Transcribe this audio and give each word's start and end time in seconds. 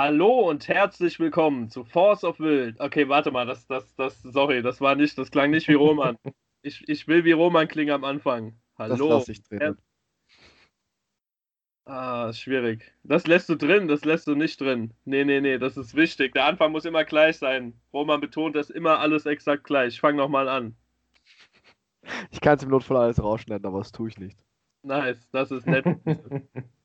Hallo 0.00 0.48
und 0.48 0.68
herzlich 0.68 1.18
willkommen 1.18 1.70
zu 1.70 1.82
Force 1.82 2.22
of 2.22 2.38
Wild. 2.38 2.78
Okay, 2.78 3.08
warte 3.08 3.32
mal, 3.32 3.46
das, 3.46 3.66
das, 3.66 3.96
das, 3.96 4.22
sorry, 4.22 4.62
das 4.62 4.80
war 4.80 4.94
nicht, 4.94 5.18
das 5.18 5.32
klang 5.32 5.50
nicht 5.50 5.66
wie 5.66 5.74
Roman. 5.74 6.16
ich, 6.62 6.88
ich 6.88 7.08
will 7.08 7.24
wie 7.24 7.32
Roman 7.32 7.66
klingen 7.66 7.90
am 7.90 8.04
Anfang. 8.04 8.56
Hallo. 8.78 8.94
Das 8.94 9.08
lasse 9.08 9.32
ich 9.32 9.42
drin. 9.42 9.76
Ah, 11.84 12.32
schwierig. 12.32 12.94
Das 13.02 13.26
lässt 13.26 13.48
du 13.48 13.56
drin, 13.56 13.88
das 13.88 14.04
lässt 14.04 14.28
du 14.28 14.36
nicht 14.36 14.60
drin. 14.60 14.94
Nee, 15.04 15.24
nee, 15.24 15.40
nee, 15.40 15.58
das 15.58 15.76
ist 15.76 15.96
wichtig. 15.96 16.32
Der 16.32 16.44
Anfang 16.44 16.70
muss 16.70 16.84
immer 16.84 17.02
gleich 17.02 17.38
sein. 17.38 17.74
Roman 17.92 18.20
betont 18.20 18.54
das 18.54 18.70
immer 18.70 19.00
alles 19.00 19.26
exakt 19.26 19.64
gleich. 19.64 19.98
Fang 19.98 20.14
nochmal 20.14 20.48
an. 20.48 20.76
Ich 22.30 22.40
kann 22.40 22.56
es 22.56 22.62
im 22.62 22.70
Notfall 22.70 22.98
alles 22.98 23.20
rausschneiden, 23.20 23.66
aber 23.66 23.78
das 23.78 23.90
tue 23.90 24.10
ich 24.10 24.18
nicht. 24.18 24.38
Nice, 24.84 25.28
das 25.32 25.50
ist 25.50 25.66
nett. 25.66 25.84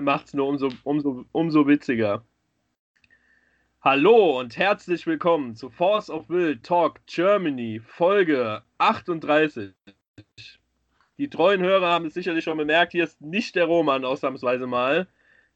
Macht 0.00 0.26
es 0.26 0.34
nur 0.34 0.48
umso, 0.48 0.70
umso, 0.82 1.24
umso 1.30 1.68
witziger. 1.68 2.24
Hallo 3.80 4.40
und 4.40 4.56
herzlich 4.56 5.06
willkommen 5.06 5.54
zu 5.54 5.70
Force 5.70 6.10
of 6.10 6.28
Will 6.28 6.58
Talk 6.58 7.00
Germany, 7.06 7.80
Folge 7.80 8.62
38. 8.78 9.72
Die 11.18 11.30
treuen 11.30 11.62
Hörer 11.62 11.92
haben 11.92 12.06
es 12.06 12.14
sicherlich 12.14 12.42
schon 12.42 12.58
bemerkt, 12.58 12.90
hier 12.90 13.04
ist 13.04 13.20
nicht 13.20 13.54
der 13.54 13.66
Roman 13.66 14.04
ausnahmsweise 14.04 14.66
mal. 14.66 15.06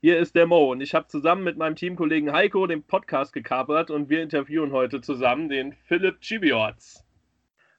Hier 0.00 0.20
ist 0.20 0.36
der 0.36 0.46
Mo 0.46 0.70
und 0.70 0.82
ich 0.82 0.94
habe 0.94 1.08
zusammen 1.08 1.42
mit 1.42 1.56
meinem 1.56 1.74
Teamkollegen 1.74 2.32
Heiko 2.32 2.68
den 2.68 2.84
Podcast 2.84 3.32
gekapert 3.32 3.90
und 3.90 4.08
wir 4.08 4.22
interviewen 4.22 4.70
heute 4.70 5.00
zusammen 5.00 5.48
den 5.48 5.72
Philipp 5.72 6.20
Chibiorz. 6.20 7.04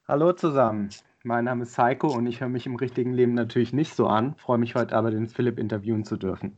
Hallo 0.09 0.33
zusammen. 0.33 0.89
Mein 1.23 1.43
Name 1.45 1.63
ist 1.63 1.77
Heiko 1.77 2.07
und 2.07 2.27
ich 2.27 2.39
höre 2.39 2.47
mich 2.47 2.65
im 2.65 2.77
richtigen 2.77 3.11
Leben 3.11 3.33
natürlich 3.33 3.73
nicht 3.73 3.93
so 3.93 4.07
an, 4.07 4.35
freue 4.35 4.57
mich 4.57 4.75
heute 4.75 4.95
aber, 4.95 5.11
den 5.11 5.27
Philipp 5.27 5.59
interviewen 5.59 6.05
zu 6.05 6.15
dürfen. 6.15 6.57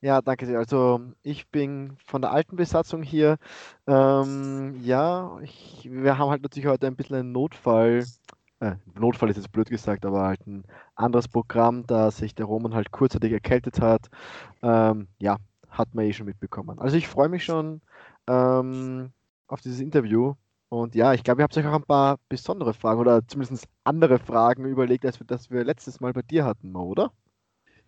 Ja, 0.00 0.20
danke 0.20 0.44
sehr. 0.44 0.58
Also 0.58 1.00
ich 1.22 1.48
bin 1.48 1.96
von 2.04 2.20
der 2.20 2.32
alten 2.32 2.56
Besatzung 2.56 3.02
hier. 3.02 3.38
Ähm, 3.86 4.78
ja, 4.82 5.38
ich, 5.42 5.88
wir 5.90 6.18
haben 6.18 6.30
halt 6.30 6.42
natürlich 6.42 6.68
heute 6.68 6.86
ein 6.86 6.96
bisschen 6.96 7.16
einen 7.16 7.32
Notfall. 7.32 8.04
Äh, 8.60 8.74
Notfall 8.94 9.30
ist 9.30 9.36
jetzt 9.38 9.52
blöd 9.52 9.70
gesagt, 9.70 10.04
aber 10.04 10.22
halt 10.22 10.46
ein 10.46 10.64
anderes 10.94 11.28
Programm, 11.28 11.86
da 11.86 12.10
sich 12.10 12.34
der 12.34 12.46
Roman 12.46 12.74
halt 12.74 12.90
kurzzeitig 12.92 13.32
erkältet 13.32 13.80
hat. 13.80 14.08
Ähm, 14.62 15.08
ja, 15.18 15.38
hat 15.70 15.94
man 15.94 16.04
eh 16.04 16.12
schon 16.12 16.26
mitbekommen. 16.26 16.78
Also 16.78 16.96
ich 16.96 17.08
freue 17.08 17.28
mich 17.30 17.44
schon 17.44 17.80
ähm, 18.28 19.12
auf 19.48 19.62
dieses 19.62 19.80
Interview 19.80 20.34
und 20.68 20.94
ja, 20.94 21.14
ich 21.14 21.22
glaube, 21.24 21.40
ihr 21.40 21.44
habt 21.44 21.56
euch 21.56 21.66
auch 21.66 21.74
ein 21.74 21.82
paar 21.82 22.18
besondere 22.28 22.74
Fragen 22.74 23.00
oder 23.00 23.26
zumindest 23.26 23.66
andere 23.84 24.18
Fragen 24.18 24.64
überlegt, 24.66 25.06
als 25.06 25.18
wir 25.18 25.26
das 25.26 25.50
wir 25.50 25.64
letztes 25.64 26.00
Mal 26.00 26.12
bei 26.12 26.22
dir 26.22 26.44
hatten, 26.44 26.76
oder? 26.76 27.12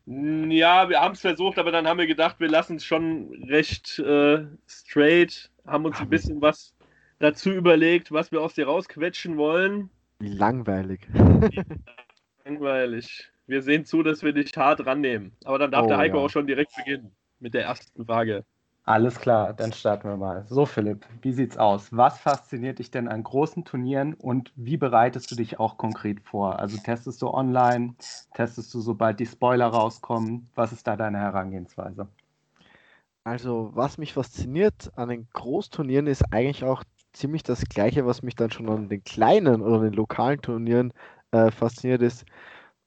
Ja, 0.06 0.88
wir 0.88 1.00
haben 1.00 1.12
es 1.12 1.20
versucht, 1.20 1.58
aber 1.58 1.70
dann 1.70 1.86
haben 1.86 1.98
wir 1.98 2.06
gedacht, 2.06 2.40
wir 2.40 2.48
lassen 2.48 2.76
es 2.76 2.84
schon 2.84 3.32
recht 3.48 3.98
äh, 3.98 4.46
straight, 4.66 5.50
haben 5.66 5.84
uns 5.84 6.00
ein 6.00 6.08
bisschen 6.08 6.40
was 6.40 6.74
dazu 7.18 7.50
überlegt, 7.50 8.10
was 8.10 8.32
wir 8.32 8.40
aus 8.40 8.54
dir 8.54 8.66
rausquetschen 8.66 9.36
wollen. 9.36 9.90
Wie 10.18 10.28
langweilig. 10.28 11.06
langweilig. 12.44 13.30
Wir 13.46 13.62
sehen 13.62 13.84
zu, 13.84 14.02
dass 14.02 14.22
wir 14.22 14.32
dich 14.32 14.56
hart 14.56 14.84
rannehmen. 14.86 15.32
Aber 15.44 15.58
dann 15.58 15.70
darf 15.70 15.84
oh, 15.84 15.88
der 15.88 15.98
Heiko 15.98 16.18
ja. 16.18 16.24
auch 16.24 16.30
schon 16.30 16.46
direkt 16.46 16.74
beginnen 16.76 17.12
mit 17.38 17.54
der 17.54 17.64
ersten 17.64 18.04
Frage. 18.04 18.44
Alles 18.84 19.20
klar, 19.20 19.52
dann 19.52 19.72
starten 19.72 20.08
wir 20.08 20.16
mal. 20.16 20.44
So, 20.48 20.66
Philipp, 20.66 21.06
wie 21.22 21.32
sieht's 21.32 21.56
aus? 21.56 21.96
Was 21.96 22.18
fasziniert 22.18 22.78
dich 22.78 22.90
denn 22.90 23.08
an 23.08 23.22
großen 23.22 23.64
Turnieren 23.64 24.14
und 24.14 24.52
wie 24.56 24.76
bereitest 24.76 25.30
du 25.30 25.36
dich 25.36 25.60
auch 25.60 25.76
konkret 25.76 26.20
vor? 26.20 26.58
Also 26.58 26.76
testest 26.78 27.22
du 27.22 27.28
online, 27.28 27.94
testest 28.34 28.74
du, 28.74 28.80
sobald 28.80 29.20
die 29.20 29.26
Spoiler 29.26 29.66
rauskommen? 29.68 30.48
Was 30.54 30.72
ist 30.72 30.86
da 30.86 30.96
deine 30.96 31.18
Herangehensweise? 31.18 32.08
Also, 33.24 33.70
was 33.74 33.98
mich 33.98 34.14
fasziniert 34.14 34.90
an 34.96 35.10
den 35.10 35.28
Großturnieren 35.32 36.06
ist 36.06 36.24
eigentlich 36.32 36.64
auch 36.64 36.82
ziemlich 37.12 37.42
das 37.42 37.64
Gleiche, 37.66 38.06
was 38.06 38.22
mich 38.22 38.34
dann 38.34 38.50
schon 38.50 38.68
an 38.68 38.88
den 38.88 39.04
kleinen 39.04 39.60
oder 39.62 39.82
den 39.82 39.92
lokalen 39.92 40.40
Turnieren 40.40 40.92
äh, 41.32 41.50
fasziniert 41.50 42.02
ist, 42.02 42.24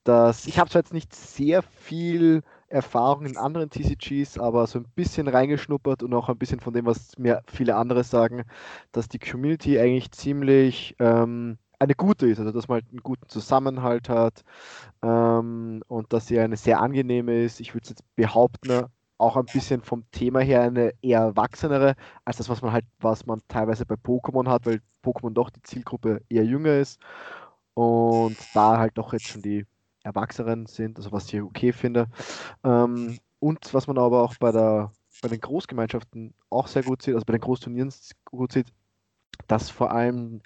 dass 0.03 0.47
ich 0.47 0.59
habe 0.59 0.69
zwar 0.69 0.81
jetzt 0.81 0.93
nicht 0.93 1.13
sehr 1.15 1.61
viel 1.63 2.43
Erfahrung 2.73 3.25
in 3.25 3.37
anderen 3.37 3.69
TCGs, 3.69 4.39
aber 4.39 4.65
so 4.67 4.79
ein 4.79 4.85
bisschen 4.95 5.27
reingeschnuppert 5.27 6.03
und 6.03 6.13
auch 6.13 6.29
ein 6.29 6.37
bisschen 6.37 6.59
von 6.59 6.73
dem, 6.73 6.85
was 6.85 7.17
mir 7.17 7.43
viele 7.47 7.75
andere 7.75 8.03
sagen, 8.03 8.43
dass 8.91 9.07
die 9.07 9.19
Community 9.19 9.79
eigentlich 9.79 10.11
ziemlich 10.11 10.95
ähm, 10.99 11.57
eine 11.79 11.95
gute 11.95 12.27
ist, 12.27 12.39
also 12.39 12.51
dass 12.51 12.67
man 12.67 12.81
halt 12.81 12.89
einen 12.89 13.03
guten 13.03 13.29
Zusammenhalt 13.29 14.09
hat 14.09 14.43
ähm, 15.03 15.83
und 15.87 16.13
dass 16.13 16.27
sie 16.27 16.39
eine 16.39 16.57
sehr 16.57 16.81
angenehme 16.81 17.43
ist. 17.43 17.59
Ich 17.59 17.75
würde 17.75 17.89
jetzt 17.89 18.03
behaupten, 18.15 18.87
auch 19.19 19.37
ein 19.37 19.45
bisschen 19.45 19.81
vom 19.81 20.03
Thema 20.11 20.39
her 20.41 20.61
eine 20.63 20.93
eher 21.01 21.19
erwachsenere, 21.19 21.95
als 22.25 22.37
das, 22.37 22.49
was 22.49 22.61
man 22.61 22.73
halt, 22.73 22.85
was 22.99 23.25
man 23.25 23.41
teilweise 23.47 23.85
bei 23.85 23.95
Pokémon 23.95 24.49
hat, 24.49 24.65
weil 24.65 24.81
Pokémon 25.03 25.31
doch 25.33 25.49
die 25.49 25.61
Zielgruppe 25.61 26.21
eher 26.29 26.43
jünger 26.43 26.77
ist 26.77 26.99
und 27.75 28.35
da 28.53 28.77
halt 28.79 28.97
doch 28.97 29.13
jetzt 29.13 29.27
schon 29.27 29.41
die 29.41 29.65
Erwachsenen 30.03 30.65
sind, 30.65 30.97
also 30.97 31.11
was 31.11 31.31
ich 31.33 31.41
okay 31.41 31.71
finde. 31.71 32.07
Ähm, 32.63 33.17
und 33.39 33.73
was 33.73 33.87
man 33.87 33.97
aber 33.97 34.23
auch 34.23 34.35
bei, 34.37 34.51
der, 34.51 34.91
bei 35.21 35.27
den 35.29 35.41
Großgemeinschaften 35.41 36.33
auch 36.49 36.67
sehr 36.67 36.83
gut 36.83 37.01
sieht, 37.01 37.15
also 37.15 37.25
bei 37.25 37.33
den 37.33 37.41
Großturnieren 37.41 37.91
gut 38.25 38.53
sieht, 38.53 38.67
dass 39.47 39.69
vor 39.69 39.91
allem 39.91 40.41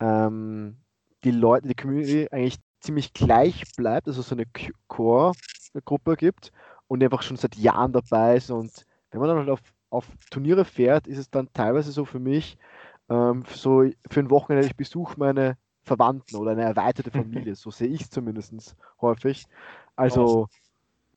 ähm, 0.00 0.76
die 1.24 1.30
Leute, 1.30 1.68
die 1.68 1.74
Community 1.74 2.28
eigentlich 2.30 2.58
ziemlich 2.80 3.12
gleich 3.12 3.64
bleibt, 3.76 4.06
also 4.06 4.22
so 4.22 4.34
eine 4.34 4.44
Core-Gruppe 4.86 6.16
gibt 6.16 6.52
und 6.86 7.00
die 7.00 7.06
einfach 7.06 7.22
schon 7.22 7.36
seit 7.36 7.56
Jahren 7.56 7.92
dabei 7.92 8.36
ist. 8.36 8.50
Und 8.50 8.86
wenn 9.10 9.20
man 9.20 9.28
dann 9.28 9.38
halt 9.38 9.50
auf, 9.50 9.60
auf 9.90 10.06
Turniere 10.30 10.64
fährt, 10.64 11.06
ist 11.06 11.18
es 11.18 11.30
dann 11.30 11.52
teilweise 11.52 11.92
so 11.92 12.04
für 12.04 12.20
mich, 12.20 12.56
ähm, 13.08 13.44
so 13.52 13.84
für 14.10 14.20
ein 14.20 14.30
Wochenende, 14.30 14.66
ich 14.66 14.76
besuche 14.76 15.18
meine 15.18 15.56
Verwandten 15.88 16.36
oder 16.36 16.52
eine 16.52 16.62
erweiterte 16.62 17.10
Familie. 17.10 17.54
so 17.54 17.70
sehe 17.70 17.88
ich 17.88 18.02
es 18.02 18.10
zumindest 18.10 18.76
häufig. 19.00 19.46
Also 19.96 20.48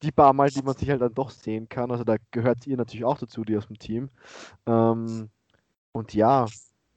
die 0.02 0.12
paar 0.12 0.34
Mal, 0.34 0.50
die 0.50 0.64
man 0.64 0.76
sich 0.76 0.90
halt 0.90 1.02
dann 1.02 1.14
doch 1.14 1.30
sehen 1.30 1.70
kann, 1.70 1.92
also 1.92 2.04
da 2.04 2.16
gehört 2.32 2.66
ihr 2.66 2.78
natürlich 2.78 3.06
auch 3.06 3.20
dazu, 3.20 3.44
die 3.44 3.56
aus 3.56 3.68
dem 3.68 3.78
Team. 3.78 4.10
Ähm, 4.66 5.30
und 5.92 6.14
ja, 6.14 6.48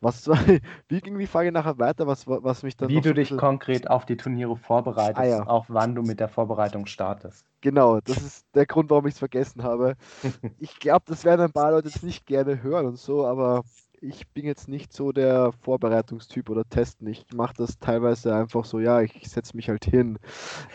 was, 0.04 0.28
wie 0.88 1.00
ging 1.00 1.18
die 1.18 1.26
Frage 1.26 1.50
nachher 1.50 1.78
weiter? 1.78 2.06
Was, 2.06 2.26
was 2.26 2.62
mich 2.62 2.76
dann 2.76 2.88
wie 2.88 3.00
du 3.00 3.08
so 3.08 3.14
dich 3.14 3.36
konkret 3.36 3.88
auf 3.91 4.04
die 4.04 4.16
Turniere 4.16 4.56
vorbereitest, 4.56 5.18
ah, 5.18 5.24
ja. 5.24 5.46
auch 5.46 5.66
wann 5.68 5.94
du 5.94 6.02
mit 6.02 6.20
der 6.20 6.28
Vorbereitung 6.28 6.86
startest. 6.86 7.44
Genau, 7.60 8.00
das 8.00 8.18
ist 8.18 8.46
der 8.54 8.66
Grund, 8.66 8.91
warum 8.91 9.06
ich 9.06 9.14
es 9.14 9.18
vergessen 9.18 9.62
habe. 9.62 9.96
ich 10.60 10.78
glaube, 10.78 11.04
das 11.06 11.24
werden 11.24 11.41
ein 11.41 11.52
paar 11.52 11.72
Leute 11.72 11.88
jetzt 11.88 12.02
nicht 12.02 12.26
gerne 12.26 12.62
hören 12.62 12.86
und 12.86 12.98
so, 12.98 13.26
aber 13.26 13.64
ich 14.04 14.28
bin 14.28 14.44
jetzt 14.44 14.69
nicht 14.69 14.92
so 14.92 15.12
der 15.12 15.53
Vorbereitungstyp 15.62 16.50
oder 16.50 16.69
Testen. 16.69 17.06
Ich 17.09 17.26
mache 17.34 17.54
das 17.56 17.78
teilweise 17.78 18.34
einfach 18.34 18.65
so, 18.65 18.78
ja, 18.78 19.00
ich 19.00 19.28
setze 19.28 19.56
mich 19.56 19.69
halt 19.69 19.84
hin. 19.84 20.19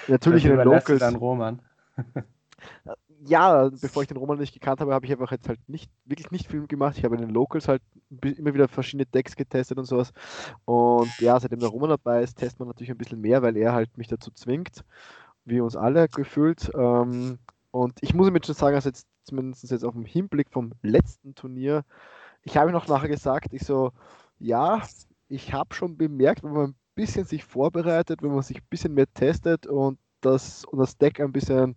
Natürlich 0.08 0.46
in 0.46 0.58
den 0.58 0.66
Locals. 0.66 1.00
dann 1.00 1.16
Roman. 1.16 1.62
ja, 3.26 3.70
bevor 3.82 4.02
ich 4.02 4.08
den 4.08 4.18
Roman 4.18 4.40
nicht 4.40 4.54
gekannt 4.54 4.82
habe, 4.82 4.94
habe 4.94 5.06
ich 5.06 5.12
einfach 5.12 5.32
jetzt 5.32 5.48
halt 5.48 5.60
nicht, 5.68 5.92
wirklich 6.06 6.32
nicht 6.32 6.50
viel 6.50 6.66
gemacht. 6.68 6.98
Ich 6.98 7.06
habe 7.06 7.16
in 7.16 7.22
den 7.22 7.30
Locals 7.30 7.68
halt 7.68 7.82
immer 8.24 8.54
wieder 8.54 8.68
verschiedene 8.68 9.06
Decks 9.06 9.36
getestet 9.36 9.78
und 9.78 9.86
sowas. 9.86 10.12
Und 10.66 11.12
ja, 11.20 11.40
seitdem 11.40 11.60
der 11.60 11.70
Roman 11.70 11.90
dabei 11.90 12.24
ist, 12.24 12.38
testet 12.38 12.60
man 12.60 12.68
natürlich 12.68 12.92
ein 12.92 12.98
bisschen 12.98 13.22
mehr, 13.22 13.42
weil 13.42 13.56
er 13.58 13.74
halt 13.74 13.96
mich 13.98 14.08
dazu 14.08 14.32
zwingt, 14.32 14.84
wie 15.46 15.62
uns 15.62 15.76
alle 15.76 16.08
gefühlt. 16.08 16.72
Ähm, 16.74 17.38
und 17.72 18.00
ich 18.02 18.16
muss 18.16 18.28
ihm 18.28 18.36
jetzt 18.36 18.48
schon 18.48 18.56
sagen, 18.56 18.76
also 18.76 18.90
jetzt 18.90 19.06
zumindest 19.24 19.70
jetzt 19.70 19.86
auf 19.86 19.94
dem 19.94 20.06
Hinblick 20.06 20.50
vom 20.50 20.72
letzten 20.82 21.36
Turnier, 21.36 21.84
ich 22.44 22.58
habe 22.58 22.72
noch 22.72 22.88
nachher 22.88 23.10
gesagt, 23.10 23.54
ich 23.54 23.64
so, 23.64 23.92
ja, 24.40 24.82
ich 25.28 25.54
habe 25.54 25.74
schon 25.74 25.98
bemerkt, 25.98 26.44
wenn 26.44 26.54
man 26.54 26.70
ein 26.70 26.76
bisschen 26.96 27.26
sich 27.26 27.44
vorbereitet, 27.44 28.22
wenn 28.22 28.32
man 28.32 28.42
sich 28.42 28.58
ein 28.58 28.68
bisschen 28.70 28.94
mehr 28.94 29.12
testet 29.14 29.68
und 29.68 30.00
das, 30.22 30.66
und 30.66 30.80
das 30.80 30.98
Deck 30.98 31.20
ein 31.20 31.32
bisschen 31.32 31.76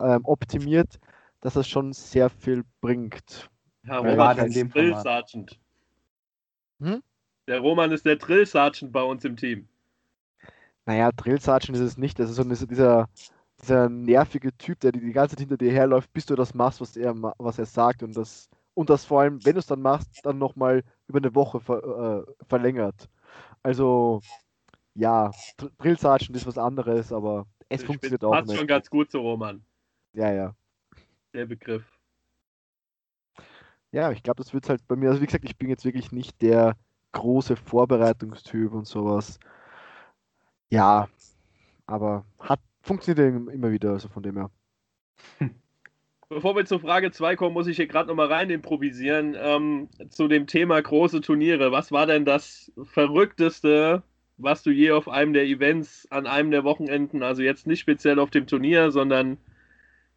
ähm, 0.00 0.20
optimiert, 0.24 0.98
dass 1.40 1.54
das 1.54 1.68
schon 1.68 1.92
sehr 1.92 2.30
viel 2.30 2.64
bringt. 2.80 3.48
Ja, 3.84 3.98
Roman 3.98 4.38
ist 4.38 4.56
dem 4.56 4.70
Drill 4.70 4.94
Sergeant. 4.96 5.58
Hm? 6.80 7.02
Der 7.46 7.60
Roman 7.60 7.90
ist 7.92 8.04
der 8.04 8.16
Drill 8.16 8.44
Sergeant 8.44 8.92
bei 8.92 9.02
uns 9.02 9.24
im 9.24 9.36
Team. 9.36 9.66
Naja, 10.84 11.10
Drill 11.12 11.40
Sergeant 11.40 11.76
ist 11.76 11.82
es 11.82 11.98
nicht. 11.98 12.18
Das 12.18 12.30
ist 12.30 12.36
so 12.36 12.66
dieser, 12.66 13.08
dieser 13.60 13.88
nervige 13.88 14.56
Typ, 14.56 14.80
der 14.80 14.92
die 14.92 15.12
ganze 15.12 15.36
Zeit 15.36 15.40
hinter 15.40 15.56
dir 15.56 15.72
herläuft, 15.72 16.12
bis 16.12 16.26
du 16.26 16.34
das 16.34 16.54
machst, 16.54 16.80
was 16.80 16.96
er, 16.96 17.14
was 17.38 17.58
er 17.58 17.66
sagt. 17.66 18.02
Und 18.02 18.16
das 18.16 18.48
und 18.78 18.90
das 18.90 19.04
vor 19.04 19.22
allem, 19.22 19.44
wenn 19.44 19.54
du 19.54 19.58
es 19.58 19.66
dann 19.66 19.82
machst, 19.82 20.20
dann 20.24 20.38
nochmal 20.38 20.84
über 21.08 21.18
eine 21.18 21.34
Woche 21.34 21.58
ver, 21.58 22.26
äh, 22.28 22.44
verlängert. 22.46 23.08
Also, 23.64 24.20
ja, 24.94 25.32
Drill 25.78 25.98
Sergeant 25.98 26.36
ist 26.36 26.46
was 26.46 26.58
anderes, 26.58 27.12
aber 27.12 27.46
es 27.68 27.80
ich 27.80 27.86
funktioniert 27.88 28.22
auch. 28.22 28.30
Passt 28.30 28.54
schon 28.54 28.68
ganz 28.68 28.88
gut 28.88 29.10
so, 29.10 29.20
Roman. 29.20 29.64
Ja, 30.12 30.32
ja. 30.32 30.54
Der 31.34 31.46
Begriff. 31.46 31.82
Ja, 33.90 34.12
ich 34.12 34.22
glaube, 34.22 34.44
das 34.44 34.54
wird 34.54 34.68
halt 34.68 34.86
bei 34.86 34.94
mir, 34.94 35.08
also 35.08 35.20
wie 35.20 35.26
gesagt, 35.26 35.44
ich 35.44 35.58
bin 35.58 35.68
jetzt 35.68 35.84
wirklich 35.84 36.12
nicht 36.12 36.40
der 36.40 36.76
große 37.10 37.56
Vorbereitungstyp 37.56 38.72
und 38.72 38.86
sowas. 38.86 39.40
Ja, 40.70 41.08
aber 41.86 42.24
hat 42.38 42.60
funktioniert 42.82 43.50
immer 43.52 43.72
wieder, 43.72 43.90
also 43.90 44.06
von 44.06 44.22
dem 44.22 44.36
her. 44.36 44.50
Bevor 46.30 46.54
wir 46.56 46.66
zur 46.66 46.80
Frage 46.80 47.10
2 47.10 47.36
kommen, 47.36 47.54
muss 47.54 47.66
ich 47.68 47.76
hier 47.76 47.86
gerade 47.86 48.08
nochmal 48.08 48.26
rein 48.30 48.50
improvisieren 48.50 49.34
ähm, 49.38 49.88
zu 50.10 50.28
dem 50.28 50.46
Thema 50.46 50.80
große 50.80 51.22
Turniere. 51.22 51.72
Was 51.72 51.90
war 51.90 52.04
denn 52.04 52.26
das 52.26 52.70
Verrückteste, 52.82 54.02
was 54.36 54.62
du 54.62 54.70
je 54.70 54.90
auf 54.90 55.08
einem 55.08 55.32
der 55.32 55.44
Events, 55.44 56.06
an 56.10 56.26
einem 56.26 56.50
der 56.50 56.64
Wochenenden, 56.64 57.22
also 57.22 57.40
jetzt 57.40 57.66
nicht 57.66 57.80
speziell 57.80 58.18
auf 58.18 58.28
dem 58.28 58.46
Turnier, 58.46 58.90
sondern 58.90 59.38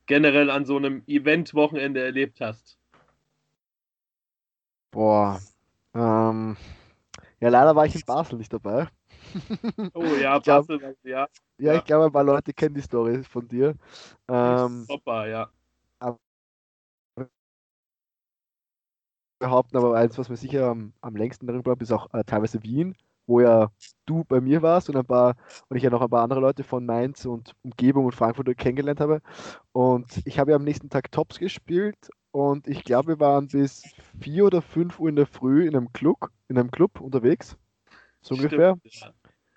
generell 0.06 0.50
an 0.50 0.66
so 0.66 0.76
einem 0.76 1.02
Event-Wochenende 1.08 2.04
erlebt 2.04 2.42
hast? 2.42 2.78
Boah. 4.92 5.40
Ähm, 5.94 6.58
ja, 7.40 7.48
leider 7.48 7.74
war 7.74 7.86
ich 7.86 7.96
in 7.96 8.02
Basel 8.06 8.38
nicht 8.38 8.52
dabei. 8.52 8.88
Oh 9.94 10.04
ja, 10.22 10.40
glaub- 10.40 10.68
Basel, 10.68 10.98
ja. 11.04 11.28
Ja, 11.58 11.74
Ja. 11.74 11.78
ich 11.78 11.86
glaube, 11.86 12.06
ein 12.06 12.12
paar 12.12 12.24
Leute 12.26 12.54
kennen 12.54 12.76
die 12.76 12.82
Story 12.82 13.24
von 13.24 13.48
dir. 13.48 13.76
Ähm, 14.28 14.86
Super, 14.90 15.28
ja. 15.28 15.50
Behaupten, 19.42 19.78
aber 19.78 19.96
eins, 19.96 20.18
was 20.18 20.30
mir 20.30 20.38
sicher 20.38 20.68
am, 20.70 20.94
am 21.02 21.16
längsten 21.16 21.48
darin 21.48 21.64
bleibt, 21.64 21.82
ist 21.82 21.92
auch 21.92 22.14
äh, 22.14 22.24
teilweise 22.26 22.64
Wien, 22.64 22.96
wo 23.28 23.42
ja 23.42 23.72
du 24.06 24.24
bei 24.26 24.42
mir 24.42 24.62
warst 24.62 24.90
und 24.90 24.98
ein 24.98 25.06
paar 25.06 25.36
und 25.70 25.78
ich 25.78 25.84
ja 25.84 25.90
noch 25.90 26.02
ein 26.02 26.10
paar 26.10 26.24
andere 26.24 26.40
Leute 26.42 26.64
von 26.64 26.86
Mainz 26.86 27.26
und 27.26 27.56
Umgebung 27.64 28.06
und 28.06 28.16
Frankfurt 28.16 28.58
kennengelernt 28.58 29.02
habe. 29.02 29.22
Und 29.74 30.22
ich 30.26 30.40
habe 30.40 30.52
ja 30.52 30.58
am 30.58 30.64
nächsten 30.64 30.90
Tag 30.90 31.12
Tops 31.12 31.40
gespielt 31.40 32.10
und 32.32 32.68
ich 32.68 32.84
glaube, 32.84 33.10
wir 33.10 33.20
waren 33.20 33.50
bis 33.50 33.84
4 34.20 34.46
oder 34.46 34.62
5 34.62 35.00
Uhr 35.00 35.10
in 35.10 35.16
der 35.18 35.28
Früh 35.28 35.68
in 35.68 35.76
einem 35.76 35.92
Club, 35.94 36.30
in 36.48 36.58
einem 36.58 36.72
Club 36.72 37.02
unterwegs. 37.02 37.58
So 38.22 38.36
ungefähr. 38.36 38.78
Stimmt, 38.86 39.02
ja. 39.02 39.14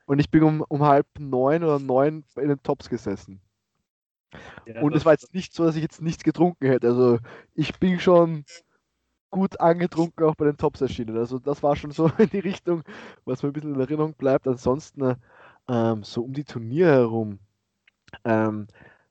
Und 0.07 0.19
ich 0.19 0.31
bin 0.31 0.43
um, 0.43 0.63
um 0.69 0.83
halb 0.85 1.07
neun 1.19 1.65
oder 1.65 1.79
neun 1.79 2.25
in 2.37 2.49
den 2.49 2.63
Tops 2.63 2.89
gesessen. 2.89 3.41
Ja, 4.67 4.81
Und 4.83 4.95
es 4.95 5.05
war 5.05 5.13
jetzt 5.13 5.35
nicht 5.35 5.55
so, 5.55 5.65
dass 5.65 5.77
ich 5.77 5.83
jetzt 5.83 6.03
nichts 6.03 6.25
getrunken 6.25 6.67
hätte. 6.67 6.89
Also 6.89 7.19
ich 7.55 7.79
bin 7.79 8.01
schon 8.01 8.45
gut 9.35 9.61
angetrunken 9.61 10.25
auch 10.25 10.37
bei 10.37 10.45
den 10.45 10.57
Tops 10.57 10.81
erschienen. 10.81 11.19
Also 11.19 11.41
das 11.41 11.63
war 11.65 11.75
schon 11.75 11.91
so 11.91 12.07
in 12.19 12.31
die 12.31 12.39
Richtung, 12.39 12.85
was 13.25 13.43
mir 13.43 13.49
ein 13.49 13.53
bisschen 13.53 13.75
in 13.75 13.81
Erinnerung 13.81 14.15
bleibt. 14.15 14.47
Ansonsten 14.47 15.17
ähm, 15.69 16.05
so 16.05 16.23
um 16.23 16.33
die 16.33 16.45
Turniere 16.45 16.93
herum. 16.93 17.41
Ähm, 18.25 18.69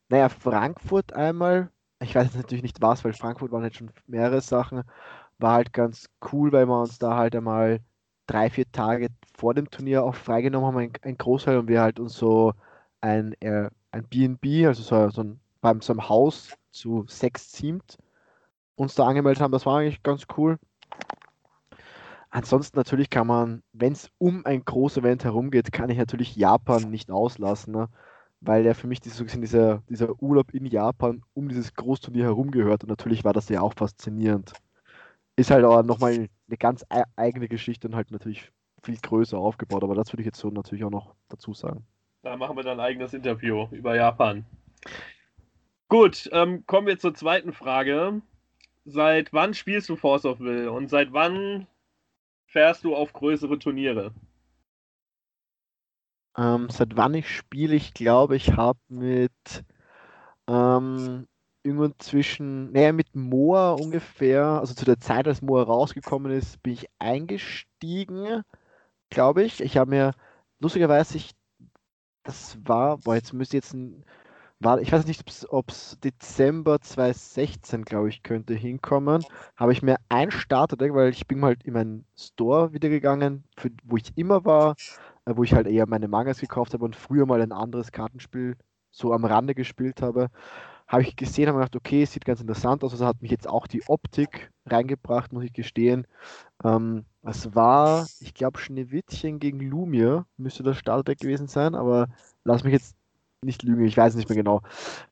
naja, 0.09 0.29
Frankfurt 0.29 1.13
einmal. 1.13 1.69
Ich 2.01 2.15
weiß 2.15 2.35
natürlich 2.35 2.63
nicht 2.63 2.81
was, 2.81 3.03
weil 3.03 3.11
Frankfurt 3.13 3.51
waren 3.51 3.63
halt 3.63 3.75
schon 3.75 3.91
mehrere 4.07 4.39
Sachen. 4.39 4.83
War 5.39 5.55
halt 5.55 5.73
ganz 5.73 6.09
cool, 6.31 6.53
weil 6.53 6.67
wir 6.67 6.81
uns 6.81 6.99
da 6.99 7.17
halt 7.17 7.35
einmal 7.35 7.81
drei, 8.27 8.49
vier 8.49 8.71
Tage 8.71 9.09
vor 9.35 9.53
dem 9.53 9.69
Turnier 9.69 10.05
auch 10.05 10.15
freigenommen 10.15 10.67
haben, 10.67 10.77
ein, 10.77 10.93
ein 11.01 11.17
Großteil, 11.17 11.57
und 11.57 11.67
wir 11.67 11.81
halt 11.81 11.99
uns 11.99 12.15
so 12.15 12.53
ein, 13.01 13.33
äh, 13.41 13.69
ein 13.91 14.05
B&B, 14.05 14.67
also 14.67 14.83
so, 14.83 15.09
so 15.09 15.21
ein, 15.23 15.39
beim 15.59 15.81
so 15.81 15.91
einem 15.91 16.07
Haus 16.07 16.55
zu 16.71 17.05
sechs 17.09 17.51
Teamt 17.51 17.97
uns 18.75 18.95
da 18.95 19.05
angemeldet 19.05 19.41
haben. 19.41 19.51
Das 19.51 19.65
war 19.65 19.79
eigentlich 19.79 20.03
ganz 20.03 20.25
cool. 20.37 20.57
Ansonsten 22.29 22.77
natürlich 22.77 23.11
kann 23.11 23.27
man, 23.27 23.61
wenn 23.73 23.93
es 23.93 24.09
um 24.17 24.43
ein 24.45 24.65
großes 24.65 24.99
Event 24.99 25.23
herumgeht, 25.23 25.71
kann 25.71 25.91
ich 25.91 25.99
natürlich 25.99 26.35
Japan 26.35 26.89
nicht 26.89 27.11
auslassen, 27.11 27.73
ne? 27.73 27.89
weil 28.41 28.65
ja 28.65 28.73
für 28.73 28.87
mich 28.87 29.01
gesehen 29.01 29.41
dieser, 29.41 29.83
dieser 29.87 30.21
Urlaub 30.21 30.51
in 30.51 30.65
Japan 30.65 31.21
um 31.33 31.47
dieses 31.47 31.75
Großturnier 31.75 32.23
herum 32.23 32.49
gehört 32.49 32.83
und 32.83 32.89
natürlich 32.89 33.23
war 33.23 33.33
das 33.33 33.49
ja 33.49 33.61
auch 33.61 33.73
faszinierend. 33.75 34.53
Ist 35.35 35.51
halt 35.51 35.63
aber 35.63 35.83
nochmal 35.83 36.27
eine 36.47 36.57
ganz 36.57 36.83
eigene 37.15 37.47
Geschichte 37.47 37.87
und 37.87 37.95
halt 37.95 38.09
natürlich 38.09 38.51
viel 38.81 38.97
größer 38.97 39.37
aufgebaut, 39.37 39.83
aber 39.83 39.93
das 39.93 40.11
würde 40.11 40.21
ich 40.21 40.25
jetzt 40.25 40.39
so 40.39 40.49
natürlich 40.49 40.83
auch 40.83 40.89
noch 40.89 41.13
dazu 41.29 41.53
sagen. 41.53 41.85
Da 42.23 42.35
machen 42.35 42.55
wir 42.55 42.63
dann 42.63 42.79
ein 42.79 42.85
eigenes 42.85 43.13
Interview 43.13 43.67
über 43.71 43.95
Japan. 43.95 44.45
Gut, 45.87 46.29
ähm, 46.31 46.65
kommen 46.65 46.87
wir 46.87 46.97
zur 46.97 47.13
zweiten 47.13 47.53
Frage. 47.53 48.21
Seit 48.85 49.31
wann 49.33 49.53
spielst 49.53 49.89
du 49.89 49.95
Force 49.95 50.25
of 50.25 50.39
Will 50.39 50.67
und 50.67 50.89
seit 50.89 51.13
wann 51.13 51.67
fährst 52.47 52.83
du 52.83 52.95
auf 52.95 53.13
größere 53.13 53.57
Turniere? 53.57 54.13
Ähm, 56.37 56.69
seit 56.69 56.97
wann 56.97 57.13
ich 57.13 57.29
spiele, 57.29 57.75
ich 57.75 57.93
glaube, 57.93 58.35
ich 58.35 58.53
habe 58.53 58.79
mit 58.89 59.31
ähm, 60.47 61.27
irgendwann 61.63 61.93
zwischen, 61.99 62.71
naja, 62.71 62.91
mit 62.91 63.15
Moa 63.15 63.71
ungefähr, 63.73 64.45
also 64.45 64.73
zu 64.73 64.85
der 64.85 64.99
Zeit, 64.99 65.27
als 65.27 65.41
Moa 65.41 65.63
rausgekommen 65.63 66.31
ist, 66.31 66.61
bin 66.61 66.73
ich 66.73 66.89
eingestiegen, 66.99 68.43
glaube 69.09 69.43
ich. 69.43 69.61
Ich 69.61 69.77
habe 69.77 69.89
mir, 69.91 70.13
lustigerweise, 70.59 71.17
ich, 71.17 71.31
das 72.23 72.57
war, 72.67 72.97
boah, 72.97 73.15
jetzt 73.15 73.33
müsste 73.33 73.57
jetzt 73.57 73.73
ein, 73.73 74.05
war, 74.63 74.81
ich 74.81 74.91
weiß 74.91 75.05
nicht, 75.05 75.23
ob 75.49 75.69
es 75.69 75.97
Dezember 76.03 76.79
2016, 76.81 77.85
glaube 77.85 78.09
ich, 78.09 78.23
könnte 78.23 78.53
hinkommen, 78.53 79.23
habe 79.55 79.73
ich 79.73 79.81
mir 79.81 79.97
ein 80.09 80.31
Starterdeck, 80.31 80.93
weil 80.93 81.09
ich 81.09 81.27
bin 81.27 81.43
halt 81.43 81.63
in 81.63 81.73
meinen 81.73 82.05
Store 82.15 82.73
wieder 82.73 82.89
gegangen, 82.89 83.43
für, 83.57 83.69
wo 83.83 83.97
ich 83.97 84.17
immer 84.17 84.45
war, 84.45 84.75
äh, 85.25 85.33
wo 85.35 85.43
ich 85.43 85.53
halt 85.53 85.67
eher 85.67 85.87
meine 85.87 86.07
Mangas 86.07 86.39
gekauft 86.39 86.73
habe 86.73 86.85
und 86.85 86.95
früher 86.95 87.25
mal 87.25 87.41
ein 87.41 87.51
anderes 87.51 87.91
Kartenspiel 87.91 88.55
so 88.91 89.13
am 89.13 89.25
Rande 89.25 89.55
gespielt 89.55 90.01
habe, 90.01 90.29
habe 90.87 91.03
ich 91.03 91.15
gesehen, 91.15 91.47
habe 91.47 91.57
gedacht, 91.59 91.75
okay, 91.75 92.05
sieht 92.05 92.25
ganz 92.25 92.41
interessant 92.41 92.83
aus. 92.83 92.91
Also 92.91 93.05
hat 93.05 93.21
mich 93.21 93.31
jetzt 93.31 93.47
auch 93.47 93.67
die 93.67 93.83
Optik 93.87 94.51
reingebracht, 94.65 95.33
muss 95.33 95.43
ich 95.43 95.53
gestehen. 95.53 96.05
Ähm, 96.63 97.05
es 97.23 97.55
war, 97.55 98.05
ich 98.19 98.33
glaube, 98.33 98.59
Schneewittchen 98.59 99.39
gegen 99.39 99.59
Lumia 99.59 100.27
müsste 100.37 100.61
das 100.63 100.77
Startdeck 100.77 101.19
gewesen 101.19 101.47
sein, 101.47 101.73
aber 101.73 102.09
lass 102.43 102.63
mich 102.63 102.73
jetzt 102.73 102.95
nicht 103.43 103.63
lügen, 103.63 103.85
ich 103.85 103.97
weiß 103.97 104.13
es 104.13 104.17
nicht 104.17 104.29
mehr 104.29 104.37
genau. 104.37 104.61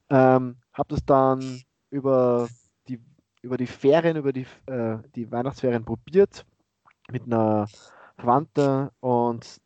Ähm, 0.10 0.58
habe 0.74 0.90
das 0.90 1.06
dann 1.06 1.62
über 1.90 2.48
die, 2.88 3.00
über 3.42 3.58
die 3.58 3.68
Ferien, 3.68 4.18
über 4.18 4.34
die, 4.34 4.46
äh, 4.68 4.98
die 5.16 5.32
Weihnachtsferien 5.32 5.86
probiert 5.86 6.46
mit 7.12 7.24
einer 7.24 7.68
Verwandten 8.18 8.90
und 9.00 9.62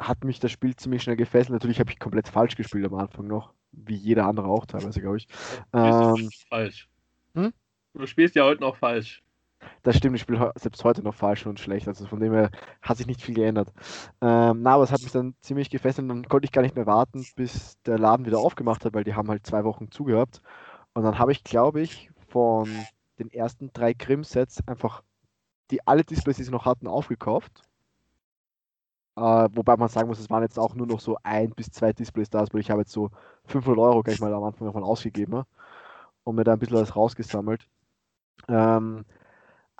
hat 0.00 0.24
mich 0.24 0.40
das 0.40 0.50
Spiel 0.50 0.74
ziemlich 0.76 1.02
schnell 1.02 1.16
gefesselt. 1.16 1.52
Natürlich 1.52 1.80
habe 1.80 1.90
ich 1.90 1.98
komplett 1.98 2.28
falsch 2.28 2.56
gespielt 2.56 2.86
am 2.86 2.94
Anfang 2.94 3.26
noch, 3.26 3.54
wie 3.72 3.94
jeder 3.94 4.26
andere 4.26 4.48
auch 4.48 4.66
teilweise, 4.66 5.00
glaube 5.00 5.18
ich. 5.18 5.28
Ähm, 5.72 6.30
falsch. 6.48 6.88
hm? 7.34 7.52
Du 7.94 8.06
spielst 8.06 8.34
ja 8.34 8.44
heute 8.44 8.62
noch 8.62 8.76
falsch. 8.76 9.22
Das 9.82 9.96
stimmt, 9.96 10.16
ich 10.16 10.22
spiele 10.22 10.52
selbst 10.56 10.82
heute 10.84 11.02
noch 11.02 11.14
falsch 11.14 11.46
und 11.46 11.60
schlecht. 11.60 11.88
Also 11.88 12.06
von 12.06 12.20
dem 12.20 12.32
her 12.32 12.50
hat 12.82 12.96
sich 12.96 13.06
nicht 13.06 13.22
viel 13.22 13.34
geändert. 13.34 13.72
Ähm, 14.20 14.62
na, 14.62 14.74
aber 14.74 14.84
es 14.84 14.92
hat 14.92 15.02
mich 15.02 15.12
dann 15.12 15.34
ziemlich 15.40 15.70
gefesselt 15.70 16.04
und 16.04 16.08
dann 16.08 16.28
konnte 16.28 16.46
ich 16.46 16.52
gar 16.52 16.62
nicht 16.62 16.76
mehr 16.76 16.86
warten, 16.86 17.24
bis 17.36 17.80
der 17.82 17.98
Laden 17.98 18.26
wieder 18.26 18.38
aufgemacht 18.38 18.84
hat, 18.84 18.94
weil 18.94 19.04
die 19.04 19.14
haben 19.14 19.28
halt 19.28 19.46
zwei 19.46 19.64
Wochen 19.64 19.90
zugehabt. 19.90 20.40
Und 20.94 21.04
dann 21.04 21.18
habe 21.18 21.32
ich, 21.32 21.44
glaube 21.44 21.80
ich, 21.80 22.10
von 22.28 22.68
den 23.18 23.30
ersten 23.30 23.72
drei 23.72 23.92
Grimm-Sets 23.92 24.66
einfach 24.66 25.02
die 25.70 25.86
alle 25.86 26.04
Displays, 26.04 26.36
die 26.36 26.44
sie 26.44 26.50
noch 26.50 26.66
hatten, 26.66 26.86
aufgekauft. 26.86 27.62
Äh, 29.16 29.48
wobei 29.52 29.76
man 29.76 29.88
sagen 29.88 30.08
muss, 30.08 30.18
es 30.18 30.30
waren 30.30 30.42
jetzt 30.42 30.58
auch 30.58 30.74
nur 30.74 30.86
noch 30.86 31.00
so 31.00 31.16
ein 31.22 31.50
bis 31.50 31.70
zwei 31.70 31.92
Displays 31.92 32.30
da, 32.30 32.44
weil 32.50 32.60
ich 32.60 32.70
habe 32.70 32.80
jetzt 32.80 32.92
so 32.92 33.10
500 33.46 33.78
Euro 33.78 34.02
gleich 34.02 34.20
mal 34.20 34.32
am 34.32 34.42
Anfang 34.42 34.66
davon 34.66 34.82
ausgegeben 34.82 35.44
und 36.24 36.34
mir 36.34 36.44
da 36.44 36.54
ein 36.54 36.58
bisschen 36.58 36.76
was 36.76 36.96
rausgesammelt. 36.96 37.68
Ähm, 38.48 39.04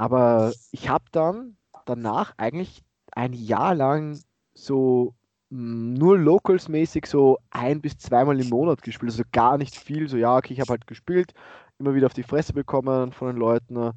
aber 0.04 0.52
ich 0.70 0.90
habe 0.90 1.06
dann 1.12 1.56
danach 1.86 2.34
eigentlich 2.36 2.84
ein 3.12 3.32
Jahr 3.32 3.74
lang 3.74 4.20
so 4.52 5.14
mh, 5.48 5.98
nur 5.98 6.18
Locals-mäßig 6.18 7.06
so 7.06 7.38
ein 7.50 7.80
bis 7.80 7.96
zweimal 7.96 8.38
im 8.38 8.50
Monat 8.50 8.82
gespielt. 8.82 9.12
Also 9.12 9.22
gar 9.32 9.56
nicht 9.56 9.76
viel. 9.76 10.06
So, 10.08 10.18
ja, 10.18 10.36
okay, 10.36 10.52
ich 10.52 10.60
habe 10.60 10.72
halt 10.72 10.86
gespielt, 10.86 11.32
immer 11.78 11.94
wieder 11.94 12.06
auf 12.06 12.12
die 12.12 12.22
Fresse 12.22 12.52
bekommen 12.52 13.12
von 13.12 13.28
den 13.28 13.38
Leuten, 13.38 13.92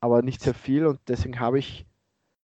aber 0.00 0.22
nicht 0.22 0.40
sehr 0.42 0.54
viel. 0.54 0.86
Und 0.86 0.98
deswegen 1.06 1.38
habe 1.38 1.60
ich 1.60 1.86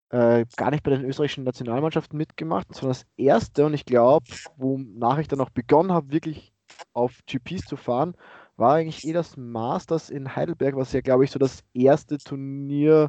äh, 0.08 0.46
gar 0.56 0.70
nicht 0.70 0.82
bei 0.82 0.90
den 0.92 1.04
österreichischen 1.04 1.44
Nationalmannschaften 1.44 2.16
mitgemacht. 2.16 2.68
War 2.82 2.88
das 2.88 3.04
erste 3.18 3.66
und 3.66 3.74
ich 3.74 3.84
glaube, 3.84 4.26
wonach 4.56 5.18
ich 5.18 5.28
dann 5.28 5.42
auch 5.42 5.50
begonnen 5.50 5.92
habe, 5.92 6.10
wirklich 6.10 6.54
auf 6.94 7.20
GPs 7.26 7.66
zu 7.66 7.76
fahren, 7.76 8.16
war 8.56 8.74
eigentlich 8.74 9.04
eh 9.04 9.12
das 9.12 9.36
Masters 9.36 10.10
in 10.10 10.36
Heidelberg, 10.36 10.76
was 10.76 10.92
ja, 10.92 11.00
glaube 11.00 11.24
ich, 11.24 11.30
so 11.30 11.38
das 11.38 11.64
erste 11.72 12.18
Turnier 12.18 13.08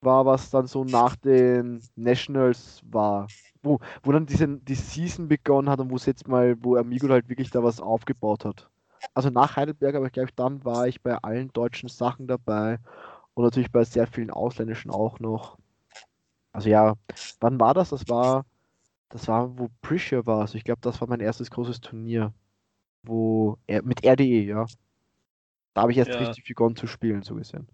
war, 0.00 0.26
was 0.26 0.50
dann 0.50 0.66
so 0.66 0.84
nach 0.84 1.16
den 1.16 1.82
Nationals 1.96 2.82
war. 2.84 3.28
Wo, 3.62 3.80
wo 4.02 4.12
dann 4.12 4.26
diese, 4.26 4.46
die 4.48 4.74
Season 4.74 5.28
begonnen 5.28 5.70
hat 5.70 5.80
und 5.80 5.90
wo 5.90 5.96
es 5.96 6.06
jetzt 6.06 6.28
mal, 6.28 6.56
wo 6.62 6.76
Amigo 6.76 7.08
halt 7.08 7.28
wirklich 7.28 7.50
da 7.50 7.62
was 7.62 7.80
aufgebaut 7.80 8.44
hat. 8.44 8.68
Also 9.14 9.30
nach 9.30 9.56
Heidelberg, 9.56 9.94
aber 9.94 10.06
ich 10.06 10.12
glaube, 10.12 10.32
dann 10.36 10.64
war 10.64 10.86
ich 10.86 11.02
bei 11.02 11.16
allen 11.16 11.48
deutschen 11.52 11.88
Sachen 11.88 12.26
dabei 12.26 12.78
und 13.34 13.44
natürlich 13.44 13.72
bei 13.72 13.84
sehr 13.84 14.06
vielen 14.06 14.30
ausländischen 14.30 14.90
auch 14.90 15.18
noch. 15.20 15.58
Also 16.52 16.68
ja, 16.68 16.94
wann 17.40 17.60
war 17.60 17.74
das? 17.74 17.90
Das 17.90 18.08
war, 18.08 18.44
das 19.10 19.28
war, 19.28 19.58
wo 19.58 19.68
Prisha 19.82 20.26
war. 20.26 20.42
Also 20.42 20.56
ich 20.58 20.64
glaube, 20.64 20.80
das 20.82 21.00
war 21.00 21.08
mein 21.08 21.20
erstes 21.20 21.50
großes 21.50 21.80
Turnier. 21.80 22.32
Wo, 23.04 23.58
er- 23.66 23.82
mit 23.82 24.04
RDE, 24.04 24.44
ja. 24.44 24.66
Da 25.74 25.82
habe 25.82 25.92
ich 25.92 25.98
erst 25.98 26.12
Ja. 26.12 26.18
richtig 26.18 26.44
begonnen 26.44 26.76
zu 26.76 26.86
spielen, 26.86 27.22
so 27.22 27.34
gesehen. 27.34 27.66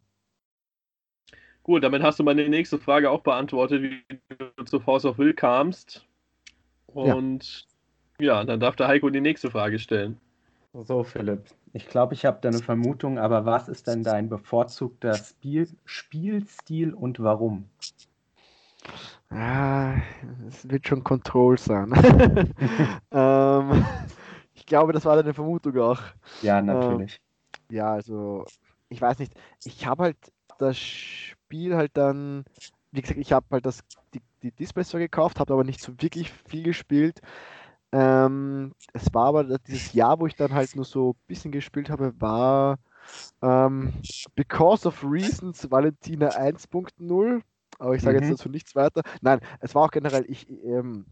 Gut, 1.63 1.85
damit 1.85 2.03
hast 2.03 2.19
du 2.19 2.25
meine 2.25 2.49
nächste 2.49 2.79
Frage 2.79 3.11
auch 3.11 3.21
beantwortet, 3.21 3.83
wie 3.83 4.03
du 4.57 4.65
zu 4.65 4.81
Force 4.81 5.05
of 5.05 5.19
Will 5.19 5.35
kamst. 5.35 6.07
Und 6.87 7.67
ja, 8.19 8.43
dann 8.45 8.61
darf 8.61 8.77
der 8.77 8.89
Heiko 8.89 9.11
die 9.11 9.21
nächste 9.21 9.51
Frage 9.51 9.79
stellen. 9.79 10.19
So, 10.73 11.05
Philipp. 11.05 11.45
Ich 11.73 11.87
glaube, 11.89 12.15
ich 12.15 12.25
habe 12.25 12.39
da 12.41 12.49
eine 12.49 12.61
Vermutung, 12.61 13.19
aber 13.19 13.45
was 13.45 13.69
ist 13.69 13.87
denn 13.87 14.03
dein 14.03 14.29
bevorzugter 14.29 15.15
Spiel 15.19 15.69
Spielstil 15.85 16.95
und 16.95 17.21
warum? 17.21 17.67
Ja, 19.31 19.95
es 20.49 20.69
wird 20.69 20.89
schon 20.89 21.05
Control 21.05 21.59
sein. 21.59 21.93
ähm, 23.13 23.85
ich 24.61 24.67
glaube, 24.67 24.93
das 24.93 25.07
war 25.07 25.17
deine 25.17 25.33
Vermutung 25.33 25.79
auch. 25.79 26.01
Ja, 26.43 26.61
natürlich. 26.61 27.21
Ähm, 27.71 27.77
ja, 27.77 27.93
also, 27.95 28.45
ich 28.91 29.01
weiß 29.01 29.19
nicht. 29.19 29.33
Ich 29.65 29.87
habe 29.87 30.05
halt 30.05 30.17
das 30.59 30.77
Spiel 30.77 31.75
halt 31.75 31.93
dann, 31.95 32.45
wie 32.93 33.01
gesagt, 33.01 33.19
ich 33.19 33.33
habe 33.33 33.47
halt 33.51 33.65
das, 33.65 33.81
die, 34.13 34.21
die 34.43 34.53
Displays 34.53 34.89
zwar 34.89 35.01
gekauft, 35.01 35.41
habe 35.41 35.55
aber 35.55 35.65
nicht 35.65 35.81
so 35.81 35.93
wirklich 36.01 36.31
viel 36.31 36.63
gespielt. 36.63 37.23
Ähm, 37.93 38.73
es 38.93 39.13
war 39.15 39.29
aber 39.29 39.59
dieses 39.59 39.95
Jahr, 39.95 40.21
wo 40.21 40.27
ich 40.27 40.37
dann 40.37 40.53
halt 40.53 40.77
nur 40.77 40.85
so 40.85 41.13
ein 41.13 41.27
bisschen 41.27 41.53
gespielt 41.53 41.89
habe, 41.89 42.13
war 42.21 42.79
ähm, 43.41 43.95
Because 44.35 44.87
of 44.87 45.03
Reasons 45.03 45.71
Valentina 45.71 46.29
1.0. 46.29 47.41
Aber 47.79 47.95
ich 47.95 48.03
sage 48.03 48.19
mhm. 48.19 48.25
jetzt 48.25 48.41
dazu 48.41 48.51
nichts 48.51 48.77
weiter. 48.77 49.01
Nein, 49.23 49.41
es 49.61 49.75
war 49.75 49.85
auch 49.85 49.91
generell, 49.91 50.27
ich, 50.29 50.47
ähm, 50.51 51.07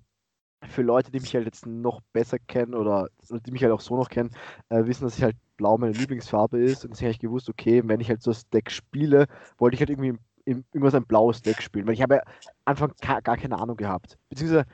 für 0.66 0.82
Leute, 0.82 1.10
die 1.10 1.20
mich 1.20 1.34
halt 1.34 1.44
jetzt 1.44 1.66
noch 1.66 2.00
besser 2.12 2.38
kennen 2.38 2.74
oder, 2.74 3.08
die 3.30 3.52
mich 3.52 3.62
halt 3.62 3.72
auch 3.72 3.80
so 3.80 3.96
noch 3.96 4.08
kennen, 4.08 4.30
äh, 4.68 4.84
wissen, 4.86 5.04
dass 5.04 5.16
ich 5.16 5.22
halt 5.22 5.36
blau 5.56 5.78
meine 5.78 5.92
Lieblingsfarbe 5.92 6.58
ist 6.58 6.84
und 6.84 6.92
deswegen 6.92 7.08
habe 7.08 7.12
ich 7.12 7.18
gewusst, 7.20 7.48
okay, 7.48 7.82
wenn 7.84 8.00
ich 8.00 8.08
halt 8.08 8.22
so 8.22 8.30
das 8.30 8.48
Deck 8.48 8.70
spiele, 8.70 9.26
wollte 9.58 9.74
ich 9.74 9.80
halt 9.80 9.90
irgendwie 9.90 10.18
im, 10.44 10.64
ein 10.72 11.06
blaues 11.06 11.42
Deck 11.42 11.62
spielen, 11.62 11.86
weil 11.86 11.94
ich 11.94 12.02
habe 12.02 12.16
ja 12.16 12.22
Anfang 12.64 12.92
gar 13.00 13.36
keine 13.36 13.58
Ahnung 13.58 13.76
gehabt. 13.76 14.18
Beziehungsweise 14.30 14.66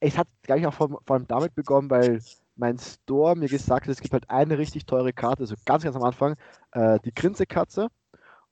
es 0.00 0.18
hat 0.18 0.28
gleich 0.42 0.66
auch 0.66 0.74
vor, 0.74 1.00
vor 1.04 1.16
allem 1.16 1.26
damit 1.26 1.54
begonnen, 1.54 1.90
weil 1.90 2.20
mein 2.56 2.78
Store 2.78 3.34
mir 3.36 3.48
gesagt 3.48 3.86
hat, 3.86 3.92
es 3.92 4.00
gibt 4.00 4.12
halt 4.12 4.28
eine 4.30 4.58
richtig 4.58 4.86
teure 4.86 5.12
Karte, 5.12 5.42
also 5.42 5.54
ganz, 5.64 5.82
ganz 5.82 5.96
am 5.96 6.02
Anfang, 6.02 6.36
äh, 6.72 6.98
die 7.04 7.14
Grinsekatze. 7.14 7.88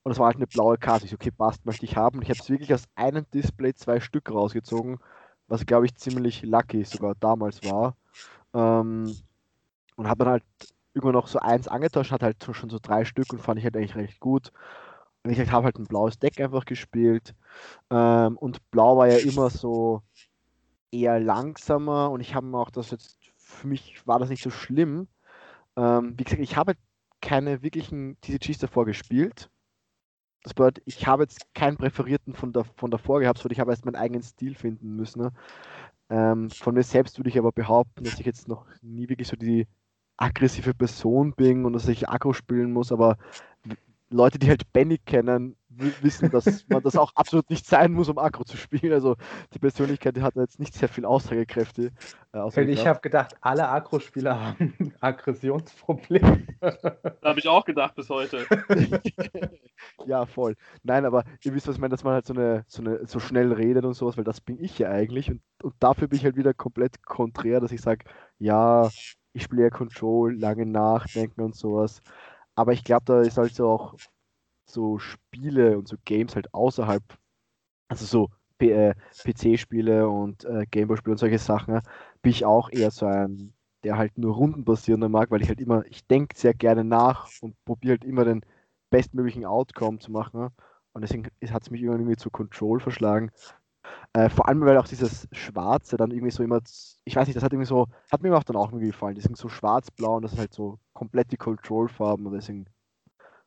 Und 0.03 0.11
das 0.11 0.19
war 0.19 0.27
halt 0.27 0.37
eine 0.37 0.49
blaue 0.49 0.79
Karte. 0.79 1.05
Ich 1.05 1.13
so, 1.13 1.15
okay, 1.15 1.31
passt, 1.31 1.65
möchte 1.65 1.85
ich 1.85 1.97
haben. 1.97 2.17
Und 2.19 2.23
ich 2.23 2.31
habe 2.31 2.41
es 2.41 2.51
wirklich 2.51 2.75
aus 2.75 2.85
einem 2.97 3.25
Display 3.33 3.73
zwei 3.75 4.01
Stück 4.01 4.31
rausgezogen, 4.31 4.99
was 5.53 5.67
glaube 5.67 5.85
ich 5.85 5.95
ziemlich 5.97 6.43
lucky 6.43 6.83
sogar 6.83 7.15
damals 7.15 7.63
war. 7.63 7.95
Ähm, 8.55 9.15
und 9.97 10.09
habe 10.09 10.25
dann 10.25 10.33
halt 10.33 10.45
irgendwann 10.95 11.15
noch 11.15 11.29
so 11.29 11.39
eins 11.41 11.69
angetauscht, 11.69 12.11
hat 12.11 12.23
halt 12.23 12.43
schon 12.53 12.71
so 12.71 12.79
drei 12.81 13.05
Stück 13.05 13.31
und 13.33 13.39
fand 13.39 13.59
ich 13.59 13.65
halt 13.65 13.77
eigentlich 13.77 13.95
recht 13.95 14.19
gut. 14.19 14.51
Und 15.23 15.31
ich 15.31 15.51
habe 15.51 15.67
halt 15.67 15.79
ein 15.79 15.87
blaues 15.87 16.19
Deck 16.19 16.41
einfach 16.41 16.65
gespielt. 16.65 17.35
Ähm, 17.91 18.39
und 18.39 18.71
blau 18.71 18.97
war 18.97 19.09
ja 19.09 19.19
immer 19.19 19.51
so 19.51 20.03
eher 20.91 21.21
langsamer 21.21 22.11
und 22.11 22.21
ich 22.21 22.35
habe 22.35 22.47
mir 22.47 22.59
auch 22.59 22.71
das 22.71 22.91
jetzt, 22.91 23.19
für 23.37 23.67
mich 23.67 24.07
war 24.07 24.19
das 24.19 24.31
nicht 24.31 24.43
so 24.43 24.51
schlimm. 24.51 25.07
Ähm, 25.77 26.15
wie 26.17 26.25
gesagt, 26.25 26.43
ich 26.43 26.57
habe 26.57 26.75
keine 27.21 27.63
wirklichen 27.63 28.17
TCGs 28.23 28.59
davor 28.59 28.87
gespielt. 28.87 29.51
Das 30.43 30.55
bedeutet, 30.55 30.83
ich 30.87 31.07
habe 31.07 31.23
jetzt 31.23 31.55
keinen 31.55 31.77
präferierten 31.77 32.35
von, 32.35 32.53
der, 32.53 32.65
von 32.65 32.91
davor 32.91 33.21
gehabt, 33.21 33.39
sondern 33.39 33.53
ich 33.53 33.61
habe 33.61 33.71
erst 33.71 33.85
meinen 33.85 33.97
eigenen 33.97 34.23
Stil 34.23 34.55
finden 34.55 34.97
müssen. 34.97 35.23
Ne? 35.23 35.33
Ähm, 36.11 36.51
von 36.51 36.75
mir 36.75 36.83
selbst 36.83 37.19
würde 37.19 37.31
ich 37.31 37.39
aber 37.39 37.53
behaupten, 37.53 38.05
dass 38.05 38.19
ich 38.19 38.27
jetzt 38.27 38.49
noch 38.49 38.67
nie 38.83 39.09
wirklich 39.09 39.29
so 39.29 39.37
die 39.37 39.67
aggressive 40.17 40.75
Person 40.75 41.33
bin 41.33 41.65
und 41.65 41.73
dass 41.73 41.89
ich 41.89 42.09
aggro 42.09 42.33
spielen 42.33 42.73
muss, 42.73 42.93
aber 42.93 43.17
Leute, 44.11 44.39
die 44.39 44.49
halt 44.49 44.71
Benny 44.73 44.99
kennen, 44.99 45.57
wissen, 45.77 46.31
dass 46.31 46.67
man 46.69 46.83
das 46.83 46.97
auch 46.97 47.13
absolut 47.15 47.49
nicht 47.51 47.67
sein 47.67 47.93
muss, 47.93 48.09
um 48.09 48.19
Aggro 48.19 48.45
zu 48.45 48.57
spielen. 48.57 48.93
Also 48.93 49.17
die 49.55 49.59
Persönlichkeit 49.59 50.17
die 50.17 50.23
hat 50.23 50.37
jetzt 50.37 50.61
nicht 50.61 50.75
sehr 50.75 50.89
viel 50.89 51.05
Aussagekräfte. 51.05 51.93
Äh, 52.33 52.65
ich 52.65 52.87
habe 52.87 53.01
gedacht, 53.01 53.37
alle 53.41 53.69
Aggro-Spieler 53.69 54.41
haben 54.41 54.95
Aggressionsprobleme. 55.01 56.47
habe 57.23 57.39
ich 57.39 57.49
auch 57.49 57.65
gedacht 57.65 57.95
bis 57.95 58.09
heute. 58.09 58.47
ja, 60.07 60.27
voll. 60.27 60.57
Nein, 60.83 61.05
aber 61.05 61.25
ihr 61.43 61.55
wisst, 61.55 61.69
was 61.69 61.77
ich 61.77 61.81
meine, 61.81 61.91
dass 61.91 62.05
man 62.05 62.15
halt 62.15 62.27
so 62.27 62.35
eine, 62.35 62.65
so 62.69 62.83
eine 62.83 63.07
so 63.07 63.21
schnell 63.21 63.53
redet 63.53 63.85
und 63.85 63.95
sowas, 63.95 64.17
weil 64.17 64.25
das 64.25 64.41
bin 64.41 64.63
ich 64.63 64.79
ja 64.79 64.91
eigentlich. 64.91 65.31
Und, 65.31 65.43
und 65.63 65.75
dafür 65.81 66.09
bin 66.09 66.19
ich 66.19 66.25
halt 66.25 66.37
wieder 66.37 66.55
komplett 66.55 67.05
konträr, 67.05 67.61
dass 67.61 67.73
ich 67.73 67.81
sage, 67.81 68.05
ja, 68.39 68.89
ich 69.33 69.43
spiele 69.45 69.63
ja 69.63 69.71
Control, 69.71 70.39
lange 70.39 70.67
nachdenken 70.67 71.41
und 71.43 71.57
sowas. 71.57 72.03
Aber 72.55 72.73
ich 72.73 72.85
glaube, 72.85 73.05
da 73.07 73.21
ist 73.23 73.39
halt 73.39 73.55
so 73.55 73.69
auch 73.69 73.95
so 74.67 74.99
Spiele 74.99 75.79
und 75.79 75.89
so 75.89 75.97
Games 76.05 76.35
halt 76.35 76.53
außerhalb, 76.55 77.03
also 77.89 78.05
so 78.07 78.29
äh, 78.61 78.95
PC-Spiele 79.11 80.09
und 80.09 80.45
äh, 80.45 80.67
Gameboy-Spiele 80.71 81.13
und 81.13 81.19
solche 81.19 81.39
Sachen, 81.39 81.81
bin 82.23 82.31
ich 82.31 82.45
auch 82.45 82.71
eher 82.71 82.91
so 82.91 83.07
ein, 83.07 83.53
der 83.85 83.99
halt 83.99 84.17
nur 84.19 84.35
rundenbasierender 84.35 85.09
mag, 85.09 85.31
weil 85.31 85.43
ich 85.43 85.49
halt 85.49 85.61
immer, 85.61 85.85
ich 85.87 86.07
denke 86.07 86.37
sehr 86.39 86.55
gerne 86.55 86.85
nach 86.85 87.29
und 87.41 87.57
probiere 87.65 87.93
halt 87.95 88.05
immer 88.05 88.25
den 88.25 88.45
bestmöglichen 88.91 89.45
Outcome 89.45 89.99
zu 89.99 90.13
machen. 90.13 90.51
Und 90.93 91.03
deswegen 91.03 91.29
hat 91.51 91.63
es 91.63 91.71
mich 91.71 91.83
irgendwie 91.83 92.17
zu 92.17 92.31
Control 92.31 92.79
verschlagen. 92.81 93.31
Äh, 94.13 94.29
vor 94.29 94.49
allem, 94.49 94.61
weil 94.61 94.77
auch 94.79 94.87
dieses 94.87 95.27
Schwarze 95.33 95.97
dann 95.97 96.11
irgendwie 96.11 96.31
so 96.31 96.43
immer, 96.43 96.61
ich 97.05 97.17
weiß 97.17 97.27
nicht, 97.27 97.37
das 97.37 97.43
hat 97.43 97.53
irgendwie 97.53 97.69
so, 97.69 97.89
hat 98.11 98.23
mir 98.23 98.37
auch 98.37 98.45
dann 98.45 98.57
auch 98.57 98.69
irgendwie 98.69 98.89
gefallen. 98.89 99.15
Die 99.15 99.23
sind 99.23 99.37
so 99.37 99.49
schwarz-blau 99.49 100.17
und 100.17 100.23
das 100.23 100.35
ist 100.35 100.39
halt 100.39 100.53
so 100.55 100.79
komplett 100.93 101.33
die 101.33 101.37
Control-Farben 101.37 102.27
und 102.27 102.35
deswegen 102.35 102.67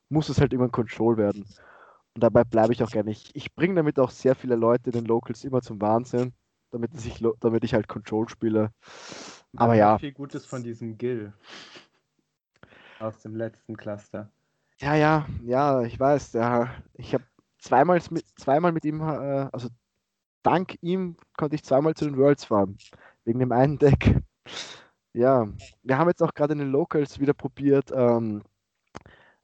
muss 0.08 0.28
es 0.28 0.40
halt 0.40 0.52
immer 0.52 0.64
ein 0.64 0.72
Control 0.72 1.16
werden. 1.16 1.44
Und 2.14 2.22
dabei 2.22 2.44
bleibe 2.44 2.72
ich 2.72 2.82
auch 2.82 2.90
gerne. 2.90 3.10
Ich, 3.10 3.34
ich 3.34 3.54
bringe 3.54 3.74
damit 3.74 3.98
auch 3.98 4.10
sehr 4.10 4.34
viele 4.34 4.56
Leute 4.56 4.90
in 4.90 4.92
den 4.92 5.04
Locals 5.04 5.44
immer 5.44 5.60
zum 5.60 5.80
Wahnsinn, 5.80 6.32
damit 6.70 6.92
ich, 6.94 7.22
damit 7.40 7.64
ich 7.64 7.74
halt 7.74 7.88
Control 7.88 8.28
spiele. 8.28 8.72
Aber 9.56 9.74
ja. 9.74 9.98
Viel 9.98 10.12
Gutes 10.12 10.46
von 10.46 10.62
diesem 10.62 10.96
Gill 10.96 11.32
aus 12.98 13.20
dem 13.20 13.36
letzten 13.36 13.76
Cluster. 13.76 14.30
Ja, 14.78 14.94
ja, 14.94 15.26
ja, 15.42 15.82
ich 15.82 15.98
weiß. 15.98 16.34
Ja, 16.34 16.70
ich 16.94 17.14
habe 17.14 17.24
zweimal 17.58 18.00
mit, 18.10 18.24
zweimal 18.38 18.72
mit 18.72 18.84
ihm, 18.84 19.00
äh, 19.00 19.48
also 19.52 19.68
dank 20.42 20.76
ihm 20.82 21.16
konnte 21.36 21.56
ich 21.56 21.64
zweimal 21.64 21.94
zu 21.94 22.04
den 22.04 22.16
Worlds 22.16 22.44
fahren. 22.44 22.76
Wegen 23.24 23.40
dem 23.40 23.52
einen 23.52 23.78
Deck. 23.78 24.22
Ja, 25.12 25.48
wir 25.82 25.98
haben 25.98 26.08
jetzt 26.08 26.22
auch 26.22 26.34
gerade 26.34 26.52
in 26.52 26.58
den 26.58 26.70
Locals 26.70 27.18
wieder 27.18 27.32
probiert, 27.32 27.90
ähm, 27.94 28.42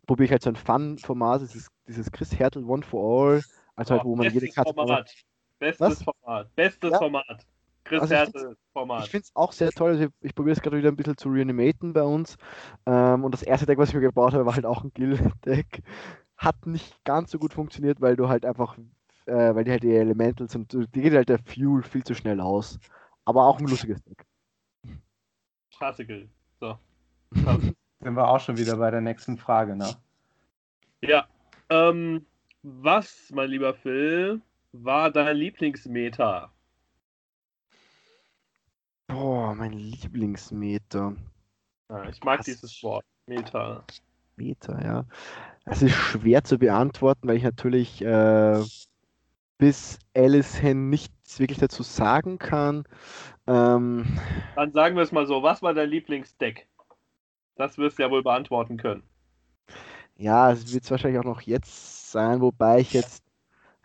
probiere 0.06 0.26
ich 0.26 0.32
halt 0.32 0.42
so 0.42 0.50
ein 0.50 0.56
Fun-Format, 0.56 1.42
dieses, 1.42 1.68
dieses 1.86 2.10
Chris 2.10 2.38
Hertel 2.38 2.64
One 2.64 2.82
for 2.82 3.32
All, 3.32 3.42
also 3.76 3.94
halt, 3.94 4.04
wo 4.04 4.16
man 4.16 4.32
jede 4.32 4.48
Karte. 4.48 4.74
Format. 4.74 5.12
Bestes 5.58 5.80
Was? 5.80 6.02
Format. 6.02 6.54
Bestes 6.56 6.90
ja? 6.90 6.98
Format. 6.98 7.46
Chris 7.84 8.00
also 8.02 8.14
Hertel 8.14 8.56
Format. 8.72 9.04
Ich 9.04 9.10
finde 9.10 9.24
es 9.24 9.36
auch 9.36 9.52
sehr 9.52 9.70
toll. 9.70 9.90
Also 9.90 10.04
ich, 10.04 10.10
ich 10.20 10.34
probiere 10.34 10.56
es 10.56 10.62
gerade 10.62 10.76
wieder 10.76 10.88
ein 10.88 10.96
bisschen 10.96 11.16
zu 11.16 11.28
reanimaten 11.28 11.92
bei 11.92 12.02
uns. 12.02 12.36
Ähm, 12.86 13.24
und 13.24 13.32
das 13.32 13.42
erste 13.42 13.66
Deck, 13.66 13.78
was 13.78 13.88
ich 13.88 13.94
mir 13.94 14.00
gebaut 14.00 14.34
habe, 14.34 14.46
war 14.46 14.54
halt 14.54 14.66
auch 14.66 14.84
ein 14.84 14.92
Guild-Deck. 14.94 15.82
Hat 16.36 16.66
nicht 16.66 17.04
ganz 17.04 17.30
so 17.30 17.38
gut 17.38 17.54
funktioniert, 17.54 18.00
weil 18.00 18.16
du 18.16 18.28
halt 18.28 18.44
einfach, 18.44 18.76
äh, 19.26 19.54
weil 19.54 19.64
die 19.64 19.70
halt 19.70 19.82
die 19.82 19.94
Elementals 19.94 20.54
und 20.54 20.72
die 20.72 21.00
geht 21.00 21.12
halt 21.12 21.28
der 21.28 21.38
Fuel 21.38 21.82
viel 21.82 22.04
zu 22.04 22.14
schnell 22.14 22.40
aus. 22.40 22.78
Aber 23.24 23.46
auch 23.46 23.58
ein 23.58 23.66
lustiges 23.66 24.02
Deck. 24.02 24.24
Straße 25.70 26.28
So. 26.60 26.78
Sind 28.02 28.16
wir 28.16 28.28
auch 28.28 28.40
schon 28.40 28.58
wieder 28.58 28.76
bei 28.76 28.90
der 28.90 29.00
nächsten 29.00 29.38
Frage, 29.38 29.76
ne? 29.76 29.94
Ja. 31.02 31.26
Ähm, 31.70 32.26
was, 32.62 33.30
mein 33.32 33.50
lieber 33.50 33.74
Phil, 33.74 34.40
war 34.72 35.10
dein 35.10 35.36
Lieblingsmeter? 35.36 36.50
Boah, 39.06 39.54
mein 39.54 39.72
Lieblingsmeter. 39.72 41.14
Ja, 41.90 42.08
ich 42.08 42.22
mag 42.24 42.40
was? 42.40 42.46
dieses 42.46 42.82
Wort, 42.82 43.04
Meter. 43.26 43.84
Meter, 44.36 44.84
ja. 44.84 45.04
Es 45.64 45.82
ist 45.82 45.94
schwer 45.94 46.42
zu 46.42 46.58
beantworten, 46.58 47.28
weil 47.28 47.36
ich 47.36 47.44
natürlich 47.44 48.02
äh, 48.02 48.64
bis 49.58 50.00
Alice 50.16 50.60
Hen 50.60 50.90
nichts 50.90 51.38
wirklich 51.38 51.58
dazu 51.58 51.84
sagen 51.84 52.38
kann. 52.38 52.84
Ähm, 53.46 54.18
Dann 54.56 54.72
sagen 54.72 54.96
wir 54.96 55.02
es 55.02 55.12
mal 55.12 55.26
so, 55.26 55.42
was 55.44 55.62
war 55.62 55.72
dein 55.72 55.90
Lieblingsdeck? 55.90 56.66
Das 57.62 57.78
wirst 57.78 57.96
du 57.96 58.02
ja 58.02 58.10
wohl 58.10 58.24
beantworten 58.24 58.76
können. 58.76 59.04
Ja, 60.16 60.50
es 60.50 60.74
wird 60.74 60.82
es 60.82 60.90
wahrscheinlich 60.90 61.20
auch 61.20 61.24
noch 61.24 61.42
jetzt 61.42 62.10
sein, 62.10 62.40
wobei 62.40 62.80
ich 62.80 62.92
jetzt, 62.92 63.22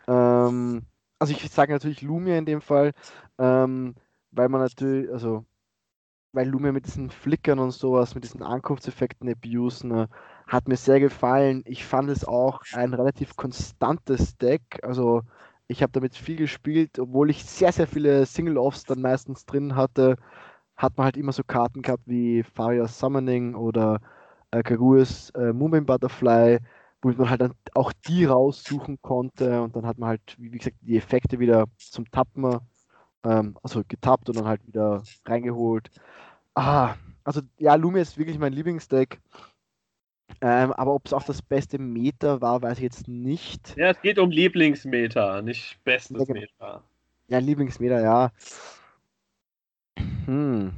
ähm, 0.08 0.82
also 1.20 1.32
ich 1.32 1.48
sage 1.48 1.72
natürlich 1.72 2.02
Lumia 2.02 2.36
in 2.36 2.44
dem 2.44 2.60
Fall, 2.60 2.90
ähm, 3.38 3.94
weil 4.32 4.48
man 4.48 4.62
natürlich, 4.62 5.08
also, 5.12 5.44
weil 6.32 6.48
Lumia 6.48 6.72
mit 6.72 6.86
diesen 6.86 7.08
Flickern 7.08 7.60
und 7.60 7.70
sowas, 7.70 8.16
mit 8.16 8.24
diesen 8.24 8.42
Ankunftseffekten 8.42 9.30
abusen, 9.30 9.92
äh, 9.92 10.08
hat 10.48 10.66
mir 10.66 10.76
sehr 10.76 10.98
gefallen. 10.98 11.62
Ich 11.64 11.84
fand 11.84 12.10
es 12.10 12.24
auch 12.24 12.62
ein 12.72 12.94
relativ 12.94 13.36
konstantes 13.36 14.36
Deck, 14.38 14.80
also 14.82 15.22
ich 15.68 15.82
habe 15.82 15.92
damit 15.92 16.16
viel 16.16 16.36
gespielt, 16.36 16.98
obwohl 16.98 17.30
ich 17.30 17.44
sehr, 17.44 17.70
sehr 17.70 17.86
viele 17.86 18.26
Single-Offs 18.26 18.82
dann 18.86 19.02
meistens 19.02 19.46
drin 19.46 19.76
hatte 19.76 20.16
hat 20.78 20.96
man 20.96 21.06
halt 21.06 21.16
immer 21.16 21.32
so 21.32 21.42
Karten 21.42 21.82
gehabt 21.82 22.04
wie 22.06 22.42
Faria's 22.42 22.98
Summoning 22.98 23.54
oder 23.54 24.00
äh, 24.52 24.62
Kaguya's 24.62 25.30
äh, 25.30 25.52
Moomin 25.52 25.84
Butterfly, 25.84 26.60
wo 27.02 27.10
man 27.10 27.28
halt 27.28 27.40
dann 27.40 27.52
auch 27.74 27.92
die 28.06 28.24
raussuchen 28.24 28.98
konnte 29.02 29.60
und 29.60 29.76
dann 29.76 29.84
hat 29.84 29.98
man 29.98 30.10
halt, 30.10 30.36
wie 30.38 30.50
gesagt, 30.50 30.76
die 30.80 30.96
Effekte 30.96 31.40
wieder 31.40 31.66
zum 31.76 32.08
Tappen, 32.10 32.60
ähm, 33.24 33.58
also 33.62 33.82
getappt 33.86 34.28
und 34.28 34.38
dann 34.38 34.46
halt 34.46 34.66
wieder 34.66 35.02
reingeholt. 35.26 35.90
Ah, 36.54 36.94
also 37.24 37.40
ja, 37.58 37.74
Lumia 37.74 38.02
ist 38.02 38.16
wirklich 38.16 38.38
mein 38.38 38.52
Lieblingsdeck. 38.52 39.20
Ähm, 40.40 40.72
aber 40.72 40.94
ob 40.94 41.06
es 41.06 41.12
auch 41.12 41.24
das 41.24 41.42
beste 41.42 41.78
Meter 41.78 42.40
war, 42.40 42.62
weiß 42.62 42.78
ich 42.78 42.84
jetzt 42.84 43.08
nicht. 43.08 43.76
Ja, 43.76 43.90
es 43.90 44.00
geht 44.00 44.18
um 44.18 44.30
Lieblingsmeter, 44.30 45.42
nicht 45.42 45.82
bestes 45.82 46.26
genau. 46.26 46.40
Meter. 46.40 46.82
Ja, 47.28 47.38
Lieblingsmeter, 47.38 48.00
ja. 48.00 48.30
Hm. 50.26 50.72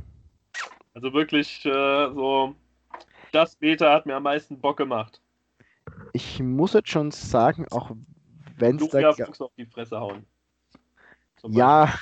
Also 0.94 1.12
wirklich 1.12 1.64
äh, 1.64 2.12
so, 2.12 2.54
das 3.32 3.60
Meter 3.60 3.92
hat 3.92 4.06
mir 4.06 4.16
am 4.16 4.24
meisten 4.24 4.60
Bock 4.60 4.76
gemacht. 4.76 5.20
Ich 6.12 6.40
muss 6.40 6.72
jetzt 6.72 6.90
schon 6.90 7.10
sagen, 7.10 7.66
auch 7.70 7.92
wenn 8.56 8.76
es 8.76 8.88
da. 8.88 9.12
Fuchs 9.12 9.40
auf 9.40 9.52
die 9.56 9.66
Fresse 9.66 9.98
hauen. 9.98 10.24
Ja, 11.48 11.94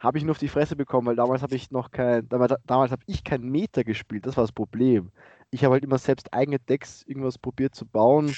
habe 0.00 0.16
ich 0.16 0.24
nur 0.24 0.32
auf 0.32 0.38
die 0.38 0.48
Fresse 0.48 0.74
bekommen, 0.76 1.06
weil 1.06 1.16
damals 1.16 1.42
habe 1.42 1.54
ich 1.54 1.70
noch 1.70 1.90
kein, 1.90 2.26
damals, 2.28 2.54
damals 2.64 2.90
habe 2.90 3.02
ich 3.06 3.22
kein 3.22 3.42
Meter 3.42 3.84
gespielt, 3.84 4.26
das 4.26 4.36
war 4.36 4.44
das 4.44 4.52
Problem. 4.52 5.12
Ich 5.50 5.64
habe 5.64 5.74
halt 5.74 5.84
immer 5.84 5.98
selbst 5.98 6.32
eigene 6.32 6.58
Decks 6.58 7.02
irgendwas 7.02 7.36
probiert 7.36 7.74
zu 7.74 7.84
bauen. 7.84 8.34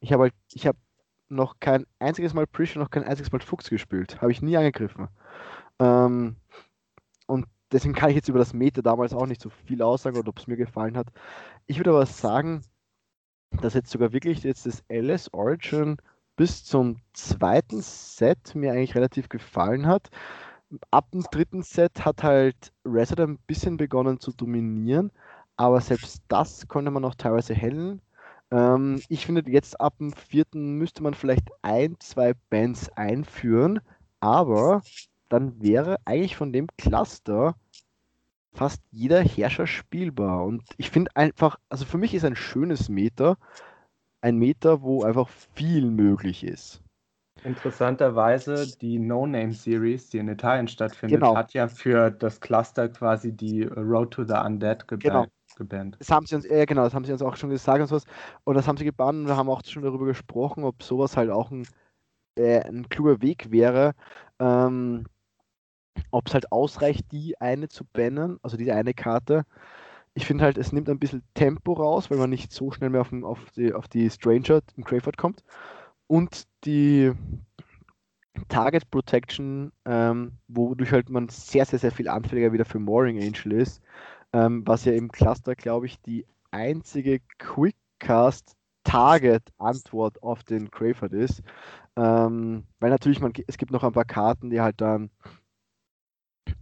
Ich 0.00 0.12
habe 0.12 0.24
halt, 0.24 0.34
ich 0.52 0.66
habe 0.66 0.78
noch 1.28 1.58
kein 1.60 1.86
einziges 1.98 2.34
Mal 2.34 2.46
Prish, 2.46 2.76
noch 2.76 2.90
kein 2.90 3.04
einziges 3.04 3.32
Mal 3.32 3.40
Fuchs 3.40 3.70
gespielt. 3.70 4.20
Habe 4.20 4.32
ich 4.32 4.42
nie 4.42 4.56
angegriffen. 4.56 5.08
Ähm, 5.78 6.36
und 7.26 7.46
deswegen 7.72 7.94
kann 7.94 8.10
ich 8.10 8.16
jetzt 8.16 8.28
über 8.28 8.38
das 8.38 8.52
Meter 8.54 8.82
damals 8.82 9.12
auch 9.12 9.26
nicht 9.26 9.40
so 9.40 9.50
viel 9.50 9.82
aussagen 9.82 10.18
oder 10.18 10.28
ob 10.28 10.38
es 10.38 10.46
mir 10.46 10.56
gefallen 10.56 10.96
hat. 10.96 11.08
Ich 11.66 11.78
würde 11.78 11.90
aber 11.90 12.06
sagen, 12.06 12.62
dass 13.62 13.74
jetzt 13.74 13.90
sogar 13.90 14.12
wirklich 14.12 14.42
jetzt 14.42 14.66
das 14.66 14.82
LS 14.88 15.32
Origin 15.32 15.96
bis 16.36 16.64
zum 16.64 16.96
zweiten 17.12 17.80
Set 17.80 18.54
mir 18.54 18.72
eigentlich 18.72 18.94
relativ 18.94 19.28
gefallen 19.28 19.86
hat. 19.86 20.10
Ab 20.90 21.10
dem 21.12 21.22
dritten 21.22 21.62
Set 21.62 22.04
hat 22.04 22.22
halt 22.22 22.72
Resident 22.84 23.30
ein 23.30 23.44
bisschen 23.46 23.76
begonnen 23.76 24.20
zu 24.20 24.32
dominieren, 24.32 25.12
aber 25.56 25.80
selbst 25.80 26.22
das 26.28 26.68
konnte 26.68 26.90
man 26.90 27.02
noch 27.02 27.14
teilweise 27.14 27.54
hellen. 27.54 28.02
Ähm, 28.50 29.00
ich 29.08 29.26
finde, 29.26 29.50
jetzt 29.50 29.80
ab 29.80 29.94
dem 29.98 30.12
vierten 30.12 30.76
müsste 30.78 31.02
man 31.02 31.14
vielleicht 31.14 31.48
ein, 31.62 31.96
zwei 32.00 32.34
Bands 32.50 32.90
einführen, 32.90 33.80
aber 34.20 34.82
dann 35.28 35.60
wäre 35.60 35.96
eigentlich 36.04 36.36
von 36.36 36.52
dem 36.52 36.68
Cluster 36.78 37.56
fast 38.52 38.82
jeder 38.90 39.22
Herrscher 39.22 39.66
spielbar. 39.66 40.44
Und 40.44 40.62
ich 40.78 40.90
finde 40.90 41.10
einfach, 41.14 41.58
also 41.68 41.84
für 41.84 41.98
mich 41.98 42.14
ist 42.14 42.24
ein 42.24 42.36
schönes 42.36 42.88
Meter 42.88 43.36
ein 44.22 44.38
Meter, 44.38 44.82
wo 44.82 45.04
einfach 45.04 45.28
viel 45.54 45.90
möglich 45.90 46.42
ist. 46.42 46.82
Interessanterweise, 47.44 48.66
die 48.78 48.98
No-Name-Series, 48.98 50.08
die 50.10 50.18
in 50.18 50.28
Italien 50.28 50.66
stattfindet, 50.66 51.20
Genau. 51.20 51.36
hat 51.36 51.52
ja 51.52 51.68
für 51.68 52.10
das 52.10 52.40
Cluster 52.40 52.88
quasi 52.88 53.32
die 53.32 53.62
Road 53.62 54.10
to 54.12 54.24
the 54.24 54.32
Undead 54.32 54.88
geban 54.88 55.00
Genau. 55.00 55.26
gebannt. 55.56 55.96
Das 56.00 56.10
haben 56.10 56.26
sie 56.26 56.34
uns, 56.34 56.44
äh, 56.46 56.66
genau, 56.66 56.84
das 56.84 56.94
haben 56.94 57.04
sie 57.04 57.12
uns 57.12 57.22
auch 57.22 57.36
schon 57.36 57.50
gesagt 57.50 57.80
und 57.80 57.86
sowas. 57.86 58.04
Und 58.44 58.54
das 58.54 58.66
haben 58.66 58.76
sie 58.78 58.84
gebannt 58.84 59.20
und 59.20 59.26
wir 59.28 59.36
haben 59.36 59.48
auch 59.48 59.62
schon 59.64 59.82
darüber 59.82 60.06
gesprochen, 60.06 60.64
ob 60.64 60.82
sowas 60.82 61.16
halt 61.16 61.30
auch 61.30 61.50
ein, 61.50 61.68
äh, 62.36 62.60
ein 62.66 62.88
kluger 62.88 63.20
Weg 63.22 63.50
wäre. 63.50 63.92
Ähm, 64.40 65.04
ob 66.10 66.28
es 66.28 66.34
halt 66.34 66.52
ausreicht, 66.52 67.10
die 67.12 67.40
eine 67.40 67.68
zu 67.68 67.84
bannen, 67.84 68.38
also 68.42 68.56
diese 68.56 68.74
eine 68.74 68.94
Karte. 68.94 69.44
Ich 70.14 70.26
finde 70.26 70.44
halt, 70.44 70.56
es 70.58 70.72
nimmt 70.72 70.88
ein 70.88 70.98
bisschen 70.98 71.22
Tempo 71.34 71.74
raus, 71.74 72.10
weil 72.10 72.18
man 72.18 72.30
nicht 72.30 72.52
so 72.52 72.70
schnell 72.70 72.90
mehr 72.90 73.02
auf, 73.02 73.10
den, 73.10 73.24
auf, 73.24 73.50
die, 73.52 73.72
auf 73.72 73.88
die 73.88 74.08
Stranger 74.10 74.60
im 74.76 74.84
Crayford 74.84 75.16
kommt. 75.16 75.44
Und 76.06 76.44
die 76.64 77.12
Target 78.48 78.90
Protection, 78.90 79.72
ähm, 79.84 80.32
wodurch 80.48 80.92
halt 80.92 81.10
man 81.10 81.28
sehr, 81.28 81.64
sehr, 81.66 81.78
sehr 81.78 81.92
viel 81.92 82.08
anfälliger 82.08 82.52
wieder 82.52 82.64
für 82.64 82.78
Mooring 82.78 83.18
Angel 83.18 83.52
ist, 83.52 83.82
ähm, 84.32 84.62
was 84.66 84.84
ja 84.84 84.92
im 84.92 85.10
Cluster, 85.10 85.54
glaube 85.54 85.86
ich, 85.86 86.00
die 86.00 86.26
einzige 86.50 87.20
Quickcast 87.38 88.56
Target 88.84 89.42
Antwort 89.58 90.22
auf 90.22 90.44
den 90.44 90.70
Crayford 90.70 91.12
ist. 91.12 91.42
Ähm, 91.96 92.64
weil 92.78 92.90
natürlich, 92.90 93.20
man, 93.20 93.32
es 93.46 93.58
gibt 93.58 93.72
noch 93.72 93.82
ein 93.82 93.92
paar 93.92 94.04
Karten, 94.04 94.50
die 94.50 94.60
halt 94.60 94.80
dann, 94.80 95.10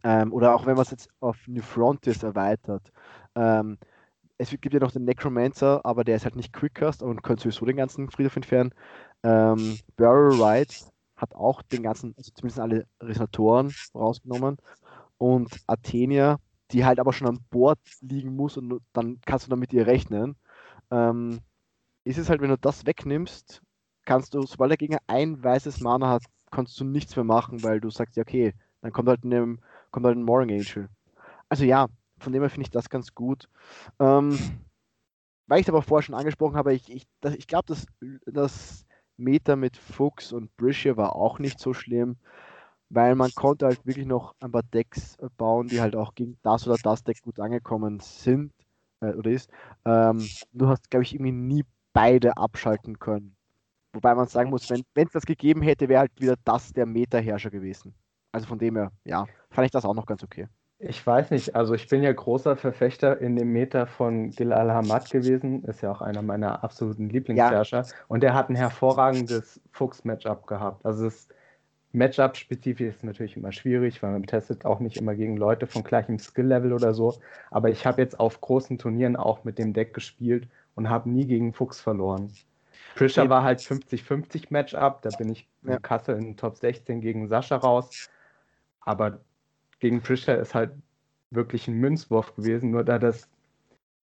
ähm, 0.02 0.32
oder 0.32 0.54
auch 0.54 0.66
wenn 0.66 0.74
man 0.74 0.82
es 0.82 0.90
jetzt 0.90 1.08
auf 1.20 1.36
New 1.46 1.62
Frontiers 1.62 2.22
erweitert, 2.22 2.92
ähm, 3.34 3.78
es 4.38 4.50
gibt 4.50 4.74
ja 4.74 4.80
noch 4.80 4.92
den 4.92 5.04
Necromancer, 5.04 5.80
aber 5.84 6.04
der 6.04 6.16
ist 6.16 6.24
halt 6.24 6.36
nicht 6.36 6.52
Quickcast 6.52 7.02
und 7.02 7.22
könnte 7.22 7.42
sowieso 7.42 7.66
den 7.66 7.76
ganzen 7.76 8.10
Friedhof 8.10 8.36
entfernen. 8.36 8.74
Ähm, 9.22 9.78
Barrel 9.96 10.42
Ride 10.42 10.74
hat 11.16 11.34
auch 11.34 11.62
den 11.62 11.82
ganzen, 11.82 12.14
also 12.16 12.32
zumindest 12.34 12.60
alle 12.60 12.86
Resonatoren 13.00 13.72
rausgenommen. 13.94 14.58
Und 15.18 15.60
Athenia, 15.68 16.38
die 16.72 16.84
halt 16.84 16.98
aber 16.98 17.12
schon 17.12 17.28
an 17.28 17.44
Bord 17.50 17.78
liegen 18.00 18.34
muss 18.34 18.56
und 18.56 18.82
dann 18.92 19.20
kannst 19.24 19.46
du 19.46 19.50
dann 19.50 19.60
mit 19.60 19.72
ihr 19.72 19.86
rechnen. 19.86 20.36
Ähm, 20.90 21.40
ist 22.04 22.18
es 22.18 22.28
halt, 22.28 22.40
wenn 22.40 22.50
du 22.50 22.58
das 22.58 22.86
wegnimmst, 22.86 23.62
kannst 24.04 24.34
du, 24.34 24.42
sobald 24.42 24.70
der 24.70 24.76
Gegner 24.76 24.98
ein 25.06 25.42
weißes 25.42 25.80
Mana 25.80 26.10
hat, 26.10 26.24
kannst 26.50 26.78
du 26.80 26.84
nichts 26.84 27.16
mehr 27.16 27.24
machen, 27.24 27.62
weil 27.62 27.80
du 27.80 27.90
sagst, 27.90 28.16
ja, 28.16 28.22
okay, 28.22 28.52
dann 28.82 28.92
kommt 28.92 29.08
halt 29.08 29.24
ein, 29.24 29.60
kommt 29.94 30.06
halt 30.06 30.18
ein 30.18 30.24
Mooring 30.24 30.50
Angel. 30.50 30.88
Also 31.48 31.64
ja, 31.64 31.86
von 32.18 32.32
dem 32.32 32.42
her 32.42 32.50
finde 32.50 32.64
ich 32.64 32.70
das 32.70 32.90
ganz 32.90 33.14
gut. 33.14 33.48
Ähm, 34.00 34.38
weil 35.46 35.60
ich 35.60 35.68
aber 35.68 35.82
vorher 35.82 36.02
schon 36.02 36.16
angesprochen 36.16 36.56
habe, 36.56 36.74
ich, 36.74 36.90
ich, 36.90 37.04
das- 37.20 37.36
ich 37.36 37.46
glaube, 37.46 37.66
das, 37.68 37.86
das 38.26 38.86
Meta 39.16 39.54
mit 39.56 39.76
Fuchs 39.76 40.32
und 40.32 40.56
Briscia 40.56 40.96
war 40.96 41.14
auch 41.14 41.38
nicht 41.38 41.60
so 41.60 41.72
schlimm, 41.74 42.16
weil 42.88 43.14
man 43.14 43.32
konnte 43.36 43.66
halt 43.66 43.86
wirklich 43.86 44.06
noch 44.06 44.34
ein 44.40 44.50
paar 44.52 44.64
Decks 44.64 45.16
äh, 45.18 45.28
bauen, 45.36 45.68
die 45.68 45.80
halt 45.80 45.94
auch 45.96 46.14
gegen 46.16 46.38
das 46.42 46.66
oder 46.66 46.78
das 46.82 47.04
Deck 47.04 47.22
gut 47.22 47.38
angekommen 47.40 48.00
sind 48.00 48.52
äh, 49.00 49.12
oder 49.14 49.30
ist. 49.30 49.50
Ähm, 49.84 50.34
du 50.52 50.68
hast, 50.68 50.90
glaube 50.90 51.04
ich, 51.04 51.14
irgendwie 51.14 51.32
nie 51.32 51.64
beide 51.92 52.36
abschalten 52.36 52.98
können. 52.98 53.36
Wobei 53.92 54.14
man 54.16 54.26
sagen 54.28 54.50
muss, 54.50 54.68
wenn 54.70 54.84
es 54.96 55.12
das 55.12 55.26
gegeben 55.26 55.62
hätte, 55.62 55.88
wäre 55.88 56.00
halt 56.00 56.20
wieder 56.20 56.36
das 56.44 56.72
der 56.72 56.86
Meta-Herrscher 56.86 57.50
gewesen. 57.50 57.94
Also 58.34 58.48
von 58.48 58.58
dem 58.58 58.76
her, 58.76 58.90
ja, 59.04 59.26
fand 59.50 59.66
ich 59.66 59.70
das 59.70 59.84
auch 59.84 59.94
noch 59.94 60.06
ganz 60.06 60.22
okay. 60.24 60.48
Ich 60.80 61.06
weiß 61.06 61.30
nicht, 61.30 61.54
also 61.54 61.72
ich 61.74 61.88
bin 61.88 62.02
ja 62.02 62.12
großer 62.12 62.56
Verfechter 62.56 63.20
in 63.20 63.36
dem 63.36 63.52
Meta 63.52 63.86
von 63.86 64.30
Gil 64.30 64.52
Al-Hamad 64.52 65.08
gewesen, 65.08 65.62
ist 65.64 65.82
ja 65.82 65.92
auch 65.92 66.02
einer 66.02 66.20
meiner 66.20 66.64
absoluten 66.64 67.08
Lieblingsherrscher. 67.08 67.86
Und 68.08 68.22
der 68.22 68.34
hat 68.34 68.50
ein 68.50 68.56
hervorragendes 68.56 69.60
Fuchs-Matchup 69.70 70.46
gehabt. 70.48 70.84
Also 70.84 71.04
das 71.04 71.28
Matchup-spezifisch 71.92 72.88
ist 72.96 73.04
natürlich 73.04 73.36
immer 73.36 73.52
schwierig, 73.52 74.02
weil 74.02 74.10
man 74.10 74.24
testet 74.24 74.64
auch 74.66 74.80
nicht 74.80 74.96
immer 74.96 75.14
gegen 75.14 75.36
Leute 75.36 75.68
von 75.68 75.84
gleichem 75.84 76.18
Skill-Level 76.18 76.72
oder 76.72 76.92
so. 76.92 77.14
Aber 77.52 77.70
ich 77.70 77.86
habe 77.86 78.02
jetzt 78.02 78.18
auf 78.18 78.40
großen 78.40 78.76
Turnieren 78.76 79.14
auch 79.14 79.44
mit 79.44 79.58
dem 79.58 79.72
Deck 79.72 79.94
gespielt 79.94 80.48
und 80.74 80.90
habe 80.90 81.08
nie 81.08 81.24
gegen 81.24 81.52
Fuchs 81.52 81.80
verloren. 81.80 82.32
Prisha 82.96 83.22
Ja. 83.22 83.30
war 83.30 83.42
halt 83.44 83.60
50-50 83.60 84.46
Matchup, 84.50 85.02
da 85.02 85.10
bin 85.10 85.30
ich 85.30 85.48
in 85.62 85.70
Ja. 85.70 85.78
Kassel 85.78 86.16
in 86.16 86.36
Top 86.36 86.56
16 86.56 87.00
gegen 87.00 87.28
Sascha 87.28 87.56
raus. 87.56 88.08
Aber 88.84 89.20
gegen 89.80 90.02
Prisha 90.02 90.34
ist 90.34 90.54
halt 90.54 90.72
wirklich 91.30 91.68
ein 91.68 91.74
Münzwurf 91.74 92.34
gewesen, 92.36 92.70
nur 92.70 92.84
da 92.84 92.98
das 92.98 93.28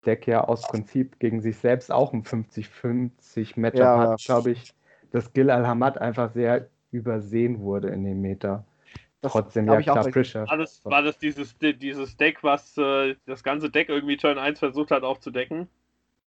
Deck 0.06 0.28
ja 0.28 0.44
aus 0.44 0.68
Prinzip 0.68 1.20
gegen 1.20 1.42
sich 1.42 1.58
selbst 1.58 1.92
auch 1.92 2.14
ein 2.14 2.24
50-50 2.24 3.60
Matchup 3.60 3.80
Ja, 3.80 3.98
hat, 4.00 4.22
glaube 4.24 4.52
ich, 4.52 4.74
dass 5.12 5.32
Gil 5.34 5.52
Al-Hamad 5.52 6.00
einfach 6.00 6.32
sehr 6.34 6.68
übersehen 6.92 7.60
wurde 7.60 7.90
in 7.90 8.04
dem 8.04 8.22
Meter. 8.22 8.66
Das 9.22 9.34
Trotzdem, 9.34 9.68
ja 9.68 9.80
klar, 9.82 10.04
Prisha. 10.10 10.48
War 10.48 10.58
das, 10.58 10.84
war 10.84 11.04
das 11.04 11.20
dieses, 11.20 11.56
dieses 11.60 12.18
Deck, 12.18 12.44
was 12.44 12.76
äh, 12.78 13.16
das 13.28 13.44
ganze 13.44 13.70
Deck 13.70 13.90
irgendwie 13.90 14.18
Turn 14.18 14.40
1 14.40 14.58
versucht 14.58 14.90
hat 14.90 15.04
aufzudecken? 15.04 15.68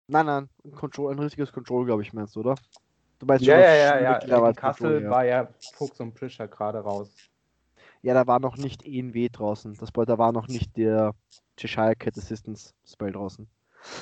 Nein, 0.07 0.25
nein, 0.27 0.49
ein, 0.63 0.71
Control, 0.71 1.11
ein 1.11 1.19
richtiges 1.19 1.51
Control, 1.51 1.85
glaube 1.85 2.03
ich, 2.03 2.13
meinst 2.13 2.35
du, 2.35 2.41
oder? 2.41 2.55
Du 3.17 3.25
meinst 3.25 3.43
Ja, 3.43 3.55
schon 3.55 3.63
ja, 3.63 3.99
ja, 3.99 4.19
ja. 4.19 4.53
Kassel 4.53 4.53
Control, 4.53 5.03
ja. 5.03 5.09
war 5.09 5.25
ja 5.25 5.47
Fuchs 5.73 5.99
und 5.99 6.13
Prisha 6.13 6.45
gerade 6.45 6.77
raus. 6.77 7.11
Ja, 8.05 8.13
da 8.13 8.27
war 8.27 8.39
noch 8.39 8.55
nicht 8.55 8.85
ENW 8.85 9.29
draußen. 9.29 9.73
Das, 9.77 9.89
da 9.91 10.17
war 10.19 10.31
noch 10.31 10.47
nicht 10.47 10.77
der 10.77 11.15
Cheshire 11.57 11.95
Cat 11.95 12.15
Assistance 12.15 12.75
Spell 12.85 13.11
draußen. 13.11 13.47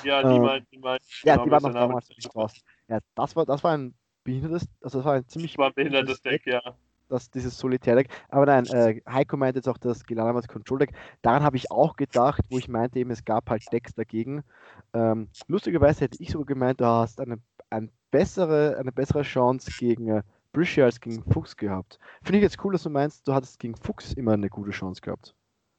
Ja, 0.02 0.22
die 0.22 0.36
Äh, 0.36 0.38
mal, 0.40 0.60
die 0.70 0.78
mal. 0.78 0.98
Ja, 1.22 1.38
die 1.38 1.50
war 1.50 1.62
noch 1.62 1.72
damals 1.72 2.10
nicht 2.10 2.34
draußen. 2.34 2.60
Ja, 2.88 2.98
das 3.14 3.34
war, 3.34 3.46
das 3.46 3.64
war 3.64 3.72
ein 3.72 3.94
behindertes, 4.22 4.68
also 4.82 4.98
das 4.98 5.06
war 5.06 5.14
ein 5.14 5.26
ziemlich 5.26 5.52
Das 5.52 5.58
war 5.58 5.68
ein 5.68 5.74
behindertes 5.74 6.20
Deck, 6.20 6.46
ja. 6.46 6.60
das, 7.08 7.30
dieses 7.30 7.56
Solitärdeck. 7.56 8.08
Aber 8.28 8.44
nein, 8.44 8.66
äh, 8.66 9.00
Heiko 9.08 9.38
meint 9.38 9.56
jetzt 9.56 9.70
auch 9.70 9.78
das 9.78 10.04
Gelanamas 10.04 10.48
Control 10.48 10.80
Deck. 10.80 10.92
Daran 11.22 11.42
habe 11.42 11.56
ich 11.56 11.70
auch 11.70 11.96
gedacht, 11.96 12.42
wo 12.50 12.58
ich 12.58 12.68
meinte 12.68 12.98
eben, 12.98 13.10
es 13.10 13.24
gab 13.24 13.48
halt 13.48 13.72
Decks 13.72 13.94
dagegen. 13.94 14.44
Ähm, 14.92 15.30
lustigerweise 15.48 16.04
hätte 16.04 16.22
ich 16.22 16.28
sogar 16.30 16.44
gemeint, 16.44 16.82
du 16.82 16.84
hast 16.84 17.22
eine, 17.22 17.38
ein 17.70 17.90
bessere, 18.10 18.76
eine 18.78 18.92
bessere 18.92 19.22
Chance 19.22 19.72
gegen 19.78 20.08
äh, 20.08 20.22
Briscia 20.54 20.86
als 20.86 20.98
gegen 21.00 21.22
Fuchs 21.30 21.54
gehabt. 21.56 21.98
Finde 22.22 22.38
ich 22.38 22.42
jetzt 22.42 22.64
cool, 22.64 22.72
dass 22.72 22.84
du 22.84 22.90
meinst, 22.90 23.28
du 23.28 23.34
hattest 23.34 23.58
gegen 23.58 23.76
Fuchs 23.76 24.14
immer 24.14 24.32
eine 24.32 24.48
gute 24.48 24.70
Chance 24.70 25.02
gehabt. 25.02 25.34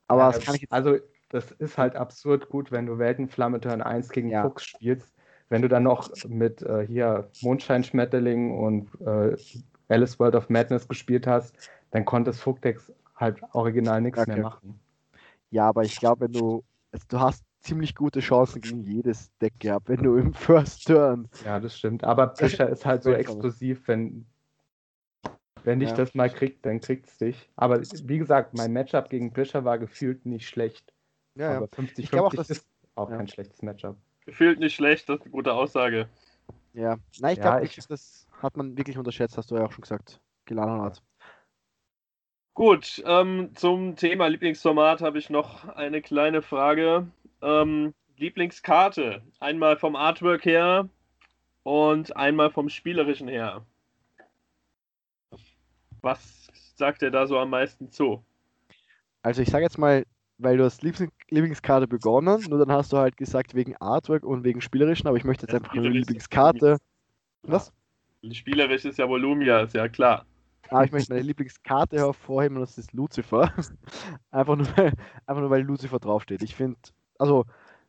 Aber 0.07 0.21
Ja, 0.21 0.31
das 0.33 0.45
kann 0.45 0.53
ich 0.55 0.61
jetzt. 0.61 0.71
Also, 0.71 0.97
das 1.29 1.51
ist 1.53 1.77
halt 1.79 1.95
absurd 1.95 2.49
gut, 2.49 2.71
wenn 2.71 2.85
du 2.85 2.99
Weltenflamme 2.99 3.59
Turn 3.59 3.81
1 3.81 4.09
gegen 4.09 4.29
Ja. 4.29 4.43
Fuchs 4.43 4.65
spielst. 4.65 5.11
Wenn 5.49 5.61
du 5.63 5.67
dann 5.67 5.83
noch 5.83 6.09
mit 6.27 6.61
äh, 6.61 6.85
hier 6.85 7.29
Mondscheinschmetterling 7.41 8.57
und 8.57 8.89
äh, 9.01 9.35
Alice 9.89 10.19
World 10.19 10.35
of 10.35 10.49
Madness 10.49 10.87
gespielt 10.87 11.27
hast, 11.27 11.55
dann 11.91 12.03
konntest 12.05 12.41
Fuchdex 12.41 12.91
halt 13.15 13.41
original 13.53 14.01
nichts 14.01 14.19
Okay. 14.19 14.33
mehr 14.33 14.43
machen. 14.43 14.79
Ja, 15.51 15.69
aber 15.69 15.83
ich 15.83 15.95
glaube, 15.97 16.25
wenn 16.25 16.33
du. 16.33 16.63
Also 16.91 17.05
du 17.09 17.19
hast 17.19 17.43
ziemlich 17.59 17.95
gute 17.95 18.19
Chancen 18.19 18.61
gegen 18.61 18.83
jedes 18.83 19.29
Deck 19.39 19.53
gehabt, 19.59 19.89
wenn 19.89 20.01
du 20.03 20.15
im 20.15 20.33
First 20.33 20.87
Turn. 20.87 21.27
Ja, 21.43 21.59
das 21.59 21.77
stimmt. 21.77 22.03
Aber 22.03 22.27
Prischer 22.27 22.69
ist 22.69 22.85
halt 22.85 23.03
so 23.03 23.11
exklusiv, 23.11 23.87
wenn, 23.87 24.25
wenn 25.65 25.79
dich 25.79 25.89
Ja. 25.89 25.95
das 25.95 26.13
mal 26.15 26.29
kriegt, 26.29 26.65
dann 26.65 26.79
kriegt's 26.79 27.17
dich. 27.17 27.49
Aber 27.55 27.81
wie 27.81 28.17
gesagt, 28.17 28.53
mein 28.57 28.71
Matchup 28.73 29.09
gegen 29.09 29.33
Prischer 29.33 29.65
war 29.65 29.77
gefühlt 29.77 30.25
nicht 30.25 30.47
schlecht. 30.47 30.93
Ja. 31.35 31.57
Aber 31.57 31.67
50 31.67 32.05
Ich 32.05 32.11
glaub 32.11 32.25
auch, 32.27 32.31
50 32.31 32.47
dass- 32.47 32.57
ist 32.57 32.67
auch 32.95 33.09
ja. 33.09 33.17
kein 33.17 33.27
schlechtes 33.27 33.61
Matchup. 33.61 33.97
Gefühlt 34.25 34.59
nicht 34.59 34.75
schlecht, 34.75 35.09
das 35.09 35.17
ist 35.17 35.23
eine 35.23 35.31
gute 35.31 35.53
Aussage. 35.53 36.07
ja. 36.73 36.97
Nein, 37.19 37.33
ich 37.33 37.37
Ja, 37.39 37.51
glaube, 37.57 37.65
ich- 37.65 37.87
das 37.87 38.27
hat 38.41 38.57
man 38.57 38.77
wirklich 38.77 38.97
unterschätzt, 38.97 39.37
hast 39.37 39.51
du 39.51 39.55
ja 39.55 39.65
auch 39.65 39.71
schon 39.71 39.81
gesagt. 39.81 40.19
Geladen 40.45 40.81
hat. 40.81 41.01
Gut, 42.53 43.03
ähm, 43.05 43.51
zum 43.55 43.95
Thema 43.97 44.27
Lieblingsformat 44.27 45.01
habe 45.01 45.17
ich 45.17 45.29
noch 45.29 45.67
eine 45.67 46.01
kleine 46.01 46.41
Frage. 46.41 47.07
Ähm, 47.41 47.93
Lieblingskarte. 48.17 49.21
Einmal 49.41 49.75
vom 49.77 49.95
Artwork 49.97 50.45
her 50.45 50.87
und 51.63 52.15
einmal 52.15 52.49
vom 52.51 52.69
Spielerischen 52.69 53.27
her. 53.27 53.65
Was 56.05 56.51
sagt 56.75 57.01
ihr 57.01 57.09
da 57.09 57.25
so 57.25 57.39
am 57.39 57.49
meisten 57.49 57.89
zu? 57.89 58.23
Also 59.23 59.41
ich 59.41 59.49
sage 59.49 59.63
jetzt 59.63 59.79
mal, 59.79 60.05
weil 60.37 60.55
du 60.55 60.63
hast 60.63 60.83
Lieblings 60.83 61.11
Lieblingskarte 61.31 61.87
begonnen, 61.87 62.45
nur 62.47 62.59
dann 62.59 62.71
hast 62.71 62.93
du 62.93 62.97
halt 62.97 63.17
gesagt 63.17 63.55
wegen 63.55 63.75
Artwork 63.77 64.23
und 64.23 64.43
wegen 64.43 64.61
Spielerischen, 64.61 65.07
aber 65.07 65.17
ich 65.17 65.23
möchte 65.23 65.47
jetzt 65.47 65.53
Ja, 65.53 65.57
einfach 65.57 65.75
eine 65.75 65.89
Lieblingskarte. 65.89 66.77
Was? 67.41 67.73
Spielerisch 68.31 68.85
ist 68.85 68.99
ja 68.99 69.09
Volumia, 69.09 69.61
ist 69.61 69.73
ja 69.73 69.87
klar. 69.89 70.27
Ah, 70.69 70.83
ich 70.83 70.91
möchte 70.91 71.11
meine 71.11 71.25
Lieblingskarte 71.25 71.97
hervorheben 71.97 72.57
und 72.57 72.61
das 72.61 72.77
ist 72.77 72.93
Lucifer. 72.93 73.51
einfach, 74.29 74.55
nur, 74.57 74.67
weil, 74.77 74.93
einfach 75.25 75.41
nur, 75.41 75.49
weil 75.49 75.63
Lucifer 75.63 75.97
draufsteht. 75.97 76.43
Ich 76.43 76.53
finde, 76.53 76.77
also 77.17 77.45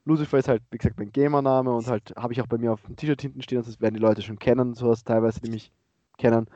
Lucifer 0.06 0.38
ist 0.38 0.48
halt, 0.48 0.62
wie 0.70 0.78
gesagt, 0.78 0.98
mein 0.98 1.12
Gamername 1.12 1.70
und 1.70 1.86
halt 1.86 2.14
habe 2.16 2.32
ich 2.32 2.40
auch 2.40 2.46
bei 2.46 2.56
mir 2.56 2.72
auf 2.72 2.80
dem 2.80 2.96
T-Shirt 2.96 3.20
hinten 3.20 3.42
stehen, 3.42 3.62
das 3.62 3.78
werden 3.78 3.94
die 3.94 4.00
Leute 4.00 4.22
schon 4.22 4.38
kennen, 4.38 4.72
sowas 4.72 5.04
teilweise, 5.04 5.42
die 5.42 5.50
mich 5.50 5.70
kennen. 6.16 6.46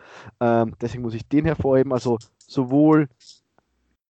Ähm, 0.40 0.74
deswegen 0.80 1.02
muss 1.02 1.14
ich 1.14 1.26
den 1.26 1.44
hervorheben. 1.44 1.92
Also 1.92 2.18
sowohl, 2.38 3.08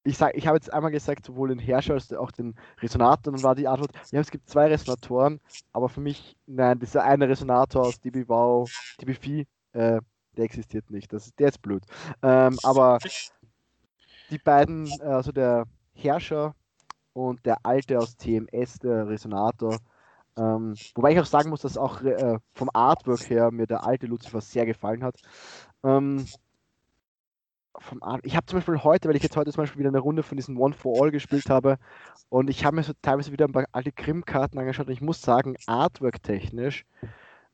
ich 0.05 0.17
sag, 0.17 0.35
ich 0.35 0.47
habe 0.47 0.57
jetzt 0.57 0.73
einmal 0.73 0.91
gesagt, 0.91 1.27
sowohl 1.27 1.49
den 1.49 1.59
Herrscher 1.59 1.95
als 1.95 2.13
auch 2.13 2.31
den 2.31 2.55
Resonator, 2.81 3.33
dann 3.33 3.43
war 3.43 3.55
die 3.55 3.69
Antwort, 3.69 3.93
ja, 4.11 4.21
es 4.21 4.31
gibt 4.31 4.49
zwei 4.49 4.67
Resonatoren, 4.69 5.41
aber 5.73 5.89
für 5.89 6.01
mich, 6.01 6.37
nein, 6.47 6.79
dieser 6.79 7.05
eine 7.05 7.29
Resonator 7.29 7.83
aus 7.83 8.01
DB 8.01 8.25
Wow, 8.29 8.71
DB 9.01 9.15
Vieh, 9.15 9.47
äh, 9.73 10.01
der 10.37 10.45
existiert 10.45 10.91
nicht. 10.91 11.13
Das 11.13 11.35
der 11.35 11.49
ist 11.49 11.61
blöd. 11.61 11.83
Ähm, 12.23 12.59
aber 12.63 12.99
die 14.31 14.39
beiden, 14.39 14.87
äh, 15.01 15.05
also 15.05 15.33
der 15.33 15.67
Herrscher 15.93 16.55
und 17.13 17.45
der 17.45 17.59
alte 17.65 17.99
aus 17.99 18.17
TMS, 18.17 18.79
der 18.79 19.09
Resonator, 19.09 19.77
ähm, 20.41 20.75
wobei 20.95 21.13
ich 21.13 21.21
auch 21.21 21.27
sagen 21.27 21.51
muss, 21.51 21.61
dass 21.61 21.77
auch 21.77 22.01
äh, 22.01 22.39
vom 22.55 22.71
Artwork 22.73 23.29
her 23.29 23.51
mir 23.51 23.67
der 23.67 23.85
alte 23.85 24.07
Lucifer 24.07 24.41
sehr 24.41 24.65
gefallen 24.65 25.05
hat. 25.05 25.17
Ähm, 25.85 26.25
ich 28.23 28.37
habe 28.37 28.47
zum 28.47 28.59
Beispiel 28.59 28.83
heute, 28.83 29.09
weil 29.09 29.17
ich 29.17 29.23
jetzt 29.23 29.37
heute 29.37 29.53
zum 29.53 29.63
Beispiel 29.63 29.81
wieder 29.81 29.91
eine 29.91 29.99
Runde 29.99 30.23
von 30.23 30.37
diesen 30.37 30.57
One 30.57 30.75
for 30.75 31.01
All 31.01 31.11
gespielt 31.11 31.51
habe 31.51 31.79
und 32.31 32.49
ich 32.49 32.65
habe 32.65 32.77
mir 32.77 32.83
so 32.83 32.93
teilweise 33.03 33.33
wieder 33.33 33.45
ein 33.45 33.53
paar 33.53 33.67
alte 33.73 33.93
Grimm-Karten 33.93 34.59
angeschaut 34.59 34.87
und 34.87 34.93
ich 34.95 35.03
muss 35.03 35.21
sagen, 35.21 35.57
Artwork-technisch 35.67 36.87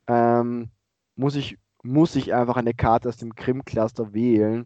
ähm, 0.07 0.69
muss 1.15 1.35
ich 1.35 1.57
muss 1.83 2.15
ich 2.15 2.33
einfach 2.33 2.55
eine 2.55 2.73
Karte 2.73 3.09
aus 3.09 3.17
dem 3.17 3.35
Grimm-Cluster 3.35 4.13
wählen, 4.13 4.65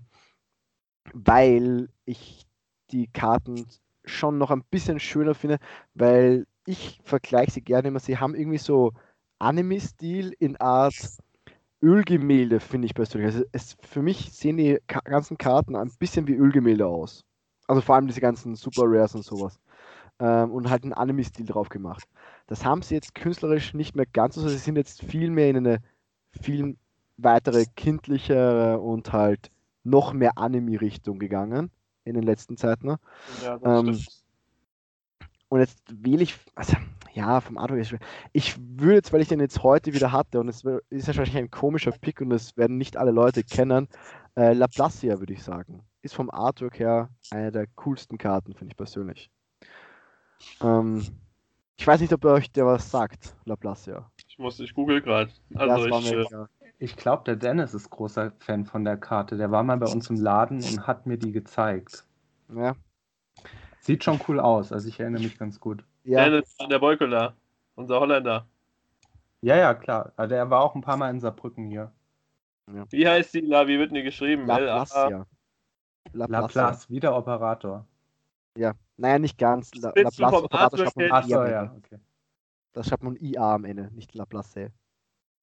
weil 1.13 1.89
ich 2.05 2.45
die 2.91 3.07
Karten 3.07 3.67
schon 4.05 4.37
noch 4.37 4.51
ein 4.51 4.63
bisschen 4.63 4.99
schöner 4.99 5.35
finde, 5.35 5.57
weil 5.93 6.45
ich 6.65 6.99
vergleiche 7.03 7.51
sie 7.51 7.61
gerne 7.61 7.89
immer, 7.89 7.99
sie 7.99 8.17
haben 8.17 8.35
irgendwie 8.35 8.57
so 8.57 8.93
Anime-Stil 9.39 10.33
in 10.39 10.57
Art 10.57 10.95
Ölgemälde, 11.81 12.59
finde 12.59 12.85
ich 12.87 12.93
persönlich. 12.93 13.33
Also 13.33 13.45
es, 13.51 13.75
für 13.81 14.01
mich 14.01 14.31
sehen 14.33 14.57
die 14.57 14.79
ganzen 15.05 15.37
Karten 15.37 15.75
ein 15.75 15.91
bisschen 15.99 16.27
wie 16.27 16.35
Ölgemälde 16.35 16.87
aus. 16.87 17.25
Also 17.67 17.81
vor 17.81 17.95
allem 17.95 18.07
diese 18.07 18.21
ganzen 18.21 18.55
Super 18.55 18.83
Rares 18.85 19.15
und 19.15 19.23
sowas. 19.25 19.59
Ähm, 20.19 20.51
und 20.51 20.69
halt 20.69 20.83
einen 20.83 20.93
Anime-Stil 20.93 21.45
drauf 21.45 21.69
gemacht. 21.69 22.05
Das 22.47 22.65
haben 22.65 22.81
sie 22.83 22.95
jetzt 22.95 23.15
künstlerisch 23.15 23.73
nicht 23.73 23.95
mehr 23.95 24.05
ganz 24.05 24.35
so, 24.35 24.47
sie 24.47 24.57
sind 24.57 24.77
jetzt 24.77 25.01
viel 25.03 25.31
mehr 25.31 25.49
in 25.49 25.57
eine 25.57 25.79
viel 26.41 26.77
weitere 27.17 27.65
kindlichere 27.75 28.79
und 28.79 29.11
halt 29.13 29.51
noch 29.83 30.13
mehr 30.13 30.37
Anime-Richtung 30.37 31.19
gegangen 31.19 31.71
in 32.05 32.15
den 32.15 32.23
letzten 32.23 32.57
Zeiten. 32.57 32.87
Ne? 32.87 32.99
Ja, 33.25 33.57
das 33.57 33.79
Ähm, 33.79 33.79
stimmt. 33.79 34.20
Und 35.51 35.59
jetzt 35.59 35.83
wähle 35.91 36.23
ich, 36.23 36.37
also 36.55 36.77
ja, 37.11 37.41
vom 37.41 37.57
Artwork 37.57 37.81
ist 37.81 37.89
schwer. 37.89 37.99
Ich 38.31 38.57
würde 38.57 38.95
jetzt, 38.95 39.11
weil 39.11 39.19
ich 39.19 39.27
den 39.27 39.41
jetzt 39.41 39.63
heute 39.63 39.93
wieder 39.93 40.13
hatte 40.13 40.39
und 40.39 40.47
es 40.47 40.63
ist 40.89 41.07
wahrscheinlich 41.07 41.35
ein 41.35 41.51
komischer 41.51 41.91
Pick 41.91 42.21
und 42.21 42.29
das 42.29 42.55
werden 42.55 42.77
nicht 42.77 42.95
alle 42.95 43.11
Leute 43.11 43.43
kennen, 43.43 43.89
äh, 44.37 44.53
Laplacia 44.53 45.19
würde 45.19 45.33
ich 45.33 45.43
sagen. 45.43 45.83
Ist 46.03 46.15
vom 46.15 46.29
Artwork 46.29 46.79
her 46.79 47.09
eine 47.31 47.51
der 47.51 47.67
coolsten 47.75 48.17
Karten, 48.17 48.53
finde 48.53 48.71
ich 48.71 48.77
persönlich. 48.77 49.29
Ähm, 50.61 51.05
ich 51.75 51.85
weiß 51.85 51.99
nicht, 51.99 52.13
ob 52.13 52.23
euch 52.23 52.49
der 52.53 52.65
was 52.65 52.89
sagt, 52.89 53.35
Laplacia. 53.43 54.09
Ich 54.29 54.39
muss, 54.39 54.57
ich 54.61 54.73
google 54.73 55.01
gerade. 55.01 55.33
Also 55.53 55.85
ich, 55.85 56.13
äh. 56.13 56.45
Ich 56.79 56.95
glaube, 56.95 57.23
der 57.25 57.35
Dennis 57.35 57.73
ist 57.73 57.89
großer 57.89 58.31
Fan 58.39 58.65
von 58.65 58.85
der 58.85 58.95
Karte. 58.95 59.35
Der 59.35 59.51
war 59.51 59.63
mal 59.63 59.77
bei 59.77 59.91
uns 59.91 60.09
im 60.09 60.15
Laden 60.15 60.63
und 60.63 60.87
hat 60.87 61.07
mir 61.07 61.17
die 61.17 61.33
gezeigt. 61.33 62.05
Ja, 62.55 62.73
Sieht 63.81 64.03
schon 64.03 64.19
cool 64.27 64.39
aus, 64.39 64.71
also 64.71 64.87
ich 64.87 64.99
erinnere 64.99 65.23
mich 65.23 65.37
ganz 65.37 65.59
gut. 65.59 65.83
ja, 66.03 66.23
Dennis 66.23 66.55
van 66.59 66.69
der 66.69 66.79
Beukela, 66.79 67.33
unser 67.75 67.99
Holländer. 67.99 68.45
Ja, 69.41 69.55
ja, 69.57 69.73
klar. 69.73 70.13
Also 70.15 70.35
der 70.35 70.49
war 70.51 70.61
auch 70.61 70.75
ein 70.75 70.81
paar 70.81 70.97
Mal 70.97 71.09
in 71.09 71.19
Saarbrücken 71.19 71.65
hier. 71.65 71.91
Wie 72.91 73.07
heißt 73.07 73.33
die? 73.33 73.41
La, 73.41 73.67
wie 73.67 73.79
wird 73.79 73.89
denn 73.89 73.95
die 73.95 74.03
geschrieben? 74.03 74.45
Laplacia. 74.45 75.25
Laplace, 76.13 76.89
wieder 76.89 77.15
Operator. 77.17 77.85
Ja, 78.55 78.73
naja, 78.97 79.17
nicht 79.17 79.37
ganz. 79.37 79.73
La 79.75 79.91
Laplace 79.95 80.33
Operator 80.43 80.77
schreibt 80.77 80.95
man 80.97 81.05
her- 81.05 81.13
Ach 81.15 81.25
I 81.25 81.29
so, 81.29 81.39
am 81.39 81.49
ja, 81.49 81.63
Ende. 81.63 81.75
okay. 81.77 81.99
Das 82.73 82.87
schreibt 82.87 83.03
man 83.03 83.15
IA 83.15 83.55
am 83.55 83.65
Ende, 83.65 83.89
nicht 83.93 84.13
Laplace. 84.13 84.69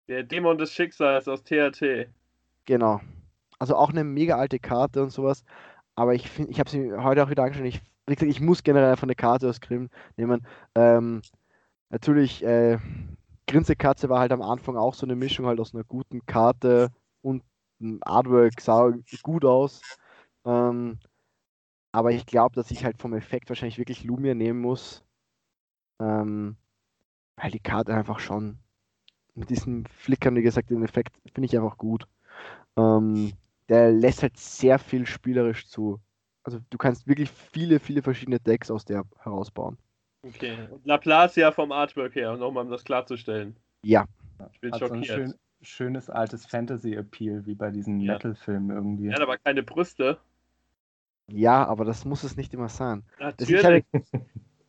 Der 0.07 0.23
Dämon 0.23 0.57
des 0.59 0.73
Schicksals 0.73 1.27
aus 1.27 1.43
THT. 1.43 2.09
Genau. 2.67 3.01
Also 3.59 3.75
auch 3.77 3.91
eine 3.91 4.05
mega 4.05 4.37
alte 4.39 4.59
Karte 4.61 5.03
und 5.03 5.11
sowas. 5.11 5.45
Aber 5.97 6.15
ich 6.15 6.31
finde, 6.31 6.53
ich 6.53 6.61
habe 6.61 6.71
sie 6.71 6.93
heute 6.93 7.25
auch 7.25 7.31
wieder 7.31 7.43
angeschaut. 7.43 7.67
Ich, 7.67 7.81
wie 8.09 8.15
gesagt, 8.15 8.31
ich 8.31 8.41
muss 8.41 8.63
generell 8.63 8.91
einfach 8.91 9.05
eine 9.05 9.15
Karte 9.15 9.49
aus 9.49 9.61
Grimm 9.61 9.91
nehmen. 10.17 10.47
Ähm, 10.75 11.23
natürlich, 11.91 12.45
äh, 12.45 12.79
Grinsekatze 13.47 14.09
war 14.09 14.21
halt 14.21 14.33
am 14.33 14.43
Anfang 14.43 14.77
auch 14.77 14.95
so 14.95 15.07
eine 15.07 15.17
Mischung 15.17 15.47
halt 15.47 15.61
aus 15.61 15.75
einer 15.75 15.85
guten 15.85 16.25
Karte 16.27 16.91
und 17.23 17.43
Artwork 18.03 18.61
sah 18.61 18.93
gut 19.23 19.45
aus. 19.45 19.83
Ähm, 20.45 20.99
aber 21.93 22.13
ich 22.13 22.27
glaube, 22.27 22.55
dass 22.55 22.71
ich 22.71 22.85
halt 22.85 23.01
vom 23.01 23.15
Effekt 23.15 23.49
wahrscheinlich 23.49 23.79
wirklich 23.79 24.05
Lumia 24.05 24.35
nehmen 24.35 24.61
muss. 24.61 25.05
Ähm, 26.01 26.57
weil 27.37 27.51
die 27.51 27.61
Karte 27.61 27.95
einfach 27.95 28.21
schon 28.21 28.59
mit 29.35 29.51
diesen 29.51 29.87
Flickern, 29.87 30.37
wie 30.37 30.43
gesagt, 30.43 30.71
den 30.71 30.83
Effekt 30.85 31.17
finde 31.35 31.47
ich 31.47 31.57
einfach 31.57 31.79
gut. 31.79 32.07
Ähm, 32.77 33.33
der 33.69 33.93
lässt 33.93 34.23
halt 34.23 34.37
sehr 34.39 34.79
viel 34.79 35.07
spielerisch 35.07 35.69
zu. 35.69 36.01
Also 36.49 36.61
du 36.71 36.79
kannst 36.79 37.07
wirklich 37.07 37.31
viele, 37.31 37.79
viele 37.79 38.01
verschiedene 38.03 38.41
Decks 38.41 38.71
aus 38.71 38.87
der 38.87 39.05
herausbauen. 39.19 39.77
Okay. 40.23 40.57
Und 40.71 40.87
Laplacia 40.87 41.53
vom 41.53 41.73
Artwork 41.73 42.15
her, 42.15 42.35
nochmal 42.39 42.65
um 42.65 42.71
das 42.71 42.85
klarzustellen. 42.85 43.55
Ja, 43.83 44.07
Ich 44.53 44.61
bin 44.61 44.73
Hat 44.73 44.81
so 44.81 44.87
ein 44.87 45.05
schockiert. 45.05 45.17
schön, 45.17 45.35
schönes 45.61 46.11
altes 46.11 46.47
Fantasy-Appeal, 46.47 47.45
wie 47.47 47.55
bei 47.55 47.71
diesen 47.71 48.01
Ja. 48.01 48.15
Metal-Filmen 48.15 48.71
irgendwie. 48.71 49.09
Er 49.09 49.17
hat 49.17 49.23
aber 49.23 49.37
keine 49.39 49.63
Brüste. 49.63 50.19
ja, 51.31 51.67
aber 51.67 51.85
das 51.85 52.05
muss 52.05 52.25
es 52.25 52.37
nicht 52.37 52.55
immer 52.55 52.69
sein. 52.69 53.05
Das, 53.37 53.51
ich 53.51 53.63
Natürlich. 53.63 53.85
habe 53.93 54.05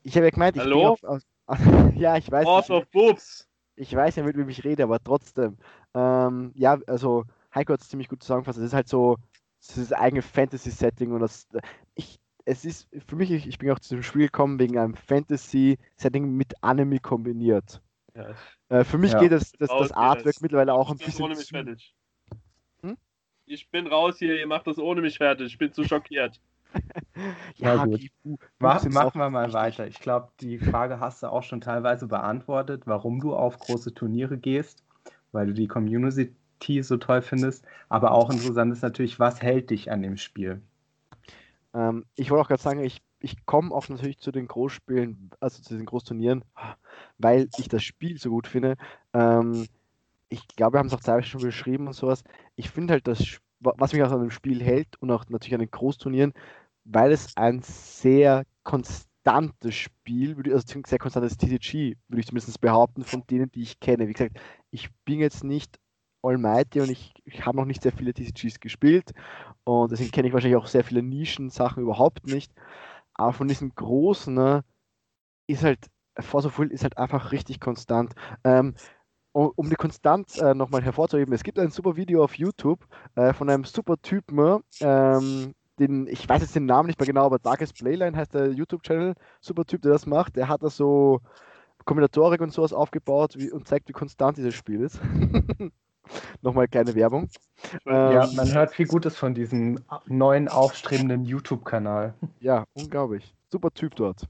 ich 0.04 0.18
hab 0.18 0.24
ja 0.24 0.30
gemeint, 0.32 0.58
ich 0.58 0.64
Hallo? 0.64 0.88
auf, 0.90 1.04
auf, 1.04 1.22
ja, 1.96 2.18
ich 2.18 2.30
weiß, 2.32 2.48
ich, 2.56 2.70
of 2.70 2.90
Boobs. 2.92 3.48
ich 3.76 3.96
weiß 3.96 4.16
ja, 4.18 4.24
mit 4.24 4.38
wem 4.38 4.50
ich 4.50 4.64
rede, 4.64 4.84
aber 4.84 5.00
trotzdem. 5.04 5.58
Ähm, 5.94 6.52
ja, 6.56 6.78
also 6.88 7.26
Heiko 7.56 7.74
hat 7.74 7.82
es 7.82 7.90
ziemlich 7.90 8.10
gut 8.10 8.22
zusammengefasst. 8.24 8.60
Es 8.60 8.66
ist 8.66 8.74
halt 8.74 8.88
so, 8.90 9.18
es 9.60 9.78
ist 9.78 9.92
das 9.92 10.00
eigene 10.00 10.22
Fantasy-Setting 10.22 11.12
und 11.12 11.20
das, 11.22 11.48
ich, 11.96 12.20
es 12.46 12.66
ist 12.66 12.88
für 13.08 13.16
mich, 13.16 13.32
ich, 13.32 13.48
ich 13.48 13.58
bin 13.60 13.70
auch 13.72 13.80
zu 13.80 13.96
dem 13.96 14.04
Spiel 14.04 14.24
gekommen 14.28 14.60
wegen 14.60 14.78
einem 14.78 14.96
Fantasy-Setting 14.96 16.30
mit 16.36 16.54
Anime 16.64 17.00
kombiniert. 17.00 17.82
Ja, 18.16 18.34
Äh, 18.70 18.84
für 18.84 18.98
mich 18.98 19.12
Ja. 19.14 19.20
geht 19.20 19.32
das, 19.32 19.52
das, 19.54 19.70
das 19.70 19.92
Artwork 19.92 20.26
das- 20.34 20.42
mittlerweile 20.42 20.74
auch 20.74 20.90
ein 20.92 20.98
das 20.98 21.06
bisschen 21.08 21.26
ohne 21.26 21.36
mich 21.36 21.46
zu, 21.48 21.54
fertig. 21.54 21.96
Hm? 22.84 22.98
Ich 23.46 23.70
bin 23.70 23.88
raus 23.88 24.18
hier, 24.20 24.38
ihr 24.38 24.48
macht 24.48 24.68
das 24.68 24.78
ohne 24.78 25.02
mich 25.02 25.18
fertig. 25.18 25.48
Ich 25.48 25.58
bin 25.58 25.72
zu 25.74 25.84
schockiert. 25.84 26.40
Ja, 27.56 27.76
Na 27.76 27.86
gut. 27.86 28.02
Bu- 28.24 28.38
Mach, 28.60 28.86
machen 28.86 29.20
wir 29.20 29.30
mal 29.30 29.46
wichtig. 29.48 29.56
weiter. 29.56 29.88
Ich 29.88 30.00
glaube, 30.00 30.30
die 30.40 30.60
Frage 30.60 31.00
hast 31.00 31.24
du 31.24 31.28
auch 31.28 31.44
schon 31.44 31.62
teilweise 31.62 32.08
beantwortet, 32.08 32.84
warum 32.86 33.20
du 33.20 33.36
auf 33.36 33.58
große 33.60 33.94
Turniere 33.94 34.38
gehst, 34.38 34.84
weil 35.32 35.48
du 35.48 35.54
die 35.54 35.68
Community 35.68 36.34
so 36.82 36.98
toll 36.98 37.22
findest. 37.22 37.66
Aber 37.90 38.12
auch 38.12 38.30
interessant 38.30 38.74
ist 38.74 38.82
natürlich, 38.82 39.20
was 39.20 39.42
hält 39.42 39.70
dich 39.70 39.92
an 39.92 40.02
dem 40.02 40.18
Spiel? 40.18 40.62
Ähm, 41.74 42.06
ich 42.16 42.30
wollte 42.32 42.44
auch 42.44 42.48
gerade 42.48 42.62
sagen, 42.62 42.84
ich 42.84 43.02
ich 43.22 43.46
komme 43.46 43.74
auch 43.74 43.88
natürlich 43.90 44.20
zu 44.20 44.32
den 44.32 44.48
Großspielen, 44.48 45.32
also 45.40 45.62
zu 45.62 45.76
den 45.76 45.86
Großturnieren, 45.86 46.44
weil 47.18 47.50
ich 47.58 47.68
das 47.68 47.84
Spiel 47.84 48.18
so 48.18 48.30
gut 48.30 48.48
finde. 48.48 48.76
Ähm, 49.14 49.68
ich 50.30 50.48
glaube, 50.48 50.76
wir 50.76 50.80
haben 50.80 50.88
es 50.88 50.94
auch 50.94 51.02
teilweise 51.02 51.28
schon 51.28 51.42
beschrieben 51.42 51.88
und 51.88 51.94
sowas. 51.94 52.24
Ich 52.56 52.70
finde 52.70 52.94
halt, 52.94 53.08
das, 53.08 53.40
was 53.60 53.94
mich 53.94 54.04
auch 54.04 54.12
an 54.12 54.22
dem 54.22 54.32
Spiel 54.32 54.64
hält 54.64 54.96
und 55.02 55.12
auch 55.12 55.26
natürlich 55.28 55.54
an 55.54 55.60
den 55.60 55.72
Großturnieren, 55.72 56.34
weil 56.86 57.12
es 57.12 57.36
ein 57.36 57.62
sehr 57.62 58.46
konstantes 58.64 59.76
Spiel, 59.76 60.36
also 60.54 60.82
sehr 60.86 61.00
konstantes 61.00 61.38
TCG, 61.38 61.98
würde 62.08 62.20
ich 62.20 62.28
zumindest 62.28 62.62
behaupten, 62.62 63.04
von 63.04 63.26
denen, 63.28 63.52
die 63.52 63.64
ich 63.64 63.80
kenne. 63.80 64.08
Wie 64.08 64.14
gesagt, 64.14 64.40
ich 64.72 64.90
bin 65.04 65.20
jetzt 65.20 65.44
nicht 65.44 65.78
Almighty 66.22 66.82
und 66.82 66.90
ich, 66.90 67.14
ich 67.26 67.46
habe 67.46 67.58
noch 67.58 67.66
nicht 67.66 67.82
sehr 67.82 67.92
viele 67.92 68.14
TCGs 68.14 68.60
gespielt 68.60 69.12
und 69.64 69.92
deswegen 69.92 70.12
kenne 70.12 70.28
ich 70.28 70.34
wahrscheinlich 70.34 70.58
auch 70.58 70.68
sehr 70.68 70.84
viele 70.84 71.04
Nischensachen 71.04 71.84
überhaupt 71.84 72.28
nicht. 72.28 72.52
Aber 73.14 73.34
von 73.34 73.48
diesen 73.48 73.74
großen 73.76 74.34
ne, 74.34 74.64
ist 75.48 75.64
halt, 75.64 75.80
Force 76.20 76.46
of 76.46 76.58
Will 76.60 76.72
ist 76.72 76.84
halt 76.84 76.98
einfach 76.98 77.32
richtig 77.32 77.60
konstant. 77.60 78.14
Ähm, 78.44 78.76
um 79.32 79.70
die 79.70 79.76
Konstanz 79.76 80.38
äh, 80.40 80.54
nochmal 80.54 80.84
hervorzuheben, 80.84 81.34
es 81.34 81.44
gibt 81.44 81.60
ein 81.60 81.70
super 81.70 81.96
Video 81.96 82.24
auf 82.24 82.36
YouTube 82.36 82.86
äh, 83.16 83.32
von 83.34 83.50
einem 83.50 83.64
super 83.64 83.96
Typen, 84.02 84.64
ähm, 84.82 85.54
den, 85.80 86.08
ich 86.08 86.28
weiß 86.28 86.42
jetzt 86.42 86.56
den 86.56 86.66
Namen 86.66 86.88
nicht 86.88 87.00
mehr 87.00 87.08
genau, 87.08 87.26
aber 87.26 87.40
Darkest 87.40 87.76
Playline 87.76 88.18
heißt 88.18 88.34
der 88.34 88.52
YouTube-Channel, 88.52 89.14
super 89.40 89.66
Typ, 89.66 89.82
der 89.82 89.92
das 89.94 90.06
macht. 90.06 90.36
Der 90.36 90.50
hat 90.50 90.62
da 90.62 90.70
so 90.70 91.22
Kombinatorik 91.86 92.42
und 92.42 92.52
sowas 92.52 92.74
aufgebaut 92.74 93.36
wie, 93.38 93.52
und 93.52 93.68
zeigt, 93.68 93.88
wie 93.88 93.94
konstant 93.94 94.38
dieses 94.38 94.56
Spiel 94.56 94.82
ist. 94.82 95.00
Nochmal 96.42 96.68
kleine 96.68 96.96
Werbung. 96.96 97.30
Ja, 97.86 98.26
ähm, 98.26 98.36
man 98.36 98.52
hört 98.54 98.74
viel 98.74 98.88
Gutes 98.88 99.18
von 99.18 99.34
diesem 99.34 99.80
neuen 100.08 100.48
aufstrebenden 100.48 101.26
YouTube-Kanal. 101.26 102.14
Ja, 102.40 102.66
unglaublich. 102.74 103.34
Super 103.52 103.72
Typ 103.72 103.96
dort. 103.96 104.28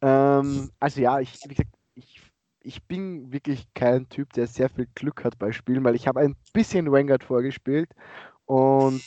Ähm, 0.00 0.70
also 0.80 1.00
ja, 1.00 1.20
ich, 1.20 1.38
wie 1.44 1.54
gesagt, 1.54 1.70
ich, 1.94 2.22
ich 2.60 2.82
bin 2.84 3.32
wirklich 3.32 3.66
kein 3.74 4.08
Typ, 4.08 4.32
der 4.32 4.46
sehr 4.46 4.68
viel 4.68 4.86
Glück 4.94 5.24
hat 5.24 5.38
bei 5.38 5.52
Spielen, 5.52 5.84
weil 5.84 5.94
ich 5.94 6.06
habe 6.06 6.20
ein 6.20 6.36
bisschen 6.52 6.90
Vanguard 6.90 7.24
vorgespielt 7.24 7.90
und 8.46 9.02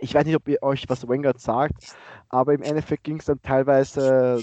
ich 0.00 0.14
weiß 0.14 0.24
nicht, 0.24 0.36
ob 0.36 0.48
ihr 0.48 0.62
euch 0.62 0.88
was 0.88 1.06
Vanguard 1.06 1.40
sagt, 1.40 1.96
aber 2.28 2.54
im 2.54 2.62
Endeffekt 2.62 3.04
ging 3.04 3.18
es 3.18 3.26
dann 3.26 3.40
teilweise, 3.42 4.40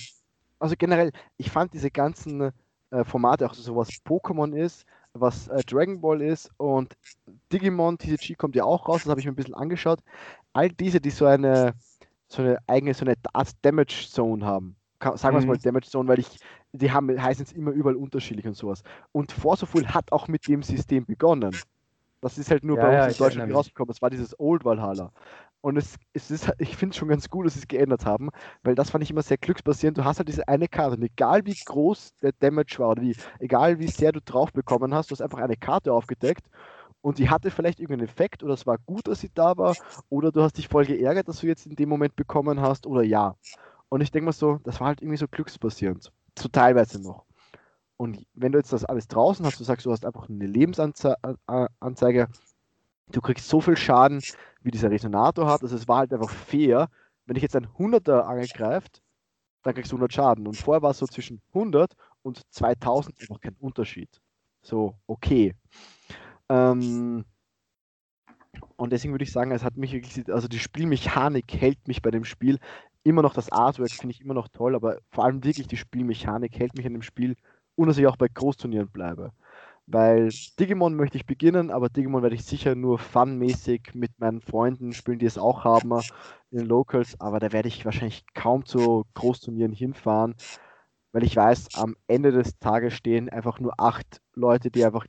also 0.60 0.76
generell, 0.78 1.12
ich 1.38 1.52
fand 1.52 1.74
diese 1.74 1.92
ganzen 1.92 2.52
äh, 2.92 3.04
Formate, 3.04 3.46
auch 3.46 3.54
so 3.54 3.76
was 3.76 3.90
Pokémon 3.90 4.56
ist, 4.56 4.86
was 5.14 5.48
äh, 5.48 5.62
Dragon 5.64 6.00
Ball 6.00 6.22
ist 6.22 6.50
und 6.58 6.96
Digimon 7.52 7.98
TCG 7.98 8.36
kommt 8.36 8.56
ja 8.56 8.64
auch 8.64 8.88
raus, 8.88 9.04
das 9.04 9.10
habe 9.10 9.20
ich 9.20 9.26
mir 9.26 9.32
ein 9.32 9.36
bisschen 9.36 9.56
angeschaut. 9.56 10.00
All 10.54 10.70
diese, 10.70 11.02
die 11.02 11.10
so 11.10 11.26
eine, 11.26 11.74
so 12.28 12.42
eine 12.42 12.58
eigene, 12.68 12.94
so 12.94 13.06
eine 13.06 13.16
Art 13.34 13.50
Damage 13.62 14.08
Zone 14.10 14.46
haben. 14.46 14.76
sagen 15.02 15.36
wir 15.36 15.40
es 15.40 15.46
mhm. 15.46 15.52
mal 15.52 15.58
Damage 15.58 15.90
Zone, 15.90 16.08
weil 16.08 16.20
ich, 16.20 16.40
die 16.72 16.92
haben, 16.92 17.22
heißen 17.22 17.46
es 17.46 17.52
immer 17.52 17.72
überall 17.72 17.96
unterschiedlich 17.96 18.48
und 18.48 18.56
sowas. 18.56 18.84
Und 19.12 19.32
Force 19.32 19.64
of 19.64 19.74
Will 19.74 19.88
hat 19.88 20.12
auch 20.12 20.28
mit 20.28 20.48
dem 20.48 20.64
System 20.64 21.06
begonnen. 21.06 21.56
Das 22.22 22.38
ist 22.38 22.52
halt 22.52 22.64
nur 22.64 22.78
ja, 22.78 22.84
bei 22.84 22.90
uns 22.90 22.98
ja, 22.98 23.08
in 23.08 23.18
Deutschland 23.18 23.54
rausgekommen. 23.54 23.88
Das 23.88 24.02
war 24.02 24.10
dieses 24.10 24.40
Old 24.40 24.64
Valhalla. 24.64 25.12
Und 25.62 25.78
es, 25.78 25.98
es 26.14 26.32
ist, 26.32 26.52
ich 26.60 26.76
finde 26.76 26.94
es 26.94 26.98
schon 26.98 27.10
ganz 27.10 27.30
gut, 27.30 27.46
dass 27.46 27.54
sie 27.54 27.60
es 27.62 27.68
geändert 27.68 28.06
haben, 28.06 28.30
weil 28.64 28.76
das 28.76 28.90
fand 28.90 29.04
ich 29.04 29.12
immer 29.12 29.22
sehr 29.22 29.38
glücksbasierend. 29.38 29.98
Du 29.98 30.06
hast 30.06 30.18
halt 30.18 30.28
diese 30.28 30.48
eine 30.48 30.68
Karte 30.68 30.98
und 30.98 31.04
egal 31.04 31.46
wie 31.46 31.56
groß 31.66 32.16
der 32.22 32.32
Damage 32.40 32.76
war 32.78 32.90
oder 32.90 33.02
wie, 33.02 33.16
egal 33.40 33.80
wie 33.80 33.88
sehr 33.88 34.12
du 34.12 34.22
drauf 34.22 34.52
bekommen 34.54 34.94
hast, 34.94 35.10
du 35.10 35.14
hast 35.14 35.22
einfach 35.22 35.40
eine 35.40 35.58
Karte 35.58 35.94
aufgedeckt 35.94 36.48
und 37.02 37.18
die 37.18 37.30
hatte 37.30 37.52
vielleicht 37.52 37.80
irgendeinen 37.80 38.08
Effekt 38.08 38.44
oder 38.44 38.54
es 38.54 38.66
war 38.66 38.78
gut, 38.78 39.08
dass 39.08 39.22
sie 39.22 39.32
da 39.34 39.58
war 39.58 39.76
oder 40.10 40.32
du 40.32 40.42
hast 40.42 40.58
dich 40.58 40.68
voll 40.68 40.86
geärgert, 40.86 41.28
dass 41.28 41.40
du 41.40 41.48
jetzt 41.48 41.66
in 41.66 41.76
dem 41.76 41.90
Moment 41.90 42.16
bekommen 42.16 42.62
hast 42.62 42.86
oder 42.86 43.04
ja. 43.04 43.36
Und 43.90 44.02
ich 44.02 44.12
denke 44.12 44.26
mal 44.26 44.32
so, 44.32 44.60
das 44.64 44.80
war 44.80 44.88
halt 44.88 45.02
irgendwie 45.02 45.18
so 45.18 45.28
glücksbasierend. 45.28 46.12
So 46.38 46.48
teilweise 46.48 47.02
noch. 47.02 47.26
Und 48.02 48.26
wenn 48.34 48.52
du 48.52 48.58
jetzt 48.58 48.74
das 48.74 48.84
alles 48.84 49.08
draußen 49.08 49.46
hast, 49.46 49.60
du 49.60 49.64
sagst, 49.64 49.86
du 49.86 49.92
hast 49.92 50.08
einfach 50.08 50.28
eine 50.28 50.48
Lebensanzeige, 50.48 52.30
du 53.12 53.22
kriegst 53.22 53.48
so 53.48 53.62
viel 53.62 53.78
Schaden, 53.78 54.24
wie 54.64 54.72
dieser 54.72 54.90
Resonator 54.90 55.46
hat. 55.46 55.62
Also 55.62 55.76
es 55.76 55.88
war 55.88 56.00
halt 56.00 56.12
einfach 56.12 56.32
fair. 56.32 56.90
Wenn 57.28 57.36
ich 57.36 57.44
jetzt 57.44 57.56
ein 57.56 57.68
100er 57.68 58.22
angreift, 58.22 59.04
dann 59.62 59.76
kriegst 59.76 59.92
du 59.92 59.98
100 59.98 60.12
Schaden. 60.12 60.48
Und 60.48 60.58
vorher 60.58 60.82
war 60.82 60.90
es 60.90 60.98
so 60.98 61.06
zwischen 61.06 61.44
100 61.54 61.94
und 62.24 62.42
2000 62.50 63.22
einfach 63.22 63.40
kein 63.40 63.56
Unterschied. 63.60 64.10
So, 64.64 64.96
okay. 65.06 65.54
Ähm, 66.50 67.24
und 68.78 68.94
deswegen 68.94 69.14
würde 69.14 69.26
ich 69.26 69.32
sagen, 69.32 69.52
es 69.52 69.64
hat 69.64 69.78
mich 69.78 69.94
wirklich, 69.94 70.28
also 70.34 70.48
die 70.48 70.58
Spielmechanik 70.58 71.54
hält 71.54 71.88
mich 71.88 72.02
bei 72.02 72.10
dem 72.10 72.26
Spiel. 72.26 72.58
Immer 73.04 73.22
noch 73.22 73.36
das 73.36 73.52
Artwork 73.52 73.92
finde 73.92 74.16
ich 74.16 74.22
immer 74.22 74.34
noch 74.34 74.48
toll, 74.48 74.74
aber 74.74 74.98
vor 75.12 75.24
allem 75.24 75.44
wirklich 75.44 75.68
die 75.68 75.78
Spielmechanik 75.78 76.58
hält 76.58 76.76
mich 76.76 76.88
in 76.88 76.94
dem 76.94 77.04
Spiel 77.04 77.36
und 77.82 77.88
dass 77.90 77.98
ich 77.98 78.08
auch 78.08 78.18
bei 78.18 78.28
Großturnieren 78.28 78.90
bleibe. 78.90 79.32
Weil 79.88 80.30
Digimon 80.60 80.96
möchte 80.96 81.18
ich 81.18 81.26
beginnen, 81.26 81.70
aber 81.70 81.90
Digimon 81.90 82.22
werde 82.22 82.36
ich 82.36 82.46
sicher 82.46 82.76
nur 82.76 82.98
funmäßig 82.98 83.94
mit 83.94 84.18
meinen 84.20 84.42
Freunden 84.42 84.94
spielen, 84.94 85.20
die 85.20 85.26
es 85.26 85.38
auch 85.38 85.64
haben 85.64 85.92
in 86.52 86.60
den 86.60 86.68
Locals. 86.68 87.20
Aber 87.20 87.40
da 87.40 87.52
werde 87.52 87.68
ich 87.68 87.84
wahrscheinlich 87.84 88.24
kaum 88.34 88.66
zu 88.66 89.06
Großturnieren 89.16 89.74
hinfahren, 89.74 90.36
weil 91.12 91.24
ich 91.24 91.36
weiß, 91.36 91.76
am 91.76 91.96
Ende 92.08 92.32
des 92.32 92.58
Tages 92.60 92.94
stehen 92.94 93.28
einfach 93.30 93.60
nur 93.60 93.74
acht 93.78 94.22
Leute, 94.34 94.72
die 94.72 94.86
einfach 94.86 95.06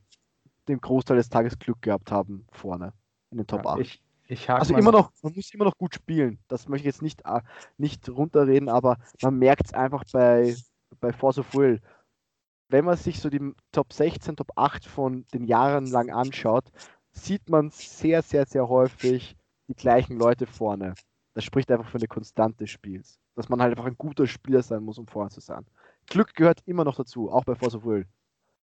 den 0.67 0.81
Großteil 0.81 1.17
des 1.17 1.29
Tages 1.29 1.59
Glück 1.59 1.81
gehabt 1.81 2.11
haben 2.11 2.45
vorne 2.51 2.93
in 3.31 3.37
den 3.37 3.47
Top 3.47 3.65
ja, 3.65 3.71
8. 3.71 3.79
Ich, 3.79 4.01
ich 4.27 4.49
also 4.49 4.75
immer 4.75 4.91
noch, 4.91 5.11
man 5.21 5.33
muss 5.33 5.53
immer 5.53 5.65
noch 5.65 5.77
gut 5.77 5.95
spielen. 5.95 6.39
Das 6.47 6.67
möchte 6.67 6.87
ich 6.87 6.93
jetzt 6.93 7.01
nicht, 7.01 7.21
äh, 7.25 7.41
nicht 7.77 8.07
runterreden, 8.09 8.69
aber 8.69 8.97
man 9.21 9.37
merkt 9.37 9.67
es 9.67 9.73
einfach 9.73 10.03
bei, 10.11 10.55
bei 10.99 11.13
Force 11.13 11.39
of 11.39 11.53
Will 11.55 11.81
wenn 12.73 12.85
man 12.85 12.97
sich 12.97 13.19
so 13.19 13.29
die 13.29 13.53
Top 13.71 13.93
16, 13.93 14.35
Top 14.35 14.51
8 14.55 14.85
von 14.85 15.25
den 15.31 15.45
Jahren 15.45 15.85
lang 15.85 16.09
anschaut, 16.09 16.65
sieht 17.11 17.47
man 17.47 17.69
sehr, 17.69 18.23
sehr, 18.23 18.47
sehr 18.47 18.67
häufig 18.67 19.37
die 19.67 19.75
gleichen 19.75 20.17
Leute 20.17 20.47
vorne. 20.47 20.95
Das 21.35 21.43
spricht 21.43 21.69
einfach 21.69 21.87
für 21.87 21.99
eine 21.99 22.07
Konstante 22.07 22.63
des 22.63 22.71
Spiels. 22.71 23.19
Dass 23.35 23.47
man 23.47 23.61
halt 23.61 23.73
einfach 23.73 23.85
ein 23.85 23.97
guter 23.97 24.25
Spieler 24.25 24.63
sein 24.63 24.81
muss, 24.81 24.97
um 24.97 25.05
vorne 25.05 25.29
zu 25.29 25.39
sein. 25.39 25.67
Glück 26.07 26.33
gehört 26.33 26.61
immer 26.65 26.83
noch 26.83 26.95
dazu, 26.95 27.31
auch 27.31 27.43
bei 27.43 27.53
Force 27.53 27.75
of 27.75 27.85
Will. 27.85 28.07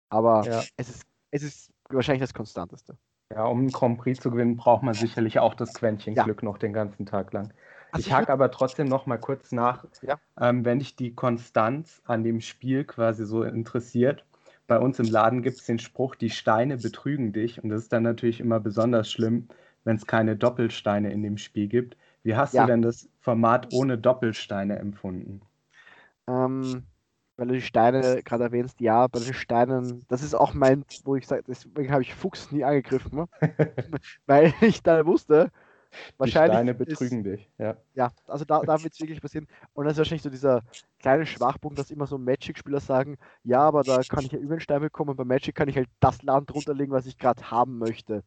Aber 0.09 0.45
ja. 0.45 0.61
es, 0.77 0.91
ist, 0.91 1.07
es 1.31 1.43
ist 1.45 1.73
wahrscheinlich 1.89 2.23
das 2.23 2.35
Konstanteste. 2.35 2.99
Ja, 3.33 3.45
um 3.45 3.61
einen 3.61 3.71
Grand 3.71 3.99
Prix 3.99 4.19
zu 4.19 4.33
gewinnen, 4.33 4.57
braucht 4.57 4.83
man 4.83 4.95
sicherlich 4.95 5.39
auch 5.39 5.55
das 5.55 5.73
Quäntchen 5.73 6.17
ja. 6.17 6.25
Glück 6.25 6.43
noch 6.43 6.59
den 6.59 6.73
ganzen 6.73 7.07
Tag 7.07 7.33
lang. 7.33 7.53
Also 7.93 8.07
ich 8.07 8.13
hake 8.13 8.33
aber 8.33 8.51
trotzdem 8.51 8.89
noch 8.89 9.07
mal 9.07 9.19
kurz 9.19 9.53
nach, 9.53 9.85
ja. 10.03 10.19
ähm, 10.41 10.65
wenn 10.65 10.79
dich 10.79 10.97
die 10.97 11.15
Konstanz 11.15 12.03
an 12.07 12.25
dem 12.25 12.41
Spiel 12.41 12.85
quasi 12.85 13.25
so 13.25 13.43
interessiert. 13.43 14.25
Bei 14.67 14.79
uns 14.79 14.99
im 15.01 15.07
Laden 15.07 15.43
gibt 15.43 15.59
es 15.59 15.67
den 15.67 15.81
Spruch, 15.81 16.15
die 16.15 16.31
Steine 16.31 16.77
betrügen 16.77 17.33
dich. 17.33 17.63
Und 17.63 17.71
das 17.71 17.83
ist 17.83 17.93
dann 17.93 18.05
natürlich 18.05 18.39
immer 18.39 18.61
besonders 18.61 19.11
schlimm, 19.11 19.49
wenn 19.85 19.97
es 19.97 20.07
keine 20.07 20.37
Doppelsteine 20.37 21.13
in 21.13 21.23
dem 21.23 21.39
Spiel 21.39 21.67
gibt. 21.67 21.97
Wie 22.23 22.37
hast 22.37 22.55
ja. 22.55 22.63
du 22.63 22.69
denn 22.69 22.83
das 22.83 23.09
Format 23.21 23.73
ohne 23.73 23.99
Doppelsteine 23.99 24.79
empfunden? 24.79 25.41
Ähm, 26.29 26.85
weil 27.37 27.49
du 27.49 27.55
die 27.55 27.63
Steine 27.63 28.23
gerade 28.23 28.45
erwähnst, 28.45 28.81
ja, 28.81 29.07
bei 29.07 29.19
den 29.19 29.33
Steinen, 29.33 30.05
das 30.09 30.23
ist 30.23 30.35
auch 30.35 30.53
mein, 30.53 30.85
wo 31.05 31.17
ich 31.17 31.27
sage, 31.27 31.43
deswegen 31.49 31.91
habe 31.91 32.03
ich 32.03 32.15
Fuchs 32.15 32.53
nie 32.53 32.63
angegriffen, 32.63 33.17
ne? 33.17 33.29
weil 34.27 34.53
ich 34.61 34.83
da 34.83 35.07
wusste, 35.07 35.51
Wahrscheinlich 36.19 36.51
die 36.51 36.57
Steine 36.57 36.75
betrügen 36.75 37.25
ist, 37.25 37.27
dich, 37.27 37.51
ja. 37.59 37.77
Ja, 37.95 38.11
also 38.27 38.45
da, 38.45 38.61
da 38.61 38.83
wird 38.83 38.93
es 38.93 39.01
wirklich 39.01 39.21
passieren. 39.21 39.47
Und 39.73 39.85
das 39.85 39.93
ist 39.93 39.99
wahrscheinlich 39.99 40.23
so 40.23 40.31
dieser 40.31 40.63
kleine 40.99 41.27
Schwachpunkt, 41.27 41.79
dass 41.79 41.91
immer 41.91 42.07
so 42.07 42.19
Magic-Spieler 42.19 42.81
sagen, 42.81 43.17
ja, 43.43 43.61
aber 43.61 43.83
da 43.83 44.01
kann 44.03 44.25
ich 44.25 44.33
ja 44.33 44.39
über 44.39 44.57
den 44.57 44.61
Stein 44.61 44.81
bekommen 44.81 45.11
und 45.11 45.17
bei 45.17 45.25
Magic 45.25 45.55
kann 45.55 45.69
ich 45.69 45.77
halt 45.77 45.89
das 46.01 46.23
Land 46.23 46.55
runterlegen, 46.55 46.93
was 46.93 47.07
ich 47.07 47.19
gerade 47.19 47.51
haben 47.51 47.79
möchte. 47.79 48.23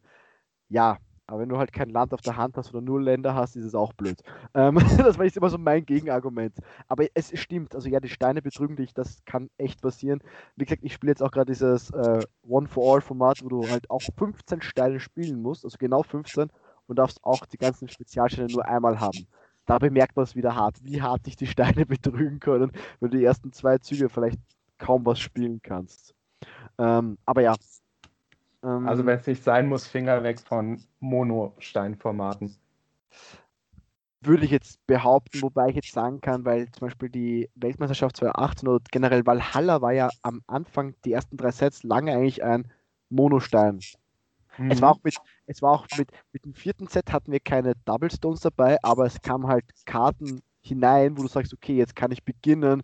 Ja, 0.68 0.98
aber 1.26 1.40
wenn 1.40 1.48
du 1.48 1.56
halt 1.56 1.72
kein 1.72 1.88
Land 1.88 2.12
auf 2.12 2.20
der 2.20 2.36
Hand 2.36 2.56
hast 2.56 2.70
oder 2.74 2.82
nur 2.82 3.00
Länder 3.00 3.34
hast, 3.34 3.56
ist 3.56 3.64
es 3.64 3.74
auch 3.74 3.94
blöd. 3.94 4.20
Ähm, 4.52 4.74
das 4.98 5.16
war 5.16 5.24
jetzt 5.24 5.36
immer 5.36 5.48
so 5.48 5.56
mein 5.56 5.86
Gegenargument. 5.86 6.58
Aber 6.86 7.06
es 7.14 7.38
stimmt, 7.38 7.74
also 7.74 7.88
ja, 7.88 8.00
die 8.00 8.10
Steine 8.10 8.42
betrügen 8.42 8.76
dich, 8.76 8.92
das 8.92 9.24
kann 9.24 9.48
echt 9.56 9.80
passieren. 9.80 10.20
Wie 10.56 10.64
gesagt, 10.64 10.84
ich 10.84 10.92
spiele 10.92 11.12
jetzt 11.12 11.22
auch 11.22 11.30
gerade 11.30 11.50
dieses 11.50 11.90
äh, 11.90 12.20
One-for-All-Format, 12.46 13.42
wo 13.42 13.48
du 13.48 13.68
halt 13.68 13.88
auch 13.90 14.02
15 14.18 14.60
Steine 14.60 15.00
spielen 15.00 15.40
musst, 15.40 15.64
also 15.64 15.78
genau 15.78 16.02
15 16.02 16.50
und 16.86 16.98
darfst 16.98 17.22
auch 17.24 17.46
die 17.46 17.58
ganzen 17.58 17.88
Spezialsteine 17.88 18.52
nur 18.52 18.66
einmal 18.66 19.00
haben. 19.00 19.26
Da 19.66 19.78
bemerkt 19.78 20.16
man 20.16 20.24
es 20.24 20.36
wieder 20.36 20.54
hart, 20.54 20.82
wie 20.82 21.00
hart 21.00 21.26
dich 21.26 21.36
die 21.36 21.46
Steine 21.46 21.86
betrügen 21.86 22.40
können, 22.40 22.72
wenn 23.00 23.10
du 23.10 23.16
die 23.16 23.24
ersten 23.24 23.52
zwei 23.52 23.78
Züge 23.78 24.08
vielleicht 24.08 24.38
kaum 24.78 25.06
was 25.06 25.20
spielen 25.20 25.60
kannst. 25.62 26.14
Ähm, 26.78 27.18
aber 27.24 27.42
ja. 27.42 27.54
Ähm, 28.62 28.86
also 28.86 29.06
wenn 29.06 29.18
es 29.18 29.26
nicht 29.26 29.42
sein 29.42 29.68
muss, 29.68 29.86
Finger 29.86 30.22
weg 30.22 30.40
von 30.40 30.82
Mono-Steinformaten. 31.00 32.56
Würde 34.20 34.44
ich 34.44 34.50
jetzt 34.50 34.84
behaupten, 34.86 35.42
wobei 35.42 35.68
ich 35.68 35.76
jetzt 35.76 35.92
sagen 35.92 36.20
kann, 36.20 36.44
weil 36.46 36.70
zum 36.70 36.86
Beispiel 36.86 37.10
die 37.10 37.50
Weltmeisterschaft 37.56 38.16
2018 38.16 38.68
oder 38.68 38.82
generell 38.90 39.26
Valhalla 39.26 39.82
war 39.82 39.92
ja 39.92 40.08
am 40.22 40.42
Anfang 40.46 40.94
die 41.04 41.12
ersten 41.12 41.36
drei 41.36 41.50
Sets 41.50 41.82
lange 41.82 42.12
eigentlich 42.12 42.42
ein 42.42 42.70
Monostein. 43.10 43.80
Mhm. 44.58 44.70
Es 44.70 44.82
war 44.82 44.90
auch 44.92 45.00
mit, 45.02 45.14
es 45.46 45.62
war 45.62 45.72
auch 45.72 45.86
mit, 45.96 46.10
mit 46.32 46.44
dem 46.44 46.54
vierten 46.54 46.86
Set 46.86 47.12
hatten 47.12 47.32
wir 47.32 47.40
keine 47.40 47.74
Double 47.84 48.10
Stones 48.10 48.40
dabei, 48.40 48.78
aber 48.82 49.06
es 49.06 49.20
kamen 49.22 49.46
halt 49.46 49.64
Karten 49.84 50.42
hinein, 50.62 51.16
wo 51.18 51.22
du 51.22 51.28
sagst, 51.28 51.52
okay, 51.52 51.76
jetzt 51.76 51.94
kann 51.96 52.10
ich 52.10 52.24
beginnen, 52.24 52.82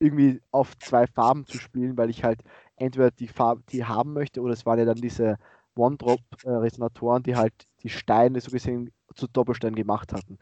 irgendwie 0.00 0.40
auf 0.50 0.78
zwei 0.78 1.06
Farben 1.06 1.46
zu 1.46 1.58
spielen, 1.58 1.96
weil 1.96 2.10
ich 2.10 2.22
halt 2.24 2.42
entweder 2.76 3.10
die 3.10 3.28
Farbe, 3.28 3.62
die 3.70 3.84
haben 3.84 4.12
möchte, 4.12 4.40
oder 4.40 4.52
es 4.52 4.66
waren 4.66 4.78
ja 4.78 4.84
dann 4.84 5.00
diese 5.00 5.38
One-Drop-Resonatoren, 5.74 7.22
die 7.22 7.36
halt 7.36 7.54
die 7.82 7.88
Steine 7.88 8.40
so 8.40 8.50
gesehen 8.50 8.92
zu 9.14 9.26
Doppelsteinen 9.26 9.74
gemacht 9.74 10.12
hatten. 10.12 10.38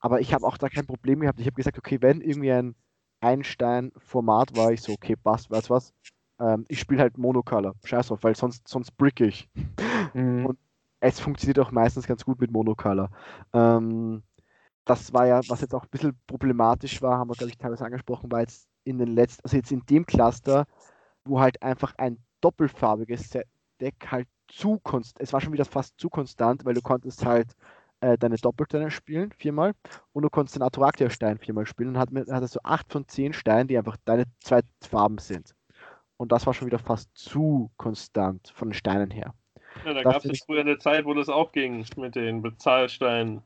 Aber 0.00 0.20
ich 0.20 0.32
habe 0.34 0.46
auch 0.46 0.58
da 0.58 0.68
kein 0.68 0.86
Problem 0.86 1.20
gehabt. 1.20 1.40
Ich 1.40 1.46
habe 1.46 1.54
gesagt, 1.56 1.78
okay, 1.78 1.98
wenn 2.00 2.20
irgendwie 2.20 2.52
ein 2.52 2.74
Einstein-Format 3.20 4.56
war, 4.56 4.72
ich 4.72 4.82
so, 4.82 4.92
okay, 4.92 5.16
passt, 5.16 5.50
weißt 5.50 5.70
du 5.70 5.74
was? 5.74 5.92
Ähm, 6.40 6.64
ich 6.68 6.80
spiele 6.80 7.00
halt 7.00 7.18
Monocolor. 7.18 7.74
Scheiß 7.84 8.08
drauf, 8.08 8.22
weil 8.22 8.36
sonst, 8.36 8.66
sonst 8.68 8.96
brick 8.96 9.20
ich. 9.20 9.48
Mhm. 10.16 10.46
Und 10.46 10.58
es 11.00 11.20
funktioniert 11.20 11.58
auch 11.58 11.70
meistens 11.70 12.06
ganz 12.06 12.24
gut 12.24 12.40
mit 12.40 12.50
Monocolor. 12.50 13.10
Ähm, 13.52 14.22
das 14.86 15.12
war 15.12 15.26
ja, 15.26 15.40
was 15.48 15.60
jetzt 15.60 15.74
auch 15.74 15.84
ein 15.84 15.90
bisschen 15.90 16.18
problematisch 16.26 17.02
war, 17.02 17.18
haben 17.18 17.28
wir, 17.28 17.34
glaube 17.34 17.50
ich, 17.50 17.58
teilweise 17.58 17.84
angesprochen, 17.84 18.32
war 18.32 18.40
jetzt 18.40 18.68
in 18.84 18.98
den 18.98 19.08
letzten, 19.08 19.44
also 19.44 19.56
jetzt 19.56 19.72
in 19.72 19.84
dem 19.86 20.06
Cluster, 20.06 20.66
wo 21.24 21.40
halt 21.40 21.60
einfach 21.62 21.94
ein 21.98 22.18
doppelfarbiges 22.40 23.30
Deck 23.80 23.94
halt 24.10 24.28
zu 24.48 24.78
konstant, 24.78 25.20
es 25.20 25.32
war 25.32 25.40
schon 25.40 25.52
wieder 25.52 25.64
fast 25.64 25.98
zu 25.98 26.08
konstant, 26.08 26.64
weil 26.64 26.74
du 26.74 26.82
konntest 26.82 27.26
halt 27.26 27.54
äh, 28.00 28.16
deine 28.16 28.36
Doppelsteine 28.36 28.90
spielen, 28.90 29.32
viermal, 29.32 29.74
und 30.12 30.22
du 30.22 30.30
konntest 30.30 30.56
den 30.56 30.62
Atorakia-Stein 30.62 31.38
viermal 31.38 31.66
spielen 31.66 31.90
und 31.90 31.98
hat, 31.98 32.10
hattest 32.30 32.54
so 32.54 32.60
acht 32.62 32.90
von 32.92 33.06
zehn 33.08 33.32
Steinen, 33.32 33.68
die 33.68 33.76
einfach 33.76 33.96
deine 34.04 34.24
zwei 34.40 34.60
Farben 34.80 35.18
sind. 35.18 35.54
Und 36.16 36.32
das 36.32 36.46
war 36.46 36.54
schon 36.54 36.66
wieder 36.66 36.78
fast 36.78 37.10
zu 37.14 37.70
konstant 37.76 38.52
von 38.54 38.68
den 38.68 38.74
Steinen 38.74 39.10
her. 39.10 39.34
Ja, 39.86 39.94
da 39.94 40.02
gab 40.02 40.24
es 40.24 40.42
früher 40.44 40.62
eine 40.62 40.78
Zeit, 40.78 41.04
wo 41.04 41.14
das 41.14 41.28
auch 41.28 41.52
ging 41.52 41.86
mit 41.96 42.16
den 42.16 42.42
Bezahlsteinen. 42.42 43.42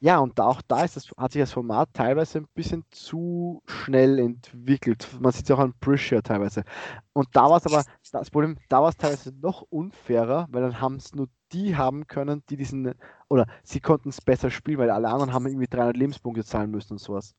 Ja, 0.00 0.18
und 0.18 0.40
auch 0.40 0.62
da 0.62 0.84
ist 0.84 0.96
das, 0.96 1.10
hat 1.18 1.32
sich 1.32 1.42
das 1.42 1.52
Format 1.52 1.90
teilweise 1.92 2.38
ein 2.38 2.48
bisschen 2.54 2.84
zu 2.90 3.62
schnell 3.66 4.18
entwickelt. 4.18 5.06
Man 5.20 5.30
sieht 5.30 5.44
es 5.44 5.50
auch 5.50 5.58
an 5.58 5.74
Prisha 5.80 6.22
teilweise. 6.22 6.64
Und 7.12 7.28
da 7.34 7.42
war 7.42 7.58
es 7.58 7.66
aber, 7.66 7.84
das 8.10 8.30
Problem, 8.30 8.56
da 8.70 8.80
war 8.80 8.88
es 8.88 8.96
teilweise 8.96 9.32
noch 9.38 9.60
unfairer, 9.68 10.48
weil 10.50 10.62
dann 10.62 10.80
haben 10.80 10.96
es 10.96 11.14
nur 11.14 11.28
die 11.52 11.76
haben 11.76 12.06
können, 12.06 12.42
die 12.48 12.56
diesen, 12.56 12.94
oder 13.28 13.46
sie 13.62 13.80
konnten 13.80 14.08
es 14.08 14.22
besser 14.22 14.50
spielen, 14.50 14.78
weil 14.78 14.90
alle 14.90 15.08
anderen 15.08 15.34
haben 15.34 15.46
irgendwie 15.46 15.68
300 15.68 15.94
Lebenspunkte 15.94 16.42
zahlen 16.42 16.70
müssen 16.70 16.94
und 16.94 16.98
sowas. 16.98 17.34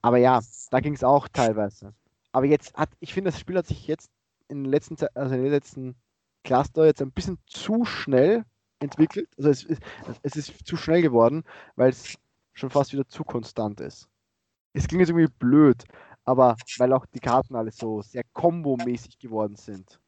Aber 0.00 0.16
ja, 0.16 0.40
da 0.70 0.80
ging 0.80 0.94
es 0.94 1.04
auch 1.04 1.28
teilweise. 1.28 1.92
Aber 2.32 2.46
jetzt 2.46 2.74
hat, 2.74 2.88
ich 2.98 3.12
finde, 3.12 3.30
das 3.30 3.38
Spiel 3.38 3.58
hat 3.58 3.66
sich 3.66 3.86
jetzt 3.86 4.10
in 4.48 4.64
den 4.64 4.70
letzten, 4.70 4.96
also 5.14 5.34
in 5.34 5.42
den 5.42 5.52
letzten 5.52 5.96
Cluster 6.44 6.86
jetzt 6.86 7.02
ein 7.02 7.12
bisschen 7.12 7.38
zu 7.46 7.84
schnell 7.84 8.44
entwickelt. 8.80 9.28
Also 9.36 9.50
es 9.50 9.64
ist, 9.64 9.82
es 10.22 10.36
ist 10.36 10.66
zu 10.66 10.76
schnell 10.76 11.02
geworden, 11.02 11.44
weil 11.76 11.90
es 11.90 12.16
schon 12.52 12.70
fast 12.70 12.92
wieder 12.92 13.06
zu 13.06 13.24
konstant 13.24 13.80
ist. 13.80 14.08
Es 14.72 14.86
klingt 14.86 15.00
jetzt 15.00 15.10
irgendwie 15.10 15.32
blöd, 15.38 15.84
aber 16.24 16.56
weil 16.78 16.92
auch 16.92 17.06
die 17.06 17.20
Karten 17.20 17.56
alle 17.56 17.70
so 17.70 18.02
sehr 18.02 18.22
kombomäßig 18.32 19.18
geworden 19.18 19.56
sind. 19.56 20.00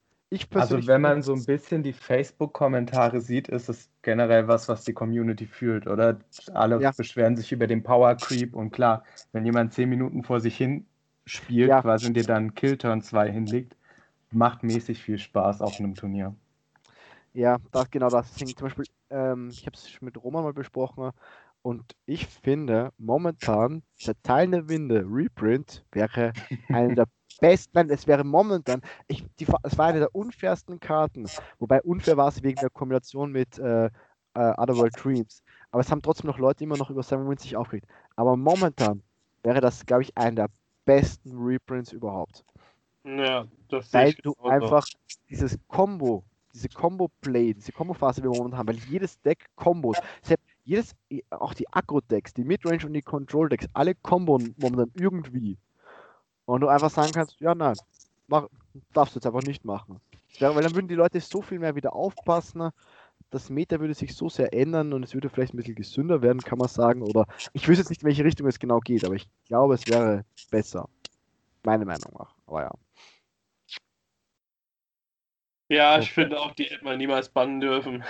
also 0.55 0.87
wenn 0.87 1.01
man 1.01 1.23
so 1.23 1.35
ein 1.35 1.45
bisschen 1.45 1.83
die 1.83 1.93
Facebook-Kommentare 1.93 3.21
sieht, 3.21 3.49
ist 3.49 3.69
es 3.69 3.91
generell 4.03 4.49
was, 4.49 4.69
was 4.69 4.85
die 4.85 4.93
Community 4.93 5.47
fühlt, 5.47 5.87
oder? 5.87 6.21
Alle 6.55 6.81
ja. 6.81 6.93
beschweren 6.93 7.37
sich 7.37 7.53
über 7.53 7.67
den 7.67 7.83
Power 7.83 8.15
Creep 8.17 8.55
und 8.55 8.71
klar, 8.71 9.05
wenn 9.33 9.45
jemand 9.45 9.75
zehn 9.75 9.89
Minuten 9.89 10.23
vor 10.23 10.41
sich 10.41 10.57
hin 10.57 10.87
spielt, 11.27 11.69
ja. 11.69 11.83
quasi 11.83 12.07
und 12.07 12.15
dir 12.15 12.25
dann 12.25 12.55
Killturn 12.55 13.03
2 13.03 13.31
hinlegt, 13.31 13.77
macht 14.33 14.63
mäßig 14.63 15.03
viel 15.03 15.19
Spaß 15.19 15.63
auf 15.63 15.79
einem 15.79 15.95
Turnier. 15.95 16.35
Ja, 17.35 17.59
das 17.71 17.91
genau 17.91 18.09
das. 18.09 18.35
Zum 18.35 18.53
Beispiel, 18.61 18.85
ähm, 19.11 19.49
ich 19.51 19.67
habe 19.67 19.77
es 19.77 20.01
mit 20.01 20.23
Roman 20.23 20.45
mal 20.45 20.53
besprochen 20.53 21.13
und 21.63 21.97
ich 22.07 22.27
finde 22.27 22.93
momentan 22.99 23.83
Zerteilende 23.97 24.69
Winde 24.69 25.05
Reprint 25.07 25.85
wäre 25.93 26.33
eine 26.69 26.95
der 26.95 27.07
besten, 27.41 27.71
nein, 27.75 27.91
es 27.91 28.07
wäre 28.07 28.25
momentan, 28.25 28.83
ich, 29.09 29.25
die, 29.39 29.47
es 29.63 29.79
war 29.79 29.87
eine 29.87 30.01
der 30.01 30.15
unfairsten 30.15 30.79
Karten, 30.79 31.27
wobei 31.59 31.81
unfair 31.83 32.17
war 32.17 32.29
es 32.29 32.43
wegen 32.43 32.61
der 32.61 32.71
Kombination 32.71 33.33
mit 33.33 33.59
äh, 33.59 33.87
äh, 33.87 33.91
Otherworld 34.35 34.95
Dreams. 35.03 35.43
Aber 35.71 35.81
es 35.81 35.91
haben 35.91 36.03
trotzdem 36.03 36.29
noch 36.29 36.39
Leute 36.39 36.65
immer 36.65 36.77
noch 36.77 36.91
über 36.91 37.03
Seven 37.03 37.29
Winds 37.29 37.43
sich 37.43 37.57
aufgeregt. 37.57 37.87
Aber 38.17 38.37
momentan 38.37 39.03
wäre 39.43 39.61
das, 39.61 39.85
glaube 39.87 40.03
ich, 40.03 40.17
einer 40.17 40.33
der 40.33 40.49
besten 40.85 41.37
Reprints 41.37 41.93
überhaupt. 41.93 42.45
Ja, 43.05 43.47
das 43.69 43.93
Weil 43.93 44.13
du 44.23 44.35
einfach 44.43 44.87
dieses 45.29 45.59
Combo 45.69 46.25
diese 46.55 46.69
Combo-Play, 46.69 47.55
diese 47.55 47.73
Combo-Phase, 47.73 48.21
die 48.21 48.29
wir 48.29 48.37
momentan 48.37 48.59
haben, 48.59 48.69
weil 48.69 48.79
jedes 48.91 49.21
Deck 49.23 49.47
Kombos, 49.57 49.97
jedes, 50.65 50.95
auch 51.31 51.55
die 51.55 51.67
Aggro-Decks, 51.73 52.35
die 52.35 52.45
Midrange 52.45 52.87
und 52.87 52.93
die 52.93 53.03
Control-Decks, 53.03 53.69
alle 53.73 53.95
Combo 53.95 54.39
momentan 54.57 54.91
irgendwie. 54.95 55.59
Und 56.45 56.61
du 56.61 56.69
einfach 56.69 56.91
sagen 56.91 57.13
kannst, 57.13 57.41
ja, 57.41 57.55
nein, 57.55 57.75
mach, 58.27 58.49
darfst 58.93 59.15
du 59.15 59.19
jetzt 59.19 59.27
einfach 59.27 59.43
nicht 59.43 59.65
machen. 59.65 60.01
Ja, 60.39 60.55
weil 60.55 60.63
dann 60.63 60.75
würden 60.75 60.89
die 60.89 60.95
Leute 60.95 61.21
so 61.21 61.43
viel 61.43 61.59
mehr 61.59 61.75
wieder 61.75 61.95
aufpassen. 61.95 62.71
Das 63.31 63.49
Meta 63.49 63.81
würde 63.81 63.95
sich 63.95 64.15
so 64.15 64.29
sehr 64.29 64.53
ändern 64.53 64.93
und 64.93 65.03
es 65.03 65.15
würde 65.15 65.29
vielleicht 65.29 65.55
ein 65.55 65.57
bisschen 65.57 65.75
gesünder 65.75 66.23
werden, 66.23 66.41
kann 66.41 66.59
man 66.59 66.69
sagen. 66.69 67.03
Oder 67.03 67.27
ich 67.53 67.67
wüsste 67.69 67.83
jetzt 67.83 67.91
nicht, 67.91 68.03
in 68.03 68.07
welche 68.07 68.25
Richtung 68.25 68.47
es 68.47 68.59
genau 68.59 68.81
geht, 68.81 69.05
aber 69.05 69.15
ich 69.15 69.27
glaube, 69.47 69.75
es 69.75 69.87
wäre 69.87 70.25
besser. 70.51 70.89
Meine 71.65 71.85
Meinung 71.85 72.13
nach. 72.19 72.35
Aber 72.47 72.63
ja. 72.63 72.71
Ja, 75.73 75.99
ich 75.99 76.13
finde 76.13 76.39
auch, 76.39 76.53
die 76.53 76.65
hätte 76.65 76.85
man 76.85 76.99
niemals 76.99 77.31
bannen 77.31 77.59
dürfen. 77.59 78.05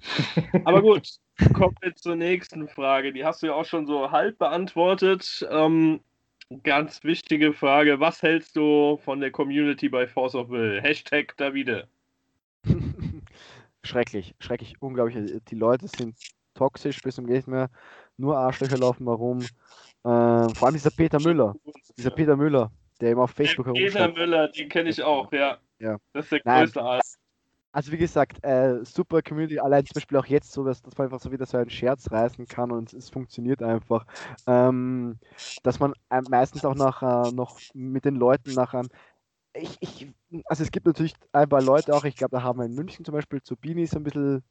Aber 0.64 0.82
gut, 0.82 1.08
kommen 1.52 1.76
wir 1.80 1.94
zur 1.94 2.16
nächsten 2.16 2.66
Frage. 2.66 3.12
Die 3.12 3.24
hast 3.24 3.42
du 3.42 3.46
ja 3.46 3.52
auch 3.54 3.64
schon 3.64 3.86
so 3.86 4.10
halb 4.10 4.38
beantwortet. 4.38 5.46
Ähm, 5.48 6.00
ganz 6.64 7.04
wichtige 7.04 7.52
Frage. 7.52 8.00
Was 8.00 8.22
hältst 8.22 8.56
du 8.56 8.98
von 9.04 9.20
der 9.20 9.30
Community 9.30 9.88
bei 9.88 10.08
Force 10.08 10.34
of 10.34 10.48
Will? 10.48 10.80
Hashtag 10.82 11.36
Davide. 11.36 11.86
schrecklich, 13.84 14.34
schrecklich, 14.40 14.74
unglaublich. 14.80 15.40
Die 15.48 15.54
Leute 15.54 15.86
sind 15.86 16.16
toxisch 16.54 17.00
bis 17.02 17.14
zum 17.14 17.28
geht 17.28 17.46
mehr. 17.46 17.70
Nur 18.16 18.36
Arschlöcher 18.36 18.78
laufen 18.78 19.04
mal 19.04 19.14
rum. 19.14 19.42
Äh, 19.42 19.46
vor 20.02 20.62
allem 20.64 20.74
dieser 20.74 20.90
Peter 20.90 21.20
Müller. 21.20 21.54
Dieser 21.96 22.10
Peter 22.10 22.36
Müller, 22.36 22.72
der 23.00 23.12
immer 23.12 23.22
auf 23.22 23.30
Facebook 23.30 23.66
herumsteht. 23.66 23.92
Peter 23.92 24.12
Müller, 24.12 24.48
den 24.48 24.68
kenne 24.68 24.90
ich 24.90 25.02
auch, 25.02 25.32
ja. 25.32 25.58
Ja. 25.78 25.98
Das 26.12 26.26
ist 26.26 26.32
der 26.32 26.40
größte 26.40 26.78
Nein. 26.78 26.88
Arzt. 26.88 27.18
Also 27.72 27.92
wie 27.92 27.98
gesagt, 27.98 28.42
äh, 28.42 28.82
super 28.84 29.20
Community, 29.20 29.58
allein 29.58 29.84
zum 29.84 29.96
Beispiel 29.96 30.16
auch 30.16 30.24
jetzt 30.24 30.50
so, 30.50 30.64
dass, 30.64 30.80
dass 30.80 30.96
man 30.96 31.08
einfach 31.08 31.20
so 31.20 31.30
wieder 31.30 31.44
so 31.44 31.58
einen 31.58 31.68
Scherz 31.68 32.10
reißen 32.10 32.46
kann 32.46 32.70
und 32.72 32.94
es 32.94 33.10
funktioniert 33.10 33.62
einfach. 33.62 34.06
Ähm, 34.46 35.18
dass 35.62 35.78
man 35.78 35.92
äh, 36.08 36.22
meistens 36.30 36.64
auch 36.64 36.74
nachher 36.74 37.32
noch 37.32 37.60
mit 37.74 38.06
den 38.06 38.16
Leuten 38.16 38.54
nachher. 38.54 38.84
Ich, 39.52 39.76
ich, 39.80 40.10
also 40.46 40.62
es 40.62 40.70
gibt 40.70 40.86
natürlich 40.86 41.12
ein 41.32 41.50
paar 41.50 41.60
Leute 41.60 41.92
auch, 41.92 42.04
ich 42.04 42.16
glaube, 42.16 42.36
da 42.36 42.42
haben 42.42 42.58
wir 42.58 42.64
in 42.64 42.74
München 42.74 43.04
zum 43.04 43.12
Beispiel 43.12 43.42
zu 43.42 43.56
Bini 43.56 43.84
so 43.86 43.98
ein 43.98 44.04
bisschen 44.04 44.42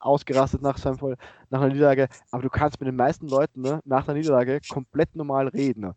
ausgerastet 0.00 0.62
nach, 0.62 0.78
seinem, 0.78 0.96
nach 1.50 1.60
einer 1.60 1.74
Niederlage, 1.74 2.08
aber 2.30 2.42
du 2.42 2.48
kannst 2.48 2.80
mit 2.80 2.86
den 2.86 2.96
meisten 2.96 3.28
Leuten 3.28 3.60
ne, 3.60 3.80
nach 3.84 4.06
der 4.06 4.14
Niederlage 4.14 4.58
komplett 4.70 5.14
normal 5.14 5.48
reden. 5.48 5.92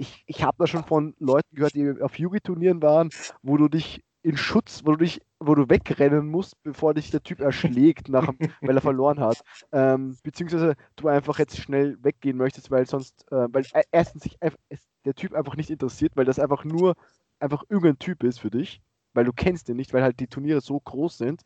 Ich, 0.00 0.24
ich 0.26 0.42
habe 0.42 0.56
da 0.58 0.66
schon 0.66 0.84
von 0.84 1.14
Leuten 1.18 1.54
gehört, 1.54 1.74
die 1.74 2.00
auf 2.00 2.18
Yugi-Turnieren 2.18 2.80
waren, 2.80 3.10
wo 3.42 3.58
du 3.58 3.68
dich 3.68 4.02
in 4.22 4.38
Schutz, 4.38 4.82
wo 4.84 4.92
du 4.92 4.98
dich, 5.04 5.20
wo 5.38 5.54
du 5.54 5.68
wegrennen 5.68 6.26
musst, 6.26 6.54
bevor 6.62 6.94
dich 6.94 7.10
der 7.10 7.22
Typ 7.22 7.40
erschlägt, 7.40 8.08
nach, 8.08 8.32
weil 8.62 8.76
er 8.76 8.80
verloren 8.80 9.20
hat. 9.20 9.42
Ähm, 9.72 10.16
beziehungsweise 10.22 10.74
du 10.96 11.08
einfach 11.08 11.38
jetzt 11.38 11.58
schnell 11.58 11.98
weggehen 12.02 12.38
möchtest, 12.38 12.70
weil 12.70 12.86
sonst, 12.86 13.30
äh, 13.30 13.48
weil 13.50 13.64
äh, 13.72 13.82
erstens 13.92 14.22
sich 14.22 14.38
der 15.04 15.14
Typ 15.14 15.34
einfach 15.34 15.56
nicht 15.56 15.70
interessiert, 15.70 16.12
weil 16.16 16.24
das 16.24 16.38
einfach 16.38 16.64
nur 16.64 16.94
einfach 17.38 17.64
irgendein 17.68 17.98
Typ 17.98 18.22
ist 18.22 18.40
für 18.40 18.50
dich, 18.50 18.80
weil 19.12 19.24
du 19.24 19.32
kennst 19.32 19.68
ihn 19.68 19.76
nicht, 19.76 19.92
weil 19.92 20.02
halt 20.02 20.18
die 20.20 20.28
Turniere 20.28 20.62
so 20.62 20.80
groß 20.80 21.18
sind 21.18 21.42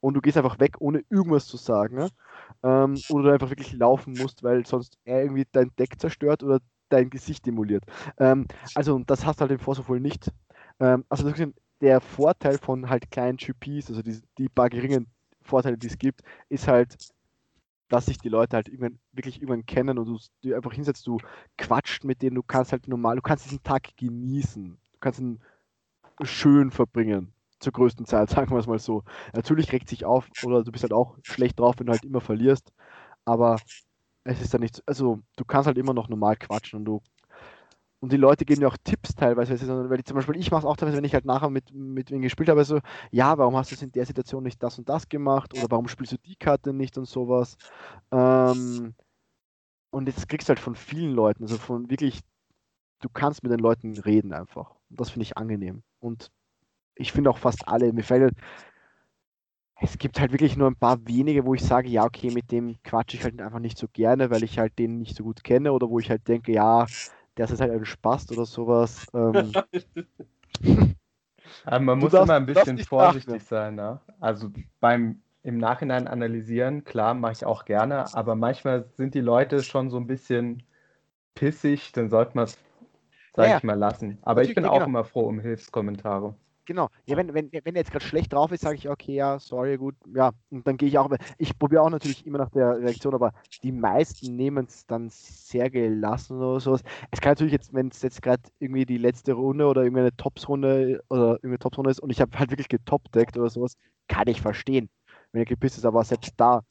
und 0.00 0.14
du 0.14 0.20
gehst 0.20 0.36
einfach 0.36 0.58
weg, 0.58 0.76
ohne 0.80 1.02
irgendwas 1.10 1.46
zu 1.46 1.56
sagen. 1.56 1.96
Ne? 1.96 2.08
Ähm, 2.62 2.96
oder 3.10 3.22
du 3.24 3.32
einfach 3.32 3.50
wirklich 3.50 3.72
laufen 3.72 4.14
musst, 4.14 4.42
weil 4.42 4.66
sonst 4.66 4.98
er 5.04 5.22
irgendwie 5.22 5.46
dein 5.52 5.70
Deck 5.78 6.00
zerstört 6.00 6.42
oder 6.42 6.60
dein 6.94 7.10
Gesicht 7.10 7.46
emuliert. 7.46 7.84
Ähm, 8.18 8.46
also 8.74 8.98
das 9.00 9.26
hast 9.26 9.36
du 9.36 9.42
halt 9.42 9.52
im 9.52 9.58
Force 9.58 9.80
of 9.80 9.88
Will 9.88 10.00
nicht. 10.00 10.30
Ähm, 10.80 11.04
also 11.08 11.30
der 11.80 12.00
Vorteil 12.00 12.58
von 12.58 12.88
halt 12.88 13.10
kleinen 13.10 13.36
GPs, 13.36 13.88
also 13.88 14.02
die, 14.02 14.20
die 14.38 14.48
paar 14.48 14.70
geringen 14.70 15.06
Vorteile, 15.42 15.76
die 15.76 15.88
es 15.88 15.98
gibt, 15.98 16.22
ist 16.48 16.68
halt, 16.68 16.96
dass 17.88 18.06
sich 18.06 18.18
die 18.18 18.28
Leute 18.30 18.56
halt 18.56 18.68
irgendwann, 18.68 18.98
wirklich 19.12 19.36
irgendwann 19.42 19.66
kennen 19.66 19.98
und 19.98 20.06
du, 20.06 20.18
du 20.42 20.54
einfach 20.54 20.72
hinsetzt, 20.72 21.06
du 21.06 21.18
quatscht 21.58 22.04
mit 22.04 22.22
denen, 22.22 22.36
du 22.36 22.42
kannst 22.42 22.72
halt 22.72 22.88
normal, 22.88 23.16
du 23.16 23.22
kannst 23.22 23.44
diesen 23.44 23.62
Tag 23.62 23.96
genießen, 23.96 24.70
du 24.70 24.98
kannst 25.00 25.20
ihn 25.20 25.40
schön 26.22 26.70
verbringen, 26.70 27.32
zur 27.60 27.72
größten 27.72 28.06
Zeit, 28.06 28.30
sagen 28.30 28.50
wir 28.50 28.58
es 28.58 28.66
mal 28.66 28.78
so. 28.78 29.04
Natürlich 29.34 29.72
regt 29.72 29.88
sich 29.88 30.04
auf 30.04 30.28
oder 30.44 30.64
du 30.64 30.72
bist 30.72 30.84
halt 30.84 30.92
auch 30.92 31.18
schlecht 31.22 31.60
drauf, 31.60 31.76
wenn 31.78 31.86
du 31.86 31.92
halt 31.92 32.04
immer 32.04 32.20
verlierst, 32.20 32.72
aber 33.24 33.58
es 34.24 34.40
ist 34.40 34.52
ja 34.52 34.58
nicht, 34.58 34.82
also 34.86 35.20
du 35.36 35.44
kannst 35.44 35.66
halt 35.66 35.78
immer 35.78 35.94
noch 35.94 36.08
normal 36.08 36.36
quatschen 36.36 36.78
und 36.80 36.84
du 36.84 37.02
und 38.00 38.12
die 38.12 38.18
Leute 38.18 38.44
geben 38.44 38.60
ja 38.60 38.68
auch 38.68 38.76
Tipps 38.84 39.14
teilweise, 39.14 39.58
weil 39.88 39.96
die, 39.96 40.04
zum 40.04 40.16
Beispiel 40.16 40.36
ich 40.36 40.50
mache 40.50 40.60
es 40.60 40.64
auch 40.66 40.76
teilweise, 40.76 40.98
wenn 40.98 41.04
ich 41.04 41.14
halt 41.14 41.24
nachher 41.24 41.48
mit, 41.48 41.72
mit 41.72 42.10
wem 42.10 42.20
gespielt 42.20 42.50
habe, 42.50 42.62
so, 42.64 42.80
ja, 43.10 43.38
warum 43.38 43.56
hast 43.56 43.72
du 43.72 43.82
in 43.82 43.92
der 43.92 44.04
Situation 44.04 44.42
nicht 44.42 44.62
das 44.62 44.78
und 44.78 44.90
das 44.90 45.08
gemacht 45.08 45.54
oder 45.54 45.70
warum 45.70 45.88
spielst 45.88 46.12
du 46.12 46.18
die 46.18 46.36
Karte 46.36 46.74
nicht 46.74 46.98
und 46.98 47.06
sowas. 47.06 47.56
Ähm, 48.12 48.94
und 49.90 50.06
jetzt 50.06 50.28
kriegst 50.28 50.48
du 50.48 50.50
halt 50.50 50.60
von 50.60 50.74
vielen 50.74 51.14
Leuten, 51.14 51.44
also 51.44 51.56
von 51.56 51.88
wirklich, 51.88 52.20
du 53.00 53.08
kannst 53.08 53.42
mit 53.42 53.52
den 53.52 53.60
Leuten 53.60 53.96
reden 53.96 54.34
einfach. 54.34 54.74
Und 54.90 55.00
das 55.00 55.08
finde 55.08 55.22
ich 55.22 55.38
angenehm. 55.38 55.82
Und 55.98 56.30
ich 56.94 57.10
finde 57.10 57.30
auch 57.30 57.38
fast 57.38 57.66
alle, 57.66 57.90
mir 57.94 58.04
fällt 58.04 58.22
halt, 58.22 58.36
es 59.84 59.98
gibt 59.98 60.20
halt 60.20 60.32
wirklich 60.32 60.56
nur 60.56 60.68
ein 60.68 60.76
paar 60.76 60.98
wenige, 61.06 61.44
wo 61.44 61.54
ich 61.54 61.62
sage, 61.62 61.88
ja, 61.88 62.04
okay, 62.04 62.30
mit 62.30 62.50
dem 62.52 62.76
quatsche 62.82 63.16
ich 63.16 63.24
halt 63.24 63.40
einfach 63.40 63.58
nicht 63.60 63.78
so 63.78 63.86
gerne, 63.92 64.30
weil 64.30 64.44
ich 64.44 64.58
halt 64.58 64.78
den 64.78 64.98
nicht 65.00 65.16
so 65.16 65.24
gut 65.24 65.42
kenne 65.44 65.72
oder 65.72 65.88
wo 65.90 65.98
ich 65.98 66.10
halt 66.10 66.26
denke, 66.28 66.52
ja, 66.52 66.86
der 67.36 67.50
ist 67.50 67.60
halt 67.60 67.72
ein 67.72 67.84
Spaß 67.84 68.30
oder 68.32 68.46
sowas. 68.46 69.06
Ähm, 69.14 69.52
Aber 71.64 71.80
man 71.80 71.98
Du 71.98 72.00
muss 72.00 72.08
darfst- 72.08 72.18
immer 72.18 72.34
ein 72.34 72.46
bisschen 72.46 72.78
vorsichtig 72.78 73.42
nachmachen. 73.42 73.44
sein. 73.44 73.74
Ne? 73.74 74.00
Also 74.20 74.50
beim 74.80 75.20
im 75.42 75.58
Nachhinein 75.58 76.08
analysieren, 76.08 76.84
klar, 76.84 77.12
mache 77.14 77.32
ich 77.32 77.44
auch 77.44 77.64
gerne, 77.66 78.14
aber 78.14 78.34
manchmal 78.34 78.86
sind 78.96 79.14
die 79.14 79.20
Leute 79.20 79.62
schon 79.62 79.90
so 79.90 79.98
ein 79.98 80.06
bisschen 80.06 80.62
pissig, 81.34 81.92
dann 81.92 82.10
sollte 82.10 82.32
man 82.36 82.44
es, 82.46 82.58
sag 83.34 83.50
Ja, 83.50 83.56
ich 83.56 83.64
mal, 83.64 83.74
lassen. 83.78 84.18
Aber 84.22 84.44
ich 84.44 84.54
bin 84.54 84.64
ja, 84.64 84.66
auch 84.66 84.84
genau. 84.84 84.86
immer 84.86 85.04
froh 85.04 85.26
um 85.28 85.40
Hilfskommentare. 85.40 86.34
Genau. 86.66 86.88
Ja, 87.04 87.16
wenn, 87.16 87.34
wenn, 87.34 87.50
wenn 87.52 87.74
er 87.74 87.80
jetzt 87.80 87.90
gerade 87.90 88.04
schlecht 88.04 88.32
drauf 88.32 88.50
ist, 88.50 88.62
sage 88.62 88.76
ich, 88.76 88.88
okay, 88.88 89.14
ja, 89.14 89.38
sorry, 89.38 89.76
gut, 89.76 89.94
ja. 90.14 90.32
Und 90.50 90.66
dann 90.66 90.78
gehe 90.78 90.88
ich 90.88 90.96
auch, 90.96 91.10
ich 91.36 91.58
probiere 91.58 91.82
auch 91.82 91.90
natürlich 91.90 92.24
immer 92.26 92.38
nach 92.38 92.48
der 92.50 92.78
Reaktion, 92.78 93.14
aber 93.14 93.32
die 93.62 93.72
meisten 93.72 94.34
nehmen 94.34 94.64
es 94.66 94.86
dann 94.86 95.10
sehr 95.10 95.68
gelassen 95.70 96.38
oder 96.38 96.60
sowas. 96.60 96.82
Es 97.10 97.20
kann 97.20 97.32
natürlich 97.32 97.52
jetzt, 97.52 97.74
wenn 97.74 97.88
es 97.88 98.00
jetzt 98.00 98.22
gerade 98.22 98.42
irgendwie 98.60 98.86
die 98.86 98.96
letzte 98.96 99.34
Runde 99.34 99.66
oder 99.66 99.82
irgendeine 99.82 100.16
Tops-Runde 100.16 101.02
oder 101.10 101.32
irgendeine 101.32 101.58
Tops-Runde 101.58 101.90
ist 101.90 102.00
und 102.00 102.10
ich 102.10 102.20
habe 102.20 102.38
halt 102.38 102.50
wirklich 102.50 102.68
getopdeckt 102.68 103.36
oder 103.36 103.50
sowas, 103.50 103.76
kann 104.08 104.28
ich 104.28 104.40
verstehen, 104.40 104.88
wenn 105.32 105.42
er 105.42 105.46
gepisst 105.46 105.76
ist, 105.76 105.84
aber 105.84 106.02
selbst 106.04 106.32
da 106.38 106.62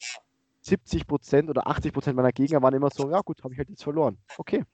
70% 0.62 1.50
oder 1.50 1.68
80% 1.68 2.14
meiner 2.14 2.32
Gegner 2.32 2.62
waren 2.62 2.74
immer 2.74 2.90
so, 2.90 3.10
ja 3.10 3.20
gut, 3.20 3.44
habe 3.44 3.54
ich 3.54 3.58
halt 3.58 3.68
jetzt 3.68 3.84
verloren. 3.84 4.18
Okay. 4.38 4.64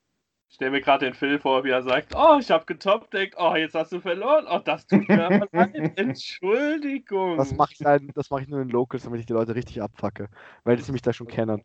Ich 0.51 0.57
stelle 0.57 0.73
mir 0.73 0.81
gerade 0.81 1.07
den 1.07 1.15
Phil 1.15 1.39
vor, 1.39 1.65
wie 1.65 1.71
er 1.71 1.83
sagt, 1.83 2.13
oh, 2.15 2.37
ich 2.41 2.51
habe 2.51 2.67
getopdeckt, 2.67 3.37
oh, 3.39 3.55
jetzt 3.55 3.75
hast 3.75 3.93
du 3.93 4.01
verloren, 4.01 4.47
oh, 4.51 4.59
das 4.59 4.85
tut 4.87 5.09
mir 5.09 5.25
aber 5.25 5.49
leid, 5.53 5.93
Entschuldigung. 5.97 7.39
Das 7.39 7.53
mache 7.53 7.73
ich, 7.73 7.79
dann- 7.79 8.11
das 8.15 8.31
mach 8.31 8.41
ich 8.41 8.49
nur 8.49 8.61
in 8.61 8.69
Locals, 8.69 9.05
damit 9.05 9.21
ich 9.21 9.27
die 9.27 9.33
Leute 9.33 9.55
richtig 9.55 9.81
abfacke, 9.81 10.29
weil 10.65 10.77
die 10.77 10.93
mich 10.93 11.03
da 11.03 11.13
schon 11.13 11.29
kennen. 11.29 11.63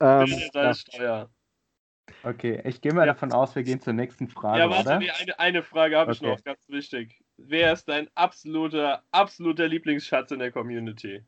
Ähm, 0.00 0.28
ja. 0.28 0.74
Steuer. 0.74 1.30
Okay, 2.22 2.60
ich 2.64 2.80
gehe 2.80 2.92
mal 2.92 3.06
Ja. 3.06 3.14
davon 3.14 3.32
aus, 3.32 3.56
wir 3.56 3.62
gehen 3.62 3.80
zur 3.80 3.94
nächsten 3.94 4.28
Frage, 4.28 4.64
Ja, 4.64 4.70
warte, 4.70 4.90
oder? 4.90 4.98
nee, 4.98 5.10
eine, 5.10 5.38
eine 5.38 5.62
Frage 5.62 5.96
habe 5.96 6.12
ich 6.12 6.20
Okay. 6.20 6.36
noch, 6.36 6.44
ganz 6.44 6.68
wichtig. 6.68 7.18
Wer 7.38 7.72
ist 7.72 7.88
dein 7.88 8.08
absoluter, 8.14 9.02
absoluter 9.12 9.66
Lieblingsschatz 9.66 10.30
in 10.30 10.40
der 10.40 10.52
Community? 10.52 11.24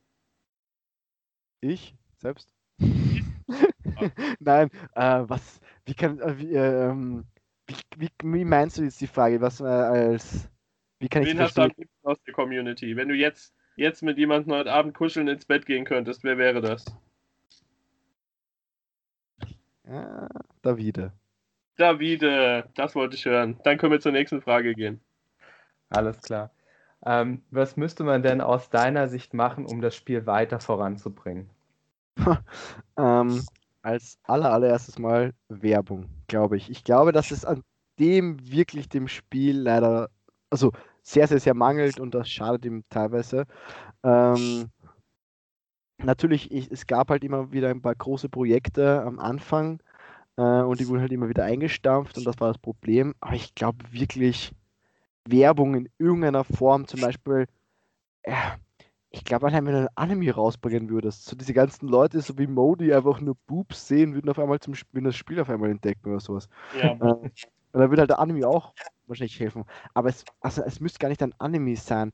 Ich 1.61 1.95
selbst? 2.17 2.53
Nein, 4.41 4.71
äh, 4.95 5.23
was, 5.27 5.61
wie 5.89 5.95
kann, 5.95 6.21
äh, 6.21 6.39
wie, 6.39 6.55
ähm, 6.55 7.25
wie, 7.67 7.77
wie, 7.97 8.11
wie 8.23 8.45
meinst 8.45 8.77
du 8.77 8.83
jetzt 8.83 9.01
die 9.01 9.07
Frage, 9.07 9.41
was 9.41 9.61
äh, 9.61 9.65
als, 9.65 10.49
wie 10.99 11.09
kann 11.09 11.23
ich 11.23 11.31
Wen 11.31 11.41
hast 11.41 11.57
du 11.57 11.63
am 11.63 11.73
liebsten 11.77 12.07
aus 12.07 12.19
der 12.27 12.35
Community? 12.35 12.95
Wenn 12.95 13.09
du 13.09 13.15
jetzt, 13.15 13.55
jetzt 13.77 14.03
mit 14.03 14.19
jemandem 14.19 14.55
heute 14.55 14.73
Abend 14.73 14.95
kuscheln 14.95 15.29
ins 15.29 15.47
Bett 15.47 15.65
gehen 15.65 15.87
könntest, 15.87 16.25
wer 16.25 16.37
wäre 16.37 16.61
das? 16.61 16.85
Ja, 19.89 20.29
Davide. 20.61 21.13
Davide, 21.77 22.69
das 22.75 22.95
wollte 22.95 23.17
ich 23.17 23.25
hören. 23.25 23.59
Dann 23.65 23.79
können 23.79 23.93
wir 23.93 24.01
zur 24.01 24.13
nächsten 24.13 24.43
Frage 24.43 24.75
gehen. 24.75 25.01
Alles 25.89 26.21
klar. 26.21 26.51
Ähm, 27.07 27.43
was 27.51 27.77
müsste 27.77 28.05
man 28.05 28.23
denn 28.23 28.43
aus 28.43 28.69
deiner 28.69 29.09
Sicht 29.09 29.33
machen, 29.33 29.65
um 29.65 29.81
das 29.81 29.97
Spiel 29.97 30.27
weiter 30.27 30.61
voranzubringen? 30.61 31.49
Ähm, 32.97 33.45
als 33.89 34.19
aller, 34.25 34.53
allererstes 34.53 34.99
Mal 34.99 35.33
Werbung, 35.49 36.11
glaube 36.27 36.59
ich. 36.59 36.69
Ich 36.69 36.85
glaube, 36.85 37.13
dass 37.13 37.31
es 37.31 37.47
an 37.47 37.63
dem 37.99 38.39
wirklich 38.53 38.91
dem 38.91 39.09
Spiel 39.09 39.59
leider, 39.59 40.11
also 40.51 40.73
sehr, 41.03 41.27
sehr, 41.27 41.41
sehr 41.41 41.55
mangelt 41.55 41.99
und 41.99 42.15
das 42.15 42.29
schadet 42.29 42.67
ihm 42.67 42.85
teilweise. 42.91 43.47
Ähm, 44.05 44.69
natürlich, 45.97 46.53
ich, 46.53 46.71
es 46.71 46.87
gab 46.87 47.09
halt 47.09 47.25
immer 47.25 47.51
wieder 47.51 47.71
ein 47.71 47.81
paar 47.81 47.95
große 47.95 48.29
Projekte 48.29 49.03
am 49.03 49.19
Anfang 49.19 49.81
äh, 50.37 50.43
und 50.43 50.81
die 50.81 50.89
wurden 50.89 51.01
halt 51.01 51.13
immer 51.13 51.31
wieder 51.31 51.45
eingestampft 51.45 52.19
und 52.19 52.27
das 52.27 52.39
war 52.41 52.49
das 52.49 52.59
Problem. 52.59 53.15
Aber 53.21 53.35
ich 53.35 53.55
glaube 53.55 53.87
wirklich, 53.91 54.53
Werbung 55.27 55.75
in 55.75 55.89
irgendeiner 55.97 56.45
Form, 56.45 56.87
zum 56.87 57.01
Beispiel, 57.01 57.47
ja, 58.27 58.59
ich 59.11 59.25
glaube, 59.25 59.51
wenn 59.51 59.65
du 59.65 59.79
ein 59.79 59.89
Anime 59.95 60.33
rausbringen 60.33 60.91
würdest, 60.91 61.25
so 61.25 61.35
diese 61.35 61.55
ganzen 61.55 61.89
Leute, 61.89 62.21
so 62.21 62.37
wie 62.39 62.47
Modi, 62.47 62.93
einfach 62.93 63.21
nur 63.21 63.37
Boobs 63.47 63.89
sehen, 63.89 64.15
würden 64.15 64.29
auf 64.29 64.39
einmal 64.39 64.61
zum 64.61 64.75
würden 64.93 65.07
das 65.07 65.17
Spiel 65.17 65.41
auf 65.41 65.49
einmal 65.49 65.71
entdecken 65.71 66.11
oder 66.11 66.21
sowas. 66.21 66.49
Ja, 66.81 66.93
Äh, 66.93 67.31
und 67.73 67.81
da 67.81 67.91
würde 67.91 68.03
halt 68.03 68.11
der 68.11 68.19
Anime 68.19 68.47
auch 68.47 68.75
wahrscheinlich 69.07 69.39
helfen. 69.39 69.65
Aber 69.95 70.09
es, 70.09 70.25
also 70.41 70.63
es 70.63 70.81
müsste 70.81 70.99
gar 70.99 71.09
nicht 71.09 71.23
ein 71.23 71.35
Anime 71.39 71.77
sein. 71.77 72.13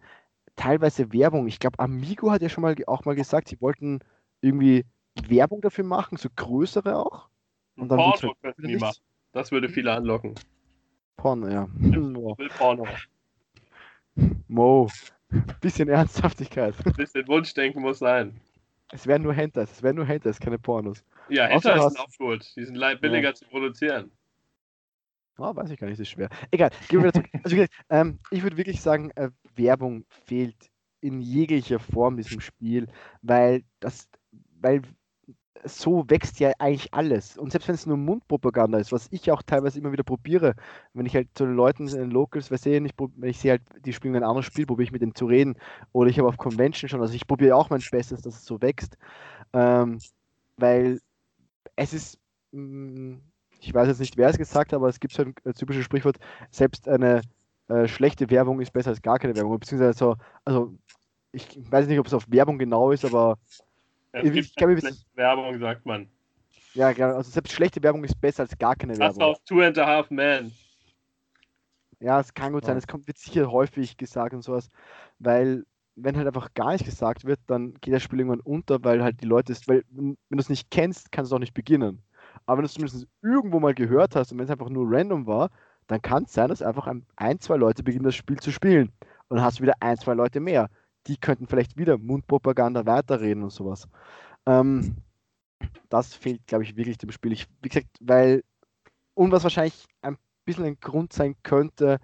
Teilweise 0.57 1.12
Werbung. 1.12 1.47
Ich 1.47 1.59
glaube, 1.59 1.78
Amigo 1.78 2.30
hat 2.30 2.42
ja 2.42 2.49
schon 2.49 2.62
mal 2.62 2.76
auch 2.86 3.05
mal 3.05 3.14
gesagt, 3.14 3.49
sie 3.49 3.61
wollten 3.61 4.01
irgendwie 4.40 4.84
Werbung 5.28 5.61
dafür 5.61 5.84
machen, 5.84 6.16
so 6.16 6.28
größere 6.34 6.97
auch. 6.97 7.28
Und 7.76 7.88
dann 7.88 7.99
Porno 7.99 8.34
halt 8.42 8.57
die 8.59 8.66
nichts. 8.66 8.80
machen. 8.80 9.03
Das 9.32 9.51
würde 9.51 9.68
viele 9.68 9.92
anlocken. 9.92 10.34
Porno, 11.16 11.49
ja. 11.49 11.66
Mo. 11.66 12.32
Ich 12.32 12.38
will 12.38 12.51
Porno. 12.57 12.86
Mo. 14.47 14.88
Bisschen 15.61 15.89
Ernsthaftigkeit. 15.89 16.74
Ein 16.85 16.93
bisschen 16.93 17.26
Wunschdenken 17.28 17.82
muss 17.82 17.99
sein. 17.99 18.41
Es 18.93 19.07
wären 19.07 19.22
nur 19.22 19.35
Hentas, 19.35 19.72
es 19.72 19.82
wären 19.82 19.97
nur 19.97 20.07
Hentas, 20.07 20.39
keine 20.39 20.59
Pornos. 20.59 21.05
Ja, 21.28 21.49
du 21.49 21.59
sind 21.59 21.99
auch 21.99 22.09
gut. 22.18 22.47
Die 22.57 22.64
sind 22.64 22.78
billiger 23.01 23.35
zu 23.35 23.45
produzieren. 23.47 24.11
Ah, 25.37 25.55
weiß 25.55 25.70
ich 25.70 25.78
gar 25.80 25.89
nicht, 25.89 25.99
das 25.99 26.07
ist 26.07 26.12
schwer. 26.12 26.28
Egal, 26.53 26.70
gehen 26.89 27.03
wir 27.03 27.09
wieder 27.09 27.12
zurück. 27.12 27.28
Also, 27.43 27.64
ähm, 27.91 28.20
ich 28.30 28.43
würde 28.43 28.57
wirklich 28.57 28.80
sagen, 28.80 29.11
äh, 29.16 29.30
Werbung 29.57 30.05
fehlt 30.26 30.70
in 31.01 31.20
jeglicher 31.20 31.80
Form 31.80 32.16
diesem 32.16 32.41
Spiel, 32.41 32.87
weil 33.22 33.64
das, 33.80 34.09
weil 34.61 34.82
so 35.62 36.05
wächst 36.09 36.40
ja 36.40 36.52
eigentlich 36.59 36.92
alles. 36.92 37.38
Und 37.38 37.52
selbst 37.52 37.68
wenn 37.68 37.74
es 37.74 37.86
nur 37.86 37.96
Mundpropaganda 37.96 38.78
ist, 38.78 38.92
was 38.92 39.09
ich 39.11 39.30
auch 39.30 39.42
teilweise 39.42 39.78
immer 39.78 39.92
wieder 39.92 40.02
probiere, 40.02 40.55
wenn 40.92 41.07
ich 41.07 41.14
halt 41.14 41.28
zu 41.34 41.46
den 41.46 41.55
Leuten 41.55 41.88
in 41.88 41.98
den 41.98 42.11
Locals 42.11 42.50
was 42.50 42.62
sehe, 42.62 42.84
ich, 42.84 42.92
ich 43.22 43.38
sehe 43.38 43.52
halt, 43.52 43.62
die 43.84 43.92
spielen 43.92 44.16
ein 44.16 44.24
anderes 44.24 44.46
Spiel, 44.46 44.66
probiere 44.66 44.84
ich 44.84 44.92
mit 44.92 45.02
denen 45.02 45.14
zu 45.14 45.26
reden. 45.26 45.57
Oder 45.92 46.11
ich 46.11 46.18
habe 46.18 46.28
auf 46.28 46.36
Convention 46.36 46.88
schon, 46.88 47.00
also 47.00 47.14
ich 47.14 47.26
probiere 47.26 47.57
auch 47.57 47.70
mein 47.70 47.82
Bestes, 47.90 48.22
dass 48.22 48.34
es 48.34 48.44
so 48.44 48.61
wächst. 48.61 48.96
Ähm, 49.52 49.98
weil 50.57 51.00
es 51.76 51.92
ist, 51.92 52.18
mh, 52.52 53.18
ich 53.61 53.72
weiß 53.72 53.88
jetzt 53.88 54.00
nicht, 54.00 54.16
wer 54.16 54.28
es 54.28 54.38
gesagt 54.38 54.72
hat, 54.72 54.76
aber 54.76 54.88
es 54.88 55.00
gibt 55.00 55.14
so 55.14 55.22
ein 55.22 55.55
typisches 55.55 55.84
Sprichwort, 55.84 56.18
selbst 56.50 56.88
eine 56.88 57.22
äh, 57.68 57.88
schlechte 57.88 58.28
Werbung 58.30 58.61
ist 58.61 58.72
besser 58.72 58.90
als 58.90 59.02
gar 59.02 59.18
keine 59.18 59.34
Werbung. 59.34 59.59
Beziehungsweise 59.59 59.98
so, 59.98 60.16
also 60.44 60.74
ich 61.32 61.48
weiß 61.70 61.86
nicht, 61.86 61.98
ob 61.98 62.07
es 62.07 62.14
auf 62.14 62.26
Werbung 62.28 62.59
genau 62.59 62.90
ist, 62.90 63.05
aber 63.05 63.38
Es 64.16 64.24
Ich- 64.26 64.32
gibt 64.32 64.46
ich 64.46 64.54
kann 64.54 64.78
schlechte 64.78 65.04
Werbung, 65.14 65.58
sagt 65.58 65.84
man. 65.86 66.08
ja, 66.74 66.92
genau, 66.92 67.16
also 67.16 67.30
selbst 67.30 67.52
schlechte 67.52 67.82
Werbung 67.82 68.04
ist 68.04 68.20
besser 68.20 68.44
als 68.44 68.56
gar 68.56 68.76
keine 68.76 68.92
Das 68.92 69.00
Werbung. 69.00 69.22
auf 69.22 69.38
Two 69.44 69.60
and 69.60 69.76
a 69.76 69.84
Half 69.86 70.10
Men. 70.10 70.52
Ja, 72.00 72.20
es 72.20 72.32
kann 72.34 72.52
gut 72.52 72.64
sein, 72.64 72.76
es 72.76 72.86
kommt, 72.86 73.06
wird 73.06 73.18
sicher 73.18 73.50
häufig 73.50 73.96
gesagt 73.96 74.34
und 74.34 74.42
sowas, 74.42 74.68
weil 75.18 75.64
wenn 75.96 76.16
halt 76.16 76.26
einfach 76.26 76.52
gar 76.54 76.72
nicht 76.72 76.84
gesagt 76.84 77.24
wird, 77.24 77.40
dann 77.46 77.74
geht 77.80 77.94
das 77.94 78.02
Spiel 78.02 78.18
irgendwann 78.20 78.40
unter, 78.40 78.82
weil 78.84 79.02
halt 79.02 79.20
die 79.20 79.26
Leute, 79.26 79.52
es- 79.52 79.66
weil 79.68 79.84
wenn 79.90 80.16
wenn 80.28 80.38
du 80.38 80.42
es 80.42 80.48
nicht 80.48 80.70
kennst, 80.70 81.10
kannst 81.12 81.30
du 81.32 81.36
auch 81.36 81.40
nicht 81.40 81.54
beginnen. 81.54 82.02
Aber 82.46 82.58
wenn 82.58 82.62
du 82.62 82.66
es 82.66 82.74
zumindest 82.74 83.06
irgendwo 83.22 83.58
mal 83.60 83.74
gehört 83.74 84.14
hast 84.16 84.30
und 84.32 84.38
wenn 84.38 84.44
es 84.44 84.50
einfach 84.50 84.68
nur 84.68 84.86
random 84.88 85.26
war, 85.26 85.50
dann 85.86 86.02
kann 86.02 86.24
es 86.24 86.32
sein, 86.32 86.48
dass 86.48 86.62
einfach 86.62 86.86
ein, 86.88 87.06
ein, 87.16 87.38
zwei 87.40 87.56
Leute 87.56 87.82
beginnen, 87.82 88.04
das 88.04 88.14
Spiel 88.16 88.38
zu 88.38 88.50
spielen. 88.52 88.92
Und 89.28 89.36
dann 89.38 89.44
hast 89.44 89.58
du 89.58 89.62
wieder 89.62 89.74
ein, 89.80 89.96
zwei 89.96 90.14
Leute 90.14 90.40
mehr. 90.40 90.68
Die 91.07 91.16
könnten 91.16 91.46
vielleicht 91.46 91.76
wieder 91.76 91.98
Mundpropaganda 91.98 92.86
weiterreden 92.86 93.42
und 93.42 93.50
sowas. 93.50 93.88
Ähm, 94.46 94.96
das 95.88 96.14
fehlt, 96.14 96.46
glaube 96.46 96.64
ich, 96.64 96.76
wirklich 96.76 96.98
dem 96.98 97.12
Spiel. 97.12 97.32
Ich, 97.32 97.46
wie 97.62 97.68
gesagt, 97.68 97.88
weil, 98.00 98.42
und 99.14 99.32
was 99.32 99.42
wahrscheinlich 99.42 99.84
ein 100.02 100.16
bisschen 100.44 100.64
ein 100.64 100.80
Grund 100.80 101.12
sein 101.12 101.36
könnte, 101.42 101.98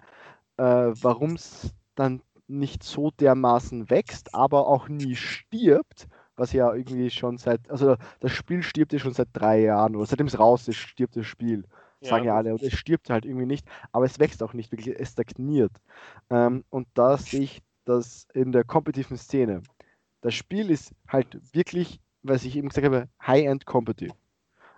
äh, 0.57 0.63
warum 0.63 1.33
es 1.33 1.73
dann 1.95 2.21
nicht 2.47 2.83
so 2.83 3.11
dermaßen 3.11 3.89
wächst, 3.89 4.35
aber 4.35 4.67
auch 4.67 4.87
nie 4.89 5.15
stirbt, 5.15 6.07
was 6.35 6.53
ja 6.53 6.73
irgendwie 6.73 7.09
schon 7.09 7.37
seit, 7.37 7.69
also 7.69 7.95
das 8.19 8.31
Spiel 8.31 8.63
stirbt 8.63 8.93
ja 8.93 8.99
schon 8.99 9.13
seit 9.13 9.29
drei 9.33 9.61
Jahren 9.61 9.95
oder 9.95 10.05
seitdem 10.05 10.27
es 10.27 10.39
raus 10.39 10.67
ist, 10.67 10.77
stirbt 10.77 11.15
das 11.15 11.25
Spiel. 11.25 11.65
Sagen 12.03 12.25
ja 12.25 12.35
alle. 12.35 12.53
Und 12.53 12.63
es 12.63 12.73
stirbt 12.73 13.11
halt 13.11 13.25
irgendwie 13.25 13.45
nicht, 13.45 13.65
aber 13.91 14.05
es 14.05 14.17
wächst 14.17 14.41
auch 14.41 14.53
nicht 14.53 14.71
wirklich, 14.71 14.99
es 14.99 15.11
stagniert. 15.11 15.71
Ähm, 16.31 16.65
und 16.71 16.87
da 16.95 17.17
sehe 17.17 17.41
ich 17.41 17.61
das 17.85 18.27
in 18.33 18.51
der 18.51 18.63
kompetitiven 18.63 19.17
Szene. 19.17 19.63
Das 20.21 20.35
Spiel 20.35 20.69
ist 20.69 20.93
halt 21.07 21.39
wirklich, 21.53 21.99
was 22.23 22.43
ich 22.45 22.55
eben 22.57 22.69
gesagt 22.69 22.85
habe, 22.85 23.09
High-End 23.25 23.65
Competitive. 23.65 24.15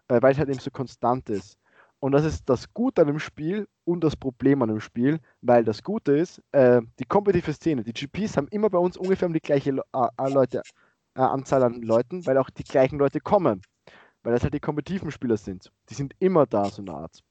Äh, 0.08 0.22
weil 0.22 0.34
es 0.34 0.38
halt 0.40 0.50
eben 0.50 0.60
so 0.60 0.72
konstant 0.72 1.30
ist. 1.30 1.58
Und 2.00 2.12
das 2.12 2.26
ist 2.26 2.50
das 2.50 2.74
Gute 2.74 3.02
an 3.02 3.08
dem 3.08 3.20
Spiel 3.20 3.68
und 3.86 4.04
das 4.04 4.16
Problem 4.18 4.62
an 4.62 4.70
dem 4.70 4.82
Spiel, 4.82 5.20
weil 5.42 5.64
das 5.64 5.84
Gute 5.84 6.14
ist, 6.18 6.42
äh, 6.52 6.82
die 7.00 7.06
kompetitive 7.06 7.54
Szene, 7.54 7.84
die 7.84 7.94
GPs 7.94 8.36
haben 8.38 8.48
immer 8.50 8.70
bei 8.70 8.78
uns 8.78 8.98
ungefähr 8.98 9.28
um 9.28 9.34
die 9.34 9.40
gleiche 9.40 9.72
Le 9.72 9.84
äh, 9.94 10.08
äh, 10.18 10.30
Leute, 10.30 10.62
äh, 11.16 11.22
Anzahl 11.22 11.64
an 11.64 11.82
Leuten, 11.82 12.26
weil 12.26 12.38
auch 12.38 12.50
die 12.50 12.64
gleichen 12.64 13.00
Leute 13.00 13.20
kommen. 13.22 13.62
weil 14.24 14.34
das 14.34 14.44
halt 14.44 14.54
die 14.54 14.60
kompetitiven 14.60 15.12
Spieler 15.12 15.38
sind. 15.38 15.72
Die 15.90 15.94
sind 15.96 16.14
immer 16.20 16.46
da, 16.46 16.66
so 16.70 16.82
eine 16.82 16.94
Art. 16.94 17.24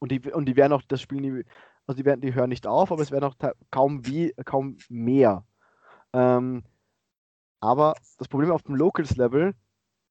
Und 0.00 0.12
die, 0.12 0.20
und 0.32 0.46
die 0.46 0.56
werden 0.56 0.72
auch 0.72 0.82
das 0.82 1.00
Spiel 1.02 1.20
nie, 1.20 1.44
also 1.88 1.96
die 1.96 2.04
werden, 2.04 2.20
die 2.20 2.34
hören 2.34 2.50
nicht 2.50 2.66
auf, 2.66 2.92
aber 2.92 3.02
es 3.02 3.10
werden 3.10 3.24
auch 3.24 3.34
kaum 3.70 4.06
wie, 4.06 4.34
kaum 4.44 4.76
mehr. 4.90 5.44
Ähm, 6.12 6.62
aber 7.60 7.94
das 8.18 8.28
Problem 8.28 8.50
auf 8.50 8.62
dem 8.62 8.76
Locals-Level 8.76 9.54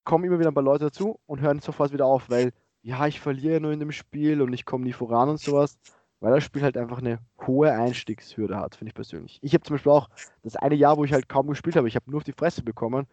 kommen 0.04 0.26
immer 0.26 0.40
wieder 0.40 0.50
ein 0.50 0.56
paar 0.56 0.64
Leute 0.64 0.86
dazu 0.86 1.20
und 1.28 1.40
hören 1.40 1.60
sofort 1.60 1.94
wieder 1.94 2.08
auf, 2.08 2.30
weil 2.30 2.52
ja, 2.82 3.06
ich 3.06 3.20
verliere 3.20 3.62
nur 3.62 3.72
in 3.72 3.80
dem 3.80 3.92
Spiel 3.92 4.42
und 4.42 4.54
ich 4.54 4.66
komme 4.66 4.86
nie 4.86 4.94
voran 4.94 5.30
und 5.30 5.40
sowas, 5.40 5.78
weil 6.20 6.34
das 6.34 6.44
Spiel 6.44 6.64
halt 6.64 6.78
einfach 6.78 6.98
eine 6.98 7.20
hohe 7.46 7.72
Einstiegshürde 7.72 8.58
hat, 8.58 8.76
finde 8.76 8.90
ich 8.90 8.96
persönlich. 8.96 9.40
Ich 9.44 9.54
habe 9.54 9.64
zum 9.64 9.76
Beispiel 9.76 9.92
auch 9.92 10.10
das 10.42 10.56
eine 10.56 10.76
Jahr, 10.76 10.98
wo 10.98 11.04
ich 11.04 11.14
halt 11.14 11.30
kaum 11.30 11.48
gespielt 11.48 11.76
habe, 11.76 11.88
ich 11.88 11.96
habe 11.96 12.10
nur 12.10 12.18
auf 12.18 12.24
die 12.24 12.34
Fresse 12.34 12.64
bekommen, 12.64 13.06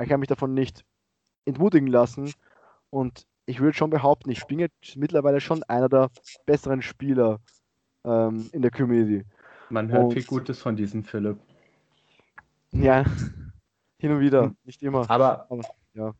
ich 0.00 0.10
habe 0.10 0.18
mich 0.18 0.28
davon 0.28 0.54
nicht 0.54 0.84
entmutigen 1.44 1.88
lassen 1.88 2.32
und 2.90 3.26
ich 3.46 3.58
würde 3.58 3.76
schon 3.76 3.90
behaupten, 3.90 4.30
ich 4.30 4.46
bin 4.46 4.60
jetzt 4.60 4.96
mittlerweile 4.96 5.40
schon 5.40 5.64
einer 5.64 5.88
der 5.88 6.10
besseren 6.46 6.82
Spieler 6.82 7.40
ähm, 8.04 8.48
in 8.52 8.62
der 8.62 8.70
Community. 8.70 9.24
Man 9.70 9.90
hört 9.90 10.04
und, 10.04 10.12
viel 10.12 10.24
Gutes 10.24 10.58
von 10.58 10.76
diesem 10.76 11.04
Philipp. 11.04 11.38
Ja, 12.72 13.04
hin 13.98 14.12
und 14.12 14.20
wieder, 14.20 14.44
hm. 14.44 14.56
nicht 14.64 14.82
immer. 14.82 15.08
Aber, 15.10 15.46
aber 15.50 15.62
ja. 15.94 16.12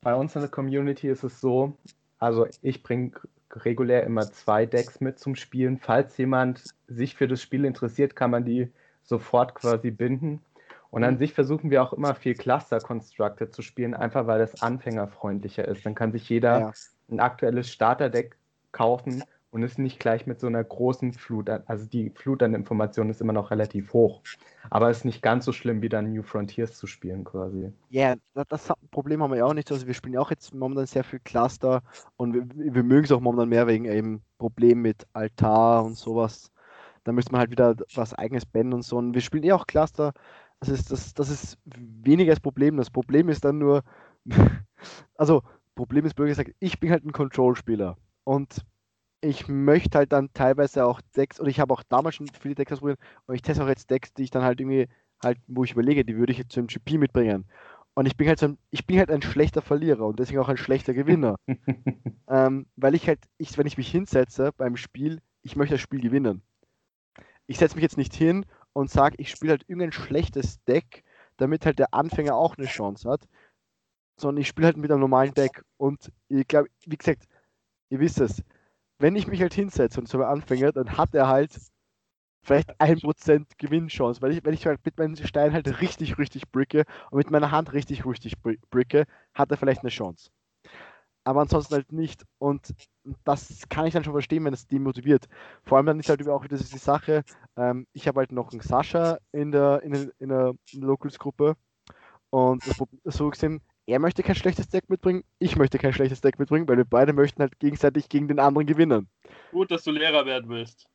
bei 0.00 0.14
uns 0.14 0.34
in 0.34 0.42
der 0.42 0.50
Community 0.50 1.08
ist 1.08 1.22
es 1.22 1.40
so, 1.40 1.76
also 2.18 2.46
ich 2.62 2.82
bringe 2.82 3.12
regulär 3.52 4.04
immer 4.04 4.22
zwei 4.22 4.66
Decks 4.66 5.00
mit 5.00 5.18
zum 5.18 5.36
Spielen. 5.36 5.78
Falls 5.78 6.16
jemand 6.16 6.64
sich 6.88 7.14
für 7.14 7.28
das 7.28 7.40
Spiel 7.40 7.64
interessiert, 7.64 8.16
kann 8.16 8.30
man 8.30 8.44
die 8.44 8.70
sofort 9.02 9.54
quasi 9.54 9.90
binden. 9.90 10.40
Und 10.90 11.04
an 11.04 11.14
mhm. 11.14 11.18
sich 11.18 11.34
versuchen 11.34 11.70
wir 11.70 11.82
auch 11.82 11.92
immer 11.92 12.14
viel 12.14 12.34
Cluster 12.34 12.78
Constructed 12.78 13.52
zu 13.52 13.62
spielen, 13.62 13.94
einfach 13.94 14.26
weil 14.26 14.38
das 14.38 14.62
anfängerfreundlicher 14.62 15.66
ist. 15.66 15.84
Dann 15.84 15.94
kann 15.94 16.12
sich 16.12 16.28
jeder 16.28 16.60
ja. 16.60 16.72
ein 17.10 17.20
aktuelles 17.20 17.68
Starterdeck 17.68 18.36
kaufen 18.72 19.24
und 19.54 19.62
ist 19.62 19.78
nicht 19.78 20.00
gleich 20.00 20.26
mit 20.26 20.40
so 20.40 20.48
einer 20.48 20.64
großen 20.64 21.12
Flut, 21.12 21.48
also 21.48 21.86
die 21.86 22.10
Flut 22.10 22.42
an 22.42 22.54
Informationen 22.54 23.10
ist 23.10 23.20
immer 23.20 23.32
noch 23.32 23.52
relativ 23.52 23.92
hoch. 23.92 24.20
Aber 24.68 24.90
ist 24.90 25.04
nicht 25.04 25.22
ganz 25.22 25.44
so 25.44 25.52
schlimm, 25.52 25.80
wie 25.80 25.88
dann 25.88 26.12
New 26.12 26.24
Frontiers 26.24 26.76
zu 26.76 26.88
spielen 26.88 27.22
quasi. 27.22 27.72
Ja, 27.88 28.16
yeah, 28.34 28.44
das, 28.48 28.72
Problem 28.90 29.22
haben 29.22 29.30
wir 29.30 29.38
ja 29.38 29.44
auch 29.44 29.54
nicht. 29.54 29.70
Also 29.70 29.86
wir 29.86 29.94
spielen 29.94 30.14
ja 30.14 30.20
auch 30.20 30.30
jetzt 30.30 30.52
momentan 30.52 30.86
sehr 30.86 31.04
viel 31.04 31.20
Cluster 31.20 31.82
und 32.16 32.34
wir, 32.34 32.74
wir 32.74 32.82
mögen 32.82 33.04
es 33.04 33.12
auch 33.12 33.20
momentan 33.20 33.48
mehr 33.48 33.68
wegen 33.68 33.84
eben 33.84 34.24
Problemen 34.38 34.82
mit 34.82 35.06
Altar 35.12 35.84
und 35.84 35.96
sowas. 35.96 36.50
Da 37.04 37.12
müsste 37.12 37.30
man 37.30 37.38
halt 37.38 37.52
wieder 37.52 37.76
was 37.94 38.12
eigenes 38.12 38.46
bannen 38.46 38.72
und 38.72 38.82
so. 38.82 38.96
Und 38.96 39.14
wir 39.14 39.20
spielen 39.20 39.44
eh 39.44 39.52
auch 39.52 39.68
Cluster, 39.68 40.14
das 40.58 40.68
ist, 40.68 40.90
das, 40.90 41.14
das 41.14 41.30
ist 41.30 41.58
weniger 41.64 42.32
das 42.32 42.40
Problem. 42.40 42.76
Das 42.76 42.90
Problem 42.90 43.28
ist 43.28 43.44
dann 43.44 43.58
nur, 43.58 43.84
also 45.14 45.42
Problem 45.76 46.06
ist 46.06 46.14
blöd 46.14 46.30
gesagt, 46.30 46.50
ich 46.58 46.80
bin 46.80 46.90
halt 46.90 47.04
ein 47.04 47.12
Control-Spieler 47.12 47.96
und 48.24 48.64
ich 49.24 49.48
möchte 49.48 49.98
halt 49.98 50.12
dann 50.12 50.32
teilweise 50.34 50.84
auch 50.84 51.00
Decks, 51.16 51.40
oder 51.40 51.48
ich 51.48 51.60
habe 51.60 51.72
auch 51.72 51.82
damals 51.88 52.16
schon 52.16 52.28
viele 52.40 52.54
Decks 52.54 52.72
ausprobiert 52.72 52.98
und 53.26 53.34
ich 53.34 53.42
teste 53.42 53.64
auch 53.64 53.68
jetzt 53.68 53.90
Decks, 53.90 54.12
die 54.12 54.24
ich 54.24 54.30
dann 54.30 54.42
halt 54.42 54.60
irgendwie 54.60 54.88
halt, 55.22 55.38
wo 55.46 55.64
ich 55.64 55.72
überlege, 55.72 56.04
die 56.04 56.16
würde 56.16 56.32
ich 56.32 56.38
jetzt 56.38 56.52
zum 56.52 56.66
GP 56.66 56.98
mitbringen. 56.98 57.46
Und 57.94 58.06
ich 58.06 58.16
bin 58.16 58.28
halt 58.28 58.38
so 58.38 58.46
ein, 58.46 58.58
ich 58.70 58.86
bin 58.86 58.98
halt 58.98 59.10
ein 59.10 59.22
schlechter 59.22 59.62
Verlierer 59.62 60.06
und 60.06 60.18
deswegen 60.18 60.40
auch 60.40 60.48
ein 60.48 60.56
schlechter 60.56 60.94
Gewinner. 60.94 61.36
ähm, 62.28 62.66
weil 62.76 62.94
ich 62.94 63.06
halt, 63.06 63.20
ich, 63.38 63.56
wenn 63.56 63.66
ich 63.66 63.78
mich 63.78 63.90
hinsetze 63.90 64.50
beim 64.56 64.76
Spiel, 64.76 65.20
ich 65.42 65.56
möchte 65.56 65.74
das 65.74 65.80
Spiel 65.80 66.00
gewinnen. 66.00 66.42
Ich 67.46 67.58
setze 67.58 67.76
mich 67.76 67.82
jetzt 67.82 67.96
nicht 67.96 68.14
hin 68.14 68.44
und 68.72 68.90
sage, 68.90 69.16
ich 69.18 69.30
spiele 69.30 69.52
halt 69.52 69.64
irgendein 69.68 69.92
schlechtes 69.92 70.62
Deck, 70.64 71.04
damit 71.36 71.66
halt 71.66 71.78
der 71.78 71.94
Anfänger 71.94 72.34
auch 72.34 72.58
eine 72.58 72.66
Chance 72.66 73.08
hat, 73.08 73.28
sondern 74.16 74.40
ich 74.40 74.48
spiele 74.48 74.66
halt 74.66 74.76
mit 74.76 74.90
einem 74.90 75.00
normalen 75.00 75.34
Deck. 75.34 75.62
Und 75.76 76.10
ich 76.28 76.48
glaube, 76.48 76.68
wie 76.86 76.96
gesagt, 76.96 77.28
ihr 77.90 78.00
wisst 78.00 78.20
es, 78.20 78.42
wenn 78.98 79.16
ich 79.16 79.26
mich 79.26 79.40
halt 79.40 79.54
hinsetze 79.54 80.00
und 80.00 80.08
so 80.08 80.18
ein 80.18 80.24
Anfänger, 80.28 80.72
dann 80.72 80.96
hat 80.96 81.14
er 81.14 81.28
halt 81.28 81.58
vielleicht 82.42 82.78
1% 82.80 83.58
Gewinnchance, 83.58 84.20
weil 84.22 84.32
ich, 84.32 84.44
wenn 84.44 84.54
ich 84.54 84.66
halt 84.66 84.84
mit 84.84 84.98
meinen 84.98 85.16
Steinen 85.16 85.54
halt 85.54 85.80
richtig, 85.80 86.18
richtig 86.18 86.50
bricke 86.50 86.84
und 87.10 87.18
mit 87.18 87.30
meiner 87.30 87.50
Hand 87.50 87.72
richtig, 87.72 88.04
richtig 88.06 88.34
bricke, 88.70 89.06
hat 89.34 89.50
er 89.50 89.56
vielleicht 89.56 89.80
eine 89.80 89.90
Chance 89.90 90.30
aber 91.24 91.40
ansonsten 91.40 91.74
halt 91.74 91.92
nicht. 91.92 92.24
Und 92.38 92.74
das 93.24 93.66
kann 93.68 93.86
ich 93.86 93.94
dann 93.94 94.04
schon 94.04 94.12
verstehen, 94.12 94.44
wenn 94.44 94.54
es 94.54 94.66
demotiviert. 94.66 95.26
Vor 95.64 95.78
allem 95.78 95.86
dann 95.86 96.00
ist 96.00 96.08
halt 96.08 96.26
auch 96.28 96.44
wieder 96.44 96.56
die 96.56 96.78
Sache, 96.78 97.24
ähm, 97.56 97.86
ich 97.92 98.06
habe 98.06 98.20
halt 98.20 98.32
noch 98.32 98.52
einen 98.52 98.60
Sascha 98.60 99.18
in 99.32 99.50
der, 99.50 99.82
in 99.82 99.92
der, 99.92 100.10
in 100.18 100.28
der, 100.28 100.54
Locals-Gruppe 100.74 101.56
und 102.30 102.62
so 103.04 103.30
gesehen, 103.30 103.60
er 103.86 103.98
möchte 103.98 104.22
kein 104.22 104.34
schlechtes 104.34 104.68
Deck 104.68 104.88
mitbringen, 104.88 105.24
ich 105.38 105.56
möchte 105.56 105.78
kein 105.78 105.92
schlechtes 105.92 106.20
Deck 106.20 106.38
mitbringen, 106.38 106.66
weil 106.68 106.76
wir 106.76 106.84
beide 106.84 107.12
möchten 107.12 107.42
halt 107.42 107.58
gegenseitig 107.58 108.08
gegen 108.08 108.28
den 108.28 108.38
anderen 108.38 108.66
gewinnen. 108.66 109.08
Gut, 109.52 109.70
dass 109.70 109.84
du 109.84 109.90
Lehrer 109.90 110.26
werden 110.26 110.48
willst. 110.48 110.88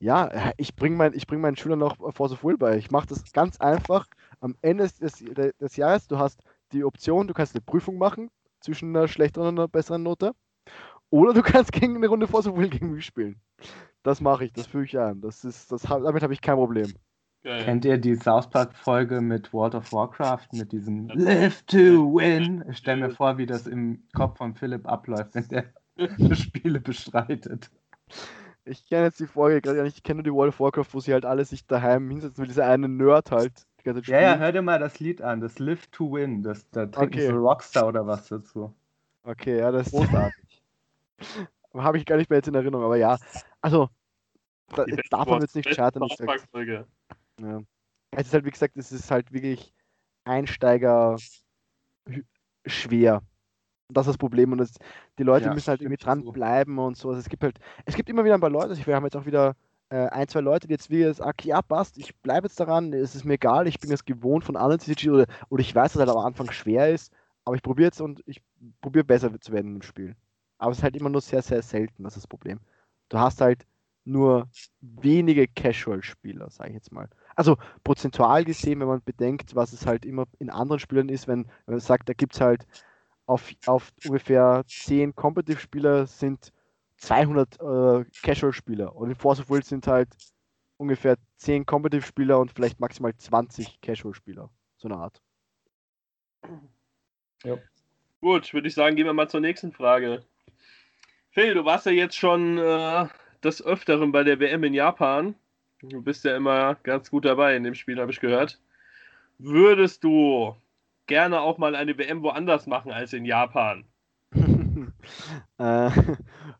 Ja, 0.00 0.52
ich 0.56 0.76
bringe 0.76 0.96
mein, 0.96 1.12
bring 1.12 1.40
meinen 1.40 1.56
Schülern 1.56 1.80
noch 1.80 1.96
Force 2.14 2.32
of 2.32 2.44
Will 2.44 2.56
bei. 2.56 2.76
Ich 2.76 2.90
mache 2.90 3.08
das 3.08 3.32
ganz 3.32 3.60
einfach. 3.60 4.06
Am 4.40 4.56
Ende 4.62 4.88
des, 4.88 5.24
des 5.58 5.76
Jahres, 5.76 6.06
du 6.06 6.18
hast 6.18 6.40
die 6.72 6.84
Option, 6.84 7.26
du 7.26 7.34
kannst 7.34 7.54
eine 7.54 7.62
Prüfung 7.62 7.98
machen, 7.98 8.30
zwischen 8.60 8.94
einer 8.94 9.08
schlechteren 9.08 9.48
und 9.48 9.58
einer 9.58 9.68
besseren 9.68 10.04
Note. 10.04 10.32
Oder 11.10 11.34
du 11.34 11.42
kannst 11.42 11.72
gegen 11.72 11.96
eine 11.96 12.06
Runde 12.06 12.28
Force 12.28 12.46
of 12.46 12.56
Will 12.56 12.68
gegen 12.68 12.92
mich 12.92 13.06
spielen. 13.06 13.40
Das 14.04 14.20
mache 14.20 14.44
ich, 14.44 14.52
das 14.52 14.68
führe 14.68 14.84
ich 14.84 14.98
an. 14.98 15.20
Das 15.20 15.44
ist, 15.44 15.72
das, 15.72 15.82
damit 15.82 16.22
habe 16.22 16.32
ich 16.32 16.40
kein 16.40 16.56
Problem. 16.56 16.92
Geil. 17.44 17.64
Kennt 17.64 17.84
ihr 17.84 17.98
die 17.98 18.16
South 18.16 18.50
Park-Folge 18.50 19.20
mit 19.20 19.52
World 19.52 19.74
of 19.74 19.92
Warcraft, 19.92 20.48
mit 20.52 20.72
diesem 20.72 21.08
Live 21.08 21.62
to 21.62 21.76
Win? 22.14 22.64
Ich 22.68 22.78
stelle 22.78 23.06
mir 23.06 23.10
vor, 23.10 23.38
wie 23.38 23.46
das 23.46 23.66
im 23.66 24.02
Kopf 24.14 24.38
von 24.38 24.54
Philipp 24.54 24.88
abläuft, 24.88 25.34
wenn 25.34 25.48
der 25.48 25.64
Spiele 26.34 26.80
bestreitet. 26.80 27.70
Ich 28.64 28.86
kenne 28.88 29.04
jetzt 29.04 29.20
die 29.20 29.26
Folge 29.26 29.60
gerade 29.60 29.82
nicht, 29.82 29.96
ich 29.96 30.02
kenne 30.02 30.18
nur 30.18 30.24
die 30.24 30.32
World 30.32 30.52
of 30.52 30.60
Warcraft, 30.60 30.92
wo 30.92 31.00
sie 31.00 31.12
halt 31.12 31.24
alle 31.24 31.44
sich 31.44 31.66
daheim 31.66 32.10
hinsetzen, 32.10 32.42
wie 32.42 32.48
dieser 32.48 32.66
eine 32.66 32.88
Nerd 32.88 33.30
halt 33.30 33.52
ja, 33.84 34.20
ja, 34.20 34.38
hör 34.38 34.52
dir 34.52 34.62
mal 34.62 34.78
das 34.78 35.00
Lied 35.00 35.22
an, 35.22 35.40
das 35.40 35.58
Live 35.58 35.86
to 35.88 36.12
Win. 36.12 36.42
Das, 36.42 36.68
da 36.70 36.86
trinken 36.86 37.14
okay. 37.14 37.28
so 37.28 37.36
Rockstar 37.36 37.86
oder 37.86 38.06
was 38.06 38.28
dazu. 38.28 38.74
Okay, 39.22 39.58
ja, 39.58 39.70
das 39.70 39.86
ist 39.86 39.92
großartig. 39.92 40.62
Habe 41.74 41.98
ich 41.98 42.06
gar 42.06 42.16
nicht 42.16 42.28
mehr 42.28 42.38
jetzt 42.38 42.48
in 42.48 42.54
Erinnerung, 42.54 42.84
aber 42.84 42.96
ja. 42.96 43.18
Also, 43.60 43.88
da, 44.74 44.84
davon 45.10 45.40
wird 45.40 45.50
es 45.50 45.54
nicht 45.54 45.74
scheitern. 45.74 46.06
Ja. 47.38 47.60
Es 48.12 48.28
ist 48.28 48.34
halt, 48.34 48.44
wie 48.44 48.50
gesagt, 48.50 48.76
es 48.76 48.92
ist 48.92 49.10
halt 49.10 49.32
wirklich 49.32 49.72
Einsteiger 50.24 51.16
schwer. 52.66 53.22
Das 53.90 54.06
ist 54.06 54.12
das 54.12 54.18
Problem. 54.18 54.52
Und 54.52 54.58
das, 54.58 54.72
die 55.18 55.22
Leute 55.22 55.46
ja, 55.46 55.54
müssen 55.54 55.68
halt 55.68 55.80
irgendwie 55.80 56.02
dranbleiben 56.02 56.76
so. 56.76 56.82
und 56.84 56.96
so. 56.96 57.08
Also 57.08 57.20
es 57.20 57.28
gibt 57.28 57.42
halt, 57.42 57.58
es 57.86 57.94
gibt 57.94 58.08
immer 58.08 58.24
wieder 58.24 58.34
ein 58.34 58.40
paar 58.40 58.50
Leute, 58.50 58.70
also 58.70 58.86
wir 58.86 58.94
haben 58.94 59.04
jetzt 59.04 59.16
auch 59.16 59.26
wieder 59.26 59.56
äh, 59.90 60.08
ein, 60.08 60.28
zwei 60.28 60.40
Leute, 60.40 60.66
die 60.66 60.74
jetzt 60.74 60.90
wie 60.90 61.04
sagen, 61.04 61.30
okay, 61.30 61.48
ja, 61.48 61.62
passt, 61.62 61.96
ich 61.98 62.14
bleibe 62.16 62.46
jetzt 62.46 62.60
daran, 62.60 62.92
es 62.92 63.14
ist 63.14 63.24
mir 63.24 63.34
egal, 63.34 63.66
ich 63.66 63.80
bin 63.80 63.90
es 63.90 64.04
gewohnt 64.04 64.44
von 64.44 64.56
anderen 64.56 64.80
CCG 64.80 65.10
oder, 65.10 65.26
oder 65.48 65.60
ich 65.60 65.74
weiß, 65.74 65.92
dass 65.92 66.02
es 66.02 66.06
halt 66.06 66.10
am 66.10 66.24
Anfang 66.24 66.50
schwer 66.50 66.90
ist, 66.90 67.12
aber 67.44 67.56
ich 67.56 67.62
probiere 67.62 67.86
jetzt 67.86 68.00
und 68.00 68.22
ich 68.26 68.42
probiere 68.80 69.04
besser 69.04 69.40
zu 69.40 69.52
werden 69.52 69.76
im 69.76 69.82
Spiel. 69.82 70.14
Aber 70.58 70.72
es 70.72 70.78
ist 70.78 70.84
halt 70.84 70.96
immer 70.96 71.08
nur 71.08 71.20
sehr, 71.20 71.42
sehr 71.42 71.62
selten, 71.62 72.02
das 72.02 72.16
ist 72.16 72.24
das 72.24 72.28
Problem. 72.28 72.60
Du 73.08 73.18
hast 73.18 73.40
halt 73.40 73.66
nur 74.04 74.48
wenige 74.80 75.46
Casual-Spieler, 75.48 76.50
sage 76.50 76.70
ich 76.70 76.74
jetzt 76.74 76.92
mal. 76.92 77.08
Also 77.38 77.56
prozentual 77.84 78.44
gesehen, 78.44 78.80
wenn 78.80 78.88
man 78.88 79.00
bedenkt, 79.00 79.54
was 79.54 79.72
es 79.72 79.86
halt 79.86 80.04
immer 80.04 80.24
in 80.40 80.50
anderen 80.50 80.80
Spielern 80.80 81.08
ist, 81.08 81.28
wenn, 81.28 81.44
wenn 81.66 81.74
man 81.74 81.80
sagt, 81.80 82.08
da 82.08 82.12
gibt 82.12 82.34
es 82.34 82.40
halt 82.40 82.66
auf, 83.26 83.52
auf 83.66 83.92
ungefähr 84.04 84.64
10 84.66 85.14
Competitive-Spieler 85.14 86.06
sind 86.06 86.52
200 86.96 87.54
äh, 87.60 88.04
Casual-Spieler 88.24 88.96
und 88.96 89.10
in 89.10 89.14
Force 89.14 89.38
of 89.38 89.50
Will 89.50 89.62
sind 89.62 89.86
halt 89.86 90.08
ungefähr 90.78 91.16
10 91.36 91.64
Competitive-Spieler 91.64 92.40
und 92.40 92.50
vielleicht 92.50 92.80
maximal 92.80 93.16
20 93.16 93.80
Casual-Spieler. 93.82 94.50
So 94.76 94.88
eine 94.88 94.96
Art. 94.96 95.22
Ja. 97.44 97.56
Gut, 98.20 98.52
würde 98.52 98.66
ich 98.66 98.74
sagen, 98.74 98.96
gehen 98.96 99.06
wir 99.06 99.12
mal 99.12 99.30
zur 99.30 99.38
nächsten 99.38 99.70
Frage. 99.70 100.24
Phil, 101.30 101.54
du 101.54 101.64
warst 101.64 101.86
ja 101.86 101.92
jetzt 101.92 102.16
schon 102.16 102.58
äh, 102.58 103.06
des 103.44 103.64
Öfteren 103.64 104.10
bei 104.10 104.24
der 104.24 104.40
WM 104.40 104.64
in 104.64 104.74
Japan. 104.74 105.36
Du 105.80 106.02
bist 106.02 106.24
ja 106.24 106.36
immer 106.36 106.74
ganz 106.82 107.10
gut 107.10 107.24
dabei 107.24 107.54
in 107.56 107.62
dem 107.62 107.74
Spiel, 107.74 108.00
habe 108.00 108.10
ich 108.10 108.20
gehört. 108.20 108.60
Würdest 109.38 110.02
du 110.02 110.56
gerne 111.06 111.40
auch 111.40 111.58
mal 111.58 111.76
eine 111.76 111.96
WM 111.96 112.22
woanders 112.22 112.66
machen 112.66 112.90
als 112.90 113.12
in 113.12 113.24
Japan? 113.24 113.84
äh, 115.58 115.90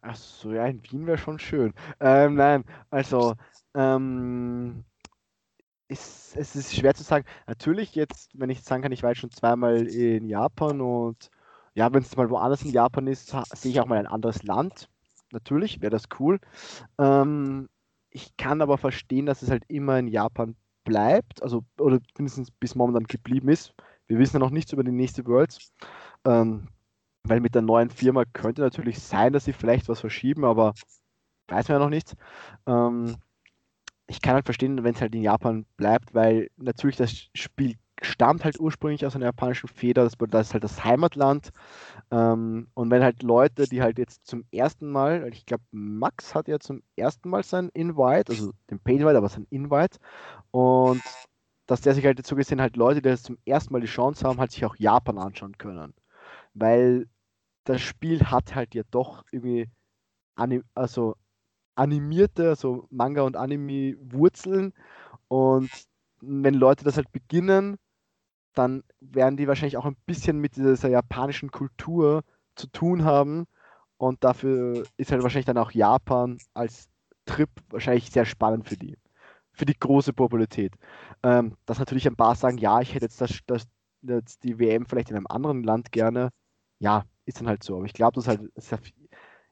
achso, 0.01 0.53
ja, 0.53 0.67
in 0.67 0.83
Wien 0.85 1.07
wäre 1.07 1.19
schon 1.19 1.39
schön. 1.39 1.75
Ähm, 1.99 2.37
nein, 2.37 2.65
also, 2.91 3.35
ähm, 3.75 4.85
ist, 5.89 6.37
es 6.37 6.55
ist 6.55 6.77
schwer 6.77 6.95
zu 6.95 7.03
sagen. 7.03 7.27
Natürlich, 7.47 7.95
jetzt, 7.95 8.31
wenn 8.35 8.51
ich 8.51 8.63
sagen 8.63 8.83
kann, 8.83 8.93
ich 8.93 9.03
war 9.03 9.11
jetzt 9.11 9.21
schon 9.21 9.31
zweimal 9.31 9.87
in 9.87 10.29
Japan 10.29 10.81
und 10.81 11.31
ja, 11.75 11.93
wenn 11.93 12.03
es 12.03 12.17
mal 12.17 12.31
woanders 12.31 12.63
in 12.63 12.71
Japan 12.71 13.07
ist, 13.07 13.35
sehe 13.55 13.73
ich 13.73 13.81
auch 13.81 13.87
mal 13.87 13.99
ein 13.99 14.07
anderes 14.07 14.43
Land. 14.43 14.89
Natürlich, 15.33 15.81
wäre 15.81 15.91
das 15.91 16.05
cool. 16.19 16.39
Ähm, 16.99 17.69
ich 18.19 18.37
kann 18.37 18.63
aber 18.63 18.79
verstehen, 18.79 19.27
dass 19.27 19.43
es 19.43 19.51
halt 19.51 19.65
immer 19.69 19.99
in 19.99 20.09
Japan 20.09 20.57
bleibt, 20.85 21.43
also 21.43 21.65
oder 21.79 22.01
mindestens 22.17 22.51
bis 22.51 22.75
momentan 22.75 23.05
geblieben 23.05 23.49
ist. 23.49 23.75
Wir 24.09 24.19
wissen 24.19 24.37
ja 24.37 24.41
noch 24.41 24.51
nichts 24.51 24.73
über 24.73 24.83
die 24.85 24.91
nächste 24.93 25.25
Worlds. 25.27 25.73
Ähm, 26.25 26.69
Weil 27.25 27.41
mit 27.41 27.55
der 27.55 27.63
neuen 27.63 27.91
Firma 27.91 28.25
könnte 28.33 28.63
natürlich 28.63 28.99
sein, 29.01 29.33
dass 29.33 29.45
sie 29.45 29.53
vielleicht 29.53 29.89
was 29.89 30.01
verschieben, 30.01 30.45
aber 30.45 30.75
weiß 31.49 31.69
man 31.69 31.77
ja 31.79 31.85
noch 31.85 31.91
nicht. 31.91 32.15
Ähm, 32.67 33.17
ich 34.07 34.21
kann 34.21 34.35
halt 34.35 34.47
verstehen, 34.47 34.83
wenn 34.83 34.95
es 34.95 35.01
halt 35.01 35.15
in 35.15 35.23
Japan 35.23 35.67
bleibt, 35.77 36.15
weil 36.15 36.49
natürlich 36.57 36.97
das 36.97 37.29
Spiel 37.35 37.77
stammt 38.03 38.45
halt 38.45 38.61
ursprünglich 38.61 39.05
aus 39.07 39.17
einer 39.17 39.27
japanischen 39.27 39.69
Feder, 39.69 40.05
das, 40.05 40.15
das 40.31 40.49
ist 40.49 40.53
halt 40.55 40.65
das 40.65 40.85
Heimatland. 40.85 41.51
Ähm, 42.11 42.69
und 42.75 42.91
wenn 42.91 43.03
halt 43.03 43.23
Leute, 43.23 43.67
die 43.67 43.83
halt 43.83 43.99
jetzt 43.99 44.27
zum 44.27 44.45
ersten 44.53 44.91
Mal, 44.91 45.29
ich 45.33 45.47
glaube, 45.47 45.65
Max 45.71 46.35
hat 46.35 46.49
ja 46.49 46.59
zum 46.59 46.83
ersten 46.97 47.29
Mal 47.29 47.43
sein 47.43 47.71
Invite, 47.75 48.33
also 48.33 48.53
den 48.71 48.81
Paid 48.81 49.01
Invite, 49.01 49.19
aber 49.19 49.29
sein 49.29 49.47
Invite, 49.51 49.99
und 50.51 51.03
dass 51.67 51.83
der 51.83 51.95
sich 51.95 52.05
halt 52.05 52.19
dazu 52.19 52.35
gesehen 52.35 52.61
halt 52.61 52.77
Leute, 52.77 53.03
die 53.03 53.09
jetzt 53.09 53.25
zum 53.25 53.39
ersten 53.45 53.73
Mal 53.73 53.81
die 53.81 53.87
Chance 53.87 54.27
haben, 54.27 54.41
halt 54.41 54.53
sich 54.53 54.65
auch 54.65 54.77
Japan 54.77 55.19
anschauen 55.19 55.59
können. 55.59 55.95
Weil 56.55 57.07
das 57.65 57.83
Spiel 57.83 58.25
hat 58.25 58.55
halt 58.55 58.75
ja 58.75 58.83
doch 58.91 59.25
irgendwie 59.31 59.69
anim 60.35 60.65
also 60.75 61.17
animierte, 61.75 62.49
also 62.49 62.87
Manga 62.91 63.23
und 63.23 63.37
Anime 63.37 63.97
Wurzeln 64.01 64.73
und 65.29 65.71
wenn 66.21 66.55
Leute 66.55 66.85
das 66.85 66.97
halt 66.97 67.13
beginnen, 67.13 67.79
dann 68.59 68.83
werden 69.01 69.37
die 69.37 69.49
wahrscheinlich 69.49 69.77
auch 69.77 69.87
ein 69.87 69.97
bisschen 70.07 70.39
mit 70.41 70.57
dieser 70.57 70.89
japanischen 70.89 71.51
Kultur 71.51 72.23
zu 72.57 72.67
tun 72.69 73.05
haben. 73.05 73.47
Und 73.97 74.25
dafür 74.25 74.85
ist 74.97 75.13
halt 75.13 75.23
wahrscheinlich 75.23 75.47
dann 75.47 75.59
auch 75.59 75.73
Japan 75.73 76.39
als 76.55 76.89
Trip 77.27 77.51
wahrscheinlich 77.71 78.11
sehr 78.11 78.25
spannend 78.25 78.69
für 78.69 78.77
die. 78.77 78.97
Für 79.53 79.65
die 79.65 79.79
große 79.79 80.13
Popularität. 80.13 80.75
Ähm, 81.23 81.57
dass 81.67 81.79
natürlich 81.79 82.07
ein 82.07 82.17
paar 82.17 82.35
sagen, 82.37 82.59
ja, 82.59 82.81
ich 82.81 82.95
hätte 82.95 83.07
jetzt, 83.07 83.21
das, 83.21 83.41
das, 83.47 83.67
jetzt 84.03 84.45
die 84.45 84.59
WM 84.59 84.87
vielleicht 84.87 85.11
in 85.11 85.17
einem 85.17 85.27
anderen 85.29 85.65
Land 85.65 85.93
gerne. 85.93 86.31
Ja, 86.79 87.05
ist 87.25 87.41
dann 87.41 87.49
halt 87.49 87.63
so. 87.65 87.77
Aber 87.77 87.87
ich 87.87 87.93
glaube, 87.93 88.15
dass 88.15 88.29
halt 88.29 88.41
dass 88.55 88.71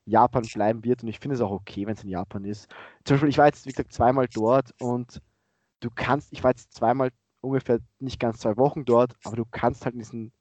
Japan 0.06 0.44
bleiben 0.54 0.84
wird 0.84 1.02
und 1.02 1.08
ich 1.08 1.18
finde 1.18 1.34
es 1.34 1.40
auch 1.40 1.50
okay, 1.50 1.86
wenn 1.86 1.94
es 1.94 2.04
in 2.04 2.10
Japan 2.10 2.44
ist. 2.44 2.68
Zum 3.04 3.14
Beispiel, 3.14 3.28
ich 3.28 3.38
war 3.38 3.46
jetzt, 3.46 3.66
wie 3.66 3.70
gesagt, 3.70 3.92
zweimal 3.92 4.28
dort 4.32 4.70
und 4.80 5.20
du 5.80 5.90
kannst, 5.94 6.32
ich 6.32 6.44
war 6.44 6.52
jetzt 6.52 6.72
zweimal 6.72 7.10
ungefähr 7.40 7.80
nicht 7.98 8.20
ganz 8.20 8.38
zwei 8.40 8.56
Wochen 8.56 8.84
dort, 8.84 9.16
aber 9.24 9.36
du 9.36 9.44
kannst 9.44 9.84
halt 9.84 9.94
in 9.94 10.00
diesen 10.00 10.32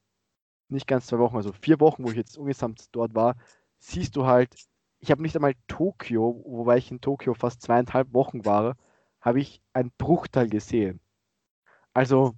nicht 0.68 0.86
ganz 0.86 1.06
zwei 1.06 1.18
Wochen, 1.18 1.36
also 1.36 1.52
vier 1.52 1.80
Wochen, 1.80 2.04
wo 2.04 2.10
ich 2.10 2.16
jetzt 2.16 2.36
insgesamt 2.36 2.88
dort 2.92 3.14
war, 3.14 3.36
siehst 3.78 4.16
du 4.16 4.26
halt, 4.26 4.54
ich 4.98 5.10
habe 5.10 5.22
nicht 5.22 5.36
einmal 5.36 5.54
Tokio, 5.68 6.42
wobei 6.44 6.78
ich 6.78 6.90
in 6.90 7.00
Tokio 7.00 7.34
fast 7.34 7.62
zweieinhalb 7.62 8.12
Wochen 8.12 8.44
war, 8.44 8.76
habe 9.20 9.40
ich 9.40 9.60
einen 9.72 9.92
Bruchteil 9.98 10.48
gesehen. 10.48 11.00
Also, 11.92 12.34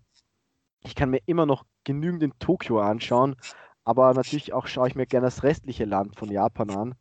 ich 0.81 0.95
kann 0.95 1.11
mir 1.11 1.21
immer 1.27 1.47
noch 1.47 1.65
genügend 1.85 2.23
in 2.23 2.39
Tokio 2.39 2.81
anschauen, 2.81 3.37
aber 3.85 4.13
natürlich 4.15 4.53
auch 4.53 4.67
schaue 4.67 4.89
ich 4.89 4.95
mir 4.95 5.07
gerne 5.07 5.27
das 5.27 5.43
restliche 5.43 5.85
Land 5.85 6.17
von 6.17 6.31
Japan 6.31 6.71
an, 6.71 6.95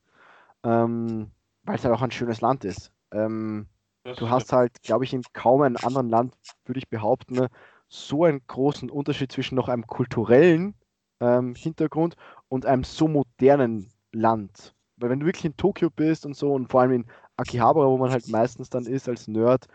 ähm, 0.64 1.32
weil 1.64 1.76
es 1.76 1.84
halt 1.84 1.94
auch 1.94 2.02
ein 2.02 2.12
schönes 2.12 2.42
Land 2.42 2.66
ist. 2.66 2.92
Ähm, 3.12 3.68
du 4.16 4.30
hast 4.30 4.54
halt, 4.54 4.82
glaube 4.84 5.06
ich, 5.06 5.14
in 5.14 5.24
kaum 5.34 5.62
einem 5.62 5.78
anderen 5.84 6.10
Land, 6.10 6.36
würde 6.66 6.80
ich 6.80 6.90
behaupten, 6.90 7.48
so 7.90 8.26
einen 8.26 8.46
großen 8.48 8.90
Unterschied 8.90 9.32
zwischen 9.32 9.56
noch 9.56 9.70
einem 9.70 9.88
kulturellen 9.88 10.76
ähm, 11.20 11.56
Hintergrund 11.56 12.16
und 12.50 12.66
einem 12.66 12.84
so 12.84 13.08
modernen 13.08 13.92
Land. 14.12 14.74
Weil 14.98 15.10
wenn 15.10 15.20
du 15.20 15.26
wirklich 15.26 15.46
in 15.46 15.58
Tokio 15.58 15.90
bist 15.90 16.26
und 16.26 16.36
so 16.36 16.54
und 16.54 16.70
vor 16.70 16.82
allem 16.82 16.92
in 16.92 17.06
Akihabara, 17.38 17.88
wo 17.88 17.98
man 17.98 18.12
halt 18.12 18.28
meistens 18.28 18.70
dann 18.70 18.86
ist 18.86 19.08
als 19.08 19.28
Nerd, 19.28 19.68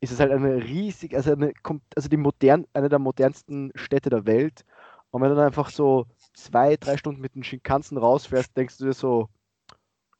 ist 0.00 0.12
es 0.12 0.20
halt 0.20 0.32
eine 0.32 0.64
riesig, 0.64 1.14
also, 1.14 1.32
eine, 1.32 1.52
also 1.94 2.08
die 2.08 2.16
modern, 2.16 2.66
eine 2.72 2.88
der 2.88 2.98
modernsten 2.98 3.72
Städte 3.74 4.10
der 4.10 4.26
Welt. 4.26 4.64
Und 5.10 5.22
wenn 5.22 5.30
du 5.30 5.36
dann 5.36 5.46
einfach 5.46 5.70
so 5.70 6.06
zwei, 6.34 6.76
drei 6.76 6.96
Stunden 6.96 7.20
mit 7.20 7.34
dem 7.34 7.42
Shinkansen 7.42 7.98
rausfährst, 7.98 8.56
denkst 8.56 8.78
du 8.78 8.86
dir 8.86 8.92
so, 8.92 9.28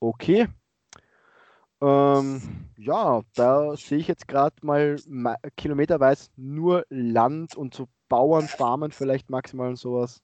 okay, 0.01 0.49
ähm, 1.81 2.43
ja, 2.77 3.23
da 3.35 3.77
sehe 3.77 3.99
ich 3.99 4.09
jetzt 4.09 4.29
gerade 4.29 4.57
mal 4.63 4.97
kilometerweise 5.57 6.31
nur 6.37 6.85
Land 6.89 7.57
und 7.57 7.75
so 7.75 7.89
Bauern, 8.09 8.49
Farmen 8.49 8.91
vielleicht 8.91 9.31
maximal 9.31 9.69
und 9.69 9.77
sowas. 9.77 10.21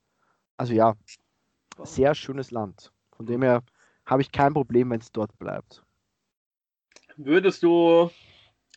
Also 0.56 0.74
ja, 0.74 0.94
sehr 1.84 2.14
schönes 2.14 2.50
Land. 2.50 2.92
Von 3.12 3.26
dem 3.26 3.42
her 3.42 3.62
habe 4.04 4.22
ich 4.22 4.32
kein 4.32 4.54
Problem, 4.54 4.90
wenn 4.90 5.00
es 5.00 5.12
dort 5.12 5.38
bleibt. 5.38 5.82
Würdest 7.16 7.62
du, 7.62 8.10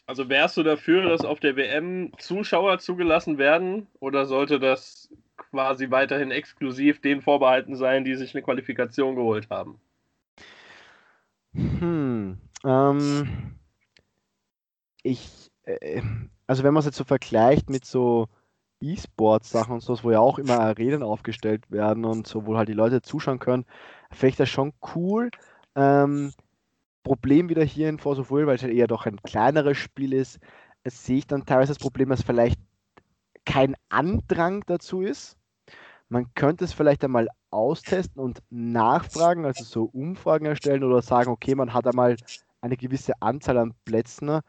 also 0.06 0.30
wärst 0.30 0.58
du 0.58 0.64
dafür, 0.64 1.04
dass 1.04 1.26
auf 1.26 1.40
der 1.40 1.56
WM 1.56 2.12
Zuschauer 2.20 2.80
zugelassen 2.80 3.38
werden 3.38 3.88
oder 4.00 4.26
sollte 4.26 4.60
das 4.60 5.10
quasi 5.36 5.92
weiterhin 5.92 6.32
exklusiv 6.32 7.02
den 7.02 7.22
vorbehalten 7.22 7.76
sein, 7.76 8.06
die 8.06 8.16
sich 8.16 8.34
eine 8.34 8.44
Qualifikation 8.44 9.16
geholt 9.16 9.50
haben? 9.50 9.80
Hm, 11.54 12.38
ähm, 12.66 13.56
ich, 15.04 15.52
äh, 15.64 16.02
also 16.48 16.64
wenn 16.64 16.74
man 16.74 16.80
es 16.80 16.86
jetzt 16.86 16.98
so 16.98 17.04
vergleicht 17.04 17.70
mit 17.70 17.86
so 17.86 18.28
E-Sport-Sachen 18.82 19.74
und 19.74 19.82
so, 19.82 20.02
wo 20.04 20.12
ja 20.12 20.20
auch 20.20 20.40
immer 20.40 20.60
Arenen 20.60 21.04
aufgestellt 21.04 21.70
werden 21.70 22.06
und 22.06 22.28
so, 22.28 22.46
wo 22.46 22.58
halt 22.58 22.70
die 22.70 22.74
Leute 22.74 23.02
zuschauen 23.02 23.40
können, 23.40 23.66
finde 24.12 24.30
ich 24.30 24.36
das 24.38 24.50
schon 24.50 24.74
cool. 24.96 25.32
Ähm, 25.76 26.32
Problem 27.04 27.50
wieder 27.50 27.64
hier 27.64 27.90
in 27.90 28.00
Force 28.00 28.20
of 28.20 28.32
Will, 28.32 28.48
weil 28.48 28.56
es 28.56 28.64
halt 28.64 28.74
eher 28.74 28.88
doch 28.88 29.06
ein 29.06 29.22
kleineres 29.22 29.78
Spiel 29.78 30.14
ist, 30.14 30.40
sehe 30.86 31.18
ich 31.18 31.28
dann 31.28 31.46
teilweise 31.46 31.74
das 31.74 31.80
Problem, 31.80 32.10
dass 32.10 32.24
vielleicht 32.24 32.60
kein 33.46 33.76
Andrang 33.90 34.64
dazu 34.68 35.02
ist. 35.02 35.38
Man 36.08 36.34
könnte 36.34 36.66
es 36.66 36.74
vielleicht 36.74 37.04
einmal 37.04 37.28
austesten 37.52 38.22
und 38.22 38.42
nachfragen, 38.50 39.46
also 39.46 39.64
so 39.64 39.84
Umfragen 39.86 40.46
erstellen 40.46 40.84
oder 40.84 41.02
sagen, 41.02 41.32
okay, 41.32 41.56
man 41.56 41.74
hat 41.74 41.88
einmal 41.88 42.16
eine 42.62 42.78
gewisse 42.78 43.14
Anzahl 43.22 43.58
an 43.58 43.74
Plätzen. 43.86 44.40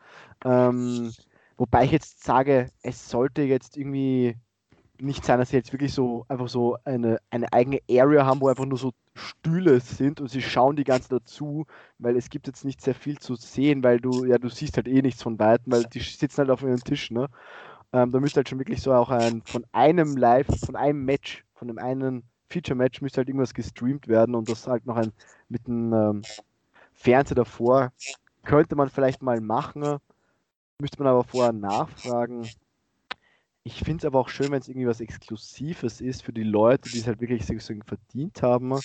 Ähm, 0.44 1.12
wobei 1.56 1.84
ich 1.84 1.92
jetzt 1.92 2.24
sage, 2.24 2.70
es 2.82 3.08
sollte 3.08 3.42
jetzt 3.42 3.76
irgendwie 3.76 4.36
nicht 4.98 5.24
sein, 5.24 5.38
dass 5.38 5.50
sie 5.50 5.56
jetzt 5.56 5.72
wirklich 5.72 5.94
so 5.94 6.24
einfach 6.28 6.48
so 6.48 6.76
eine, 6.84 7.18
eine 7.30 7.52
eigene 7.52 7.80
Area 7.90 8.26
haben, 8.26 8.40
wo 8.40 8.48
einfach 8.48 8.66
nur 8.66 8.78
so 8.78 8.92
Stühle 9.14 9.80
sind 9.80 10.20
und 10.20 10.28
sie 10.28 10.42
schauen 10.42 10.76
die 10.76 10.84
ganze 10.84 11.08
dazu, 11.08 11.66
weil 11.98 12.16
es 12.16 12.30
gibt 12.30 12.46
jetzt 12.46 12.64
nicht 12.64 12.80
sehr 12.80 12.94
viel 12.94 13.18
zu 13.18 13.34
sehen, 13.34 13.82
weil 13.82 13.98
du, 14.00 14.24
ja, 14.24 14.38
du 14.38 14.48
siehst 14.48 14.76
halt 14.76 14.88
eh 14.88 15.02
nichts 15.02 15.22
von 15.22 15.38
Weitem, 15.38 15.72
weil 15.72 15.84
die 15.84 16.00
sitzen 16.00 16.38
halt 16.38 16.50
auf 16.50 16.62
ihren 16.62 16.80
Tisch, 16.80 17.10
ne? 17.10 17.28
Ähm, 17.92 18.12
da 18.12 18.20
müsste 18.20 18.38
halt 18.38 18.48
schon 18.48 18.58
wirklich 18.58 18.82
so 18.82 18.92
auch 18.92 19.10
ein 19.10 19.42
von 19.42 19.64
einem 19.72 20.16
Live, 20.16 20.46
von 20.64 20.76
einem 20.76 21.04
Match, 21.04 21.44
von 21.54 21.68
dem 21.68 21.78
einen 21.78 22.22
Feature-Match 22.50 23.00
müsste 23.00 23.18
halt 23.18 23.28
irgendwas 23.28 23.54
gestreamt 23.54 24.08
werden 24.08 24.34
und 24.34 24.48
das 24.48 24.66
halt 24.66 24.86
noch 24.86 24.96
ein 24.96 25.12
mit 25.48 25.66
einem 25.66 25.92
ähm, 25.92 26.26
Fernseher 27.00 27.34
davor. 27.36 27.92
Könnte 28.44 28.76
man 28.76 28.90
vielleicht 28.90 29.22
mal 29.22 29.40
machen, 29.40 29.98
müsste 30.78 31.02
man 31.02 31.08
aber 31.08 31.24
vorher 31.24 31.52
nachfragen. 31.52 32.50
Ich 33.62 33.80
finde 33.80 33.98
es 33.98 34.04
aber 34.04 34.20
auch 34.20 34.28
schön, 34.28 34.50
wenn 34.50 34.60
es 34.60 34.68
irgendwie 34.68 34.86
was 34.86 35.00
Exklusives 35.00 36.00
ist 36.00 36.22
für 36.22 36.32
die 36.32 36.42
Leute, 36.42 36.90
die 36.90 36.98
es 36.98 37.06
halt 37.06 37.20
wirklich 37.20 37.44
verdient 37.44 38.42
haben. 38.42 38.80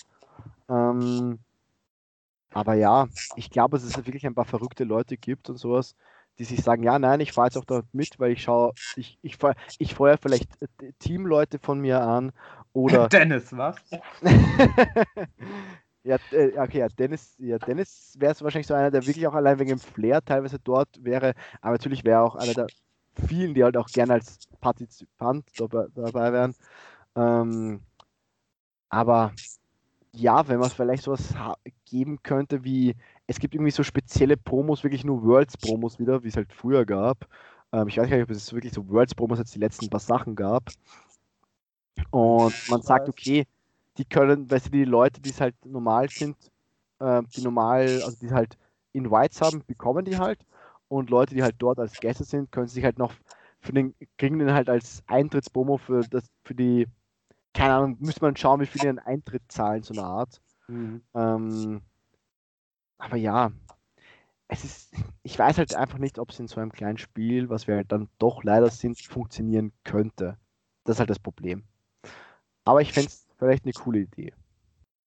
Ähm, 0.69 1.39
aber 2.53 2.75
ja, 2.75 3.07
ich 3.35 3.49
glaube, 3.49 3.77
dass 3.77 3.85
es 3.85 3.95
halt 3.95 4.07
wirklich 4.07 4.25
ein 4.25 4.35
paar 4.35 4.45
verrückte 4.45 4.85
Leute 4.85 5.17
gibt 5.17 5.49
und 5.49 5.57
sowas, 5.57 5.95
die 6.39 6.45
sich 6.45 6.61
sagen, 6.61 6.83
ja, 6.83 6.99
nein, 6.99 7.19
ich 7.19 7.33
fahre 7.33 7.47
jetzt 7.47 7.57
auch 7.57 7.65
dort 7.65 7.85
mit, 7.93 8.17
weil 8.19 8.31
ich 8.31 8.43
schaue, 8.43 8.73
ich, 8.95 9.17
ich, 9.21 9.37
ich 9.77 9.93
feuer 9.93 10.17
vielleicht 10.17 10.61
äh, 10.61 10.91
Teamleute 10.99 11.59
von 11.59 11.79
mir 11.79 12.01
an 12.01 12.31
oder. 12.71 13.07
Dennis, 13.09 13.55
was? 13.55 13.77
ja, 16.05 16.17
äh, 16.31 16.57
okay, 16.57 16.79
ja, 16.79 16.87
Dennis, 16.87 17.35
ja, 17.39 17.57
Dennis 17.57 18.15
wäre 18.19 18.35
wahrscheinlich 18.39 18.67
so 18.67 18.75
einer, 18.75 18.91
der 18.91 19.05
wirklich 19.05 19.25
auch 19.25 19.33
allein 19.33 19.57
wegen 19.57 19.69
dem 19.69 19.79
Flair 19.79 20.23
teilweise 20.23 20.59
dort 20.59 21.03
wäre, 21.03 21.33
aber 21.61 21.73
natürlich 21.73 22.03
wäre 22.03 22.21
auch 22.21 22.35
einer 22.35 22.53
der 22.53 22.67
vielen, 23.27 23.55
die 23.55 23.63
halt 23.63 23.75
auch 23.75 23.87
gerne 23.87 24.13
als 24.13 24.37
Partizipant 24.61 25.45
dabei, 25.57 25.87
dabei 25.95 26.31
wären. 26.31 26.55
Ähm, 27.15 27.81
aber 28.89 29.33
ja, 30.11 30.47
wenn 30.47 30.59
man 30.59 30.67
es 30.67 30.73
vielleicht 30.73 31.03
sowas 31.03 31.33
geben 31.85 32.21
könnte 32.21 32.63
wie, 32.63 32.95
es 33.25 33.39
gibt 33.39 33.55
irgendwie 33.55 33.71
so 33.71 33.83
spezielle 33.83 34.37
Promos, 34.37 34.83
wirklich 34.83 35.03
nur 35.03 35.23
Worlds-Promos 35.23 35.97
wieder, 35.99 36.23
wie 36.23 36.27
es 36.27 36.35
halt 36.35 36.53
früher 36.53 36.85
gab. 36.85 37.27
Ähm, 37.71 37.87
ich 37.87 37.97
weiß 37.97 38.09
gar 38.09 38.17
nicht, 38.17 38.29
ob 38.29 38.31
es 38.31 38.53
wirklich 38.53 38.73
so 38.73 38.87
Worlds-Promos 38.87 39.39
jetzt 39.39 39.55
die 39.55 39.59
letzten 39.59 39.89
paar 39.89 39.99
Sachen 39.99 40.35
gab. 40.35 40.69
Und 42.11 42.53
man 42.69 42.81
sagt, 42.81 43.09
okay, 43.09 43.47
die 43.97 44.05
können, 44.05 44.49
weißt 44.49 44.67
du, 44.67 44.71
die 44.71 44.85
Leute, 44.85 45.21
die 45.21 45.29
es 45.29 45.41
halt 45.41 45.55
normal 45.65 46.09
sind, 46.09 46.35
äh, 46.99 47.21
die 47.35 47.41
normal, 47.41 48.01
also 48.03 48.17
die 48.19 48.31
halt 48.31 48.57
Invites 48.93 49.41
haben, 49.41 49.63
bekommen 49.65 50.05
die 50.05 50.17
halt. 50.17 50.45
Und 50.87 51.09
Leute, 51.09 51.33
die 51.33 51.43
halt 51.43 51.55
dort 51.59 51.79
als 51.79 51.99
Gäste 51.99 52.23
sind, 52.23 52.51
können 52.51 52.67
sich 52.67 52.83
halt 52.83 52.99
noch 52.99 53.13
für 53.59 53.73
den, 53.73 53.95
kriegen 54.17 54.39
den 54.39 54.53
halt 54.53 54.69
als 54.69 55.03
Eintrittspromo 55.07 55.77
für 55.77 56.01
das, 56.01 56.25
für 56.43 56.55
die, 56.55 56.87
keine 57.53 57.73
Ahnung, 57.73 57.97
müsste 57.99 58.21
man 58.21 58.35
schauen, 58.35 58.61
wie 58.61 58.65
viele 58.65 58.89
einen 58.89 58.99
Eintritt 58.99 59.43
zahlen, 59.47 59.83
so 59.83 59.93
eine 59.93 60.03
Art. 60.03 60.41
Mhm. 60.67 61.01
Ähm, 61.15 61.81
aber 62.97 63.17
ja, 63.17 63.51
es 64.47 64.63
ist, 64.63 64.93
ich 65.23 65.37
weiß 65.37 65.57
halt 65.57 65.73
einfach 65.75 65.97
nicht, 65.97 66.19
ob 66.19 66.29
es 66.29 66.39
in 66.39 66.47
so 66.47 66.61
einem 66.61 66.71
kleinen 66.71 66.97
Spiel, 66.97 67.49
was 67.49 67.67
wir 67.67 67.75
halt 67.75 67.91
dann 67.91 68.09
doch 68.19 68.43
leider 68.43 68.69
sind, 68.69 68.99
funktionieren 68.99 69.73
könnte. 69.83 70.37
Das 70.83 70.95
ist 70.95 70.99
halt 70.99 71.09
das 71.09 71.19
Problem. 71.19 71.63
Aber 72.63 72.81
ich 72.81 72.93
fände 72.93 73.09
es 73.09 73.24
vielleicht 73.37 73.65
eine 73.65 73.73
coole 73.73 73.99
Idee. 73.99 74.33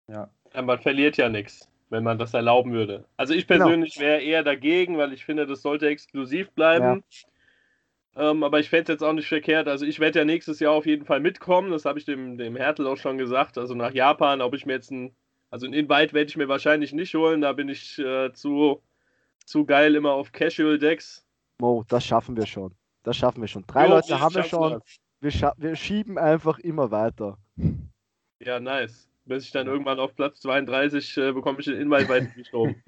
Ja. 0.08 0.30
ja 0.54 0.62
man 0.62 0.78
verliert 0.78 1.16
ja 1.16 1.28
nichts, 1.28 1.68
wenn 1.90 2.04
man 2.04 2.18
das 2.18 2.34
erlauben 2.34 2.72
würde. 2.72 3.04
Also 3.16 3.34
ich 3.34 3.46
genau. 3.46 3.66
persönlich 3.66 3.94
genau. 3.94 4.06
wäre 4.06 4.20
eher 4.20 4.42
dagegen, 4.42 4.98
weil 4.98 5.12
ich 5.12 5.24
finde, 5.24 5.46
das 5.46 5.62
sollte 5.62 5.88
exklusiv 5.88 6.50
bleiben. 6.52 7.02
Ja. 8.16 8.30
Ähm, 8.30 8.42
aber 8.42 8.58
ich 8.58 8.68
fände 8.68 8.84
es 8.84 8.88
jetzt 8.96 9.04
auch 9.04 9.12
nicht 9.12 9.28
verkehrt. 9.28 9.68
Also 9.68 9.86
ich 9.86 10.00
werde 10.00 10.18
ja 10.18 10.24
nächstes 10.24 10.58
Jahr 10.58 10.72
auf 10.72 10.86
jeden 10.86 11.04
Fall 11.04 11.20
mitkommen. 11.20 11.70
Das 11.70 11.84
habe 11.84 11.98
ich 11.98 12.04
dem, 12.04 12.36
dem 12.36 12.56
Hertel 12.56 12.86
auch 12.86 12.96
schon 12.96 13.16
gesagt. 13.16 13.58
Also 13.58 13.74
nach 13.74 13.92
Japan, 13.92 14.40
ob 14.40 14.54
ich 14.54 14.66
mir 14.66 14.72
jetzt 14.72 14.90
ein, 14.90 15.14
also 15.50 15.66
ein 15.66 15.72
Invite 15.72 16.14
werde 16.14 16.28
ich 16.28 16.36
mir 16.36 16.48
wahrscheinlich 16.48 16.92
nicht 16.92 17.14
holen. 17.14 17.42
Da 17.42 17.52
bin 17.52 17.68
ich 17.68 17.98
äh, 17.98 18.32
zu, 18.32 18.82
zu 19.44 19.64
geil 19.64 19.94
immer 19.94 20.12
auf 20.12 20.32
Casual 20.32 20.78
Decks. 20.78 21.24
Mo, 21.60 21.84
das 21.88 22.04
schaffen 22.04 22.36
wir 22.36 22.46
schon. 22.46 22.74
Das 23.04 23.16
schaffen 23.16 23.40
wir 23.40 23.48
schon. 23.48 23.64
Drei 23.66 23.84
jo, 23.84 23.94
Leute 23.94 24.20
haben 24.20 24.34
wir 24.34 24.42
schon. 24.42 24.80
Wir, 25.20 25.52
wir 25.56 25.76
schieben 25.76 26.18
einfach 26.18 26.58
immer 26.58 26.90
weiter. 26.90 27.38
Ja, 28.40 28.60
nice. 28.60 29.08
Bis 29.24 29.44
ich 29.44 29.50
dann 29.50 29.66
irgendwann 29.66 29.98
auf 29.98 30.14
Platz 30.14 30.40
32 30.40 31.16
äh, 31.18 31.32
bekomme 31.32 31.60
ich 31.60 31.66
den 31.66 31.76
Invite 31.76 32.08
weit 32.08 32.34
geschoben. 32.34 32.82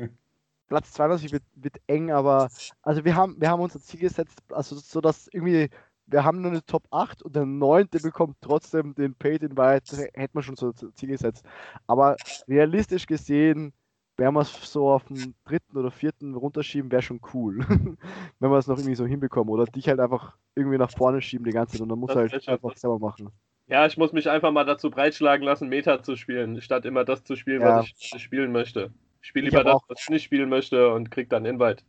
Platz 0.69 0.93
32 0.93 1.33
wird, 1.33 1.43
wird 1.57 1.77
eng, 1.89 2.11
aber 2.13 2.49
also 2.83 3.05
wir 3.05 3.15
haben, 3.17 3.41
wir 3.41 3.51
haben 3.51 3.61
unser 3.61 3.81
Ziel 3.81 4.01
gesetzt, 4.01 4.39
also 4.51 4.77
so 4.77 5.01
dass 5.01 5.29
irgendwie, 5.33 5.69
wir 6.07 6.25
haben 6.25 6.41
nur 6.41 6.53
eine 6.53 6.65
Top 6.65 6.87
8 6.93 7.23
und 7.23 7.35
der 7.35 7.45
neunte 7.45 7.99
bekommt 7.99 8.37
trotzdem 8.41 8.95
den 8.95 9.15
Paid 9.15 9.43
Invite, 9.43 9.97
hätte 10.15 10.31
man 10.33 10.45
schon 10.45 10.55
so 10.55 10.73
Ziel 10.73 11.09
gesetzt. 11.09 11.45
Aber 11.89 12.17
realistisch 12.47 13.07
gesehen, 13.07 13.73
wenn 14.17 14.35
wir 14.35 14.43
es 14.43 14.53
so 14.71 14.91
auf 14.91 15.05
den 15.05 15.35
dritten 15.45 15.77
oder 15.77 15.91
vierten 15.91 16.35
runterschieben, 16.35 16.93
wäre 16.93 17.03
schon 17.03 17.21
cool. 17.33 17.59
wenn 18.39 18.51
wir 18.51 18.59
es 18.59 18.67
noch 18.67 18.77
irgendwie 18.77 18.95
so 18.95 19.07
hinbekommen. 19.07 19.51
Oder 19.51 19.65
dich 19.65 19.89
halt 19.89 19.99
einfach 19.99 20.37
irgendwie 20.55 20.79
nach 20.79 20.91
vorne 20.91 21.23
schieben 21.23 21.45
die 21.45 21.53
ganze 21.53 21.73
Zeit 21.73 21.81
und 21.81 21.89
dann 21.89 21.99
muss 21.99 22.15
halt 22.15 22.49
einfach 22.49 22.77
selber 22.77 22.99
machen. 22.99 23.31
Ja, 23.71 23.87
ich 23.87 23.97
muss 23.97 24.13
mich 24.13 24.29
einfach 24.29 24.51
mal 24.51 24.65
dazu 24.65 24.91
breitschlagen 24.91 25.45
lassen, 25.45 25.69
Meta 25.69 26.03
zu 26.03 26.17
spielen, 26.17 26.61
statt 26.61 26.85
immer 26.85 27.05
das 27.05 27.23
zu 27.23 27.37
spielen, 27.37 27.63
ja. 27.63 27.79
was 27.79 27.93
ich 27.97 28.23
spielen 28.23 28.51
möchte. 28.51 28.91
Ich 29.23 29.29
spiele 29.29 29.47
lieber 29.47 29.63
das, 29.63 29.81
was 29.87 30.01
ich 30.03 30.11
nicht 30.11 30.25
spielen 30.25 30.49
möchte 30.49 30.93
und 30.93 31.11
krieg 31.11 31.31
dann 31.31 31.45
Invite. 31.45 31.85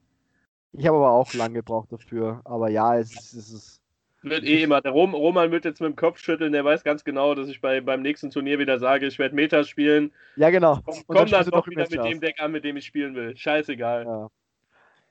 Ich 0.74 0.86
habe 0.88 0.98
aber 0.98 1.12
auch 1.12 1.34
lange 1.34 1.56
gebraucht 1.56 1.92
dafür. 1.92 2.42
Aber 2.46 2.70
ja, 2.70 2.98
es 2.98 3.12
ist, 3.12 3.34
es 3.34 3.52
ist 3.52 3.82
wird 4.22 4.44
eh 4.44 4.62
immer. 4.62 4.82
Der 4.82 4.92
Rom, 4.92 5.16
Roman 5.16 5.50
wird 5.50 5.66
jetzt 5.66 5.82
mit 5.82 5.90
dem 5.90 5.96
Kopf 5.96 6.20
schütteln, 6.20 6.54
der 6.54 6.64
weiß 6.64 6.84
ganz 6.84 7.04
genau, 7.04 7.34
dass 7.34 7.48
ich 7.48 7.60
bei, 7.60 7.82
beim 7.82 8.04
nächsten 8.04 8.30
Turnier 8.30 8.60
wieder 8.60 8.78
sage, 8.78 9.08
ich 9.08 9.18
werde 9.18 9.34
Meta 9.34 9.64
spielen. 9.64 10.12
Ja, 10.36 10.52
genau. 10.52 10.80
Komm, 10.86 10.96
komm 11.08 11.26
dann, 11.26 11.46
doch 11.50 11.68
wieder 11.68 11.88
mit 11.90 12.04
dem 12.04 12.22
Deck 12.22 12.40
an, 12.40 12.52
mit 12.52 12.64
dem 12.64 12.78
ich 12.78 12.86
spielen 12.86 13.16
will. 13.16 13.36
Scheißegal. 13.36 14.06
Ja. 14.06 14.30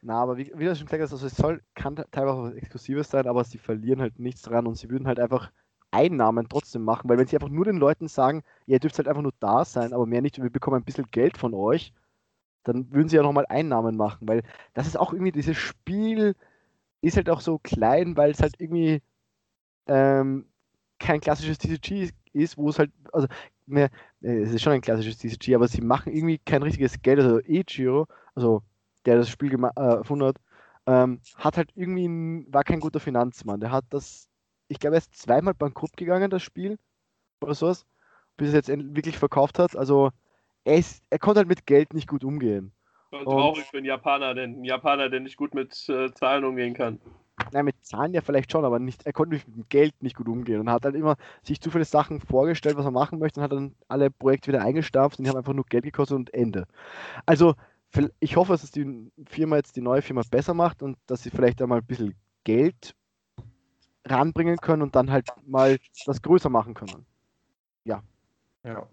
Na, 0.02 0.22
aber 0.22 0.38
wie, 0.38 0.52
wie 0.54 0.64
du 0.64 0.76
schon 0.76 0.86
gesagt 0.86 1.02
hast, 1.02 1.12
also 1.12 1.26
es 1.26 1.36
soll, 1.36 1.60
kann 1.74 1.96
teilweise 2.12 2.42
was 2.42 2.54
Exklusives 2.54 3.10
sein, 3.10 3.26
aber 3.26 3.42
sie 3.42 3.58
verlieren 3.58 4.00
halt 4.00 4.18
nichts 4.20 4.42
dran 4.42 4.66
und 4.66 4.76
sie 4.76 4.88
würden 4.88 5.08
halt 5.08 5.18
einfach 5.18 5.50
Einnahmen 5.90 6.48
trotzdem 6.48 6.84
machen, 6.84 7.08
weil 7.08 7.18
wenn 7.18 7.26
sie 7.26 7.36
einfach 7.36 7.48
nur 7.48 7.64
den 7.64 7.76
Leuten 7.78 8.08
sagen, 8.08 8.42
ihr 8.66 8.80
dürft 8.80 8.98
halt 8.98 9.08
einfach 9.08 9.22
nur 9.22 9.34
da 9.40 9.64
sein, 9.64 9.92
aber 9.92 10.06
mehr 10.06 10.22
nicht, 10.22 10.42
wir 10.42 10.50
bekommen 10.50 10.76
ein 10.78 10.84
bisschen 10.84 11.10
Geld 11.10 11.36
von 11.38 11.54
euch, 11.54 11.92
dann 12.64 12.92
würden 12.92 13.08
sie 13.08 13.16
ja 13.16 13.22
nochmal 13.22 13.46
Einnahmen 13.48 13.96
machen, 13.96 14.28
weil 14.28 14.42
das 14.74 14.86
ist 14.88 14.98
auch 14.98 15.12
irgendwie 15.12 15.32
dieses 15.32 15.56
Spiel, 15.58 16.36
ist 17.02 17.16
halt 17.16 17.30
auch 17.30 17.42
so 17.42 17.58
klein, 17.58 18.16
weil 18.16 18.32
es 18.32 18.40
halt 18.42 18.56
irgendwie 18.60 19.02
ähm, 19.88 20.46
kein 20.98 21.20
klassisches 21.20 21.58
TCG 21.58 22.12
ist, 22.32 22.58
wo 22.58 22.70
es 22.70 22.78
halt, 22.78 22.92
also 23.12 23.28
mehr, 23.66 23.90
äh, 24.22 24.42
es 24.42 24.52
ist 24.52 24.62
schon 24.62 24.74
ein 24.74 24.80
klassisches 24.82 25.18
TCG, 25.18 25.54
aber 25.56 25.68
sie 25.68 25.82
machen 25.82 26.12
irgendwie 26.14 26.38
kein 26.38 26.62
richtiges 26.62 27.02
Geld. 27.02 27.20
Also 27.20 27.40
Ichiro, 27.40 28.06
also 28.34 28.62
der 29.06 29.16
das 29.18 29.30
Spiel 29.30 29.54
äh, 29.54 29.80
erfunden 29.80 30.26
hat, 30.26 30.36
ähm, 30.86 31.20
hat 31.36 31.56
halt 31.56 31.72
irgendwie, 31.76 32.46
war 32.52 32.64
kein 32.64 32.80
guter 32.80 33.00
Finanzmann. 33.00 33.60
Der 33.60 33.72
hat 33.72 33.86
das, 33.90 34.29
ich 34.70 34.78
glaube, 34.78 34.96
er 34.96 34.98
ist 34.98 35.16
zweimal 35.16 35.54
bankrott 35.54 35.96
gegangen, 35.96 36.30
das 36.30 36.42
Spiel, 36.42 36.78
oder 37.42 37.54
sowas, 37.54 37.86
bis 38.36 38.52
er 38.52 38.60
es 38.60 38.68
jetzt 38.68 38.94
wirklich 38.94 39.18
verkauft 39.18 39.58
hat. 39.58 39.76
Also 39.76 40.10
er, 40.64 40.76
ist, 40.76 41.02
er 41.10 41.18
konnte 41.18 41.38
halt 41.38 41.48
mit 41.48 41.66
Geld 41.66 41.92
nicht 41.92 42.08
gut 42.08 42.22
umgehen. 42.22 42.72
Traurig 43.10 43.64
für 43.64 43.78
einen 43.78 43.86
Japaner, 43.86 44.34
denn 44.34 44.60
ein 44.60 44.64
Japaner, 44.64 45.08
der 45.08 45.18
nicht 45.18 45.36
gut 45.36 45.54
mit 45.54 45.88
äh, 45.88 46.12
Zahlen 46.12 46.44
umgehen 46.44 46.74
kann. 46.74 47.00
Nein, 47.52 47.64
mit 47.64 47.84
Zahlen 47.84 48.14
ja 48.14 48.20
vielleicht 48.20 48.52
schon, 48.52 48.64
aber 48.64 48.78
nicht, 48.78 49.04
er 49.04 49.12
konnte 49.12 49.40
mit 49.56 49.70
Geld 49.70 50.00
nicht 50.02 50.14
gut 50.14 50.28
umgehen 50.28 50.60
und 50.60 50.70
hat 50.70 50.84
halt 50.84 50.94
immer 50.94 51.16
sich 51.42 51.60
zu 51.60 51.70
viele 51.72 51.84
Sachen 51.84 52.20
vorgestellt, 52.20 52.76
was 52.76 52.84
er 52.84 52.92
machen 52.92 53.18
möchte 53.18 53.40
und 53.40 53.44
hat 53.44 53.52
dann 53.52 53.74
alle 53.88 54.10
Projekte 54.10 54.52
wieder 54.52 54.62
eingestampft 54.62 55.18
und 55.18 55.24
die 55.24 55.30
haben 55.30 55.38
einfach 55.38 55.54
nur 55.54 55.64
Geld 55.64 55.82
gekostet 55.82 56.16
und 56.16 56.32
Ende. 56.32 56.66
Also, 57.26 57.54
ich 58.20 58.36
hoffe, 58.36 58.52
dass 58.52 58.70
die 58.70 59.10
Firma 59.26 59.56
jetzt 59.56 59.74
die 59.74 59.80
neue 59.80 60.02
Firma 60.02 60.22
besser 60.30 60.54
macht 60.54 60.80
und 60.80 60.96
dass 61.06 61.24
sie 61.24 61.30
vielleicht 61.30 61.60
einmal 61.60 61.78
ein 61.78 61.86
bisschen 61.86 62.14
Geld 62.44 62.94
ranbringen 64.10 64.56
können 64.58 64.82
und 64.82 64.96
dann 64.96 65.10
halt 65.10 65.28
mal 65.46 65.78
das 66.06 66.22
größer 66.22 66.48
machen 66.48 66.74
können. 66.74 67.06
Ja. 67.84 68.02
Ja. 68.64 68.86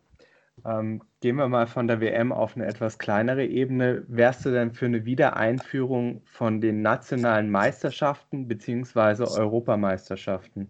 Ähm, 0.65 1.03
gehen 1.20 1.36
wir 1.36 1.47
mal 1.47 1.68
von 1.68 1.88
der 1.88 2.01
WM 2.01 2.32
auf 2.32 2.55
eine 2.55 2.65
etwas 2.65 2.97
kleinere 2.97 3.45
Ebene. 3.45 4.03
Wärst 4.07 4.45
du 4.45 4.51
denn 4.51 4.74
für 4.74 4.86
eine 4.86 5.05
Wiedereinführung 5.05 6.22
von 6.26 6.61
den 6.61 6.82
nationalen 6.82 7.49
Meisterschaften 7.51 8.47
bzw. 8.47 9.24
Europameisterschaften? 9.24 10.70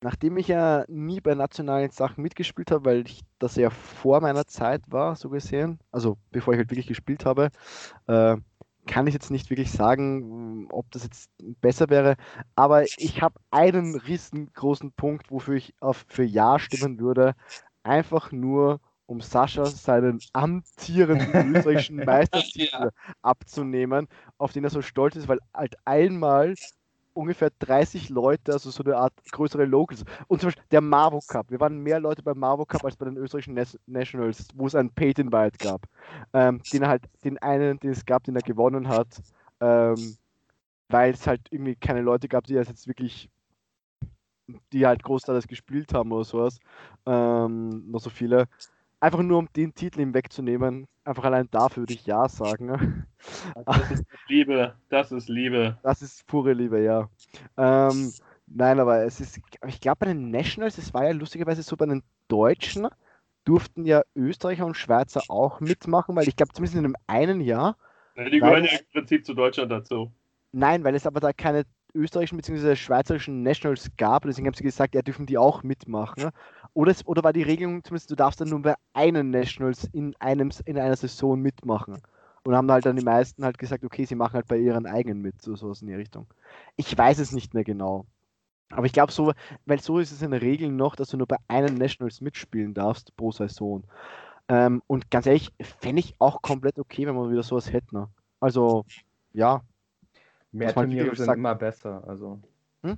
Nachdem 0.00 0.36
ich 0.36 0.48
ja 0.48 0.84
nie 0.86 1.20
bei 1.20 1.34
nationalen 1.34 1.90
Sachen 1.90 2.22
mitgespielt 2.22 2.70
habe, 2.70 2.84
weil 2.84 3.06
ich 3.06 3.22
das 3.38 3.56
ja 3.56 3.70
vor 3.70 4.20
meiner 4.20 4.46
Zeit 4.46 4.82
war, 4.88 5.16
so 5.16 5.30
gesehen, 5.30 5.80
also 5.90 6.18
bevor 6.30 6.52
ich 6.52 6.58
halt 6.58 6.70
wirklich 6.70 6.86
gespielt 6.86 7.24
habe, 7.24 7.50
äh, 8.06 8.36
kann 8.86 9.06
ich 9.06 9.14
jetzt 9.14 9.30
nicht 9.30 9.50
wirklich 9.50 9.72
sagen, 9.72 10.68
ob 10.70 10.90
das 10.90 11.04
jetzt 11.04 11.30
besser 11.60 11.88
wäre. 11.88 12.16
Aber 12.54 12.84
ich 12.84 13.22
habe 13.22 13.40
einen 13.50 13.96
riesengroßen 13.96 14.92
Punkt, 14.92 15.30
wofür 15.30 15.54
ich 15.54 15.74
auf 15.80 16.04
für 16.08 16.24
Ja 16.24 16.58
stimmen 16.58 16.98
würde 16.98 17.34
einfach 17.84 18.32
nur, 18.32 18.80
um 19.06 19.20
Sascha 19.20 19.66
seinen 19.66 20.18
amtierenden 20.32 21.54
österreichischen 21.54 21.96
Meistertitel 22.04 22.84
ja. 22.84 22.90
abzunehmen, 23.22 24.08
auf 24.38 24.52
den 24.52 24.64
er 24.64 24.70
so 24.70 24.80
stolz 24.82 25.16
ist, 25.16 25.28
weil 25.28 25.40
halt 25.52 25.76
einmal 25.84 26.54
ungefähr 27.14 27.50
30 27.58 28.10
Leute, 28.10 28.52
also 28.52 28.70
so 28.70 28.84
eine 28.84 28.96
Art 28.96 29.14
größere 29.32 29.64
Locals. 29.64 30.04
Und 30.28 30.40
zum 30.40 30.48
Beispiel 30.48 30.64
der 30.70 30.80
Marvo 30.80 31.20
Cup. 31.26 31.50
Wir 31.50 31.60
waren 31.60 31.78
mehr 31.78 32.00
Leute 32.00 32.22
beim 32.22 32.38
Marvo 32.38 32.66
Cup 32.66 32.84
als 32.84 32.96
bei 32.96 33.06
den 33.06 33.16
österreichischen 33.16 33.58
Nationals, 33.86 34.48
wo 34.54 34.66
es 34.66 34.74
einen 34.74 34.90
Peyton 34.90 35.32
White 35.32 35.58
gab. 35.58 35.86
Ähm, 36.32 36.60
den 36.72 36.86
halt, 36.86 37.04
den 37.24 37.38
einen, 37.38 37.78
den 37.80 37.92
es 37.92 38.04
gab, 38.04 38.24
den 38.24 38.36
er 38.36 38.42
gewonnen 38.42 38.88
hat, 38.88 39.22
ähm, 39.60 40.16
weil 40.88 41.12
es 41.12 41.26
halt 41.26 41.40
irgendwie 41.50 41.76
keine 41.76 42.02
Leute 42.02 42.28
gab, 42.28 42.44
die 42.46 42.54
das 42.54 42.68
jetzt 42.68 42.86
wirklich 42.86 43.30
die 44.72 44.86
halt 44.86 45.02
großteils 45.02 45.46
gespielt 45.46 45.94
haben 45.94 46.12
oder 46.12 46.24
sowas, 46.24 46.58
ähm, 47.06 47.90
noch 47.90 48.00
so 48.00 48.10
viele. 48.10 48.46
Einfach 49.04 49.22
nur 49.22 49.36
um 49.36 49.52
den 49.54 49.74
Titel 49.74 50.00
ihm 50.00 50.14
wegzunehmen, 50.14 50.86
einfach 51.04 51.24
allein 51.24 51.46
dafür 51.50 51.82
würde 51.82 51.92
ich 51.92 52.06
Ja 52.06 52.26
sagen. 52.26 53.04
Das 53.66 53.90
ist 53.90 54.04
Liebe, 54.28 54.74
das 54.88 55.12
ist 55.12 55.28
Liebe. 55.28 55.76
Das 55.82 56.00
ist 56.00 56.26
pure 56.26 56.54
Liebe, 56.54 56.82
ja. 56.82 57.10
Ähm, 57.58 58.14
nein, 58.46 58.80
aber 58.80 59.04
es 59.04 59.20
ist, 59.20 59.42
ich 59.66 59.80
glaube 59.82 59.98
bei 60.00 60.06
den 60.06 60.30
Nationals, 60.30 60.78
es 60.78 60.94
war 60.94 61.04
ja 61.04 61.12
lustigerweise 61.12 61.62
so 61.62 61.76
bei 61.76 61.84
den 61.84 62.02
Deutschen, 62.28 62.88
durften 63.44 63.84
ja 63.84 64.00
Österreicher 64.16 64.64
und 64.64 64.78
Schweizer 64.78 65.20
auch 65.28 65.60
mitmachen, 65.60 66.16
weil 66.16 66.26
ich 66.26 66.36
glaube 66.36 66.54
zumindest 66.54 66.78
in 66.78 66.86
einem 66.86 66.96
einen 67.06 67.42
Jahr. 67.42 67.76
die 68.16 68.40
gehören 68.40 68.64
ja 68.64 68.70
im 68.70 68.86
Prinzip 68.90 69.26
zu 69.26 69.34
Deutschland 69.34 69.70
dazu. 69.70 70.12
Nein, 70.52 70.82
weil 70.82 70.94
es 70.94 71.06
aber 71.06 71.20
da 71.20 71.34
keine 71.34 71.64
österreichischen 71.94 72.36
bzw. 72.36 72.76
schweizerischen 72.76 73.42
Nationals 73.42 73.90
gab. 73.96 74.24
Deswegen 74.24 74.46
haben 74.46 74.54
sie 74.54 74.64
gesagt, 74.64 74.94
ja, 74.94 75.02
dürfen 75.02 75.26
die 75.26 75.38
auch 75.38 75.62
mitmachen. 75.62 76.30
Oder, 76.74 76.90
es, 76.90 77.06
oder 77.06 77.22
war 77.22 77.32
die 77.32 77.42
Regelung 77.42 77.82
zumindest, 77.84 78.10
du 78.10 78.16
darfst 78.16 78.40
dann 78.40 78.48
nur 78.48 78.62
bei 78.62 78.74
einem 78.92 79.30
Nationals 79.30 79.88
in, 79.92 80.14
einem, 80.18 80.50
in 80.64 80.78
einer 80.78 80.96
Saison 80.96 81.40
mitmachen. 81.40 82.02
Und 82.46 82.54
haben 82.54 82.70
halt 82.70 82.84
dann 82.84 82.96
die 82.96 83.04
meisten 83.04 83.42
halt 83.42 83.56
gesagt, 83.56 83.84
okay, 83.84 84.04
sie 84.04 84.16
machen 84.16 84.34
halt 84.34 84.48
bei 84.48 84.58
ihren 84.58 84.84
eigenen 84.86 85.22
mit, 85.22 85.40
so 85.40 85.56
sowas 85.56 85.80
in 85.80 85.88
die 85.88 85.94
Richtung. 85.94 86.26
Ich 86.76 86.96
weiß 86.96 87.18
es 87.18 87.32
nicht 87.32 87.54
mehr 87.54 87.64
genau. 87.64 88.04
Aber 88.70 88.86
ich 88.86 88.92
glaube 88.92 89.12
so, 89.12 89.32
weil 89.66 89.80
so 89.80 89.98
ist 89.98 90.12
es 90.12 90.20
in 90.20 90.30
der 90.30 90.42
Regel 90.42 90.70
noch, 90.70 90.96
dass 90.96 91.08
du 91.08 91.16
nur 91.16 91.26
bei 91.26 91.36
einem 91.48 91.76
Nationals 91.76 92.20
mitspielen 92.20 92.74
darfst 92.74 93.16
pro 93.16 93.32
Saison. 93.32 93.84
Ähm, 94.48 94.82
und 94.86 95.10
ganz 95.10 95.26
ehrlich, 95.26 95.52
fände 95.80 96.00
ich 96.00 96.16
auch 96.18 96.42
komplett 96.42 96.78
okay, 96.78 97.06
wenn 97.06 97.14
man 97.14 97.30
wieder 97.30 97.42
sowas 97.42 97.72
hätte. 97.72 97.94
Ne? 97.94 98.08
Also, 98.40 98.84
ja, 99.32 99.62
Mehr 100.54 100.72
Turniere 100.72 101.16
sind 101.16 101.32
immer 101.34 101.54
besser. 101.54 102.02
Also. 102.06 102.38
Hm? 102.82 102.96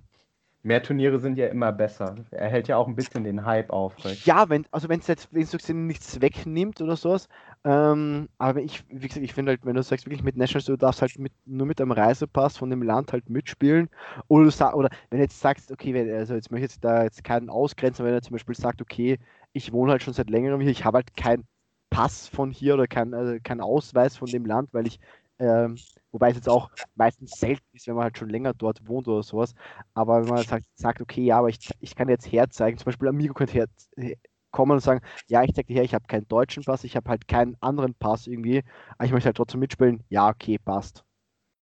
Mehr 0.62 0.82
Turniere 0.82 1.20
sind 1.20 1.38
ja 1.38 1.46
immer 1.46 1.72
besser. 1.72 2.16
Er 2.32 2.48
hält 2.48 2.66
ja 2.66 2.76
auch 2.76 2.88
ein 2.88 2.96
bisschen 2.96 3.22
den 3.22 3.44
Hype 3.44 3.70
aufrecht. 3.70 4.26
Ja, 4.26 4.48
wenn, 4.48 4.66
also 4.72 4.88
wenn 4.88 4.98
es 4.98 5.06
jetzt, 5.06 5.32
wenn 5.32 5.42
es 5.42 5.68
nichts 5.68 6.20
wegnimmt 6.20 6.80
oder 6.80 6.96
sowas. 6.96 7.28
Ähm, 7.62 8.28
aber 8.36 8.60
ich, 8.60 8.84
wie 8.88 9.06
gesagt, 9.06 9.24
ich 9.24 9.32
finde 9.32 9.52
halt, 9.52 9.64
wenn 9.64 9.76
du 9.76 9.82
sagst, 9.82 10.06
wirklich 10.06 10.24
mit 10.24 10.36
Nationals, 10.36 10.66
du 10.66 10.76
darfst 10.76 11.02
halt 11.02 11.18
mit, 11.20 11.32
nur 11.44 11.66
mit 11.66 11.80
einem 11.80 11.92
Reisepass 11.92 12.56
von 12.56 12.68
dem 12.68 12.82
Land 12.82 13.12
halt 13.12 13.30
mitspielen. 13.30 13.88
Oder 14.26 14.44
du 14.44 14.50
sag, 14.50 14.74
oder 14.74 14.90
wenn 15.08 15.18
du 15.18 15.24
jetzt 15.24 15.40
sagst, 15.40 15.70
okay, 15.70 15.94
wenn, 15.94 16.12
also 16.12 16.34
jetzt 16.34 16.50
möchte 16.50 16.66
ich 16.66 16.80
da 16.80 17.04
jetzt 17.04 17.22
keinen 17.22 17.48
ausgrenzen, 17.48 18.04
wenn 18.04 18.12
er 18.12 18.22
zum 18.22 18.32
Beispiel 18.32 18.56
sagt, 18.56 18.82
okay, 18.82 19.18
ich 19.52 19.72
wohne 19.72 19.92
halt 19.92 20.02
schon 20.02 20.14
seit 20.14 20.30
längerem 20.30 20.60
hier, 20.60 20.72
ich 20.72 20.84
habe 20.84 20.96
halt 20.96 21.16
keinen 21.16 21.46
Pass 21.90 22.26
von 22.26 22.50
hier 22.50 22.74
oder 22.74 22.88
keinen 22.88 23.14
also 23.14 23.36
kein 23.42 23.60
Ausweis 23.60 24.16
von 24.16 24.28
dem 24.28 24.44
Land, 24.44 24.74
weil 24.74 24.88
ich 24.88 24.98
ähm, 25.38 25.76
wobei 26.12 26.30
es 26.30 26.36
jetzt 26.36 26.48
auch 26.48 26.70
meistens 26.94 27.32
selten 27.32 27.64
ist, 27.72 27.86
wenn 27.86 27.94
man 27.94 28.04
halt 28.04 28.18
schon 28.18 28.28
länger 28.28 28.54
dort 28.54 28.86
wohnt 28.88 29.08
oder 29.08 29.22
sowas. 29.22 29.54
Aber 29.94 30.22
wenn 30.22 30.28
man 30.28 30.44
sagt, 30.44 30.66
sagt 30.74 31.00
okay, 31.00 31.24
ja, 31.24 31.38
aber 31.38 31.48
ich, 31.48 31.70
ich 31.80 31.94
kann 31.94 32.08
jetzt 32.08 32.30
herzeigen, 32.30 32.78
zum 32.78 32.86
Beispiel 32.86 33.08
Amigo 33.08 33.34
könnte, 33.34 33.52
her, 33.52 33.66
kommen 34.50 34.72
und 34.72 34.80
sagen, 34.80 35.00
ja, 35.26 35.42
ich 35.42 35.52
zeig 35.52 35.66
dir 35.66 35.74
her, 35.74 35.84
ich 35.84 35.94
habe 35.94 36.06
keinen 36.06 36.26
deutschen 36.28 36.64
Pass, 36.64 36.84
ich 36.84 36.96
habe 36.96 37.10
halt 37.10 37.28
keinen 37.28 37.56
anderen 37.60 37.94
Pass 37.94 38.26
irgendwie, 38.26 38.62
aber 38.96 39.04
ich 39.04 39.12
möchte 39.12 39.26
halt 39.26 39.36
trotzdem 39.36 39.60
mitspielen, 39.60 40.02
ja, 40.08 40.28
okay, 40.28 40.58
passt. 40.58 41.04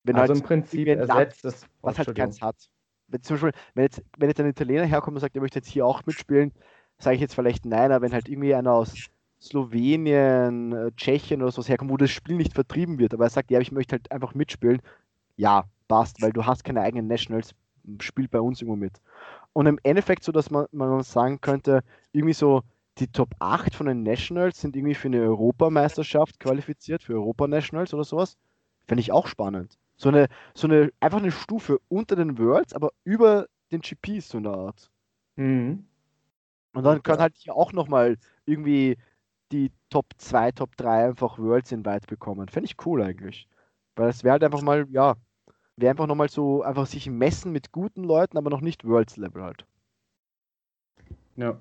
Wenn 0.04 0.16
also 0.16 0.34
halt 0.34 0.42
im 0.42 0.48
Prinzip 0.48 0.88
ersetzt 0.88 1.44
das, 1.44 1.66
was 1.82 1.98
halt 1.98 2.14
keins 2.16 2.42
hat. 2.42 2.56
Wenn, 3.08 3.24
zum 3.24 3.36
Beispiel, 3.36 3.52
wenn 3.74 3.84
jetzt, 3.84 4.04
wenn 4.18 4.30
jetzt 4.30 4.40
ein 4.40 4.48
Italiener 4.48 4.86
herkommt 4.86 5.16
und 5.16 5.22
sagt, 5.22 5.36
er 5.36 5.42
möchte 5.42 5.60
jetzt 5.60 5.68
hier 5.68 5.86
auch 5.86 6.06
mitspielen, 6.06 6.54
sage 7.00 7.16
ich 7.16 7.22
jetzt 7.22 7.34
vielleicht 7.34 7.66
nein, 7.66 7.92
aber 7.92 8.04
wenn 8.04 8.14
halt 8.14 8.30
irgendwie 8.30 8.54
einer 8.54 8.74
aus 8.74 8.94
Slowenien, 9.42 10.72
äh, 10.74 10.92
Tschechien 10.96 11.42
oder 11.42 11.52
sowas 11.52 11.70
herkommt, 11.70 11.92
wo 11.92 11.98
das 11.98 12.12
Spiel 12.12 12.36
nicht 12.36 12.54
vertrieben 12.54 13.00
wird, 13.00 13.14
aber 13.14 13.26
er 13.26 13.30
sagt, 13.30 13.52
ja, 13.52 13.60
ich 13.60 13.72
möchte 13.72 13.94
halt 13.94 14.12
einfach 14.12 14.34
mitspielen, 14.34 14.82
ja, 15.38 15.66
passt, 15.88 16.22
weil 16.22 16.32
du 16.32 16.46
hast 16.46 16.64
keine 16.64 16.82
eigenen 16.82 17.08
Nationals, 17.08 17.54
spielt 18.00 18.32
bei 18.32 18.40
uns 18.40 18.62
irgendwo 18.62 18.78
mit. 18.78 19.00
Und 19.54 19.68
im 19.68 19.80
Endeffekt 19.84 20.24
so, 20.24 20.32
dass 20.32 20.50
man, 20.50 20.66
man 20.72 21.04
sagen 21.04 21.40
könnte, 21.42 21.84
irgendwie 22.12 22.34
so 22.34 22.64
die 22.98 23.08
Top 23.08 23.36
8 23.40 23.76
von 23.76 23.88
den 23.88 24.04
Nationals 24.04 24.62
sind 24.62 24.76
irgendwie 24.76 24.96
für 24.96 25.08
eine 25.08 25.22
Europameisterschaft 25.22 26.40
qualifiziert, 26.40 27.04
für 27.04 27.14
Europa 27.14 27.48
Nationals 27.48 27.94
oder 27.94 28.04
sowas. 28.04 28.38
Fände 28.88 29.02
ich 29.02 29.12
auch 29.12 29.28
spannend. 29.28 29.78
So 29.98 30.10
eine, 30.10 30.28
so 30.54 30.68
eine, 30.68 30.92
einfach 31.00 31.20
eine 31.20 31.32
Stufe 31.32 31.80
unter 31.88 32.16
den 32.16 32.38
Worlds, 32.38 32.74
aber 32.74 32.92
über 33.04 33.48
den 33.72 33.82
GPs 33.82 34.30
so 34.30 34.38
eine 34.38 34.50
Art. 34.50 34.90
Mhm. 35.36 35.86
Und 36.74 36.84
dann 36.84 37.04
können 37.04 37.20
halt 37.20 37.36
hier 37.38 37.56
auch 37.56 37.72
nochmal 37.72 38.18
irgendwie 38.46 38.98
die 39.56 39.72
Top 39.90 40.08
2, 40.18 40.52
Top 40.52 40.76
3 40.78 41.06
einfach 41.08 41.40
Worlds 41.40 41.72
Invite 41.72 42.08
bekommen. 42.08 42.50
Fände 42.50 42.70
ich 42.70 42.86
cool 42.86 43.02
eigentlich. 43.02 43.48
Weil 43.96 44.10
es 44.10 44.24
wäre 44.24 44.34
halt 44.34 44.44
einfach 44.44 44.62
mal, 44.62 44.86
ja, 44.90 45.16
wäre 45.78 45.92
einfach 45.92 46.08
nochmal 46.08 46.30
so, 46.30 46.64
einfach 46.64 46.86
sich 46.86 47.10
messen 47.10 47.52
mit 47.52 47.72
guten 47.72 48.04
Leuten, 48.04 48.38
aber 48.38 48.50
noch 48.50 48.62
nicht 48.62 48.86
Worlds 48.86 49.18
Level 49.18 49.44
halt. 49.44 49.66
Ja. 51.38 51.60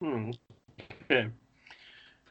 Hm. 0.00 0.32
Okay. 1.04 1.30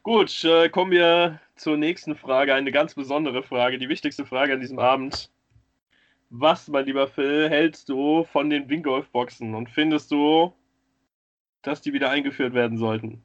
Gut, 0.03 0.43
äh, 0.43 0.67
kommen 0.67 0.91
wir 0.91 1.39
zur 1.55 1.77
nächsten 1.77 2.15
Frage. 2.15 2.53
Eine 2.53 2.71
ganz 2.71 2.93
besondere 2.93 3.41
Frage, 3.41 3.77
die 3.77 3.87
wichtigste 3.87 4.25
Frage 4.25 4.53
an 4.53 4.59
diesem 4.59 4.79
Abend. 4.79 5.31
Was, 6.29 6.67
mein 6.67 6.85
lieber 6.85 7.07
Phil, 7.07 7.49
hältst 7.49 7.87
du 7.89 8.23
von 8.25 8.49
den 8.49 8.67
Wingolf-Boxen 8.67 9.55
und 9.55 9.69
findest 9.69 10.11
du, 10.11 10.51
dass 11.61 11.81
die 11.81 11.93
wieder 11.93 12.09
eingeführt 12.09 12.53
werden 12.53 12.77
sollten? 12.77 13.23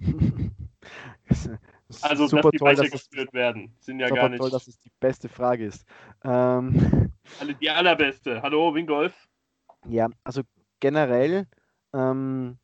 also, 2.02 2.26
super 2.26 2.42
dass 2.42 2.50
die 2.50 2.58
toll, 2.58 2.68
weitergeführt 2.68 3.32
werden. 3.32 3.72
Sind 3.80 4.00
ja 4.00 4.08
gar 4.08 4.28
nicht. 4.28 4.40
toll, 4.40 4.50
dass 4.50 4.66
es 4.66 4.78
die 4.78 4.90
beste 5.00 5.28
Frage 5.28 5.66
ist. 5.66 5.84
Ähm, 6.24 7.12
also 7.40 7.52
die 7.52 7.70
allerbeste. 7.70 8.42
Hallo, 8.42 8.74
Wingolf. 8.74 9.14
Ja, 9.86 10.08
also 10.24 10.42
generell 10.80 11.46
ähm, 11.92 12.58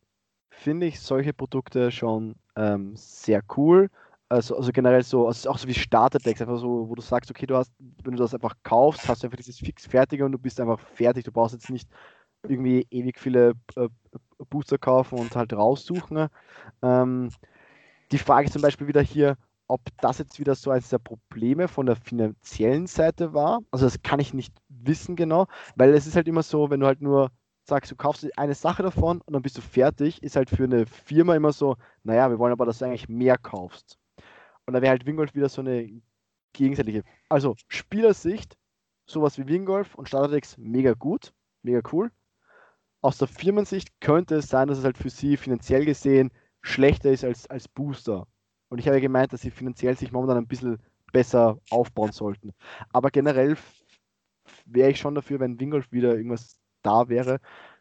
finde 0.50 0.86
ich 0.86 1.00
solche 1.00 1.32
Produkte 1.32 1.90
schon 1.90 2.36
ähm, 2.56 2.94
sehr 2.96 3.42
cool. 3.56 3.90
Also, 4.28 4.56
also 4.56 4.70
generell 4.70 5.02
so, 5.02 5.26
also 5.26 5.50
auch 5.50 5.58
so 5.58 5.66
wie 5.66 5.74
Starterdecks, 5.74 6.40
einfach 6.40 6.58
so, 6.58 6.88
wo 6.88 6.94
du 6.94 7.02
sagst, 7.02 7.30
okay, 7.30 7.46
du 7.46 7.56
hast, 7.56 7.72
wenn 8.04 8.14
du 8.14 8.22
das 8.22 8.32
einfach 8.32 8.54
kaufst, 8.62 9.08
hast 9.08 9.22
du 9.22 9.26
einfach 9.26 9.38
dieses 9.38 9.58
fix 9.58 9.86
fertige 9.86 10.24
und 10.24 10.32
du 10.32 10.38
bist 10.38 10.60
einfach 10.60 10.78
fertig. 10.78 11.24
Du 11.24 11.32
brauchst 11.32 11.54
jetzt 11.54 11.70
nicht 11.70 11.88
irgendwie 12.42 12.86
ewig 12.90 13.18
viele 13.18 13.54
äh, 13.76 13.88
Booster 14.48 14.78
kaufen 14.78 15.18
und 15.18 15.36
halt 15.36 15.52
raussuchen. 15.52 16.28
Ähm, 16.82 17.30
die 18.12 18.18
Frage 18.18 18.46
ist 18.46 18.52
zum 18.52 18.62
Beispiel 18.62 18.88
wieder 18.88 19.02
hier, 19.02 19.36
ob 19.68 19.80
das 20.00 20.18
jetzt 20.18 20.40
wieder 20.40 20.54
so 20.54 20.70
eines 20.70 20.88
der 20.88 20.98
Probleme 20.98 21.68
von 21.68 21.86
der 21.86 21.96
finanziellen 21.96 22.86
Seite 22.86 23.32
war. 23.32 23.60
Also 23.70 23.86
das 23.86 24.02
kann 24.02 24.20
ich 24.20 24.34
nicht 24.34 24.52
wissen 24.68 25.14
genau, 25.16 25.46
weil 25.76 25.94
es 25.94 26.06
ist 26.06 26.16
halt 26.16 26.26
immer 26.26 26.42
so, 26.42 26.70
wenn 26.70 26.80
du 26.80 26.86
halt 26.86 27.00
nur 27.00 27.30
sagst, 27.68 27.90
du 27.92 27.96
kaufst 27.96 28.26
eine 28.36 28.54
Sache 28.54 28.82
davon 28.82 29.20
und 29.20 29.32
dann 29.32 29.42
bist 29.42 29.56
du 29.56 29.62
fertig, 29.62 30.22
ist 30.22 30.34
halt 30.34 30.50
für 30.50 30.64
eine 30.64 30.86
Firma 30.86 31.36
immer 31.36 31.52
so, 31.52 31.76
naja, 32.02 32.28
wir 32.30 32.38
wollen 32.38 32.52
aber, 32.52 32.66
dass 32.66 32.78
du 32.78 32.86
eigentlich 32.86 33.08
mehr 33.08 33.38
kaufst. 33.38 33.98
Und 34.66 34.74
da 34.74 34.82
wäre 34.82 34.90
halt 34.90 35.06
Wingolf 35.06 35.34
wieder 35.34 35.48
so 35.48 35.60
eine 35.60 36.02
gegenseitige. 36.52 37.04
Also 37.28 37.54
Spielersicht, 37.68 38.56
sowas 39.06 39.38
wie 39.38 39.46
Wingolf 39.46 39.94
und 39.94 40.08
Starterdex 40.08 40.58
mega 40.58 40.94
gut, 40.94 41.32
mega 41.62 41.80
cool. 41.92 42.10
Aus 43.02 43.18
der 43.18 43.28
Firmensicht 43.28 44.00
könnte 44.00 44.36
es 44.36 44.48
sein, 44.48 44.68
dass 44.68 44.78
es 44.78 44.84
halt 44.84 44.98
für 44.98 45.10
sie 45.10 45.36
finanziell 45.36 45.84
gesehen 45.84 46.30
schlechter 46.62 47.10
ist 47.10 47.24
als, 47.24 47.48
als 47.48 47.68
Booster. 47.68 48.26
Und 48.68 48.78
ich 48.78 48.86
habe 48.86 49.00
gemeint, 49.00 49.32
dass 49.32 49.40
sie 49.40 49.50
finanziell 49.50 49.96
sich 49.96 50.12
momentan 50.12 50.36
ein 50.36 50.46
bisschen 50.46 50.78
besser 51.12 51.58
aufbauen 51.70 52.12
sollten. 52.12 52.52
Aber 52.92 53.10
generell 53.10 53.56
wäre 54.66 54.90
ich 54.90 54.98
schon 54.98 55.14
dafür, 55.14 55.40
wenn 55.40 55.58
Wingolf 55.58 55.90
wieder 55.92 56.14
irgendwas 56.14 56.58
da 56.82 57.08
wäre. 57.08 57.40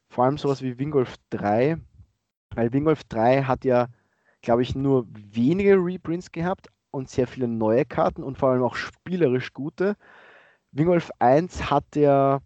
Vor 0.09 0.25
allem 0.25 0.37
sowas 0.37 0.61
wie 0.61 0.79
Wingolf 0.79 1.15
3, 1.29 1.77
weil 2.55 2.73
Wingolf 2.73 3.03
3 3.03 3.43
hat 3.43 3.65
ja, 3.65 3.87
glaube 4.41 4.63
ich, 4.63 4.75
nur 4.75 5.05
wenige 5.09 5.75
Reprints 5.75 6.31
gehabt 6.31 6.67
und 6.91 7.09
sehr 7.09 7.27
viele 7.27 7.47
neue 7.47 7.85
Karten 7.85 8.23
und 8.23 8.37
vor 8.37 8.49
allem 8.49 8.63
auch 8.63 8.75
spielerisch 8.75 9.53
gute. 9.53 9.95
Wingolf 10.71 11.11
1 11.19 11.69
hat 11.69 11.95
ja 11.95 12.39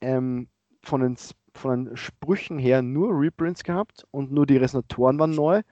ähm, 0.00 0.48
von, 0.82 1.00
den, 1.00 1.16
von 1.54 1.86
den 1.86 1.96
Sprüchen 1.96 2.58
her 2.58 2.82
nur 2.82 3.10
Reprints 3.10 3.64
gehabt 3.64 4.06
und 4.10 4.32
nur 4.32 4.46
die 4.46 4.56
Resonatoren 4.56 5.18
waren 5.18 5.30
neu 5.30 5.62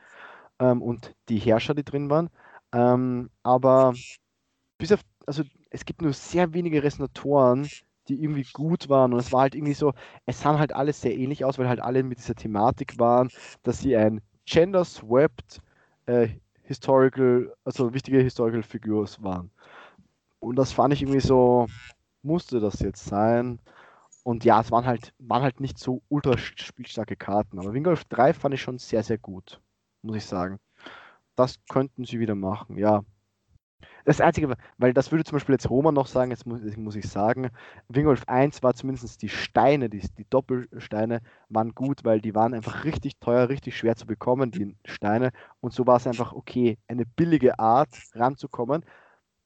ähm, 0.58 0.82
und 0.82 1.14
die 1.28 1.38
Herrscher, 1.38 1.74
die 1.74 1.84
drin 1.84 2.08
waren. 2.10 2.30
Ähm, 2.72 3.30
aber 3.42 3.94
bis 4.78 4.92
auf, 4.92 5.00
also 5.26 5.42
es 5.70 5.84
gibt 5.84 6.02
nur 6.02 6.12
sehr 6.12 6.52
wenige 6.54 6.82
Resonatoren, 6.82 7.68
die 8.08 8.22
irgendwie 8.22 8.46
gut 8.52 8.88
waren. 8.88 9.12
Und 9.12 9.20
es 9.20 9.32
war 9.32 9.42
halt 9.42 9.54
irgendwie 9.54 9.74
so, 9.74 9.92
es 10.26 10.40
sahen 10.40 10.58
halt 10.58 10.72
alles 10.72 11.00
sehr 11.00 11.16
ähnlich 11.16 11.44
aus, 11.44 11.58
weil 11.58 11.68
halt 11.68 11.80
alle 11.80 12.02
mit 12.02 12.18
dieser 12.18 12.34
Thematik 12.34 12.98
waren, 12.98 13.28
dass 13.62 13.80
sie 13.80 13.96
ein 13.96 14.20
gender-swept 14.46 15.60
äh, 16.06 16.28
Historical, 16.64 17.52
also 17.64 17.92
wichtige 17.92 18.20
Historical 18.20 18.62
Figures 18.62 19.22
waren. 19.22 19.50
Und 20.40 20.56
das 20.56 20.72
fand 20.72 20.94
ich 20.94 21.02
irgendwie 21.02 21.20
so, 21.20 21.66
musste 22.22 22.60
das 22.60 22.80
jetzt 22.80 23.04
sein. 23.04 23.58
Und 24.24 24.44
ja, 24.44 24.60
es 24.60 24.70
waren 24.70 24.86
halt, 24.86 25.12
waren 25.18 25.42
halt 25.42 25.60
nicht 25.60 25.78
so 25.78 26.02
ultra 26.08 26.38
spielstarke 26.38 27.16
Karten. 27.16 27.58
Aber 27.58 27.72
Wingolf 27.74 28.04
3 28.04 28.32
fand 28.34 28.54
ich 28.54 28.62
schon 28.62 28.78
sehr, 28.78 29.02
sehr 29.02 29.18
gut, 29.18 29.60
muss 30.02 30.16
ich 30.16 30.26
sagen. 30.26 30.60
Das 31.36 31.56
könnten 31.68 32.04
sie 32.04 32.20
wieder 32.20 32.34
machen, 32.34 32.78
ja. 32.78 33.02
Das 34.04 34.20
Einzige, 34.20 34.56
weil 34.78 34.92
das 34.92 35.12
würde 35.12 35.24
zum 35.24 35.36
Beispiel 35.36 35.54
jetzt 35.54 35.70
Roman 35.70 35.94
noch 35.94 36.08
sagen, 36.08 36.32
jetzt 36.32 36.44
muss, 36.46 36.60
muss 36.76 36.96
ich 36.96 37.08
sagen, 37.08 37.50
Wingolf 37.88 38.24
1 38.26 38.62
war 38.62 38.74
zumindest 38.74 39.22
die 39.22 39.28
Steine, 39.28 39.88
die, 39.88 40.00
die 40.18 40.26
Doppelsteine 40.28 41.20
waren 41.48 41.74
gut, 41.74 42.04
weil 42.04 42.20
die 42.20 42.34
waren 42.34 42.54
einfach 42.54 42.84
richtig 42.84 43.18
teuer, 43.20 43.48
richtig 43.48 43.76
schwer 43.76 43.94
zu 43.96 44.06
bekommen, 44.06 44.50
die 44.50 44.76
Steine. 44.84 45.30
Und 45.60 45.72
so 45.72 45.86
war 45.86 45.96
es 45.96 46.06
einfach 46.06 46.32
okay, 46.32 46.78
eine 46.88 47.06
billige 47.06 47.58
Art 47.60 47.90
ranzukommen. 48.14 48.84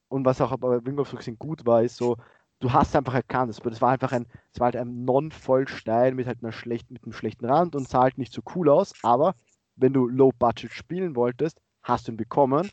Und 0.08 0.24
was 0.24 0.40
auch 0.40 0.56
bei 0.58 0.84
Wingolf 0.86 1.10
so 1.20 1.32
gut 1.34 1.66
war, 1.66 1.82
ist 1.82 1.96
so, 1.96 2.16
du 2.60 2.72
hast 2.72 2.94
einfach 2.96 3.14
erkannt, 3.14 3.50
das 3.62 3.80
war 3.80 3.90
einfach 3.90 4.12
ein, 4.12 4.26
es 4.52 4.60
war 4.60 4.66
halt 4.66 4.76
ein 4.76 5.04
Non-Vollstein 5.04 6.16
mit 6.16 6.26
halt 6.26 6.42
einer 6.42 6.52
schlechten, 6.52 6.94
mit 6.94 7.04
einem 7.04 7.12
schlechten 7.12 7.44
Rand 7.44 7.76
und 7.76 7.88
sah 7.88 8.02
halt 8.02 8.18
nicht 8.18 8.32
so 8.32 8.42
cool 8.54 8.68
aus, 8.68 8.92
aber 9.02 9.34
wenn 9.76 9.92
du 9.92 10.08
Low 10.08 10.32
Budget 10.38 10.72
spielen 10.72 11.16
wolltest, 11.16 11.60
hast 11.82 12.08
du 12.08 12.12
ihn 12.12 12.16
bekommen 12.16 12.70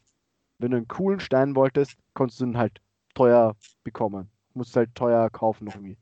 wenn 0.64 0.72
du 0.72 0.78
einen 0.78 0.88
coolen 0.88 1.20
Stein 1.20 1.56
wolltest, 1.56 1.98
konntest 2.14 2.40
du 2.40 2.46
ihn 2.46 2.58
halt 2.58 2.80
teuer 3.16 3.56
bekommen. 3.84 4.32
Musst 4.54 4.76
halt 4.76 4.96
teuer 4.96 5.30
kaufen 5.30 5.66
noch 5.66 5.76
irgendwie. 5.76 5.98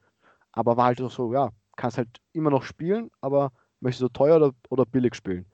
Aber 0.52 0.78
war 0.78 0.86
halt 0.86 1.02
auch 1.02 1.10
so, 1.10 1.34
ja, 1.34 1.50
kannst 1.78 1.98
halt 1.98 2.22
immer 2.34 2.52
noch 2.52 2.64
spielen, 2.64 3.10
aber 3.22 3.52
möchtest 3.80 4.04
du 4.04 4.10
teuer 4.10 4.36
oder, 4.36 4.52
oder 4.70 4.86
billig 4.86 5.16
spielen. 5.16 5.46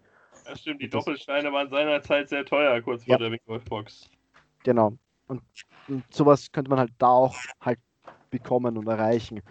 Ja, 0.45 0.55
stimmt, 0.55 0.81
die 0.81 0.89
Doppelsteine 0.89 1.51
waren 1.53 1.69
seinerzeit 1.69 2.27
sehr 2.27 2.45
teuer, 2.45 2.81
kurz 2.81 3.05
vor 3.05 3.13
ja. 3.13 3.17
der 3.17 3.29
Big 3.29 3.41
Wolf 3.45 3.63
Box. 3.65 4.09
Genau. 4.63 4.93
Und, 5.27 5.41
und 5.87 6.03
sowas 6.13 6.51
könnte 6.51 6.69
man 6.69 6.79
halt 6.79 6.91
da 6.97 7.07
auch 7.07 7.35
halt 7.61 7.79
bekommen 8.29 8.77
und 8.77 8.87
erreichen. 8.87 9.41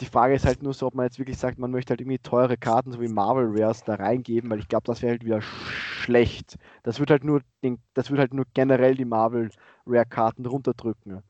Die 0.00 0.06
Frage 0.06 0.34
ist 0.34 0.44
halt 0.44 0.62
nur 0.62 0.74
so, 0.74 0.86
ob 0.86 0.94
man 0.94 1.06
jetzt 1.06 1.18
wirklich 1.18 1.38
sagt, 1.38 1.58
man 1.58 1.70
möchte 1.70 1.90
halt 1.90 2.00
irgendwie 2.00 2.18
teure 2.18 2.56
Karten, 2.56 2.90
so 2.90 3.00
wie 3.00 3.08
Marvel 3.08 3.46
Rares, 3.48 3.84
da 3.84 3.94
reingeben, 3.94 4.50
weil 4.50 4.58
ich 4.58 4.68
glaube, 4.68 4.86
das 4.86 5.02
wäre 5.02 5.12
halt 5.12 5.24
wieder 5.24 5.40
schlecht. 5.40 6.56
Das 6.82 6.98
wird 6.98 7.10
halt 7.10 7.22
nur 7.22 7.42
den, 7.62 7.78
das 7.94 8.10
wird 8.10 8.18
halt 8.18 8.34
nur 8.34 8.44
generell 8.54 8.96
die 8.96 9.04
Marvel 9.04 9.50
Rare 9.86 10.06
Karten 10.06 10.46
runterdrücken. 10.46 11.22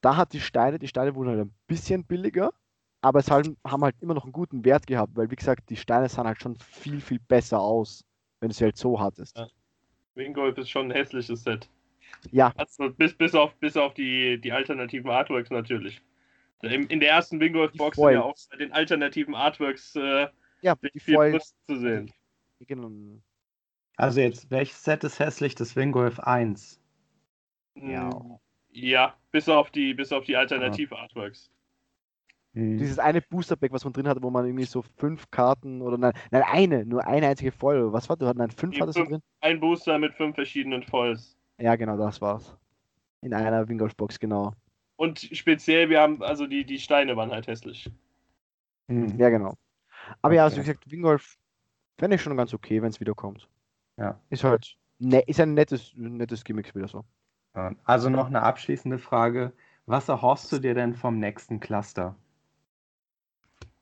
Da 0.00 0.16
hat 0.16 0.32
die 0.32 0.40
Steine, 0.40 0.78
die 0.78 0.88
Steine 0.88 1.14
wurden 1.14 1.30
halt 1.30 1.40
ein 1.40 1.54
bisschen 1.66 2.04
billiger, 2.04 2.52
aber 3.02 3.20
es 3.20 3.30
haben 3.30 3.56
halt 3.64 3.94
immer 4.00 4.14
noch 4.14 4.24
einen 4.24 4.32
guten 4.32 4.64
Wert 4.64 4.86
gehabt, 4.86 5.16
weil 5.16 5.30
wie 5.30 5.36
gesagt, 5.36 5.70
die 5.70 5.76
Steine 5.76 6.08
sahen 6.08 6.26
halt 6.26 6.42
schon 6.42 6.56
viel, 6.56 7.00
viel 7.00 7.20
besser 7.20 7.60
aus, 7.60 8.04
wenn 8.40 8.48
du 8.48 8.54
sie 8.54 8.64
halt 8.64 8.76
so 8.76 8.98
hattest. 8.98 9.36
Ja. 9.36 9.48
Wingolf 10.14 10.58
ist 10.58 10.70
schon 10.70 10.86
ein 10.86 10.90
hässliches 10.90 11.44
Set. 11.44 11.68
Ja. 12.32 12.52
Also 12.56 12.90
bis, 12.90 13.14
bis 13.14 13.34
auf, 13.34 13.54
bis 13.56 13.76
auf 13.76 13.94
die, 13.94 14.40
die 14.40 14.52
alternativen 14.52 15.10
Artworks 15.10 15.50
natürlich. 15.50 16.02
In 16.62 17.00
der 17.00 17.10
ersten 17.10 17.38
Wingolf-Box 17.40 17.96
sind 17.96 18.10
ja 18.12 18.22
auch 18.22 18.34
bei 18.50 18.56
den 18.56 18.72
alternativen 18.72 19.34
Artworks 19.34 19.94
äh, 19.94 20.26
ja, 20.60 20.74
die 20.74 20.98
viel 20.98 21.40
zu 21.66 21.78
sehen. 21.78 22.12
Genau. 22.60 22.90
Also 23.96 24.20
jetzt, 24.20 24.50
welches 24.50 24.82
Set 24.82 25.04
ist 25.04 25.18
hässlich? 25.18 25.54
Das 25.54 25.76
Wingolf 25.76 26.18
1. 26.20 26.80
Ja. 27.76 28.10
Ja, 28.70 29.14
bis 29.30 29.48
auf 29.48 29.70
die, 29.70 29.94
bis 29.94 30.12
auf 30.12 30.24
die 30.24 30.36
Alternativ-Artworks. 30.36 31.50
Mhm. 32.52 32.78
Dieses 32.78 32.98
eine 32.98 33.22
Booster-Pack, 33.22 33.72
was 33.72 33.84
man 33.84 33.92
drin 33.92 34.08
hatte, 34.08 34.22
wo 34.22 34.30
man 34.30 34.44
irgendwie 34.46 34.64
so 34.64 34.82
fünf 34.82 35.30
Karten 35.30 35.80
oder 35.82 35.96
nein, 35.98 36.12
nein, 36.30 36.42
eine, 36.42 36.84
nur 36.84 37.06
eine 37.06 37.28
einzige 37.28 37.52
Foil. 37.52 37.92
Was 37.92 38.08
war 38.08 38.16
du? 38.16 38.26
Nein, 38.32 38.50
fünf 38.50 38.74
Die 38.74 38.80
hattest 38.82 38.98
fünf- 38.98 39.08
du 39.08 39.14
drin? 39.16 39.22
Ein 39.40 39.60
Booster 39.60 39.98
mit 39.98 40.14
fünf 40.14 40.34
verschiedenen 40.34 40.82
Foils. 40.82 41.36
Ja, 41.58 41.76
genau, 41.76 41.96
das 41.96 42.20
war's. 42.20 42.56
In 43.20 43.34
einer 43.34 43.68
Wingolf-Box, 43.68 44.18
genau. 44.18 44.52
Und 44.98 45.20
speziell, 45.20 45.88
wir 45.90 46.00
haben, 46.00 46.22
also 46.24 46.48
die, 46.48 46.64
die 46.64 46.80
Steine 46.80 47.16
waren 47.16 47.30
halt 47.30 47.46
hässlich. 47.46 47.88
Mhm. 48.88 49.16
Ja, 49.16 49.28
genau. 49.28 49.54
Aber 50.22 50.34
ja, 50.34 50.42
also 50.42 50.56
wie 50.56 50.60
Okay. 50.60 50.72
gesagt, 50.72 50.90
Wingolf 50.90 51.36
fände 51.98 52.16
ich 52.16 52.22
schon 52.22 52.36
ganz 52.36 52.52
okay, 52.52 52.82
wenn 52.82 52.90
es 52.90 52.98
wiederkommt. 52.98 53.48
Ja. 53.96 54.20
Ist 54.28 54.42
halt, 54.42 54.76
ne, 54.98 55.20
ist 55.20 55.38
ein 55.38 55.54
nettes, 55.54 55.92
nettes 55.94 56.42
Gimmick 56.42 56.74
wieder 56.74 56.88
so. 56.88 57.04
Also 57.84 58.10
noch 58.10 58.26
eine 58.26 58.42
abschließende 58.42 58.98
Frage. 58.98 59.52
Was 59.86 60.08
erhoffst 60.08 60.50
du 60.50 60.58
dir 60.58 60.74
denn 60.74 60.94
vom 60.94 61.20
nächsten 61.20 61.60
Cluster? 61.60 62.16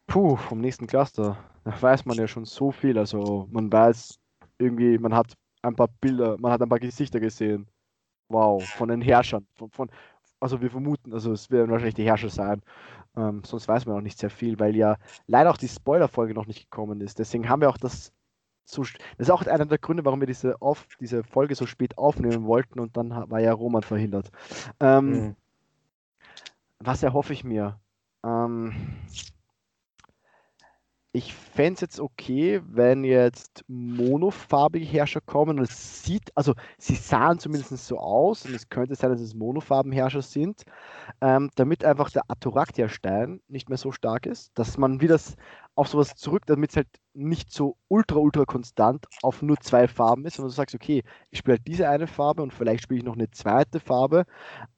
Puh, 0.06 0.36
vom 0.36 0.60
nächsten 0.60 0.86
Cluster. 0.86 1.38
Da 1.64 1.80
weiß 1.80 2.04
man 2.04 2.18
ja 2.18 2.28
schon 2.28 2.44
so 2.44 2.72
viel. 2.72 2.98
Also 2.98 3.48
man 3.50 3.72
weiß 3.72 4.18
irgendwie, 4.58 4.98
man 4.98 5.14
hat 5.14 5.32
ein 5.62 5.76
paar 5.76 5.88
Bilder, 5.88 6.36
man 6.38 6.52
hat 6.52 6.60
ein 6.60 6.68
paar 6.68 6.78
Gesichter 6.78 7.20
gesehen. 7.20 7.66
Wow, 8.28 8.68
von 8.68 8.88
den 8.88 9.00
Herrschern. 9.00 9.46
Von, 9.54 9.70
von, 9.70 9.90
also 10.40 10.60
wir 10.60 10.70
vermuten, 10.70 11.12
also 11.12 11.32
es 11.32 11.50
werden 11.50 11.70
wahrscheinlich 11.70 11.94
die 11.94 12.04
Herrscher 12.04 12.30
sein. 12.30 12.62
Ähm, 13.16 13.42
sonst 13.44 13.68
weiß 13.68 13.86
man 13.86 13.96
auch 13.96 14.02
nicht 14.02 14.18
sehr 14.18 14.30
viel, 14.30 14.58
weil 14.60 14.76
ja 14.76 14.96
leider 15.26 15.50
auch 15.50 15.56
die 15.56 15.68
Spoiler-Folge 15.68 16.34
noch 16.34 16.46
nicht 16.46 16.70
gekommen 16.70 17.00
ist. 17.00 17.18
Deswegen 17.18 17.48
haben 17.48 17.60
wir 17.62 17.70
auch 17.70 17.78
das 17.78 18.12
so. 18.64 18.82
Das 18.82 19.28
ist 19.28 19.30
auch 19.30 19.46
einer 19.46 19.66
der 19.66 19.78
Gründe, 19.78 20.04
warum 20.04 20.20
wir 20.20 20.26
diese, 20.26 20.60
auf, 20.60 20.86
diese 21.00 21.22
Folge 21.24 21.54
so 21.54 21.66
spät 21.66 21.98
aufnehmen 21.98 22.46
wollten 22.46 22.80
und 22.80 22.96
dann 22.96 23.10
war 23.30 23.40
ja 23.40 23.52
Roman 23.52 23.82
verhindert. 23.82 24.30
Ähm, 24.80 25.28
Mhm. 25.28 25.36
was 26.78 27.02
erhoffe 27.02 27.32
ich 27.32 27.44
mir? 27.44 27.80
Ähm, 28.24 28.74
ich 31.16 31.32
fände 31.32 31.76
es 31.76 31.80
jetzt 31.80 31.98
okay, 31.98 32.60
wenn 32.66 33.02
jetzt 33.02 33.64
monofarbige 33.68 34.84
Herrscher 34.84 35.22
kommen. 35.22 35.58
Es 35.58 36.02
sieht, 36.04 36.30
also 36.36 36.52
sie 36.76 36.94
sahen 36.94 37.38
zumindest 37.38 37.74
so 37.86 37.98
aus 37.98 38.44
und 38.44 38.54
es 38.54 38.68
könnte 38.68 38.94
sein, 38.96 39.10
dass 39.10 39.22
es 39.22 39.34
Monofarbenherrscher 39.34 40.20
sind, 40.20 40.64
ähm, 41.22 41.48
damit 41.54 41.86
einfach 41.86 42.10
der 42.10 42.24
Atoraktia-Stein 42.28 43.40
nicht 43.48 43.70
mehr 43.70 43.78
so 43.78 43.92
stark 43.92 44.26
ist, 44.26 44.50
dass 44.58 44.76
man 44.76 45.00
wieder 45.00 45.18
auf 45.76 45.88
sowas 45.88 46.16
zurück, 46.16 46.44
damit 46.46 46.70
es 46.70 46.76
halt 46.76 46.88
nicht 47.14 47.52
so 47.52 47.76
ultra, 47.88 48.16
ultra 48.16 48.44
konstant 48.46 49.06
auf 49.22 49.42
nur 49.42 49.58
zwei 49.60 49.88
Farben 49.88 50.24
ist, 50.26 50.36
sondern 50.36 50.50
du 50.50 50.56
sagst, 50.56 50.74
okay, 50.74 51.04
ich 51.30 51.38
spiele 51.38 51.58
halt 51.58 51.66
diese 51.66 51.88
eine 51.88 52.06
Farbe 52.06 52.42
und 52.42 52.52
vielleicht 52.54 52.84
spiele 52.84 52.98
ich 52.98 53.04
noch 53.04 53.14
eine 53.14 53.30
zweite 53.30 53.78
Farbe, 53.78 54.24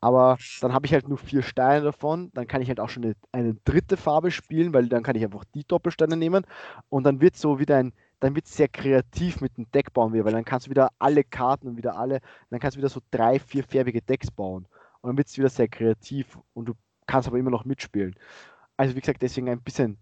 aber 0.00 0.38
dann 0.60 0.72
habe 0.72 0.86
ich 0.86 0.92
halt 0.92 1.08
nur 1.08 1.18
vier 1.18 1.42
Steine 1.42 1.84
davon, 1.84 2.30
dann 2.34 2.48
kann 2.48 2.62
ich 2.62 2.68
halt 2.68 2.80
auch 2.80 2.88
schon 2.88 3.04
eine, 3.04 3.14
eine 3.32 3.54
dritte 3.64 3.96
Farbe 3.96 4.30
spielen, 4.32 4.74
weil 4.74 4.88
dann 4.88 5.04
kann 5.04 5.16
ich 5.16 5.24
einfach 5.24 5.44
die 5.54 5.64
Doppelsteine 5.64 6.16
nehmen 6.16 6.44
und 6.88 7.04
dann 7.04 7.20
wird 7.20 7.36
so 7.36 7.60
wieder 7.60 7.76
ein, 7.76 7.92
dann 8.20 8.34
wird 8.34 8.46
es 8.46 8.56
sehr 8.56 8.68
kreativ 8.68 9.40
mit 9.40 9.56
dem 9.56 9.70
Deck 9.70 9.92
bauen, 9.92 10.12
weil 10.12 10.32
dann 10.32 10.44
kannst 10.44 10.66
du 10.66 10.70
wieder 10.70 10.90
alle 10.98 11.22
Karten 11.24 11.68
und 11.68 11.76
wieder 11.76 11.96
alle, 11.96 12.20
dann 12.50 12.60
kannst 12.60 12.76
du 12.76 12.78
wieder 12.78 12.88
so 12.88 13.00
drei, 13.12 13.38
vier 13.38 13.62
färbige 13.64 14.02
Decks 14.02 14.30
bauen 14.32 14.66
und 15.00 15.08
dann 15.08 15.16
wird 15.16 15.28
es 15.28 15.38
wieder 15.38 15.48
sehr 15.48 15.68
kreativ 15.68 16.38
und 16.54 16.66
du 16.68 16.74
kannst 17.06 17.28
aber 17.28 17.38
immer 17.38 17.50
noch 17.50 17.64
mitspielen. 17.64 18.16
Also 18.76 18.96
wie 18.96 19.00
gesagt, 19.00 19.22
deswegen 19.22 19.48
ein 19.48 19.62
bisschen 19.62 19.98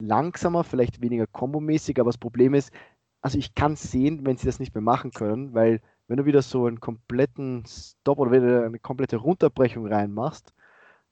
langsamer, 0.00 0.64
vielleicht 0.64 1.00
weniger 1.00 1.26
kombomäßig, 1.26 1.98
aber 2.00 2.08
das 2.08 2.18
Problem 2.18 2.54
ist, 2.54 2.72
also 3.20 3.38
ich 3.38 3.54
kann 3.54 3.76
sehen, 3.76 4.24
wenn 4.24 4.36
sie 4.36 4.46
das 4.46 4.60
nicht 4.60 4.74
mehr 4.74 4.82
machen 4.82 5.10
können, 5.10 5.54
weil 5.54 5.80
wenn 6.06 6.18
du 6.18 6.24
wieder 6.24 6.42
so 6.42 6.66
einen 6.66 6.80
kompletten 6.80 7.64
Stop 7.66 8.18
oder 8.18 8.30
wenn 8.30 8.46
du 8.46 8.64
eine 8.64 8.78
komplette 8.78 9.16
Runterbrechung 9.16 9.86
reinmachst, 9.86 10.52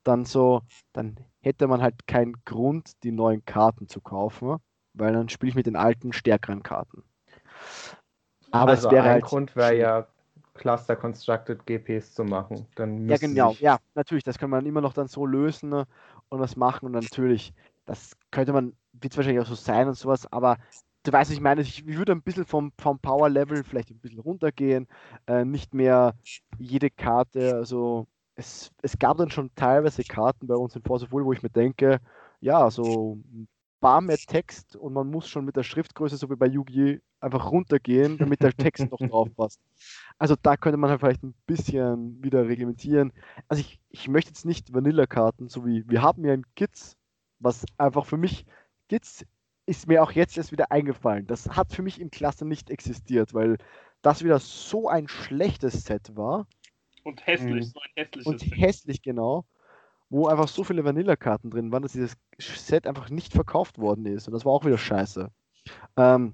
dann 0.05 0.25
so, 0.25 0.63
dann 0.93 1.17
hätte 1.41 1.67
man 1.67 1.83
halt 1.83 2.07
keinen 2.07 2.37
Grund, 2.45 3.03
die 3.03 3.13
neuen 3.13 3.45
Karten 3.45 3.89
zu 3.89 4.01
kaufen, 4.01 4.59
weil 4.95 5.13
dann 5.13 5.29
spiele 5.29 5.51
ich 5.51 5.57
mit 5.57 5.67
den 5.67 5.77
alten, 5.77 6.13
stärkeren 6.13 6.63
Karten. 6.63 7.03
Aber 8.53 8.71
also 8.73 8.89
es 8.89 8.95
wäre 8.95 9.05
ein 9.05 9.13
halt. 9.15 9.25
Grund 9.25 9.57
wäre 9.57 9.77
ja, 9.77 10.07
Cluster 10.55 10.97
Constructed 10.97 11.67
GPs 11.67 12.15
zu 12.15 12.25
machen. 12.25 12.67
Dann 12.77 13.09
Ja, 13.09 13.19
genau. 13.19 13.55
Ja, 13.61 13.79
natürlich, 13.95 14.25
das 14.25 14.39
kann 14.39 14.49
man 14.49 14.65
immer 14.65 14.81
noch 14.81 14.95
dann 14.95 15.09
so 15.09 15.27
lösen 15.27 15.69
ne, 15.69 15.87
und 16.29 16.41
was 16.41 16.57
machen 16.57 16.87
und 16.87 16.93
natürlich, 16.93 17.53
das 17.87 18.17
könnte 18.31 18.53
man, 18.53 18.75
wird 18.93 19.17
wahrscheinlich 19.17 19.43
auch 19.43 19.49
so 19.49 19.55
sein 19.55 19.89
und 19.89 19.95
sowas, 19.95 20.31
aber 20.31 20.59
du 21.05 21.13
weißt, 21.13 21.31
ich 21.33 21.41
meine, 21.41 21.63
ich, 21.63 21.87
würde 21.87 22.13
ein 22.13 22.23
bisschen 22.23 22.45
vom, 22.45 22.73
vom 22.79 22.99
Power-Level 22.99 23.65
vielleicht 23.65 23.91
ein 23.91 23.99
bisschen 23.99 24.21
runtergehen, 24.21 24.89
äh, 25.27 25.45
nicht 25.45 25.73
mehr 25.73 26.15
jede 26.59 26.91
Karte, 26.91 27.55
also 27.55 28.07
es, 28.35 28.71
es 28.83 28.99
gab 28.99 29.17
dann 29.17 29.31
schon 29.31 29.51
teilweise 29.55 30.03
Karten 30.05 30.47
bei 30.47 30.57
uns 30.57 30.77
in 30.77 30.83
Force 30.83 31.05
of 31.05 31.13
Will, 31.13 31.25
wo 31.25 31.33
ich 31.33 31.43
mir 31.43 31.51
denke, 31.51 32.01
ja, 32.41 32.71
so 32.71 33.15
ein 33.33 33.49
paar 33.81 34.01
mehr 34.01 34.19
Text 34.19 34.77
und 34.77 34.93
man 34.93 35.09
muss 35.11 35.29
schon 35.29 35.45
mit 35.45 35.57
der 35.57 35.63
Schriftgröße, 35.63 36.17
so 36.17 36.31
wie 36.31 36.37
bei 36.37 36.47
Yu-Gi, 36.47 37.01
einfach 37.21 37.51
runtergehen, 37.51 38.19
damit 38.19 38.43
der 38.43 38.53
Text 38.53 38.91
noch 38.91 38.99
drauf 39.11 39.29
passt. 39.35 39.61
Also 40.19 40.35
da 40.41 40.57
könnte 40.57 40.77
man 40.77 40.91
halt 40.91 41.01
vielleicht 41.01 41.23
ein 41.23 41.35
bisschen 41.47 42.23
wieder 42.23 42.47
reglementieren. 42.47 43.13
Also 43.49 43.61
ich, 43.61 43.81
ich 43.91 44.09
möchte 44.09 44.31
jetzt 44.31 44.45
nicht 44.45 44.73
Vanilla-Karten, 44.73 45.49
so 45.49 45.67
wie 45.67 45.89
wir 45.89 46.03
haben 46.03 46.25
ja 46.25 46.33
ein 46.33 46.45
Kids, 46.55 46.96
was 47.39 47.65
einfach 47.79 48.07
für 48.07 48.17
mich, 48.17 48.47
Kids 48.89 49.25
ist 49.67 49.89
mir 49.89 50.03
auch 50.03 50.13
jetzt 50.13 50.37
erst 50.37 50.53
wieder 50.53 50.71
eingefallen. 50.71 51.27
Das 51.27 51.49
hat 51.51 51.73
für 51.73 51.83
mich 51.83 52.01
im 52.01 52.11
Cluster 52.11 52.45
nicht 52.45 52.71
existiert, 52.71 53.35
weil 53.35 53.57
das 54.03 54.23
wieder 54.23 54.39
so 54.39 54.89
ein 54.89 55.09
schlechtes 55.09 55.85
Set 55.85 56.17
war 56.17 56.47
Und 57.05 57.27
hässlich, 57.27 57.67
Mhm. 57.67 57.71
so 57.71 57.81
ein 57.81 57.91
hässliches. 57.97 58.27
und 58.27 58.41
hässlich 58.57 59.03
genau, 59.03 59.45
wo 60.09 60.29
einfach 60.29 60.49
so 60.49 60.63
viele 60.65 60.85
Vanilla-Karten 60.85 61.51
drin 61.51 61.73
waren, 61.73 61.83
dass 61.83 61.93
dieses 61.93 62.17
Set 62.39 62.87
einfach 62.87 63.11
nicht 63.11 63.33
verkauft 63.33 63.79
worden 63.79 64.07
ist. 64.07 64.29
Und 64.29 64.35
das 64.35 64.45
war 64.45 64.53
auch 64.53 64.65
wieder 64.65 64.79
scheiße. 64.79 65.29
Ähm, 65.97 66.33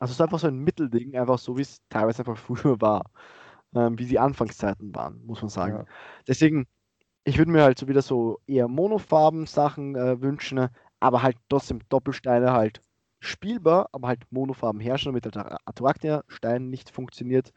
also 0.00 0.10
es 0.12 0.16
ist 0.16 0.20
einfach 0.20 0.38
so 0.40 0.48
ein 0.48 0.58
Mittelding, 0.58 1.16
einfach 1.16 1.38
so 1.38 1.56
wie 1.56 1.62
es 1.62 1.80
teilweise 1.88 2.20
einfach 2.20 2.38
früher 2.74 2.80
war. 2.80 3.04
Ähm, 3.74 3.98
wie 3.98 4.06
die 4.06 4.18
Anfangszeiten 4.18 4.94
waren, 4.94 5.24
muss 5.26 5.42
man 5.42 5.50
sagen. 5.50 5.76
Ja. 5.76 5.84
Deswegen, 6.26 6.66
ich 7.28 7.36
würde 7.36 7.50
mir 7.50 7.62
halt 7.62 7.78
so 7.78 7.88
wieder 7.88 8.00
so 8.00 8.40
eher 8.46 8.68
Monofarben-Sachen 8.68 9.94
äh, 9.96 10.22
wünschen, 10.22 10.68
aber 10.98 11.22
halt 11.22 11.36
trotzdem 11.50 11.80
Doppelsteine 11.90 12.52
halt 12.52 12.80
spielbar, 13.20 13.90
aber 13.92 14.08
halt 14.08 14.20
Monofarben 14.32 14.80
herrschen, 14.80 15.12
damit 15.12 15.24
halt 15.26 15.34
der 15.34 15.58
Atoraktia-Stein 15.66 16.70
nicht 16.70 16.88
funktioniert. 16.88 17.52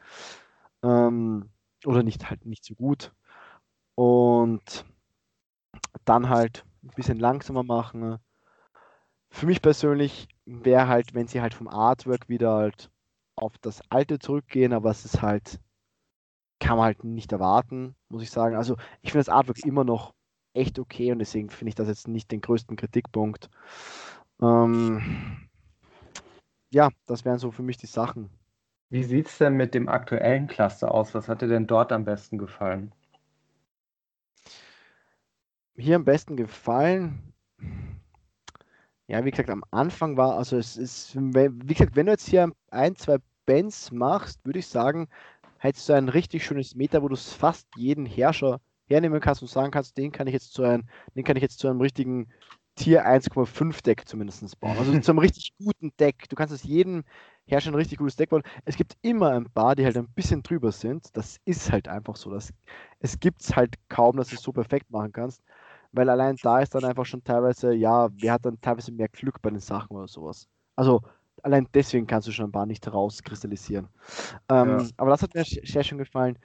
Ähm, 0.84 1.50
oder 1.86 2.04
nicht 2.04 2.30
halt 2.30 2.46
nicht 2.46 2.66
so 2.66 2.76
gut. 2.76 3.14
Und 3.96 4.84
dann 6.04 6.28
halt 6.28 6.66
ein 6.84 6.92
bisschen 6.96 7.20
langsamer 7.20 7.64
machen. 7.64 8.18
Für 9.30 9.46
mich 9.46 9.62
persönlich 9.62 10.28
wäre 10.46 10.90
halt, 10.90 11.14
wenn 11.14 11.28
sie 11.28 11.40
halt 11.40 11.54
vom 11.54 11.70
Artwork 11.70 12.28
wieder 12.28 12.56
halt 12.56 12.92
auf 13.36 13.58
das 13.60 13.82
alte 13.90 14.20
zurückgehen, 14.20 14.74
aber 14.74 14.90
es 14.92 15.06
ist 15.06 15.22
halt, 15.22 15.62
kann 16.62 16.78
man 16.78 16.86
halt 16.86 17.04
nicht 17.04 17.32
erwarten, 17.32 17.96
muss 18.08 18.24
ich 18.24 18.32
sagen. 18.32 18.56
Also 18.56 18.78
ich 19.02 19.12
finde 19.12 19.26
das 19.26 19.34
Artwork 19.34 19.66
immer 19.66 19.84
noch 19.84 20.14
echt 20.54 20.80
okay 20.80 21.12
und 21.12 21.20
deswegen 21.20 21.50
finde 21.50 21.70
ich 21.70 21.76
das 21.76 21.88
jetzt 21.88 22.08
nicht 22.08 22.32
den 22.32 22.42
größten 22.42 22.78
Kritikpunkt. 22.78 23.50
Ähm, 24.42 25.50
ja, 26.70 26.90
das 27.06 27.26
wären 27.26 27.40
so 27.40 27.52
für 27.52 27.64
mich 27.64 27.78
die 27.78 27.88
Sachen. 27.88 28.30
Wie 28.90 29.04
sieht 29.04 29.28
es 29.28 29.38
denn 29.38 29.54
mit 29.54 29.74
dem 29.74 29.90
aktuellen 29.90 30.48
Cluster 30.48 30.94
aus? 30.94 31.14
Was 31.14 31.28
hat 31.28 31.42
dir 31.42 31.48
denn 31.48 31.68
dort 31.68 31.92
am 31.92 32.06
besten 32.06 32.38
gefallen? 32.38 32.94
hier 35.82 35.96
am 35.96 36.06
besten 36.06 36.38
gefallen? 36.38 37.34
Ja, 39.08 39.26
wie 39.26 39.32
gesagt, 39.32 39.50
am 39.50 39.64
Anfang 39.72 40.16
war, 40.16 40.38
also 40.38 40.58
es 40.58 40.78
ist, 40.78 41.16
wie 41.16 41.74
gesagt, 41.74 41.96
wenn 41.96 42.06
du 42.06 42.14
jetzt 42.14 42.28
hier 42.28 42.52
ein, 42.70 42.96
zwei 42.96 43.18
Bands 43.46 43.92
machst, 43.92 44.46
würde 44.46 44.60
ich 44.60 44.68
sagen, 44.68 45.10
hättest 45.62 45.90
du 45.90 45.94
ein 45.94 46.10
richtig 46.10 46.46
schönes 46.46 46.76
Meta, 46.76 47.02
wo 47.02 47.08
du 47.08 47.16
fast 47.16 47.68
jeden 47.76 48.06
Herrscher 48.06 48.60
hernehmen 48.88 49.20
kannst 49.22 49.42
und 49.42 49.48
sagen 49.48 49.72
kannst, 49.72 49.98
den 49.98 50.12
kann 50.12 50.28
ich 50.28 50.34
jetzt 50.34 50.54
zu 50.54 50.64
einem, 50.64 50.84
den 51.16 51.24
kann 51.24 51.38
ich 51.38 51.42
jetzt 51.44 51.60
zu 51.60 51.68
einem 51.68 51.82
richtigen 51.82 52.28
Tier 52.76 53.06
1,5 53.06 53.84
Deck 53.84 54.08
zumindest 54.08 54.60
bauen. 54.60 54.78
Also 54.78 54.92
zu 55.00 55.12
einem 55.12 55.20
richtig 55.20 55.54
guten 55.58 55.92
Deck. 56.00 56.28
Du 56.30 56.36
kannst 56.36 56.54
aus 56.54 56.64
jedem 56.64 57.04
Herrscher 57.46 57.72
ein 57.72 57.76
richtig 57.76 58.00
gutes 58.00 58.16
Deck 58.16 58.30
bauen. 58.30 58.44
Es 58.66 58.76
gibt 58.76 58.98
immer 59.02 59.32
ein 59.32 59.50
paar, 59.50 59.76
die 59.76 59.86
halt 59.86 59.98
ein 59.98 60.10
bisschen 60.10 60.44
drüber 60.44 60.72
sind. 60.72 61.16
Das 61.16 61.38
ist 61.46 61.72
halt 61.72 61.88
einfach 61.88 62.16
so. 62.16 62.32
Das, 62.32 62.54
es 63.00 63.20
gibt 63.20 63.42
es 63.42 63.56
halt 63.56 63.76
kaum, 63.90 64.18
dass 64.18 64.30
du 64.30 64.36
es 64.36 64.42
so 64.42 64.52
perfekt 64.52 64.90
machen 64.90 65.12
kannst 65.12 65.42
weil 65.92 66.10
allein 66.10 66.36
da 66.42 66.60
ist 66.60 66.74
dann 66.74 66.86
einfach 66.86 67.06
schon 67.06 67.24
teilweise, 67.24 67.74
ja, 67.74 68.10
wer 68.14 68.34
hat 68.34 68.46
dann 68.46 68.60
teilweise 68.62 68.92
mehr 68.92 69.10
Glück 69.10 69.42
bei 69.42 69.50
den 69.50 69.60
Sachen 69.60 69.96
oder 69.96 70.08
sowas. 70.08 70.48
Also 70.76 71.02
allein 71.44 71.68
deswegen 71.74 72.08
kannst 72.08 72.28
du 72.28 72.32
schon 72.32 72.46
ein 72.46 72.52
paar 72.52 72.66
nicht 72.66 72.92
rauskristallisieren. 72.92 73.88
Ähm, 74.50 74.80
Ja. 74.80 74.88
Aber 74.98 75.10
das 75.12 75.22
hat 75.22 75.34
mir 75.34 75.44
sehr 75.44 75.84
schön 75.84 75.98
gefallen. 75.98 76.38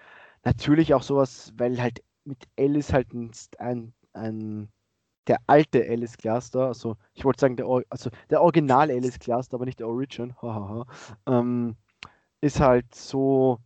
Natürlich 0.45 0.95
auch 0.95 1.03
sowas, 1.03 1.53
weil 1.57 1.81
halt 1.81 2.03
mit 2.25 2.45
Alice 2.59 2.93
halt 2.93 3.13
ein, 3.13 3.31
ein, 3.59 3.93
ein 4.13 4.69
der 5.27 5.39
alte 5.47 5.85
Alice 5.89 6.17
Cluster, 6.17 6.67
also 6.67 6.97
ich 7.15 7.25
wollte 7.25 7.41
sagen, 7.41 7.57
der, 7.57 7.67
also 7.91 8.11
der 8.31 8.43
Original 8.43 8.91
Alice 8.91 9.19
Cluster, 9.19 9.57
aber 9.57 9.65
nicht 9.65 9.81
der 9.81 9.89
Origin, 9.89 10.35
ähm, 11.27 11.77
ist 12.41 12.61
halt 12.61 12.95
so, 12.95 13.59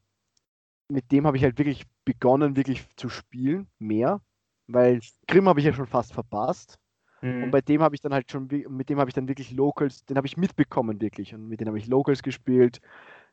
mit 0.88 1.10
dem 1.12 1.26
habe 1.26 1.36
ich 1.36 1.44
halt 1.44 1.58
wirklich 1.58 1.84
begonnen, 2.04 2.56
wirklich 2.56 2.86
zu 2.96 3.08
spielen, 3.08 3.68
mehr, 3.78 4.20
weil 4.66 5.00
Grimm 5.26 5.48
habe 5.48 5.60
ich 5.60 5.66
ja 5.66 5.72
schon 5.72 5.86
fast 5.86 6.12
verpasst. 6.12 6.78
Mhm. 7.22 7.44
Und 7.44 7.50
bei 7.50 7.60
dem 7.60 7.82
habe 7.82 7.94
ich 7.94 8.00
dann 8.00 8.14
halt 8.14 8.30
schon, 8.30 8.48
mit 8.68 8.88
dem 8.88 8.98
habe 8.98 9.10
ich 9.10 9.14
dann 9.14 9.28
wirklich 9.28 9.52
Locals, 9.52 10.04
den 10.04 10.16
habe 10.16 10.26
ich 10.26 10.36
mitbekommen 10.36 11.00
wirklich. 11.00 11.34
Und 11.34 11.48
mit 11.48 11.60
dem 11.60 11.68
habe 11.68 11.78
ich 11.78 11.86
Locals 11.86 12.22
gespielt. 12.22 12.80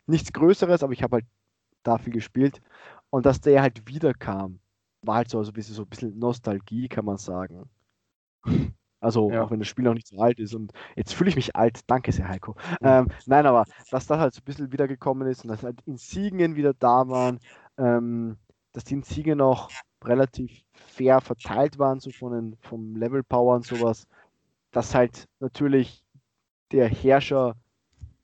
Nichts 0.06 0.34
Größeres, 0.34 0.84
aber 0.84 0.94
ich 0.94 1.04
habe 1.04 1.18
halt 1.18 1.26
da 1.84 1.98
viel 1.98 2.14
gespielt. 2.14 2.62
Und 3.10 3.26
dass 3.26 3.42
der 3.42 3.62
halt 3.62 3.88
wiederkam, 3.88 4.60
war 5.02 5.16
halt 5.16 5.30
so, 5.30 5.38
also 5.38 5.52
ein 5.52 5.54
bisschen, 5.54 5.76
so 5.76 5.84
ein 5.84 5.90
bisschen 5.90 6.20
Nostalgie, 6.20 6.88
kann 6.88 7.06
man 7.06 7.18
sagen. 7.18 7.70
Also, 9.00 9.30
ja. 9.30 9.44
auch 9.44 9.52
wenn 9.52 9.60
das 9.60 9.68
Spiel 9.68 9.86
noch 9.86 9.94
nicht 9.94 10.08
so 10.08 10.18
alt 10.18 10.40
ist. 10.40 10.56
Und 10.56 10.72
jetzt 10.96 11.14
fühle 11.14 11.30
ich 11.30 11.36
mich 11.36 11.56
alt. 11.56 11.82
Danke 11.86 12.12
sehr, 12.12 12.28
Heiko. 12.28 12.56
Ähm, 12.82 13.08
nein, 13.28 13.46
aber 13.46 13.66
dass 13.92 14.08
das 14.08 14.20
halt 14.20 14.34
so 14.34 14.42
ein 14.42 14.46
bisschen 14.46 14.72
wiedergekommen 14.72 15.28
ist 15.28 15.44
und 15.44 15.50
dass 15.50 15.62
halt 15.62 15.82
Insignen 15.86 16.56
wieder 16.56 16.74
da 16.74 17.08
waren, 17.08 17.40
ähm, 17.78 18.38
dass 18.74 18.86
die 18.86 18.96
Insignen 18.96 19.40
auch 19.42 19.70
relativ 20.04 20.64
fair 20.74 21.22
verteilt 21.22 21.80
waren, 21.80 22.00
so 22.00 22.12
von 22.12 22.34
den, 22.34 22.58
vom 22.62 22.96
Level 22.96 23.24
Power 23.24 23.56
und 23.56 23.66
sowas. 23.66 24.08
Dass 24.72 24.94
halt 24.94 25.28
natürlich 25.40 26.04
der 26.72 26.88
Herrscher, 26.88 27.56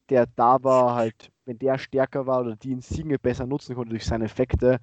der 0.10 0.28
da 0.36 0.64
war, 0.64 0.96
halt, 0.96 1.32
wenn 1.46 1.60
der 1.60 1.78
stärker 1.78 2.28
war 2.28 2.42
oder 2.42 2.56
die 2.56 2.72
Insigne 2.72 3.18
besser 3.18 3.48
nutzen 3.48 3.76
konnte 3.76 3.92
durch 3.92 4.06
seine 4.06 4.26
Effekte, 4.26 4.80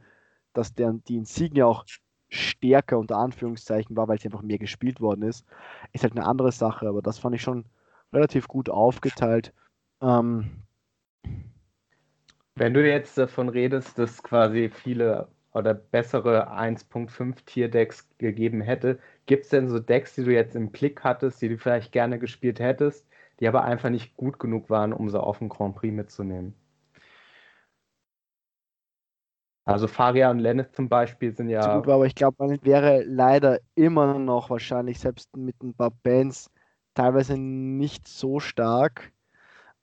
dass 0.52 0.74
der, 0.74 0.92
die 0.92 1.16
Insigne 1.16 1.66
auch 1.66 1.84
stärker 2.28 2.98
unter 2.98 3.16
Anführungszeichen 3.16 3.96
war, 3.96 4.08
weil 4.08 4.18
sie 4.18 4.28
einfach 4.28 4.42
mehr 4.42 4.58
gespielt 4.58 5.00
worden 5.00 5.22
ist, 5.22 5.44
ist 5.92 6.04
halt 6.04 6.16
eine 6.16 6.26
andere 6.26 6.52
Sache, 6.52 6.88
aber 6.88 7.02
das 7.02 7.18
fand 7.18 7.34
ich 7.34 7.42
schon 7.42 7.64
relativ 8.12 8.48
gut 8.48 8.68
aufgeteilt. 8.70 9.52
Ähm, 10.00 10.50
Wenn 12.54 12.74
du 12.74 12.86
jetzt 12.86 13.18
davon 13.18 13.48
redest, 13.48 13.98
dass 13.98 14.22
quasi 14.22 14.70
viele 14.70 15.28
oder 15.52 15.74
bessere 15.74 16.52
1.5 16.52 17.44
Tier-Decks 17.44 18.08
gegeben 18.18 18.60
hätte, 18.60 18.98
gibt 19.26 19.44
es 19.44 19.50
denn 19.50 19.68
so 19.68 19.78
Decks, 19.78 20.14
die 20.14 20.24
du 20.24 20.32
jetzt 20.32 20.54
im 20.54 20.70
Blick 20.70 21.02
hattest, 21.02 21.42
die 21.42 21.48
du 21.48 21.58
vielleicht 21.58 21.92
gerne 21.92 22.18
gespielt 22.18 22.60
hättest, 22.60 23.06
die 23.40 23.48
aber 23.48 23.64
einfach 23.64 23.90
nicht 23.90 24.16
gut 24.16 24.38
genug 24.38 24.70
waren, 24.70 24.92
um 24.92 25.08
sie 25.08 25.20
auf 25.20 25.38
den 25.38 25.48
Grand 25.48 25.74
Prix 25.74 25.94
mitzunehmen? 25.94 26.54
Also 29.64 29.86
Faria 29.86 30.30
und 30.30 30.40
Lenneth 30.40 30.74
zum 30.74 30.88
Beispiel 30.88 31.34
sind 31.34 31.48
ja. 31.48 31.78
Gut, 31.78 31.88
aber 31.88 32.06
ich 32.06 32.14
glaube, 32.14 32.36
man 32.38 32.58
wäre 32.62 33.04
leider 33.04 33.60
immer 33.74 34.18
noch 34.18 34.50
wahrscheinlich, 34.50 34.98
selbst 34.98 35.36
mit 35.36 35.62
ein 35.62 35.74
paar 35.74 35.92
Bands, 36.02 36.50
teilweise 36.94 37.36
nicht 37.36 38.08
so 38.08 38.40
stark. 38.40 39.12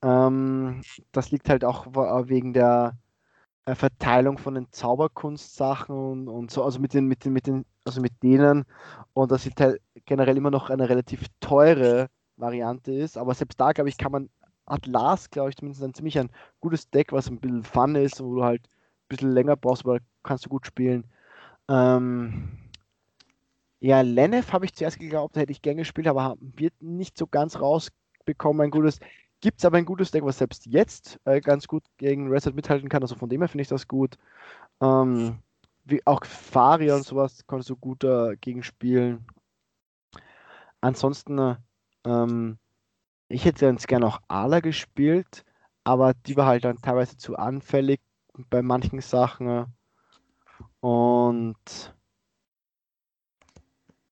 Ähm, 0.03 0.82
das 1.11 1.32
liegt 1.32 1.49
halt 1.49 1.63
auch 1.63 1.88
wegen 2.28 2.53
der 2.53 2.97
Verteilung 3.76 4.38
von 4.38 4.55
den 4.55 4.72
Zauberkunstsachen 4.72 5.95
und, 5.95 6.28
und 6.28 6.51
so, 6.51 6.63
also 6.63 6.80
mit 6.80 6.93
den, 6.93 7.05
mit 7.05 7.26
den, 7.26 7.34
mit 7.34 7.47
den, 7.47 7.65
also 7.86 8.01
mit 8.01 8.24
denen 8.24 8.65
und 9.13 9.32
dass 9.32 9.43
sie 9.43 9.51
generell 10.05 10.38
immer 10.38 10.51
noch 10.51 10.70
eine 10.70 10.89
relativ 10.89 11.26
teure 11.39 12.09
Variante 12.38 12.93
ist. 12.93 13.18
Aber 13.18 13.34
selbst 13.34 13.59
da, 13.59 13.72
glaube 13.74 13.89
ich, 13.89 13.97
kann 13.97 14.11
man, 14.11 14.30
hat 14.65 14.86
Lars, 14.86 15.30
glaube 15.30 15.49
ich, 15.49 15.57
zumindest 15.57 15.84
ein 15.84 15.93
ziemlich 15.93 16.18
ein 16.18 16.30
gutes 16.59 16.89
Deck, 16.89 17.11
was 17.11 17.30
ein 17.30 17.39
bisschen 17.39 17.63
Fun 17.63 17.95
ist, 17.95 18.24
wo 18.24 18.36
du 18.36 18.43
halt 18.43 18.70
bisschen 19.07 19.32
länger 19.32 19.55
brauchst, 19.55 19.86
aber 19.86 19.99
kannst 20.24 20.45
du 20.45 20.49
gut 20.49 20.65
spielen. 20.65 21.05
Ähm, 21.70 22.49
ja, 23.80 24.01
Lennef 24.01 24.53
habe 24.53 24.65
ich 24.65 24.74
zuerst 24.74 24.99
geglaubt, 24.99 25.36
hätte 25.36 25.51
ich 25.51 25.61
gern 25.61 25.78
gespielt, 25.78 26.07
aber 26.07 26.36
wird 26.39 26.74
nicht 26.82 27.18
so 27.18 27.28
ganz 27.28 27.59
rausbekommen. 27.59 28.61
Ein 28.61 28.72
gutes, 28.72 28.99
gibt 29.41 29.59
es 29.59 29.65
aber 29.65 29.77
ein 29.77 29.85
gutes 29.85 30.11
Deck, 30.11 30.23
was 30.23 30.38
selbst 30.38 30.65
jetzt 30.65 31.19
äh, 31.25 31.41
ganz 31.41 31.67
gut 31.67 31.83
gegen 31.97 32.29
Reset 32.29 32.53
mithalten 32.53 32.89
kann. 32.89 33.03
Also 33.03 33.15
von 33.15 33.29
dem 33.29 33.41
her 33.41 33.47
finde 33.47 33.61
ich 33.61 33.67
das 33.67 33.88
gut. 33.88 34.17
Ähm, 34.81 35.39
wie 35.85 36.05
auch 36.05 36.25
Faria 36.25 36.95
und 36.95 37.05
sowas 37.05 37.45
konntest 37.47 37.69
du 37.69 37.75
gut 37.75 38.03
dagegen 38.03 38.63
spielen. 38.63 39.25
Ansonsten, 40.81 41.57
ähm, 42.05 42.57
ich 43.29 43.45
hätte 43.45 43.65
ganz 43.65 43.88
gerne 43.88 44.07
auch 44.07 44.19
Ala 44.27 44.59
gespielt, 44.59 45.45
aber 45.83 46.13
die 46.13 46.35
war 46.35 46.45
halt 46.45 46.65
dann 46.65 46.81
teilweise 46.81 47.17
zu 47.17 47.38
anfällig 47.38 48.01
bei 48.49 48.61
manchen 48.61 49.01
Sachen. 49.01 49.73
Und 50.81 51.95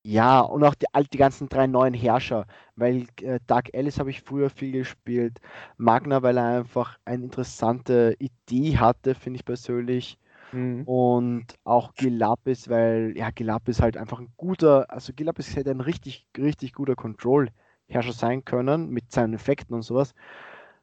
ja, 0.06 0.38
und 0.38 0.62
auch 0.62 0.76
die, 0.76 0.86
die 1.12 1.18
ganzen 1.18 1.48
drei 1.48 1.66
neuen 1.66 1.92
Herrscher, 1.92 2.46
weil 2.76 3.08
äh, 3.22 3.40
Dark 3.48 3.70
Alice 3.74 3.98
habe 3.98 4.10
ich 4.10 4.22
früher 4.22 4.50
viel 4.50 4.70
gespielt. 4.70 5.40
Magna, 5.78 6.22
weil 6.22 6.38
er 6.38 6.58
einfach 6.58 6.96
eine 7.04 7.24
interessante 7.24 8.14
Idee 8.20 8.78
hatte, 8.78 9.16
finde 9.16 9.38
ich 9.38 9.44
persönlich. 9.44 10.16
Mhm. 10.52 10.84
Und 10.84 11.46
auch 11.64 11.92
Gilapis, 11.94 12.68
weil 12.68 13.14
ja, 13.16 13.30
Gilapis 13.30 13.82
halt 13.82 13.96
einfach 13.96 14.20
ein 14.20 14.32
guter, 14.36 14.88
also 14.92 15.12
Gilapis 15.12 15.56
hätte 15.56 15.72
ein 15.72 15.80
richtig, 15.80 16.28
richtig 16.38 16.72
guter 16.74 16.94
Control-Herrscher 16.94 18.12
sein 18.12 18.44
können 18.44 18.90
mit 18.90 19.10
seinen 19.10 19.34
Effekten 19.34 19.74
und 19.74 19.82
sowas. 19.82 20.14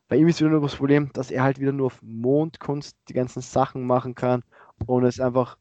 Bei 0.09 0.17
ihm 0.17 0.27
ist 0.27 0.41
wieder 0.41 0.49
nur 0.49 0.59
das 0.59 0.75
Problem, 0.75 1.11
dass 1.13 1.31
er 1.31 1.43
halt 1.43 1.61
wieder 1.61 1.71
nur 1.71 1.85
auf 1.85 2.01
Mondkunst 2.01 2.97
die 3.07 3.13
ganzen 3.13 3.41
Sachen 3.41 3.85
machen 3.85 4.15
kann 4.15 4.43
und 4.85 5.05
es 5.05 5.21
einfach 5.21 5.57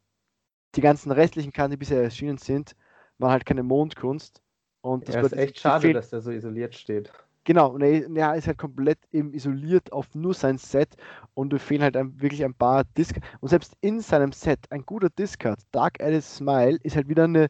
die 0.75 0.81
ganzen 0.81 1.13
restlichen 1.13 1.53
Karten, 1.53 1.71
die 1.71 1.77
bisher 1.77 2.03
erschienen 2.03 2.39
sind, 2.39 2.75
waren 3.23 3.33
halt 3.33 3.47
keine 3.47 3.62
Mondkunst. 3.62 4.43
Und 4.83 5.09
das 5.09 5.14
ja, 5.14 5.20
ist 5.23 5.33
echt 5.33 5.61
schade, 5.61 5.93
dass 5.93 6.12
er 6.12 6.20
so 6.20 6.31
isoliert 6.31 6.75
steht. 6.75 7.11
Genau, 7.45 7.70
und 7.70 7.83
er, 7.83 8.09
er, 8.14 8.35
ist 8.37 8.47
halt 8.47 8.59
komplett 8.59 8.99
eben 9.11 9.33
isoliert 9.33 9.93
auf 9.93 10.14
nur 10.14 10.35
sein 10.35 10.59
Set 10.59 10.95
und 11.35 11.51
du 11.51 11.59
fehlen 11.59 11.83
halt 11.83 11.97
wirklich 12.20 12.45
ein 12.45 12.55
paar 12.55 12.85
Discards. 12.97 13.27
Und 13.41 13.49
selbst 13.49 13.77
in 13.81 14.01
seinem 14.01 14.33
Set, 14.33 14.61
ein 14.70 14.85
guter 14.85 15.11
Discard, 15.11 15.61
Dark 15.73 16.01
Alice 16.01 16.37
Smile, 16.37 16.79
ist 16.83 16.95
halt 16.95 17.09
wieder 17.09 17.25
eine 17.25 17.49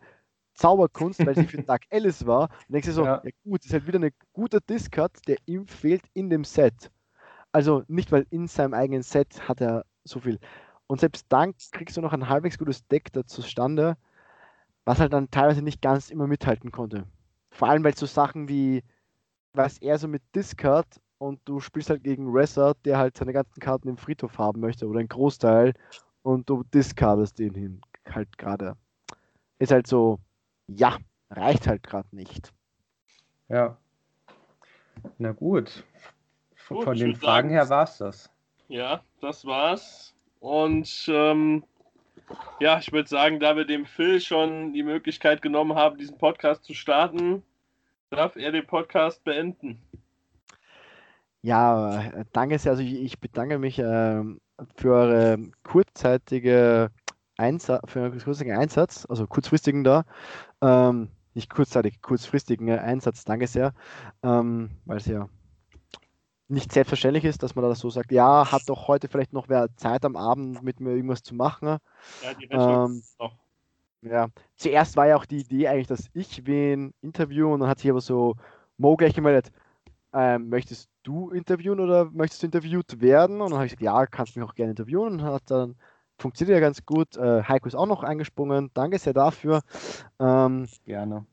Zauberkunst, 0.54 1.24
weil 1.26 1.34
sie 1.34 1.44
für 1.44 1.62
Dark 1.62 1.82
Alice 1.90 2.26
war. 2.26 2.48
Und 2.68 2.72
denkst 2.72 2.88
du 2.88 2.92
so, 2.92 3.04
ja. 3.04 3.20
ja 3.22 3.30
gut, 3.44 3.64
ist 3.64 3.72
halt 3.72 3.86
wieder 3.86 3.98
ein 3.98 4.12
guter 4.32 4.60
Discard, 4.60 5.12
der 5.26 5.36
ihm 5.44 5.66
fehlt 5.66 6.04
in 6.14 6.30
dem 6.30 6.44
Set. 6.44 6.90
Also 7.50 7.84
nicht, 7.86 8.12
weil 8.12 8.26
in 8.30 8.48
seinem 8.48 8.72
eigenen 8.72 9.02
Set 9.02 9.46
hat 9.46 9.60
er 9.60 9.84
so 10.04 10.20
viel. 10.20 10.38
Und 10.86 11.00
selbst 11.00 11.26
dann 11.28 11.54
kriegst 11.72 11.96
du 11.98 12.00
noch 12.00 12.14
ein 12.14 12.28
halbwegs 12.30 12.58
gutes 12.58 12.86
Deck 12.88 13.12
da 13.12 13.26
zustande, 13.26 13.96
was 14.84 14.98
halt 14.98 15.12
dann 15.12 15.30
teilweise 15.30 15.62
nicht 15.62 15.82
ganz 15.82 16.10
immer 16.10 16.26
mithalten 16.26 16.70
konnte. 16.70 17.06
Vor 17.50 17.68
allem, 17.68 17.84
weil 17.84 17.96
so 17.96 18.06
Sachen 18.06 18.48
wie, 18.48 18.82
was 19.52 19.78
er 19.78 19.98
so 19.98 20.08
mit 20.08 20.22
Discard 20.34 21.00
und 21.18 21.40
du 21.44 21.60
spielst 21.60 21.90
halt 21.90 22.02
gegen 22.02 22.30
Resser, 22.30 22.74
der 22.84 22.98
halt 22.98 23.16
seine 23.16 23.32
ganzen 23.32 23.60
Karten 23.60 23.88
im 23.88 23.96
Friedhof 23.96 24.38
haben 24.38 24.60
möchte 24.60 24.86
oder 24.88 24.98
einen 24.98 25.08
Großteil 25.08 25.74
und 26.22 26.48
du 26.48 26.64
discardest 26.64 27.38
den 27.38 27.54
hin 27.54 27.80
halt 28.08 28.36
gerade. 28.38 28.76
Ist 29.58 29.72
halt 29.72 29.86
so, 29.86 30.18
ja, 30.66 30.96
reicht 31.30 31.66
halt 31.68 31.82
gerade 31.82 32.08
nicht. 32.12 32.52
Ja. 33.48 33.76
Na 35.18 35.32
gut. 35.32 35.84
gut 36.68 36.84
Von 36.84 36.96
den 36.96 37.14
Fragen 37.14 37.48
sagen, 37.48 37.50
her 37.50 37.68
war 37.68 37.84
es 37.84 37.98
das. 37.98 38.30
Ja, 38.68 39.02
das 39.20 39.44
war's. 39.44 40.14
Und 40.40 41.04
ähm, 41.08 41.62
ja, 42.60 42.78
ich 42.78 42.92
würde 42.92 43.08
sagen, 43.08 43.40
da 43.40 43.56
wir 43.56 43.64
dem 43.64 43.86
Phil 43.86 44.20
schon 44.20 44.72
die 44.72 44.82
Möglichkeit 44.82 45.42
genommen 45.42 45.74
haben, 45.74 45.98
diesen 45.98 46.18
Podcast 46.18 46.64
zu 46.64 46.74
starten, 46.74 47.42
darf 48.10 48.36
er 48.36 48.52
den 48.52 48.66
Podcast 48.66 49.24
beenden. 49.24 49.82
Ja, 51.42 52.12
danke 52.32 52.58
sehr. 52.58 52.72
Also 52.72 52.82
ich, 52.84 53.18
bedanke 53.18 53.58
mich 53.58 53.78
äh, 53.78 54.22
für 54.76 54.94
eure 54.94 55.38
kurzzeitige 55.64 56.90
Einsatz, 57.36 57.90
für 57.90 58.00
einen 58.00 58.12
kurzfristigen 58.12 58.56
Einsatz, 58.56 59.06
also 59.08 59.26
kurzfristigen 59.26 59.82
da, 59.82 60.04
ähm, 60.60 61.08
nicht 61.34 61.50
kurzzeitig, 61.50 62.00
kurzfristigen 62.00 62.70
Einsatz, 62.70 63.24
danke 63.24 63.46
sehr, 63.46 63.74
ähm, 64.22 64.70
weil 64.84 64.98
es 64.98 65.06
ja 65.06 65.28
nicht 66.52 66.72
selbstverständlich 66.72 67.24
ist, 67.24 67.42
dass 67.42 67.54
man 67.54 67.64
da 67.64 67.74
so 67.74 67.88
sagt, 67.90 68.12
ja, 68.12 68.50
hat 68.52 68.62
doch 68.66 68.86
heute 68.86 69.08
vielleicht 69.08 69.32
noch 69.32 69.48
wer 69.48 69.74
Zeit 69.76 70.04
am 70.04 70.16
Abend 70.16 70.62
mit 70.62 70.80
mir 70.80 70.90
irgendwas 70.90 71.22
zu 71.22 71.34
machen. 71.34 71.78
Ja, 72.22 72.34
die 72.34 72.46
ähm. 72.50 73.02
Ja, 74.02 74.28
zuerst 74.56 74.96
war 74.96 75.06
ja 75.06 75.16
auch 75.16 75.24
die 75.24 75.38
Idee 75.38 75.68
eigentlich, 75.68 75.86
dass 75.86 76.10
ich 76.12 76.44
wen 76.44 76.92
interviewe 77.02 77.46
und 77.46 77.60
dann 77.60 77.68
hat 77.68 77.78
sich 77.78 77.90
aber 77.90 78.00
so 78.00 78.34
Mo 78.76 78.96
gleich 78.96 79.14
gemeldet, 79.14 79.52
ähm, 80.12 80.48
möchtest 80.48 80.90
du 81.04 81.30
interviewen 81.30 81.78
oder 81.80 82.06
möchtest 82.06 82.42
du 82.42 82.46
interviewt 82.46 83.00
werden? 83.00 83.40
Und 83.40 83.50
dann 83.50 83.58
habe 83.58 83.66
ich 83.66 83.72
gesagt, 83.72 83.82
ja, 83.82 84.06
kannst 84.06 84.36
mich 84.36 84.44
auch 84.44 84.54
gerne 84.54 84.72
interviewen 84.72 85.12
und 85.12 85.22
hat 85.22 85.50
dann 85.50 85.76
funktioniert 86.18 86.56
ja 86.56 86.60
ganz 86.60 86.84
gut. 86.84 87.16
Äh, 87.16 87.44
Heiko 87.44 87.68
ist 87.68 87.74
auch 87.74 87.86
noch 87.86 88.02
eingesprungen. 88.02 88.70
Danke 88.74 88.98
sehr 88.98 89.14
dafür. 89.14 89.62
Ähm, 90.18 90.68
gerne. 90.84 91.26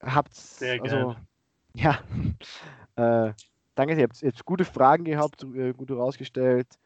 Habt 0.00 0.34
sehr 0.34 0.82
also, 0.82 1.14
ja. 1.74 2.00
äh, 2.96 3.32
danke, 3.74 3.94
ihr 3.94 4.02
habt 4.02 4.20
jetzt 4.20 4.44
gute 4.44 4.64
Fragen 4.64 5.04
gehabt, 5.04 5.44
äh, 5.54 5.72
gut 5.72 5.90
herausgestellt. 5.90 6.78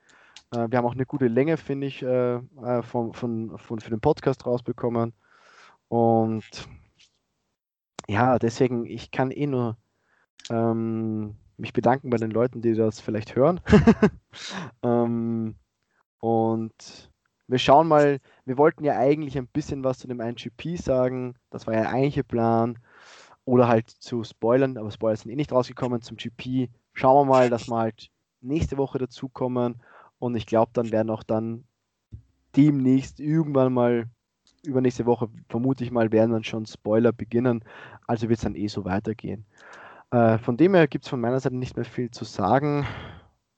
Äh, 0.53 0.69
wir 0.71 0.79
haben 0.79 0.87
auch 0.87 0.95
eine 0.95 1.07
gute 1.07 1.29
Länge, 1.29 1.57
finde 1.57 1.87
ich, 1.87 2.03
äh, 2.03 2.41
von, 2.83 3.13
von, 3.13 3.59
von, 3.59 3.81
für 3.81 3.91
den 3.91 4.01
Podcast 4.01 4.47
rausbekommen. 4.47 5.13
Und 5.89 6.69
ja, 8.09 8.39
deswegen, 8.39 8.87
ich 8.87 9.11
kann 9.11 9.31
eh 9.31 9.47
nur 9.47 9.77
ähm, 10.51 11.37
mich 11.57 11.73
bedanken 11.73 12.11
bei 12.11 12.19
den 12.19 12.31
Leuten, 12.31 12.61
die 12.61 12.75
das 12.75 13.01
vielleicht 13.01 13.35
hören. 13.35 13.61
ähm, 14.83 15.57
und 16.21 17.11
wir 17.49 17.59
schauen 17.59 17.89
mal, 17.89 18.21
wir 18.45 18.59
wollten 18.59 18.85
ja 18.85 18.97
eigentlich 18.99 19.39
ein 19.39 19.47
bisschen 19.47 19.85
was 19.85 19.99
zu 19.99 20.09
dem 20.09 20.21
IGP 20.21 20.77
sagen. 20.77 21.35
Das 21.51 21.67
war 21.67 21.75
ja 21.75 21.83
der 21.83 21.91
eigentliche 21.91 22.25
Plan. 22.25 22.79
Oder 23.47 23.69
halt 23.69 23.89
zu 23.89 24.25
spoilern, 24.25 24.77
aber 24.77 24.91
Spoiler 24.91 25.17
sind 25.17 25.31
eh 25.31 25.37
nicht 25.37 25.53
rausgekommen 25.53 26.03
zum 26.03 26.19
GP. 26.19 26.69
Schauen 26.93 27.27
wir 27.27 27.33
mal, 27.33 27.49
dass 27.49 27.69
wir 27.69 27.77
halt 27.79 28.11
nächste 28.43 28.77
Woche 28.77 28.99
dazukommen 28.99 29.81
und 30.19 30.35
ich 30.35 30.47
glaube, 30.47 30.73
dann 30.75 30.91
werden 30.91 31.11
auch 31.11 31.23
dann 31.23 31.65
demnächst 32.57 33.21
irgendwann 33.21 33.73
mal 33.73 34.11
übernächste 34.65 35.07
Woche, 35.07 35.29
vermute 35.49 35.85
ich 35.85 35.91
mal, 35.91 36.11
werden 36.11 36.33
dann 36.33 36.45
schon 36.45 36.67
Spoiler 36.67 37.13
beginnen. 37.13 37.65
Also 38.07 38.29
wird 38.29 38.39
es 38.39 38.45
dann 38.45 38.57
eh 38.57 38.67
so 38.67 38.85
weitergehen. 38.85 39.47
Äh, 40.11 40.39
von 40.39 40.57
dem 40.57 40.75
her 40.75 40.89
gibt 40.89 41.05
es 41.05 41.09
von 41.09 41.21
meiner 41.21 41.39
Seite 41.41 41.57
nicht 41.57 41.77
mehr 41.77 41.85
viel 41.85 42.11
zu 42.11 42.25
sagen. 42.25 42.87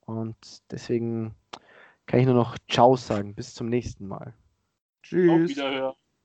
Und 0.05 0.35
deswegen 0.71 1.33
kann 2.05 2.19
ich 2.19 2.25
nur 2.25 2.35
noch 2.35 2.57
Ciao 2.69 2.95
sagen. 2.95 3.33
Bis 3.33 3.53
zum 3.53 3.67
nächsten 3.69 4.07
Mal. 4.07 4.33
Tschüss. 5.01 5.29
Auf 5.29 5.49
Wiederhören. 5.49 5.95